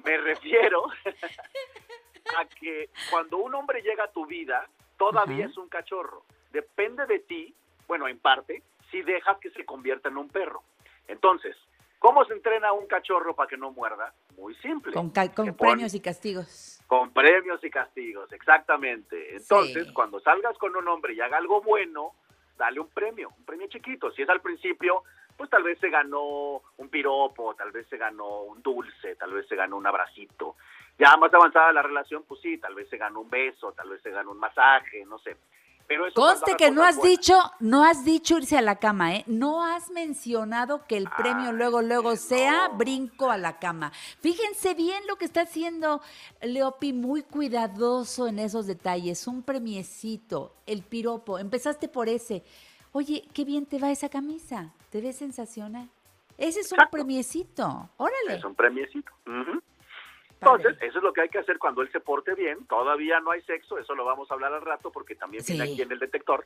Me 0.03 0.17
refiero 0.17 0.85
a 2.37 2.45
que 2.45 2.89
cuando 3.09 3.37
un 3.37 3.53
hombre 3.55 3.81
llega 3.81 4.05
a 4.05 4.11
tu 4.11 4.25
vida, 4.25 4.67
todavía 4.97 5.45
es 5.45 5.57
un 5.57 5.69
cachorro. 5.69 6.23
Depende 6.51 7.05
de 7.05 7.19
ti, 7.19 7.53
bueno, 7.87 8.07
en 8.07 8.19
parte, 8.19 8.63
si 8.91 9.01
dejas 9.01 9.37
que 9.39 9.49
se 9.51 9.65
convierta 9.65 10.09
en 10.09 10.17
un 10.17 10.29
perro. 10.29 10.63
Entonces, 11.07 11.55
¿cómo 11.99 12.25
se 12.25 12.33
entrena 12.33 12.69
a 12.69 12.73
un 12.73 12.87
cachorro 12.87 13.35
para 13.35 13.49
que 13.49 13.57
no 13.57 13.71
muerda? 13.71 14.13
Muy 14.37 14.55
simple. 14.55 14.93
Con, 14.93 15.11
premios 15.11 15.93
y 15.93 16.01
castigos. 16.01 16.81
con 16.87 17.11
premios 17.11 17.63
y 17.63 17.69
castigos, 17.69 18.31
exactamente. 18.31 19.35
Entonces, 19.35 19.91
cuando 19.91 20.19
salgas 20.19 20.57
con 20.57 20.75
un 20.75 20.87
hombre 20.87 21.13
y 21.13 21.21
haga 21.21 21.37
algo 21.37 21.61
bueno, 21.61 22.13
dale 22.57 22.79
un 22.79 22.89
premio, 22.89 23.31
un 23.37 23.45
premio 23.45 23.67
chiquito. 23.67 24.11
Si 24.11 24.21
es 24.21 24.29
al 24.29 24.41
principio, 24.41 25.03
pues 25.37 25.49
tal 25.49 25.63
vez 25.63 25.77
se 25.79 25.89
ganó 25.89 26.61
un 26.77 26.89
piropo, 26.89 27.55
tal 27.55 27.71
vez 27.71 27.87
se 27.89 27.97
ganó 27.97 28.43
un 28.43 28.61
dulce, 28.61 29.15
tal 29.15 29.33
vez 29.33 29.47
se 29.47 29.55
ganó 29.55 29.77
un 29.77 29.87
abracito. 29.87 30.55
Ya 30.97 31.15
más 31.17 31.33
avanzada 31.33 31.73
la 31.73 31.81
relación, 31.81 32.23
pues 32.23 32.39
sí, 32.41 32.57
tal 32.57 32.73
vez 32.73 32.89
se 32.89 32.97
ganó 32.97 33.21
un 33.21 33.29
beso, 33.29 33.73
tal 33.73 33.89
vez 33.89 34.01
se 34.01 34.11
ganó 34.11 34.31
un 34.31 34.39
masaje, 34.39 35.05
no 35.05 35.19
sé. 35.19 35.35
Pero 35.87 36.07
eso 36.07 36.15
Conste 36.15 36.55
que 36.55 36.71
no 36.71 36.83
has 36.83 36.97
buenas. 36.97 37.19
dicho, 37.19 37.39
no 37.59 37.83
has 37.83 38.03
dicho 38.03 38.37
irse 38.37 38.57
a 38.57 38.61
la 38.61 38.77
cama, 38.77 39.15
¿eh? 39.17 39.23
No 39.27 39.63
has 39.63 39.91
mencionado 39.91 40.85
que 40.87 40.97
el 40.97 41.07
premio 41.15 41.51
luego, 41.51 41.83
luego 41.83 42.15
sea 42.15 42.69
brinco 42.69 43.29
a 43.29 43.37
la 43.37 43.59
cama. 43.59 43.91
Fíjense 44.19 44.73
bien 44.73 45.05
lo 45.07 45.17
que 45.17 45.25
está 45.25 45.41
haciendo 45.41 46.01
Leopi, 46.41 46.91
muy 46.93 47.21
cuidadoso 47.21 48.27
en 48.27 48.39
esos 48.39 48.65
detalles. 48.65 49.27
Un 49.27 49.43
premiecito, 49.43 50.55
el 50.65 50.81
piropo. 50.81 51.37
Empezaste 51.37 51.87
por 51.87 52.09
ese. 52.09 52.43
Oye, 52.91 53.27
qué 53.33 53.45
bien 53.45 53.67
te 53.67 53.77
va 53.77 53.91
esa 53.91 54.09
camisa. 54.09 54.73
Te 54.95 55.01
ves 55.01 55.17
sensacional. 55.17 55.89
Ese 56.37 56.61
es 56.61 56.71
un 56.71 56.77
premiecito. 56.89 57.89
Órale. 57.97 58.35
Es 58.35 58.45
un 58.45 58.55
premiecito. 58.55 59.11
Entonces, 60.39 60.77
eso 60.79 60.97
es 60.99 61.03
lo 61.03 61.11
que 61.11 61.19
hay 61.19 61.27
que 61.27 61.39
hacer 61.39 61.59
cuando 61.59 61.81
él 61.81 61.91
se 61.91 61.99
porte 61.99 62.33
bien. 62.33 62.65
Todavía 62.67 63.19
no 63.19 63.31
hay 63.31 63.41
sexo, 63.41 63.77
eso 63.77 63.93
lo 63.93 64.05
vamos 64.05 64.31
a 64.31 64.35
hablar 64.35 64.53
al 64.53 64.61
rato 64.61 64.93
porque 64.93 65.15
también 65.15 65.43
viene 65.45 65.65
Sí. 65.65 65.73
aquí 65.73 65.81
en 65.81 65.91
el 65.91 65.99
detector. 65.99 66.45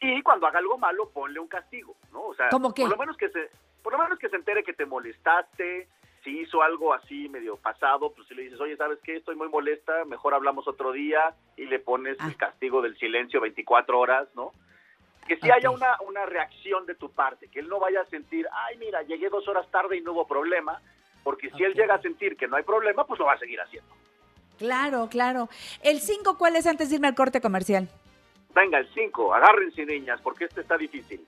Y 0.00 0.22
cuando 0.22 0.46
haga 0.46 0.60
algo 0.60 0.78
malo, 0.78 1.10
ponle 1.10 1.40
un 1.40 1.46
castigo, 1.46 1.94
¿no? 2.10 2.22
O 2.28 2.34
sea, 2.34 2.48
por 2.48 2.88
lo 2.88 2.96
menos 2.96 3.18
que 3.18 3.28
se 3.28 3.50
por 3.82 3.92
lo 3.92 3.98
menos 3.98 4.18
que 4.18 4.30
se 4.30 4.36
entere 4.36 4.64
que 4.64 4.72
te 4.72 4.86
molestaste, 4.86 5.88
si 6.24 6.40
hizo 6.40 6.62
algo 6.62 6.94
así 6.94 7.28
medio 7.28 7.56
pasado, 7.58 8.14
pues 8.14 8.26
si 8.28 8.34
le 8.34 8.44
dices, 8.44 8.58
"Oye, 8.62 8.78
¿sabes 8.78 8.98
qué? 9.04 9.16
Estoy 9.16 9.36
muy 9.36 9.50
molesta, 9.50 10.06
mejor 10.06 10.32
hablamos 10.32 10.66
otro 10.66 10.90
día" 10.92 11.34
y 11.58 11.66
le 11.66 11.80
pones 11.80 12.16
Ah. 12.18 12.28
el 12.28 12.36
castigo 12.38 12.80
del 12.80 12.96
silencio 12.96 13.42
24 13.42 14.00
horas, 14.00 14.26
¿no? 14.34 14.52
Que 15.28 15.36
si 15.36 15.50
haya 15.50 15.70
una, 15.70 15.98
una 16.06 16.24
reacción 16.24 16.86
de 16.86 16.94
tu 16.94 17.10
parte, 17.10 17.48
que 17.48 17.60
él 17.60 17.68
no 17.68 17.78
vaya 17.78 18.00
a 18.00 18.06
sentir, 18.06 18.48
ay, 18.50 18.78
mira, 18.78 19.02
llegué 19.02 19.28
dos 19.28 19.46
horas 19.46 19.70
tarde 19.70 19.98
y 19.98 20.00
no 20.00 20.12
hubo 20.12 20.26
problema, 20.26 20.80
porque 21.22 21.50
si 21.50 21.62
él 21.62 21.74
llega 21.74 21.96
a 21.96 22.00
sentir 22.00 22.36
que 22.36 22.48
no 22.48 22.56
hay 22.56 22.62
problema, 22.62 23.04
pues 23.04 23.20
lo 23.20 23.26
va 23.26 23.34
a 23.34 23.38
seguir 23.38 23.60
haciendo. 23.60 23.94
Claro, 24.58 25.08
claro. 25.10 25.48
El 25.82 26.00
5, 26.00 26.38
¿cuál 26.38 26.56
es 26.56 26.66
antes 26.66 26.88
de 26.88 26.96
irme 26.96 27.08
al 27.08 27.14
corte 27.14 27.40
comercial? 27.40 27.88
Venga, 28.54 28.78
el 28.78 28.88
5, 28.92 29.34
agárrense 29.34 29.84
niñas, 29.84 30.20
porque 30.22 30.46
este 30.46 30.62
está 30.62 30.76
difícil. 30.76 31.24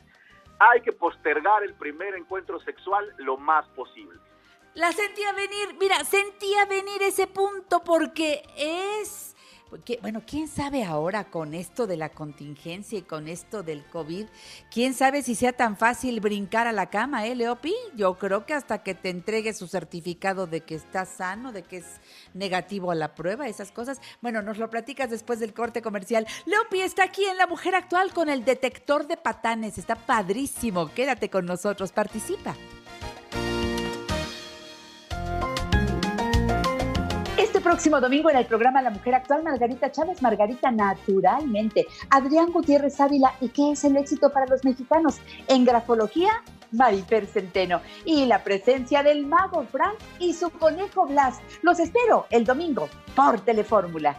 Hay 0.58 0.80
que 0.80 0.92
postergar 0.92 1.62
el 1.62 1.74
primer 1.74 2.14
encuentro 2.14 2.58
sexual 2.60 3.12
lo 3.18 3.36
más 3.36 3.66
posible. 3.68 4.18
La 4.74 4.92
sentía 4.92 5.32
venir, 5.32 5.76
mira, 5.78 6.02
sentía 6.04 6.64
venir 6.64 7.02
ese 7.02 7.26
punto 7.26 7.80
porque 7.84 8.42
es... 8.56 9.29
Porque, 9.70 10.00
bueno, 10.02 10.22
quién 10.26 10.48
sabe 10.48 10.82
ahora 10.82 11.30
con 11.30 11.54
esto 11.54 11.86
de 11.86 11.96
la 11.96 12.08
contingencia 12.08 12.98
y 12.98 13.02
con 13.02 13.28
esto 13.28 13.62
del 13.62 13.84
COVID, 13.86 14.26
quién 14.68 14.94
sabe 14.94 15.22
si 15.22 15.36
sea 15.36 15.52
tan 15.52 15.76
fácil 15.76 16.18
brincar 16.18 16.66
a 16.66 16.72
la 16.72 16.90
cama, 16.90 17.24
¿eh, 17.26 17.36
Leopi? 17.36 17.74
Yo 17.94 18.18
creo 18.18 18.46
que 18.46 18.54
hasta 18.54 18.82
que 18.82 18.94
te 18.94 19.10
entregue 19.10 19.54
su 19.54 19.68
certificado 19.68 20.48
de 20.48 20.62
que 20.62 20.74
está 20.74 21.04
sano, 21.04 21.52
de 21.52 21.62
que 21.62 21.78
es 21.78 21.86
negativo 22.34 22.90
a 22.90 22.96
la 22.96 23.14
prueba, 23.14 23.46
esas 23.46 23.70
cosas. 23.70 24.00
Bueno, 24.20 24.42
nos 24.42 24.58
lo 24.58 24.68
platicas 24.70 25.08
después 25.08 25.38
del 25.38 25.54
corte 25.54 25.82
comercial. 25.82 26.26
Leopi 26.46 26.80
está 26.80 27.04
aquí 27.04 27.24
en 27.24 27.36
La 27.36 27.46
Mujer 27.46 27.76
Actual 27.76 28.12
con 28.12 28.28
el 28.28 28.44
detector 28.44 29.06
de 29.06 29.16
patanes, 29.16 29.78
está 29.78 29.94
padrísimo. 29.94 30.92
Quédate 30.92 31.30
con 31.30 31.46
nosotros, 31.46 31.92
participa. 31.92 32.56
Próximo 37.80 37.98
domingo 38.02 38.28
en 38.28 38.36
el 38.36 38.44
programa 38.44 38.82
La 38.82 38.90
Mujer 38.90 39.14
Actual, 39.14 39.42
Margarita 39.42 39.90
Chávez, 39.90 40.20
Margarita 40.20 40.70
Naturalmente, 40.70 41.86
Adrián 42.10 42.52
Gutiérrez 42.52 43.00
Ávila 43.00 43.32
y 43.40 43.48
qué 43.48 43.70
es 43.70 43.82
el 43.84 43.96
éxito 43.96 44.30
para 44.30 44.44
los 44.44 44.62
mexicanos. 44.66 45.18
En 45.48 45.64
grafología, 45.64 46.42
Marifer 46.72 47.24
Centeno. 47.24 47.80
Y 48.04 48.26
la 48.26 48.44
presencia 48.44 49.02
del 49.02 49.26
mago 49.26 49.64
Frank 49.64 49.94
y 50.18 50.34
su 50.34 50.50
conejo 50.50 51.06
Blas. 51.06 51.38
Los 51.62 51.80
espero 51.80 52.26
el 52.28 52.44
domingo 52.44 52.86
por 53.16 53.40
Telefórmula. 53.40 54.18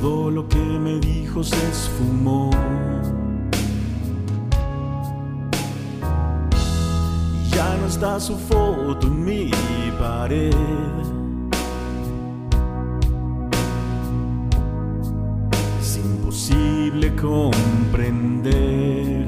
Todo 0.00 0.30
lo 0.30 0.48
que 0.48 0.56
me 0.56 0.98
dijo 0.98 1.44
se 1.44 1.56
esfumó. 1.68 2.50
Y 7.44 7.50
Ya 7.54 7.76
no 7.76 7.86
está 7.86 8.18
su 8.18 8.38
foto 8.38 9.06
en 9.06 9.24
mi 9.24 9.50
pared. 9.98 10.54
Es 15.80 15.96
imposible 15.98 17.14
comprender 17.16 19.26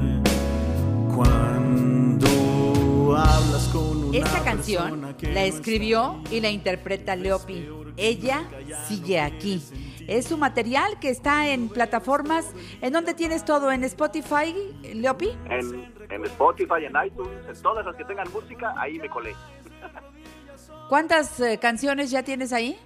cuando 1.13 3.15
hablas 3.15 3.69
con 3.71 4.05
una 4.05 4.17
Esta 4.17 4.43
canción 4.43 5.15
la 5.21 5.43
escribió 5.43 6.19
y 6.31 6.41
la 6.41 6.49
interpreta 6.49 7.15
Leopi. 7.15 7.67
Ella 7.95 8.49
sigue 8.87 9.19
aquí. 9.19 9.61
Es 10.07 10.27
su 10.27 10.37
material 10.37 10.99
que 10.99 11.09
está 11.09 11.47
en 11.47 11.69
plataformas. 11.69 12.53
¿En 12.81 12.93
dónde 12.93 13.13
tienes 13.13 13.45
todo? 13.45 13.71
¿En 13.71 13.83
Spotify, 13.83 14.53
Leopi? 14.93 15.29
En, 15.49 15.91
en 16.09 16.25
Spotify, 16.25 16.85
en 16.85 16.93
iTunes, 17.05 17.47
en 17.47 17.61
todas 17.61 17.85
las 17.85 17.95
que 17.95 18.03
tengan 18.05 18.31
música, 18.31 18.73
ahí 18.77 18.99
me 18.99 19.09
colé. 19.09 19.33
¿Cuántas 20.89 21.39
eh, 21.39 21.57
canciones 21.59 22.11
ya 22.11 22.23
tienes 22.23 22.53
ahí? 22.53 22.77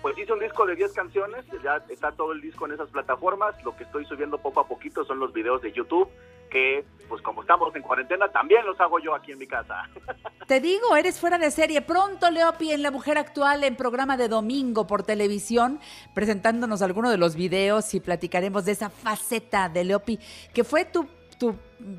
Pues 0.00 0.18
hice 0.18 0.32
un 0.32 0.40
disco 0.40 0.66
de 0.66 0.74
10 0.74 0.92
canciones, 0.92 1.44
ya 1.62 1.76
está 1.88 2.10
todo 2.10 2.32
el 2.32 2.40
disco 2.40 2.66
en 2.66 2.72
esas 2.72 2.88
plataformas. 2.90 3.54
Lo 3.62 3.76
que 3.76 3.84
estoy 3.84 4.04
subiendo 4.06 4.38
poco 4.38 4.58
a 4.60 4.66
poquito 4.66 5.04
son 5.04 5.20
los 5.20 5.32
videos 5.32 5.62
de 5.62 5.70
YouTube, 5.70 6.08
que 6.52 6.84
pues 7.08 7.20
como 7.20 7.42
estamos 7.42 7.74
en 7.76 7.82
cuarentena, 7.82 8.28
también 8.28 8.64
los 8.64 8.80
hago 8.80 8.98
yo 8.98 9.14
aquí 9.14 9.32
en 9.32 9.38
mi 9.38 9.46
casa. 9.46 9.86
Te 10.46 10.60
digo, 10.60 10.96
eres 10.96 11.20
fuera 11.20 11.36
de 11.36 11.50
serie. 11.50 11.82
Pronto, 11.82 12.30
Leopi, 12.30 12.72
en 12.72 12.82
La 12.82 12.90
Mujer 12.90 13.18
Actual, 13.18 13.64
en 13.64 13.76
programa 13.76 14.16
de 14.16 14.28
domingo 14.28 14.86
por 14.86 15.02
televisión, 15.02 15.78
presentándonos 16.14 16.80
algunos 16.80 17.10
de 17.10 17.18
los 17.18 17.36
videos 17.36 17.92
y 17.92 18.00
platicaremos 18.00 18.64
de 18.64 18.72
esa 18.72 18.88
faceta 18.88 19.68
de 19.68 19.84
Leopi, 19.84 20.18
que 20.54 20.64
fue 20.64 20.86
tu, 20.86 21.06
tu 21.38 21.54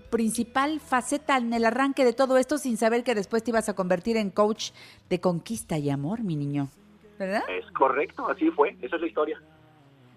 principal 0.09 0.79
faceta 0.79 1.37
en 1.37 1.53
el 1.53 1.65
arranque 1.65 2.05
de 2.05 2.13
todo 2.13 2.37
esto, 2.37 2.57
sin 2.57 2.77
saber 2.77 3.03
que 3.03 3.13
después 3.13 3.43
te 3.43 3.51
ibas 3.51 3.69
a 3.69 3.75
convertir 3.75 4.17
en 4.17 4.31
coach 4.31 4.71
de 5.09 5.21
conquista 5.21 5.77
y 5.77 5.91
amor, 5.91 6.23
mi 6.23 6.35
niño. 6.35 6.69
¿Verdad? 7.19 7.43
Es 7.49 7.69
correcto, 7.73 8.27
así 8.27 8.49
fue, 8.49 8.75
esa 8.81 8.95
es 8.95 9.01
la 9.01 9.07
historia. 9.07 9.39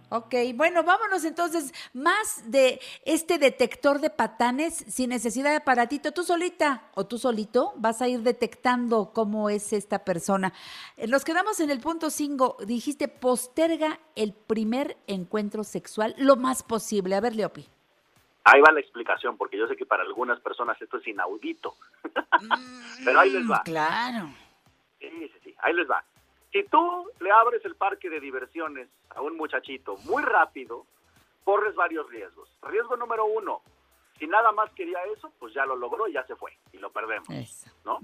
Ok, 0.08 0.34
bueno, 0.54 0.84
vámonos 0.84 1.24
entonces 1.24 1.74
más 1.92 2.50
de 2.50 2.80
este 3.04 3.38
detector 3.38 3.98
de 4.00 4.08
patanes 4.08 4.74
sin 4.88 5.10
necesidad 5.10 5.50
de 5.50 5.56
aparatito. 5.56 6.12
Tú 6.12 6.22
solita 6.22 6.84
o 6.94 7.06
tú 7.06 7.18
solito 7.18 7.72
vas 7.76 8.00
a 8.02 8.08
ir 8.08 8.20
detectando 8.20 9.10
cómo 9.12 9.50
es 9.50 9.72
esta 9.72 10.04
persona. 10.04 10.52
Eh, 10.96 11.08
Nos 11.08 11.24
quedamos 11.24 11.58
en 11.58 11.70
el 11.70 11.80
punto 11.80 12.10
5. 12.10 12.58
Dijiste 12.66 13.08
posterga 13.08 13.98
el 14.14 14.32
primer 14.32 14.96
encuentro 15.08 15.64
sexual 15.64 16.14
lo 16.18 16.36
más 16.36 16.62
posible. 16.62 17.16
A 17.16 17.20
ver, 17.20 17.34
Leopi. 17.34 17.66
Ahí 18.44 18.60
va 18.60 18.70
la 18.70 18.78
explicación, 18.78 19.36
porque 19.36 19.58
yo 19.58 19.66
sé 19.66 19.74
que 19.74 19.86
para 19.86 20.04
algunas 20.04 20.38
personas 20.38 20.80
esto 20.80 20.98
es 20.98 21.08
inaudito. 21.08 21.74
Pero 23.04 23.18
ahí 23.18 23.30
les 23.30 23.50
va. 23.50 23.60
Claro. 23.64 24.28
Sí, 25.00 25.08
sí, 25.10 25.38
sí, 25.42 25.54
ahí 25.58 25.74
les 25.74 25.90
va. 25.90 26.04
Si 26.56 26.62
tú 26.70 27.10
le 27.20 27.30
abres 27.30 27.62
el 27.66 27.74
parque 27.74 28.08
de 28.08 28.18
diversiones 28.18 28.88
a 29.10 29.20
un 29.20 29.36
muchachito 29.36 29.98
muy 30.06 30.22
rápido, 30.22 30.86
corres 31.44 31.74
varios 31.74 32.08
riesgos. 32.08 32.48
Riesgo 32.62 32.96
número 32.96 33.26
uno, 33.26 33.60
si 34.18 34.26
nada 34.26 34.52
más 34.52 34.70
quería 34.72 35.04
eso, 35.14 35.30
pues 35.38 35.52
ya 35.52 35.66
lo 35.66 35.76
logró 35.76 36.08
y 36.08 36.14
ya 36.14 36.26
se 36.26 36.34
fue 36.34 36.56
y 36.72 36.78
lo 36.78 36.88
perdemos, 36.90 37.28
¿no? 37.84 37.98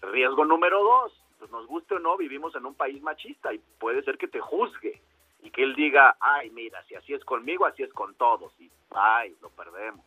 Riesgo 0.00 0.46
número 0.46 0.82
dos, 0.82 1.12
pues 1.38 1.50
nos 1.50 1.66
guste 1.66 1.96
o 1.96 1.98
no, 1.98 2.16
vivimos 2.16 2.56
en 2.56 2.64
un 2.64 2.74
país 2.74 3.02
machista 3.02 3.52
y 3.52 3.58
puede 3.78 4.02
ser 4.02 4.16
que 4.16 4.28
te 4.28 4.40
juzgue 4.40 5.02
y 5.42 5.50
que 5.50 5.62
él 5.62 5.74
diga, 5.74 6.16
ay, 6.20 6.48
mira, 6.52 6.82
si 6.84 6.94
así 6.94 7.12
es 7.12 7.22
conmigo, 7.22 7.66
así 7.66 7.82
es 7.82 7.92
con 7.92 8.14
todos 8.14 8.50
y 8.60 8.70
ay, 8.92 9.36
lo 9.42 9.50
perdemos. 9.50 10.06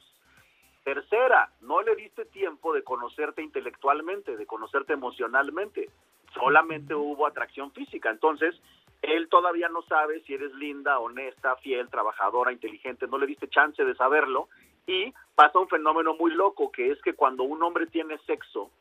Tercera, 0.83 1.51
no 1.61 1.83
le 1.83 1.95
diste 1.95 2.25
tiempo 2.25 2.73
de 2.73 2.81
conocerte 2.81 3.43
intelectualmente, 3.43 4.35
de 4.35 4.47
conocerte 4.47 4.93
emocionalmente. 4.93 5.91
Solamente 6.33 6.93
hubo 6.93 7.25
atracción 7.25 7.71
física. 7.71 8.09
Entonces, 8.09 8.55
él 9.01 9.29
todavía 9.29 9.69
no 9.69 9.81
sabe 9.83 10.21
si 10.21 10.33
eres 10.33 10.53
linda, 10.55 10.99
honesta, 10.99 11.55
fiel, 11.57 11.89
trabajadora, 11.89 12.51
inteligente. 12.51 13.07
No 13.07 13.17
le 13.17 13.27
diste 13.27 13.47
chance 13.47 13.83
de 13.83 13.95
saberlo. 13.95 14.49
Y 14.85 15.13
pasa 15.35 15.59
un 15.59 15.67
fenómeno 15.67 16.15
muy 16.15 16.31
loco, 16.31 16.71
que 16.71 16.91
es 16.91 17.01
que 17.01 17.13
cuando 17.13 17.43
un 17.43 17.61
hombre 17.61 17.87
tiene 17.87 18.17
sexo, 18.19 18.71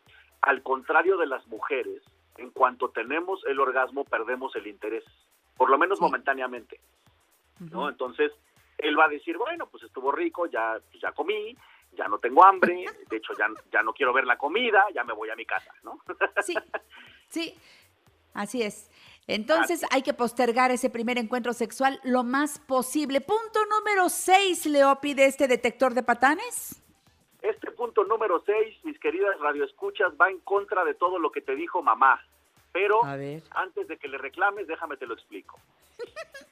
al 0.40 0.62
contrario 0.62 1.16
de 1.16 1.26
las 1.26 1.46
mujeres, 1.48 2.02
en 2.36 2.50
cuanto 2.50 2.90
tenemos 2.90 3.44
el 3.46 3.58
orgasmo, 3.58 4.04
perdemos 4.04 4.54
el 4.56 4.66
interés. 4.66 5.04
Por 5.56 5.70
lo 5.70 5.78
menos 5.78 6.00
momentáneamente. 6.00 6.80
¿no? 7.58 7.88
Entonces, 7.88 8.32
él 8.78 8.98
va 8.98 9.06
a 9.06 9.08
decir, 9.08 9.38
bueno, 9.38 9.66
pues 9.66 9.82
estuvo 9.84 10.12
rico, 10.12 10.46
ya, 10.46 10.78
pues 10.90 11.00
ya 11.00 11.12
comí, 11.12 11.56
ya 11.96 12.06
no 12.08 12.18
tengo 12.18 12.44
hambre, 12.44 12.84
de 13.08 13.16
hecho 13.16 13.32
ya, 13.38 13.48
ya 13.72 13.82
no 13.82 13.92
quiero 13.92 14.12
ver 14.12 14.24
la 14.24 14.38
comida, 14.38 14.84
ya 14.94 15.02
me 15.04 15.12
voy 15.12 15.30
a 15.30 15.36
mi 15.36 15.44
casa, 15.44 15.72
¿no? 15.82 16.00
Sí, 16.42 16.54
sí, 17.28 17.54
así 18.34 18.62
es. 18.62 18.90
Entonces 19.26 19.84
hay 19.90 20.02
que 20.02 20.14
postergar 20.14 20.70
ese 20.70 20.88
primer 20.88 21.18
encuentro 21.18 21.52
sexual 21.52 21.98
lo 22.04 22.22
más 22.22 22.60
posible. 22.60 23.20
Punto 23.20 23.64
número 23.66 24.08
6, 24.08 24.66
Leopi, 24.66 25.14
de 25.14 25.26
este 25.26 25.48
detector 25.48 25.94
de 25.94 26.04
patanes. 26.04 26.80
Este 27.42 27.70
punto 27.72 28.04
número 28.04 28.42
6, 28.46 28.84
mis 28.84 28.98
queridas 29.00 29.38
radioescuchas, 29.40 30.12
va 30.20 30.30
en 30.30 30.38
contra 30.40 30.84
de 30.84 30.94
todo 30.94 31.18
lo 31.18 31.32
que 31.32 31.40
te 31.40 31.56
dijo 31.56 31.82
mamá. 31.82 32.20
Pero 32.72 33.00
antes 33.04 33.88
de 33.88 33.96
que 33.96 34.06
le 34.06 34.18
reclames, 34.18 34.66
déjame 34.66 34.96
te 34.96 35.06
lo 35.06 35.14
explico. 35.14 35.58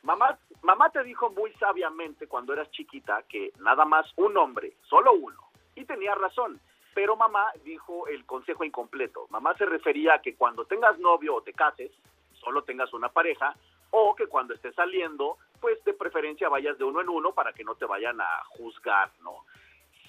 Mamá, 0.03 0.39
mamá 0.65 0.91
te 0.91 1.05
dijo 1.05 1.31
muy 1.31 1.53
sabiamente 1.55 2.27
cuando 2.27 2.53
eras 2.53 2.71
chiquita 2.73 3.23
que 3.29 3.53
nada 3.61 3.85
más 3.85 4.07
un 4.17 4.37
hombre, 4.37 4.75
solo 4.89 5.13
uno, 5.13 5.39
y 5.75 5.85
tenía 5.85 6.15
razón. 6.15 6.61
Pero 6.95 7.17
mamá 7.17 7.47
dijo 7.65 8.07
el 8.09 8.25
consejo 8.25 8.65
incompleto. 8.65 9.27
Mamá 9.31 9.57
se 9.57 9.67
refería 9.67 10.15
a 10.15 10.23
que 10.23 10.37
cuando 10.37 10.65
tengas 10.65 10.99
novio 10.99 11.37
o 11.37 11.43
te 11.43 11.53
cases, 11.53 11.91
solo 12.33 12.63
tengas 12.63 12.93
una 12.93 13.09
pareja, 13.09 13.55
o 13.91 14.15
que 14.15 14.27
cuando 14.27 14.55
estés 14.55 14.75
saliendo, 14.75 15.39
pues 15.61 15.83
de 15.85 15.95
preferencia 15.95 16.49
vayas 16.49 16.79
de 16.79 16.85
uno 16.85 17.01
en 17.01 17.09
uno 17.09 17.33
para 17.33 17.53
que 17.53 17.65
no 17.65 17.75
te 17.75 17.85
vayan 17.85 18.21
a 18.21 18.45
juzgar, 18.57 19.11
¿no? 19.23 19.45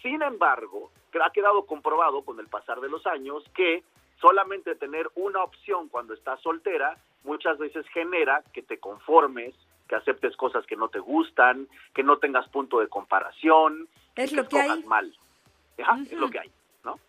Sin 0.02 0.22
embargo, 0.22 0.92
ha 1.22 1.32
quedado 1.32 1.66
comprobado 1.66 2.24
con 2.24 2.40
el 2.40 2.48
pasar 2.48 2.82
de 2.82 2.90
los 2.90 3.06
años 3.08 3.44
que 3.56 3.84
solamente 4.20 4.76
tener 4.76 5.10
una 5.16 5.44
opción 5.44 5.90
cuando 5.90 6.14
estás 6.14 6.42
soltera 6.42 6.98
muchas 7.24 7.58
veces 7.58 7.88
genera 7.90 8.44
que 8.54 8.62
te 8.62 8.80
conformes, 8.80 9.56
que 9.88 9.96
aceptes 9.96 10.36
cosas 10.36 10.66
que 10.66 10.76
no 10.76 10.90
te 10.90 11.00
gustan, 11.00 11.68
que 11.94 12.04
no 12.04 12.18
tengas 12.18 12.48
punto 12.50 12.80
de 12.80 12.88
comparación, 12.88 13.88
Es 14.16 14.32
y 14.32 14.36
lo 14.36 14.48
que 14.48 14.60
hay. 14.60 14.84
mal. 14.84 15.16
Ajá, 15.82 15.98
Es 16.02 16.14
lo 16.14 16.30
que 16.30 16.40
hay, 16.40 16.52
¿no? 16.84 17.00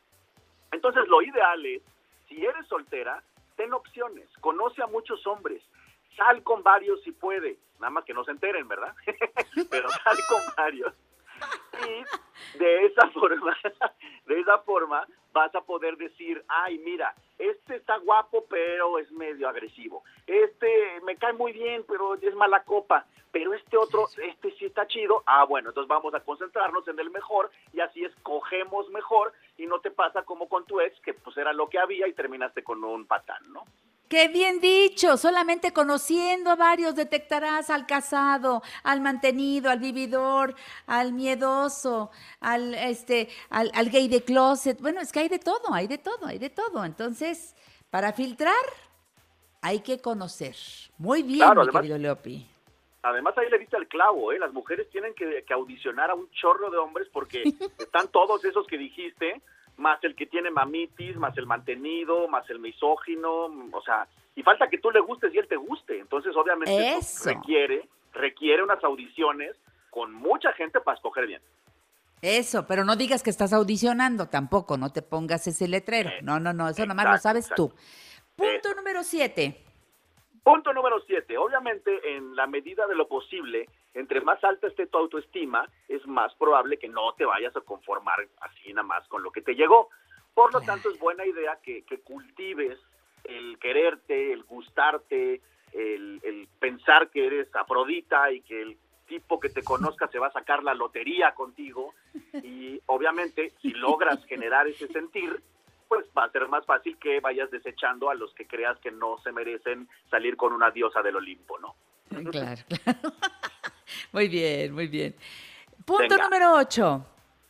Entonces 0.73 1.07
lo 1.09 1.23
ideal 1.23 1.65
es 1.66 1.82
si 2.28 2.44
eres 2.44 2.66
soltera, 2.66 3.23
ten 3.57 3.73
opciones, 3.73 4.28
conoce 4.40 4.82
a 4.82 4.86
muchos 4.86 5.27
hombres, 5.27 5.62
sal 6.16 6.43
con 6.43 6.62
varios 6.62 7.01
si 7.03 7.12
puede, 7.12 7.57
nada 7.78 7.90
más 7.90 8.05
que 8.05 8.15
no 8.15 8.24
se 8.24 8.32
enteren, 8.32 8.66
¿verdad? 8.69 8.94
Pero 9.70 9.89
sal 9.89 10.16
con 10.28 10.40
varios. 10.57 10.93
Y 11.86 12.58
de 12.58 12.86
esa 12.86 13.08
forma, 13.12 13.56
de 14.26 14.40
esa 14.40 14.58
forma 14.58 15.06
vas 15.32 15.54
a 15.54 15.60
poder 15.60 15.96
decir, 15.96 16.42
ay, 16.48 16.78
mira, 16.78 17.14
este 17.38 17.76
está 17.76 17.98
guapo, 17.98 18.46
pero 18.48 18.98
es 18.98 19.10
medio 19.12 19.48
agresivo. 19.48 20.02
Este 20.26 21.00
me 21.02 21.16
cae 21.16 21.34
muy 21.34 21.52
bien, 21.52 21.84
pero 21.86 22.14
es 22.14 22.34
mala 22.34 22.62
copa. 22.64 23.06
Pero 23.32 23.52
este 23.52 23.76
otro, 23.76 24.06
este 24.22 24.50
sí 24.52 24.64
está 24.64 24.86
chido. 24.86 25.22
Ah, 25.26 25.44
bueno, 25.44 25.68
entonces 25.68 25.88
vamos 25.88 26.14
a 26.14 26.20
concentrarnos 26.20 26.88
en 26.88 26.98
el 26.98 27.10
mejor 27.10 27.50
y 27.74 27.80
así 27.80 28.02
escogemos 28.02 28.88
mejor 28.88 29.34
y 29.58 29.66
no 29.66 29.78
te 29.80 29.90
pasa 29.90 30.22
como 30.22 30.48
con 30.48 30.64
tu 30.64 30.80
ex, 30.80 30.98
que 31.00 31.12
pues 31.12 31.36
era 31.36 31.52
lo 31.52 31.68
que 31.68 31.78
había 31.78 32.08
y 32.08 32.14
terminaste 32.14 32.64
con 32.64 32.82
un 32.82 33.04
patán, 33.04 33.52
¿no? 33.52 33.64
Qué 34.09 34.28
bien 34.28 34.61
dicho, 34.61 35.16
solamente 35.16 35.73
conociendo 35.73 36.51
a 36.51 36.57
varios 36.57 36.95
detectarás 36.95 37.70
al 37.70 37.87
casado, 37.87 38.62
al 38.85 39.01
mantenido, 39.01 39.69
al 39.69 39.81
vividor, 39.81 40.55
al 40.87 41.12
miedoso, 41.12 42.12
al 42.39 42.74
este, 42.74 43.28
al, 43.51 43.70
al 43.74 43.91
gay 43.91 44.07
de 44.07 44.23
closet. 44.23 44.81
Bueno, 44.81 45.01
es 45.01 45.11
que 45.11 45.19
hay 45.20 45.28
de 45.28 45.41
todo, 45.41 45.73
hay 45.74 45.89
de 45.89 45.99
todo, 45.99 46.24
hay 46.27 46.39
de 46.39 46.51
todo. 46.51 46.85
Entonces, 46.85 47.57
para 47.91 48.12
filtrar, 48.12 48.55
hay 49.61 49.81
que 49.81 49.99
conocer. 50.01 50.55
Muy 50.99 51.24
bien, 51.24 51.39
Claro, 51.41 51.55
mi 51.62 51.62
además- 51.62 51.81
querido 51.83 51.99
Leopi. 51.99 52.47
Además 53.03 53.39
ahí 53.39 53.49
le 53.51 53.59
diste 53.59 53.77
el 53.77 53.87
clavo, 53.87 54.33
¿eh? 54.33 54.39
Las 54.41 54.53
mujeres 54.53 54.91
tienen 54.91 55.15
que, 55.15 55.45
que 55.47 55.55
audicionar 55.55 56.11
a 56.11 56.15
un 56.15 56.28
chorro 56.33 56.70
de 56.73 56.78
hombres 56.78 57.09
porque 57.12 57.43
están 57.78 58.09
todos 58.09 58.45
esos 58.45 58.66
que 58.66 58.77
dijiste, 58.78 59.41
más 59.77 60.03
el 60.05 60.15
que 60.15 60.27
tiene 60.27 60.51
mamitis, 60.51 61.16
más 61.16 61.36
el 61.36 61.47
mantenido, 61.47 62.28
más 62.28 62.48
el 62.51 62.59
misógino, 62.59 63.47
o 63.73 63.82
sea, 63.85 64.07
y 64.35 64.43
falta 64.43 64.69
que 64.69 64.78
tú 64.78 64.90
le 64.90 65.01
gustes 65.01 65.35
y 65.35 65.39
él 65.39 65.48
te 65.48 65.57
guste. 65.57 65.98
Entonces, 65.98 66.35
obviamente, 66.36 66.90
Eso. 66.90 66.98
eso 66.98 67.31
requiere, 67.31 67.89
requiere 68.12 68.62
unas 68.62 68.82
audiciones 68.85 69.57
con 69.90 70.12
mucha 70.12 70.53
gente 70.53 70.81
para 70.81 70.97
escoger 70.97 71.27
bien. 71.27 71.43
Eso, 72.23 72.66
pero 72.66 72.85
no 72.85 72.97
digas 72.97 73.23
que 73.23 73.31
estás 73.31 73.53
audicionando 73.53 74.28
tampoco, 74.28 74.77
no 74.77 74.90
te 74.90 75.03
pongas 75.03 75.47
ese 75.47 75.69
letrero. 75.69 76.11
No, 76.23 76.40
no, 76.40 76.53
no, 76.53 76.69
eso 76.69 76.85
nomás 76.86 77.05
lo 77.05 77.11
exacto, 77.12 77.28
sabes 77.28 77.44
exacto. 77.44 77.69
tú. 77.69 77.74
Punto 78.36 78.74
número 78.74 79.03
siete. 79.03 79.62
Punto 80.43 80.73
número 80.73 81.01
siete. 81.07 81.36
Obviamente, 81.36 82.16
en 82.16 82.36
la 82.36 82.47
medida 82.47 82.86
de 82.86 82.94
lo 82.94 83.09
posible, 83.09 83.69
entre 83.97 84.20
más 84.20 84.43
alta 84.44 84.66
esté 84.66 84.86
tu 84.86 84.98
autoestima, 84.98 85.68
es 85.89 86.06
más 86.06 86.35
probable 86.35 86.78
que 86.78 86.89
no 86.89 87.14
te 87.14 87.24
vayas 87.24 87.56
a 87.56 87.62
conformar 87.62 88.28
así 88.40 88.73
nada 88.73 88.86
más 88.86 89.09
con 89.09 89.23
lo 89.23 89.32
que 89.32 89.40
te 89.40 89.55
llegó. 89.55 89.89
Por 90.35 90.52
lo 90.52 90.60
tanto, 90.60 90.90
es 90.90 90.98
buena 90.98 91.24
idea 91.24 91.59
que, 91.62 91.82
que 91.82 92.01
cultives 92.01 92.78
el 93.24 93.59
quererte, 93.59 94.35
el 94.35 94.44
gustarte, 94.44 95.40
el, 95.73 96.20
el 96.23 96.47
pensar 96.60 97.09
que 97.10 97.27
eres 97.27 97.48
Afrodita 97.56 98.31
y 98.31 98.43
que 98.43 98.60
el 98.60 98.78
tipo 99.06 99.40
que 99.40 99.48
te 99.48 99.62
conozca 99.62 100.09
se 100.09 100.18
va 100.18 100.27
a 100.27 100.32
sacar 100.32 100.62
la 100.62 100.74
lotería 100.74 101.35
contigo. 101.35 101.94
Y 102.35 102.78
obviamente, 102.86 103.55
si 103.62 103.70
logras 103.70 104.23
generar 104.27 104.66
ese 104.66 104.89
sentir, 104.89 105.43
pues 105.89 106.05
va 106.16 106.24
a 106.24 106.31
ser 106.31 106.48
más 106.48 106.66
fácil 106.66 106.98
que 106.98 107.20
vayas 107.20 107.51
desechando 107.51 108.10
a 108.10 108.14
los 108.14 108.35
que 108.35 108.47
creas 108.47 108.78
que 108.81 108.90
no 108.90 109.18
se 109.23 109.32
merecen 109.32 109.89
salir 110.10 110.36
con 110.36 110.52
una 110.52 110.70
diosa 110.70 111.01
del 111.01 111.16
Olimpo, 111.16 111.59
¿no? 111.59 111.77
Claro, 112.10 112.31
claro. 112.31 112.62
Muy 114.12 114.28
bien, 114.28 114.72
muy 114.72 114.86
bien. 114.88 115.14
Punto 115.84 116.02
Venga. 116.08 116.24
número 116.24 116.54
ocho. 116.54 117.04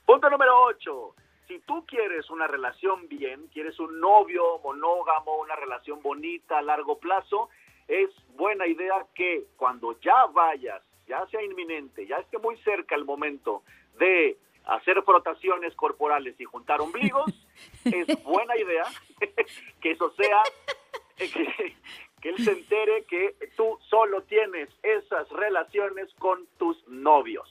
Punto 0.06 0.30
número 0.30 0.62
8. 0.62 1.14
Si 1.48 1.58
tú 1.60 1.84
quieres 1.84 2.30
una 2.30 2.46
relación 2.46 3.08
bien, 3.08 3.48
quieres 3.52 3.78
un 3.80 3.98
novio 4.00 4.60
monógamo, 4.62 5.36
una 5.40 5.56
relación 5.56 6.00
bonita 6.00 6.58
a 6.58 6.62
largo 6.62 6.98
plazo, 6.98 7.48
es 7.88 8.10
buena 8.36 8.66
idea 8.66 9.04
que 9.14 9.46
cuando 9.56 9.98
ya 10.00 10.26
vayas, 10.32 10.82
ya 11.08 11.26
sea 11.26 11.42
inminente, 11.42 12.06
ya 12.06 12.16
esté 12.18 12.38
muy 12.38 12.56
cerca 12.58 12.94
el 12.94 13.04
momento 13.04 13.62
de 13.98 14.38
hacer 14.66 15.02
frotaciones 15.02 15.74
corporales 15.74 16.34
y 16.40 16.44
juntar 16.44 16.80
ombligos, 16.80 17.32
es 17.84 18.22
buena 18.22 18.56
idea 18.56 18.84
que 19.80 19.90
eso 19.90 20.12
sea, 20.12 20.42
que, 21.16 21.76
que 22.26 22.30
él 22.30 22.44
se 22.44 22.52
entere 22.52 23.04
que 23.04 23.36
tú 23.56 23.78
solo 23.88 24.22
tienes 24.22 24.68
esas 24.82 25.28
relaciones 25.30 26.12
con 26.14 26.44
tus 26.58 26.76
novios. 26.88 27.48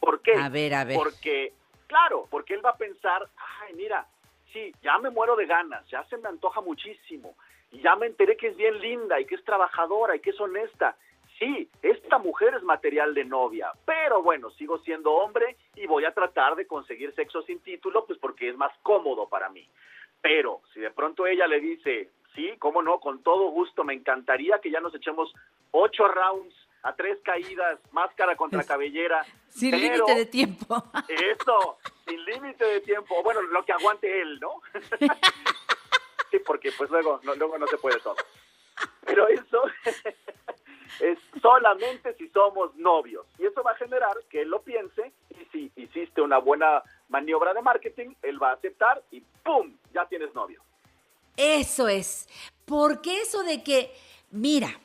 ¿Por 0.00 0.20
qué? 0.20 0.34
A 0.34 0.48
ver, 0.48 0.74
a 0.74 0.84
ver. 0.84 0.96
Porque, 0.96 1.52
claro, 1.86 2.26
porque 2.28 2.54
él 2.54 2.64
va 2.64 2.70
a 2.70 2.76
pensar, 2.76 3.28
ay, 3.60 3.74
mira, 3.74 4.04
sí, 4.52 4.74
ya 4.82 4.98
me 4.98 5.10
muero 5.10 5.36
de 5.36 5.46
ganas, 5.46 5.88
ya 5.90 6.02
se 6.06 6.16
me 6.16 6.28
antoja 6.28 6.60
muchísimo, 6.60 7.36
y 7.70 7.80
ya 7.80 7.94
me 7.94 8.06
enteré 8.06 8.36
que 8.36 8.48
es 8.48 8.56
bien 8.56 8.80
linda 8.80 9.20
y 9.20 9.26
que 9.26 9.36
es 9.36 9.44
trabajadora 9.44 10.16
y 10.16 10.20
que 10.20 10.30
es 10.30 10.40
honesta. 10.40 10.96
Sí, 11.38 11.68
esta 11.82 12.18
mujer 12.18 12.54
es 12.54 12.64
material 12.64 13.14
de 13.14 13.24
novia, 13.24 13.70
pero 13.84 14.22
bueno, 14.22 14.50
sigo 14.50 14.78
siendo 14.78 15.12
hombre 15.12 15.56
y 15.76 15.86
voy 15.86 16.04
a 16.04 16.12
tratar 16.12 16.56
de 16.56 16.66
conseguir 16.66 17.14
sexo 17.14 17.42
sin 17.42 17.60
título, 17.60 18.04
pues 18.06 18.18
porque 18.18 18.48
es 18.48 18.56
más 18.56 18.72
cómodo 18.82 19.28
para 19.28 19.48
mí. 19.50 19.68
Pero 20.20 20.62
si 20.74 20.80
de 20.80 20.90
pronto 20.90 21.26
ella 21.26 21.46
le 21.46 21.60
dice, 21.60 22.10
sí, 22.34 22.50
cómo 22.58 22.82
no, 22.82 23.00
con 23.00 23.22
todo 23.22 23.50
gusto, 23.50 23.84
me 23.84 23.94
encantaría 23.94 24.60
que 24.60 24.70
ya 24.70 24.80
nos 24.80 24.94
echemos 24.94 25.32
ocho 25.70 26.08
rounds 26.08 26.54
a 26.82 26.94
tres 26.94 27.18
caídas, 27.22 27.78
máscara 27.92 28.36
contra 28.36 28.64
cabellera. 28.64 29.24
Sin 29.48 29.78
límite 29.78 30.14
de 30.14 30.26
tiempo. 30.26 30.84
eso, 31.08 31.78
sin 32.06 32.24
límite 32.24 32.64
de 32.64 32.80
tiempo. 32.80 33.22
Bueno, 33.22 33.40
lo 33.42 33.64
que 33.64 33.72
aguante 33.72 34.20
él, 34.20 34.40
¿no? 34.40 34.60
sí, 36.30 36.38
porque 36.44 36.72
pues 36.76 36.90
luego 36.90 37.20
no, 37.22 37.34
luego 37.34 37.58
no 37.58 37.66
se 37.66 37.78
puede 37.78 38.00
todo. 38.00 38.16
Pero 39.04 39.28
eso 39.28 39.62
es 41.00 41.18
solamente 41.40 42.14
si 42.14 42.28
somos 42.28 42.74
novios. 42.76 43.26
Y 43.38 43.46
eso 43.46 43.62
va 43.62 43.72
a 43.72 43.76
generar 43.76 44.16
que 44.28 44.42
él 44.42 44.48
lo 44.48 44.62
piense 44.62 45.12
y 45.30 45.44
si 45.52 45.72
hiciste 45.76 46.20
una 46.20 46.38
buena 46.38 46.82
maniobra 47.08 47.54
de 47.54 47.62
marketing, 47.62 48.14
él 48.22 48.42
va 48.42 48.50
a 48.50 48.54
aceptar 48.54 49.02
y 49.10 49.20
¡pum! 49.44 49.76
Ya 49.92 50.06
tienes 50.06 50.34
novio. 50.34 50.62
Eso 51.36 51.88
es. 51.88 52.28
Porque 52.64 53.20
eso 53.22 53.42
de 53.42 53.62
que, 53.62 53.92
mira, 54.30 54.80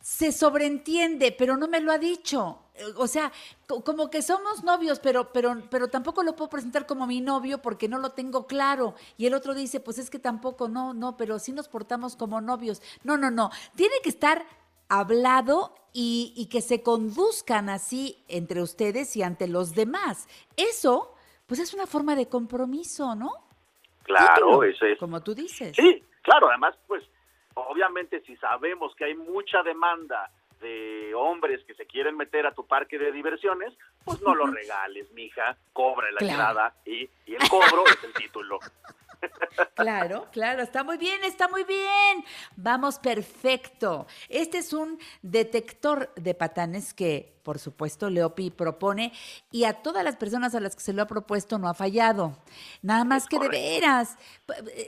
se 0.00 0.32
sobreentiende, 0.32 1.32
pero 1.32 1.56
no 1.56 1.68
me 1.68 1.80
lo 1.80 1.92
ha 1.92 1.98
dicho. 1.98 2.60
O 2.96 3.08
sea, 3.08 3.32
co- 3.66 3.82
como 3.82 4.08
que 4.08 4.22
somos 4.22 4.62
novios, 4.62 5.00
pero, 5.00 5.32
pero, 5.32 5.62
pero 5.68 5.88
tampoco 5.88 6.22
lo 6.22 6.36
puedo 6.36 6.48
presentar 6.50 6.86
como 6.86 7.06
mi 7.06 7.20
novio 7.20 7.60
porque 7.60 7.88
no 7.88 7.98
lo 7.98 8.12
tengo 8.12 8.46
claro. 8.46 8.94
Y 9.16 9.26
el 9.26 9.34
otro 9.34 9.54
dice, 9.54 9.80
pues 9.80 9.98
es 9.98 10.10
que 10.10 10.18
tampoco, 10.20 10.68
no, 10.68 10.94
no, 10.94 11.16
pero 11.16 11.38
sí 11.40 11.52
nos 11.52 11.68
portamos 11.68 12.14
como 12.16 12.40
novios. 12.40 12.80
No, 13.02 13.16
no, 13.18 13.30
no. 13.30 13.50
Tiene 13.74 13.96
que 14.02 14.08
estar 14.10 14.46
hablado 14.88 15.74
y, 15.92 16.32
y 16.36 16.46
que 16.46 16.60
se 16.62 16.82
conduzcan 16.82 17.68
así 17.68 18.22
entre 18.28 18.62
ustedes 18.62 19.16
y 19.16 19.22
ante 19.22 19.48
los 19.48 19.74
demás. 19.74 20.28
Eso, 20.56 21.14
pues 21.46 21.60
es 21.60 21.74
una 21.74 21.86
forma 21.86 22.14
de 22.14 22.28
compromiso, 22.28 23.14
¿no? 23.16 23.32
Claro, 24.08 24.62
eso 24.64 24.86
es. 24.86 24.98
Como 24.98 25.22
tú 25.22 25.34
dices. 25.34 25.76
Sí, 25.76 26.02
claro, 26.22 26.48
además, 26.48 26.74
pues, 26.86 27.04
obviamente 27.54 28.20
si 28.22 28.36
sabemos 28.36 28.94
que 28.96 29.04
hay 29.04 29.14
mucha 29.14 29.62
demanda 29.62 30.30
de 30.60 31.14
hombres 31.14 31.62
que 31.64 31.74
se 31.74 31.86
quieren 31.86 32.16
meter 32.16 32.44
a 32.46 32.52
tu 32.52 32.66
parque 32.66 32.98
de 32.98 33.12
diversiones, 33.12 33.72
pues 34.04 34.20
no 34.22 34.34
lo 34.34 34.46
regales, 34.52 35.10
mija, 35.12 35.56
cobra 35.72 36.10
la 36.10 36.18
Claro. 36.18 36.32
entrada 36.34 36.74
y, 36.84 37.08
y 37.26 37.34
el 37.34 37.48
cobro 37.48 37.84
es 37.86 38.02
el 38.04 38.12
título. 38.14 38.58
Claro, 39.74 40.26
claro, 40.32 40.62
está 40.62 40.84
muy 40.84 40.98
bien, 40.98 41.22
está 41.24 41.48
muy 41.48 41.64
bien. 41.64 42.24
Vamos, 42.56 42.98
perfecto. 42.98 44.06
Este 44.28 44.58
es 44.58 44.72
un 44.72 44.98
detector 45.22 46.12
de 46.16 46.34
patanes 46.34 46.92
que, 46.94 47.38
por 47.42 47.58
supuesto, 47.58 48.10
Leopi 48.10 48.50
propone 48.50 49.12
y 49.50 49.64
a 49.64 49.74
todas 49.74 50.04
las 50.04 50.16
personas 50.16 50.54
a 50.54 50.60
las 50.60 50.74
que 50.74 50.82
se 50.82 50.92
lo 50.92 51.02
ha 51.02 51.06
propuesto 51.06 51.58
no 51.58 51.68
ha 51.68 51.74
fallado. 51.74 52.36
Nada 52.82 53.04
más 53.04 53.26
que 53.26 53.38
de 53.38 53.48
veras, 53.48 54.16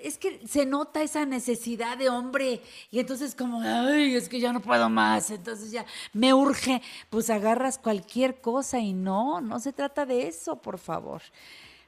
es 0.02 0.18
que 0.18 0.40
se 0.46 0.66
nota 0.66 1.02
esa 1.02 1.24
necesidad 1.24 1.96
de 1.96 2.08
hombre 2.08 2.60
y 2.90 2.98
entonces 2.98 3.34
como, 3.34 3.62
ay, 3.62 4.14
es 4.14 4.28
que 4.28 4.40
ya 4.40 4.52
no 4.52 4.60
puedo 4.60 4.88
más, 4.88 5.30
entonces 5.30 5.70
ya 5.70 5.86
me 6.12 6.34
urge, 6.34 6.82
pues 7.10 7.30
agarras 7.30 7.78
cualquier 7.78 8.40
cosa 8.40 8.78
y 8.78 8.92
no, 8.92 9.40
no 9.40 9.58
se 9.60 9.72
trata 9.72 10.04
de 10.04 10.26
eso, 10.26 10.56
por 10.56 10.78
favor. 10.78 11.22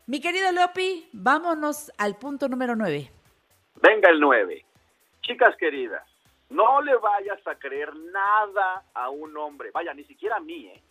Mi 0.06 0.20
querido 0.20 0.50
Leopi, 0.52 1.08
vámonos 1.12 1.92
al 1.98 2.16
punto 2.16 2.48
número 2.48 2.74
nueve. 2.76 3.10
Venga 3.80 4.10
el 4.10 4.20
9. 4.20 4.64
Chicas 5.22 5.56
queridas, 5.56 6.02
no 6.50 6.80
le 6.82 6.96
vayas 6.96 7.44
a 7.46 7.54
creer 7.56 7.94
nada 7.96 8.84
a 8.94 9.08
un 9.08 9.36
hombre, 9.36 9.70
vaya, 9.72 9.94
ni 9.94 10.04
siquiera 10.04 10.36
a 10.36 10.40
mí, 10.40 10.66
¿eh? 10.66 10.82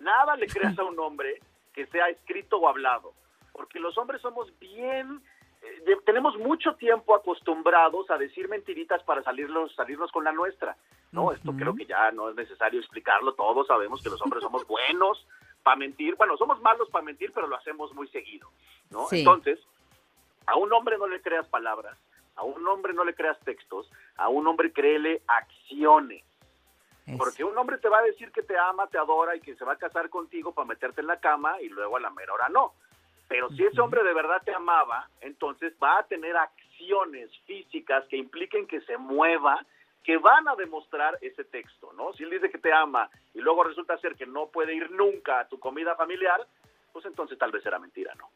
Nada 0.00 0.36
le 0.36 0.46
creas 0.46 0.78
a 0.78 0.84
un 0.84 0.98
hombre 1.00 1.40
que 1.72 1.86
sea 1.86 2.08
escrito 2.08 2.58
o 2.58 2.68
hablado, 2.68 3.12
porque 3.52 3.80
los 3.80 3.96
hombres 3.98 4.20
somos 4.20 4.52
bien, 4.60 5.22
eh, 5.62 5.82
de- 5.86 5.96
tenemos 6.04 6.36
mucho 6.36 6.74
tiempo 6.76 7.14
acostumbrados 7.14 8.10
a 8.10 8.18
decir 8.18 8.48
mentiritas 8.48 9.02
para 9.04 9.22
salirnos, 9.22 9.74
salirnos 9.74 10.12
con 10.12 10.24
la 10.24 10.32
nuestra, 10.32 10.76
¿no? 11.10 11.32
Esto 11.32 11.52
creo 11.56 11.74
que 11.74 11.86
ya 11.86 12.10
no 12.12 12.28
es 12.28 12.36
necesario 12.36 12.78
explicarlo, 12.80 13.32
todos 13.34 13.66
sabemos 13.66 14.02
que 14.02 14.10
los 14.10 14.20
hombres 14.22 14.42
somos 14.42 14.66
buenos 14.66 15.26
para 15.62 15.76
mentir, 15.76 16.14
bueno, 16.16 16.36
somos 16.36 16.60
malos 16.60 16.88
para 16.90 17.04
mentir, 17.04 17.32
pero 17.32 17.46
lo 17.46 17.56
hacemos 17.56 17.94
muy 17.94 18.08
seguido, 18.08 18.50
¿no? 18.90 19.06
Sí. 19.08 19.20
Entonces, 19.20 19.58
A 20.46 20.56
un 20.56 20.72
hombre 20.72 20.96
no 20.96 21.06
le 21.06 21.20
creas 21.20 21.46
palabras, 21.48 21.98
a 22.34 22.42
un 22.42 22.66
hombre 22.66 22.94
no 22.94 23.04
le 23.04 23.12
creas 23.12 23.38
textos, 23.40 23.90
a 24.16 24.30
un 24.30 24.46
hombre 24.46 24.72
créele 24.72 25.20
acciones. 25.26 26.24
Porque 27.18 27.44
un 27.44 27.56
hombre 27.58 27.76
te 27.78 27.88
va 27.88 27.98
a 27.98 28.02
decir 28.02 28.30
que 28.32 28.42
te 28.42 28.56
ama, 28.56 28.86
te 28.86 28.96
adora 28.96 29.36
y 29.36 29.40
que 29.40 29.54
se 29.56 29.64
va 29.64 29.74
a 29.74 29.76
casar 29.76 30.08
contigo 30.08 30.52
para 30.52 30.68
meterte 30.68 31.02
en 31.02 31.06
la 31.06 31.20
cama 31.20 31.60
y 31.60 31.68
luego 31.68 31.96
a 31.96 32.00
la 32.00 32.10
mera 32.10 32.32
hora 32.32 32.48
no. 32.48 32.72
Pero 33.28 33.50
si 33.50 33.64
ese 33.64 33.80
hombre 33.80 34.02
de 34.02 34.14
verdad 34.14 34.42
te 34.42 34.54
amaba, 34.54 35.08
entonces 35.20 35.74
va 35.82 35.98
a 35.98 36.06
tener 36.06 36.34
acciones 36.36 37.30
físicas 37.46 38.06
que 38.08 38.16
impliquen 38.16 38.66
que 38.66 38.80
se 38.82 38.96
mueva, 38.96 39.64
que 40.04 40.16
van 40.16 40.48
a 40.48 40.56
demostrar 40.56 41.18
ese 41.20 41.44
texto, 41.44 41.92
¿no? 41.92 42.12
Si 42.14 42.24
él 42.24 42.30
dice 42.30 42.50
que 42.50 42.58
te 42.58 42.72
ama 42.72 43.10
y 43.34 43.40
luego 43.40 43.64
resulta 43.64 43.98
ser 43.98 44.14
que 44.16 44.26
no 44.26 44.48
puede 44.48 44.74
ir 44.74 44.90
nunca 44.90 45.40
a 45.40 45.48
tu 45.48 45.58
comida 45.58 45.94
familiar, 45.96 46.46
pues 46.92 47.04
entonces 47.04 47.38
tal 47.38 47.52
vez 47.52 47.64
era 47.66 47.78
mentira, 47.78 48.14
¿no? 48.14 48.30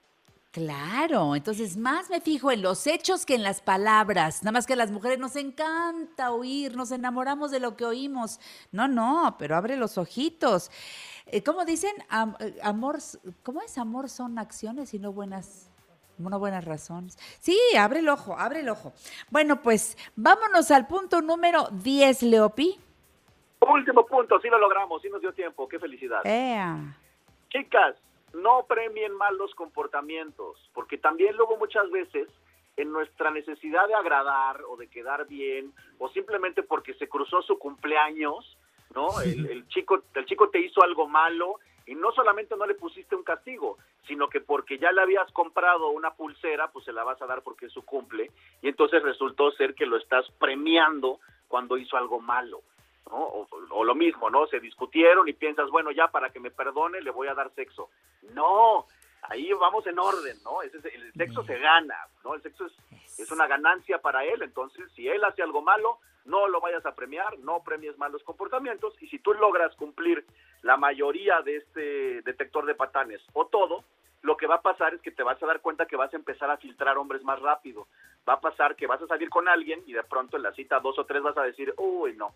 Claro, 0.53 1.35
entonces 1.35 1.79
más 1.79 2.11
me 2.11 2.21
fijo 2.21 2.53
en 2.53 2.61
los 2.61 2.87
hechos 2.87 3.25
que 3.25 3.35
en 3.35 3.43
las 3.43 3.63
palabras. 3.63 4.43
Nada 4.43 4.53
más 4.53 4.67
que 4.67 4.75
a 4.75 4.77
las 4.77 4.91
mujeres 4.91 5.19
nos 5.19 5.35
encanta 5.37 6.31
oír, 6.31 6.77
nos 6.77 6.93
enamoramos 6.93 7.51
de 7.51 7.59
lo 7.59 7.75
que 7.75 7.87
oímos. 7.87 8.39
No, 8.71 8.87
no, 8.87 9.37
pero 9.39 9.57
abre 9.57 9.79
los 9.79 9.97
ojitos. 9.97 10.71
Eh, 11.25 11.43
¿Cómo 11.43 11.65
dicen? 11.65 11.95
Eh, 12.41 12.59
amor, 12.63 12.99
¿cómo 13.43 13.63
es? 13.63 13.79
Amor 13.79 14.11
son 14.11 14.39
acciones 14.39 14.93
y 14.93 14.99
no 14.99 15.15
buenas, 15.15 15.71
no 16.19 16.39
buenas 16.39 16.65
razones. 16.65 17.17
Sí, 17.41 17.59
abre 17.79 18.01
el 18.01 18.09
ojo, 18.09 18.37
abre 18.39 18.61
el 18.61 18.69
ojo. 18.69 18.93
Bueno, 19.31 19.63
pues 19.63 19.97
vámonos 20.17 20.71
al 20.71 20.87
punto 20.87 21.21
número 21.21 21.69
10, 21.71 22.23
Leopi. 22.25 22.79
Último 23.61 24.07
punto, 24.07 24.41
sí 24.41 24.49
lo 24.49 24.59
logramos, 24.59 25.01
sí 25.03 25.09
nos 25.09 25.21
dio 25.21 25.33
tiempo, 25.33 25.69
qué 25.69 25.79
felicidad. 25.79 26.21
Ea. 26.25 26.97
Chicas, 27.51 27.97
no 28.35 28.65
premien 28.67 29.13
mal 29.13 29.37
los 29.37 29.55
comportamientos, 29.55 30.59
porque 30.75 30.99
también 30.99 31.37
luego 31.37 31.57
muchas 31.57 31.91
veces 31.91 32.29
en 32.77 32.91
nuestra 32.91 33.31
necesidad 33.31 33.87
de 33.87 33.95
agradar 33.95 34.63
o 34.69 34.77
de 34.77 34.89
quedar 34.89 35.27
bien, 35.27 35.73
o 35.99 36.09
simplemente 36.09 36.63
porque 36.63 36.95
se 36.95 37.09
cruzó 37.09 37.43
su 37.43 37.59
cumpleaños, 37.59 38.59
¿no? 38.95 39.21
El, 39.21 39.47
el 39.47 39.69
chico, 39.69 40.03
el 40.15 40.27
chico 40.27 40.49
te 40.49 40.61
hizo 40.61 40.83
algo 40.83 41.07
malo 41.07 41.59
y 41.87 41.95
no 41.95 42.13
solamente 42.13 42.57
no 42.57 42.67
le 42.67 42.75
pusiste 42.75 43.15
un 43.15 43.23
castigo, 43.23 43.79
sino 44.07 44.29
que 44.29 44.41
porque 44.41 44.79
ya 44.79 44.93
le 44.93 45.03
habías 45.03 45.31
comprado 45.33 45.91
una 45.91 46.15
pulsera, 46.15 46.71
pues 46.71 46.85
se 46.85 46.93
la 46.93 47.05
vas 47.05 47.21
a 47.23 47.27
dar 47.27 47.43
porque 47.43 47.67
es 47.67 47.73
su 47.73 47.85
cumple, 47.85 48.31
y 48.61 48.69
entonces 48.69 49.03
resultó 49.03 49.51
ser 49.53 49.75
que 49.75 49.87
lo 49.87 49.97
estás 49.97 50.27
premiando 50.39 51.21
cuando 51.49 51.77
hizo 51.77 51.97
algo 51.97 52.21
malo. 52.21 52.61
¿no? 53.11 53.17
O, 53.17 53.49
o 53.71 53.85
lo 53.85 53.95
mismo, 53.95 54.31
¿no? 54.31 54.47
Se 54.47 54.61
discutieron 54.61 55.29
y 55.29 55.33
piensas, 55.33 55.69
bueno, 55.71 55.91
ya 55.91 56.09
para 56.09 56.31
que 56.31 56.41
me 56.41 56.51
perdone 56.51 57.01
le 57.01 57.11
voy 57.11 57.29
a 57.29 57.35
dar 57.35 57.53
sexo. 57.55 57.91
No, 58.33 58.87
ahí 59.23 59.53
vamos 59.53 59.87
en 59.87 59.99
orden, 59.99 60.37
¿no? 60.45 60.63
Ese 60.63 60.79
es- 60.79 60.85
el 60.87 61.13
sexo 61.15 61.45
se 61.45 61.59
gana, 61.59 61.97
¿no? 62.25 62.35
El 62.35 62.43
sexo 62.43 62.67
es, 62.67 62.73
es 63.19 63.31
una 63.31 63.47
ganancia 63.47 63.99
para 63.99 64.25
él, 64.25 64.43
entonces 64.43 64.91
si 64.95 65.09
él 65.09 65.23
hace 65.25 65.43
algo 65.43 65.63
malo, 65.63 65.99
no 66.25 66.47
lo 66.47 66.61
vayas 66.61 66.87
a 66.87 66.95
premiar, 66.95 67.37
no 67.41 67.63
premies 67.65 67.99
malos 67.99 68.23
comportamientos 68.23 68.95
y 69.01 69.09
si 69.09 69.19
tú 69.19 69.35
logras 69.35 69.75
cumplir 69.77 70.25
la 70.63 70.77
mayoría 70.77 71.41
de 71.43 71.57
este 71.57 72.23
detector 72.23 72.65
de 72.65 72.77
patanes 72.77 73.21
o 73.33 73.47
todo, 73.47 73.85
lo 74.23 74.37
que 74.37 74.47
va 74.47 74.57
a 74.57 74.63
pasar 74.63 74.95
es 74.95 75.01
que 75.01 75.11
te 75.11 75.25
vas 75.25 75.43
a 75.43 75.47
dar 75.47 75.61
cuenta 75.61 75.87
que 75.87 75.97
vas 75.97 76.13
a 76.13 76.17
empezar 76.17 76.49
a 76.49 76.57
filtrar 76.59 76.97
hombres 76.97 77.25
más 77.25 77.41
rápido. 77.41 77.89
Va 78.29 78.35
a 78.35 78.41
pasar 78.41 78.77
que 78.77 78.87
vas 78.87 79.03
a 79.03 79.09
salir 79.09 79.29
con 79.29 79.49
alguien 79.49 79.83
y 79.85 79.95
de 79.95 80.05
pronto 80.05 80.37
en 80.37 80.45
la 80.45 80.53
cita 80.53 80.79
dos 80.79 80.97
o 81.01 81.05
tres 81.07 81.23
vas 81.23 81.37
a 81.37 81.43
decir, 81.43 81.75
uy, 81.77 82.15
no, 82.15 82.33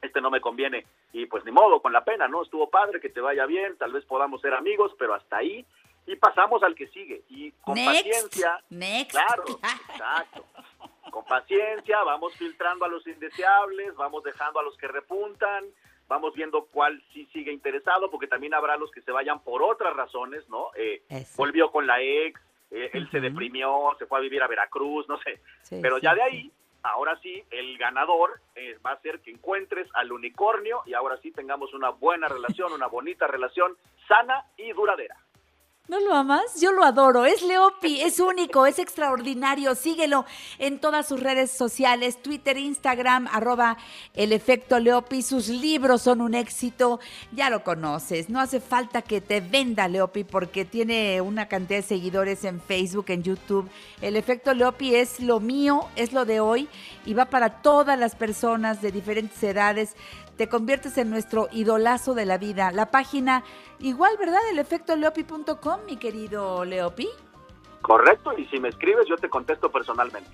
este 0.00 0.22
no 0.22 0.30
me 0.30 0.40
conviene. 0.40 0.86
Y 1.12 1.26
pues 1.26 1.44
ni 1.44 1.50
modo, 1.50 1.82
con 1.82 1.92
la 1.92 2.02
pena, 2.02 2.28
¿no? 2.28 2.42
Estuvo 2.42 2.70
padre, 2.70 2.98
que 2.98 3.10
te 3.10 3.20
vaya 3.20 3.44
bien, 3.44 3.76
tal 3.76 3.92
vez 3.92 4.06
podamos 4.06 4.40
ser 4.40 4.54
amigos, 4.54 4.94
pero 4.98 5.12
hasta 5.12 5.36
ahí. 5.36 5.66
Y 6.08 6.16
pasamos 6.16 6.62
al 6.62 6.74
que 6.74 6.88
sigue. 6.88 7.22
Y 7.28 7.52
con 7.60 7.74
Next. 7.74 7.94
paciencia, 7.94 8.64
Next. 8.70 9.10
claro, 9.16 9.44
exacto. 9.92 10.44
Con 11.10 11.24
paciencia 11.26 12.02
vamos 12.02 12.34
filtrando 12.36 12.86
a 12.86 12.88
los 12.88 13.06
indeseables, 13.06 13.94
vamos 13.94 14.22
dejando 14.24 14.58
a 14.60 14.62
los 14.62 14.76
que 14.78 14.88
repuntan, 14.88 15.66
vamos 16.08 16.34
viendo 16.34 16.64
cuál 16.66 17.02
sí 17.12 17.28
sigue 17.32 17.52
interesado, 17.52 18.10
porque 18.10 18.26
también 18.26 18.54
habrá 18.54 18.78
los 18.78 18.90
que 18.90 19.02
se 19.02 19.12
vayan 19.12 19.40
por 19.40 19.62
otras 19.62 19.94
razones, 19.94 20.48
¿no? 20.48 20.70
Eh, 20.76 21.02
volvió 21.36 21.70
con 21.70 21.86
la 21.86 22.00
ex, 22.00 22.40
eh, 22.70 22.90
él 22.94 23.10
se 23.10 23.20
deprimió, 23.20 23.94
se 23.98 24.06
fue 24.06 24.18
a 24.18 24.22
vivir 24.22 24.42
a 24.42 24.48
Veracruz, 24.48 25.06
no 25.08 25.18
sé. 25.18 25.40
Sí, 25.62 25.78
Pero 25.82 25.96
sí, 25.96 26.02
ya 26.04 26.14
de 26.14 26.20
sí. 26.22 26.26
ahí, 26.26 26.52
ahora 26.82 27.18
sí, 27.20 27.44
el 27.50 27.76
ganador 27.76 28.40
eh, 28.54 28.78
va 28.84 28.92
a 28.92 29.00
ser 29.00 29.20
que 29.20 29.30
encuentres 29.30 29.88
al 29.92 30.10
unicornio 30.10 30.82
y 30.86 30.94
ahora 30.94 31.18
sí 31.22 31.30
tengamos 31.32 31.74
una 31.74 31.90
buena 31.90 32.28
relación, 32.28 32.72
una 32.72 32.86
bonita 32.86 33.26
relación, 33.26 33.76
sana 34.06 34.46
y 34.56 34.72
duradera. 34.72 35.16
¿No 35.88 36.00
lo 36.00 36.14
amas? 36.14 36.60
Yo 36.60 36.70
lo 36.70 36.84
adoro. 36.84 37.24
Es 37.24 37.40
Leopi, 37.40 38.02
es 38.02 38.20
único, 38.20 38.66
es 38.66 38.78
extraordinario. 38.78 39.74
Síguelo 39.74 40.26
en 40.58 40.80
todas 40.80 41.08
sus 41.08 41.20
redes 41.20 41.50
sociales, 41.50 42.20
Twitter, 42.20 42.58
Instagram, 42.58 43.26
arroba 43.32 43.78
el 44.12 44.34
efecto 44.34 44.78
Leopi. 44.78 45.22
Sus 45.22 45.48
libros 45.48 46.02
son 46.02 46.20
un 46.20 46.34
éxito. 46.34 47.00
Ya 47.32 47.48
lo 47.48 47.64
conoces. 47.64 48.28
No 48.28 48.38
hace 48.38 48.60
falta 48.60 49.00
que 49.00 49.22
te 49.22 49.40
venda 49.40 49.88
Leopi 49.88 50.24
porque 50.24 50.66
tiene 50.66 51.22
una 51.22 51.48
cantidad 51.48 51.78
de 51.78 51.86
seguidores 51.86 52.44
en 52.44 52.60
Facebook, 52.60 53.06
en 53.08 53.22
YouTube. 53.22 53.70
El 54.02 54.16
efecto 54.16 54.52
Leopi 54.52 54.94
es 54.94 55.20
lo 55.20 55.40
mío, 55.40 55.88
es 55.96 56.12
lo 56.12 56.26
de 56.26 56.40
hoy 56.40 56.68
y 57.06 57.14
va 57.14 57.24
para 57.24 57.62
todas 57.62 57.98
las 57.98 58.14
personas 58.14 58.82
de 58.82 58.92
diferentes 58.92 59.42
edades 59.42 59.96
te 60.38 60.48
conviertes 60.48 60.96
en 60.98 61.10
nuestro 61.10 61.48
idolazo 61.50 62.14
de 62.14 62.24
la 62.24 62.38
vida. 62.38 62.70
La 62.70 62.92
página, 62.92 63.42
igual, 63.80 64.16
¿verdad? 64.18 64.38
El 64.50 64.60
efecto 64.60 64.94
leopi.com, 64.94 65.80
mi 65.84 65.96
querido 65.96 66.64
Leopi. 66.64 67.08
Correcto, 67.82 68.32
y 68.38 68.46
si 68.46 68.58
me 68.60 68.68
escribes 68.68 69.06
yo 69.08 69.16
te 69.16 69.28
contesto 69.28 69.70
personalmente. 69.70 70.30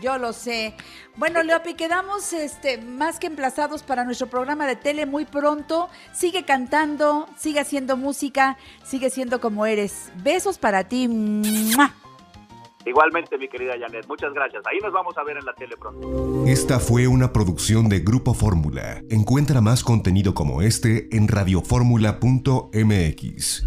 Yo 0.00 0.18
lo 0.18 0.32
sé. 0.32 0.74
Bueno, 1.16 1.42
Leopi, 1.42 1.74
quedamos 1.74 2.32
este, 2.32 2.78
más 2.78 3.18
que 3.18 3.26
emplazados 3.26 3.82
para 3.82 4.04
nuestro 4.04 4.28
programa 4.28 4.66
de 4.66 4.76
tele 4.76 5.06
muy 5.06 5.24
pronto. 5.24 5.88
Sigue 6.12 6.44
cantando, 6.44 7.28
sigue 7.36 7.60
haciendo 7.60 7.96
música, 7.96 8.58
sigue 8.84 9.10
siendo 9.10 9.40
como 9.40 9.66
eres. 9.66 10.12
Besos 10.22 10.58
para 10.58 10.84
ti. 10.84 11.08
¡Mua! 11.08 11.92
Igualmente, 12.86 13.36
mi 13.36 13.48
querida 13.48 13.74
Janet, 13.78 14.06
muchas 14.08 14.32
gracias. 14.32 14.62
Ahí 14.66 14.78
nos 14.80 14.92
vamos 14.92 15.18
a 15.18 15.24
ver 15.24 15.36
en 15.36 15.44
la 15.44 15.52
tele 15.54 15.76
pronto. 15.76 16.44
Esta 16.46 16.78
fue 16.78 17.08
una 17.08 17.32
producción 17.32 17.88
de 17.88 17.98
Grupo 17.98 18.32
Fórmula. 18.32 19.02
Encuentra 19.10 19.60
más 19.60 19.82
contenido 19.82 20.34
como 20.34 20.62
este 20.62 21.08
en 21.10 21.26
radioformula.mx. 21.26 23.66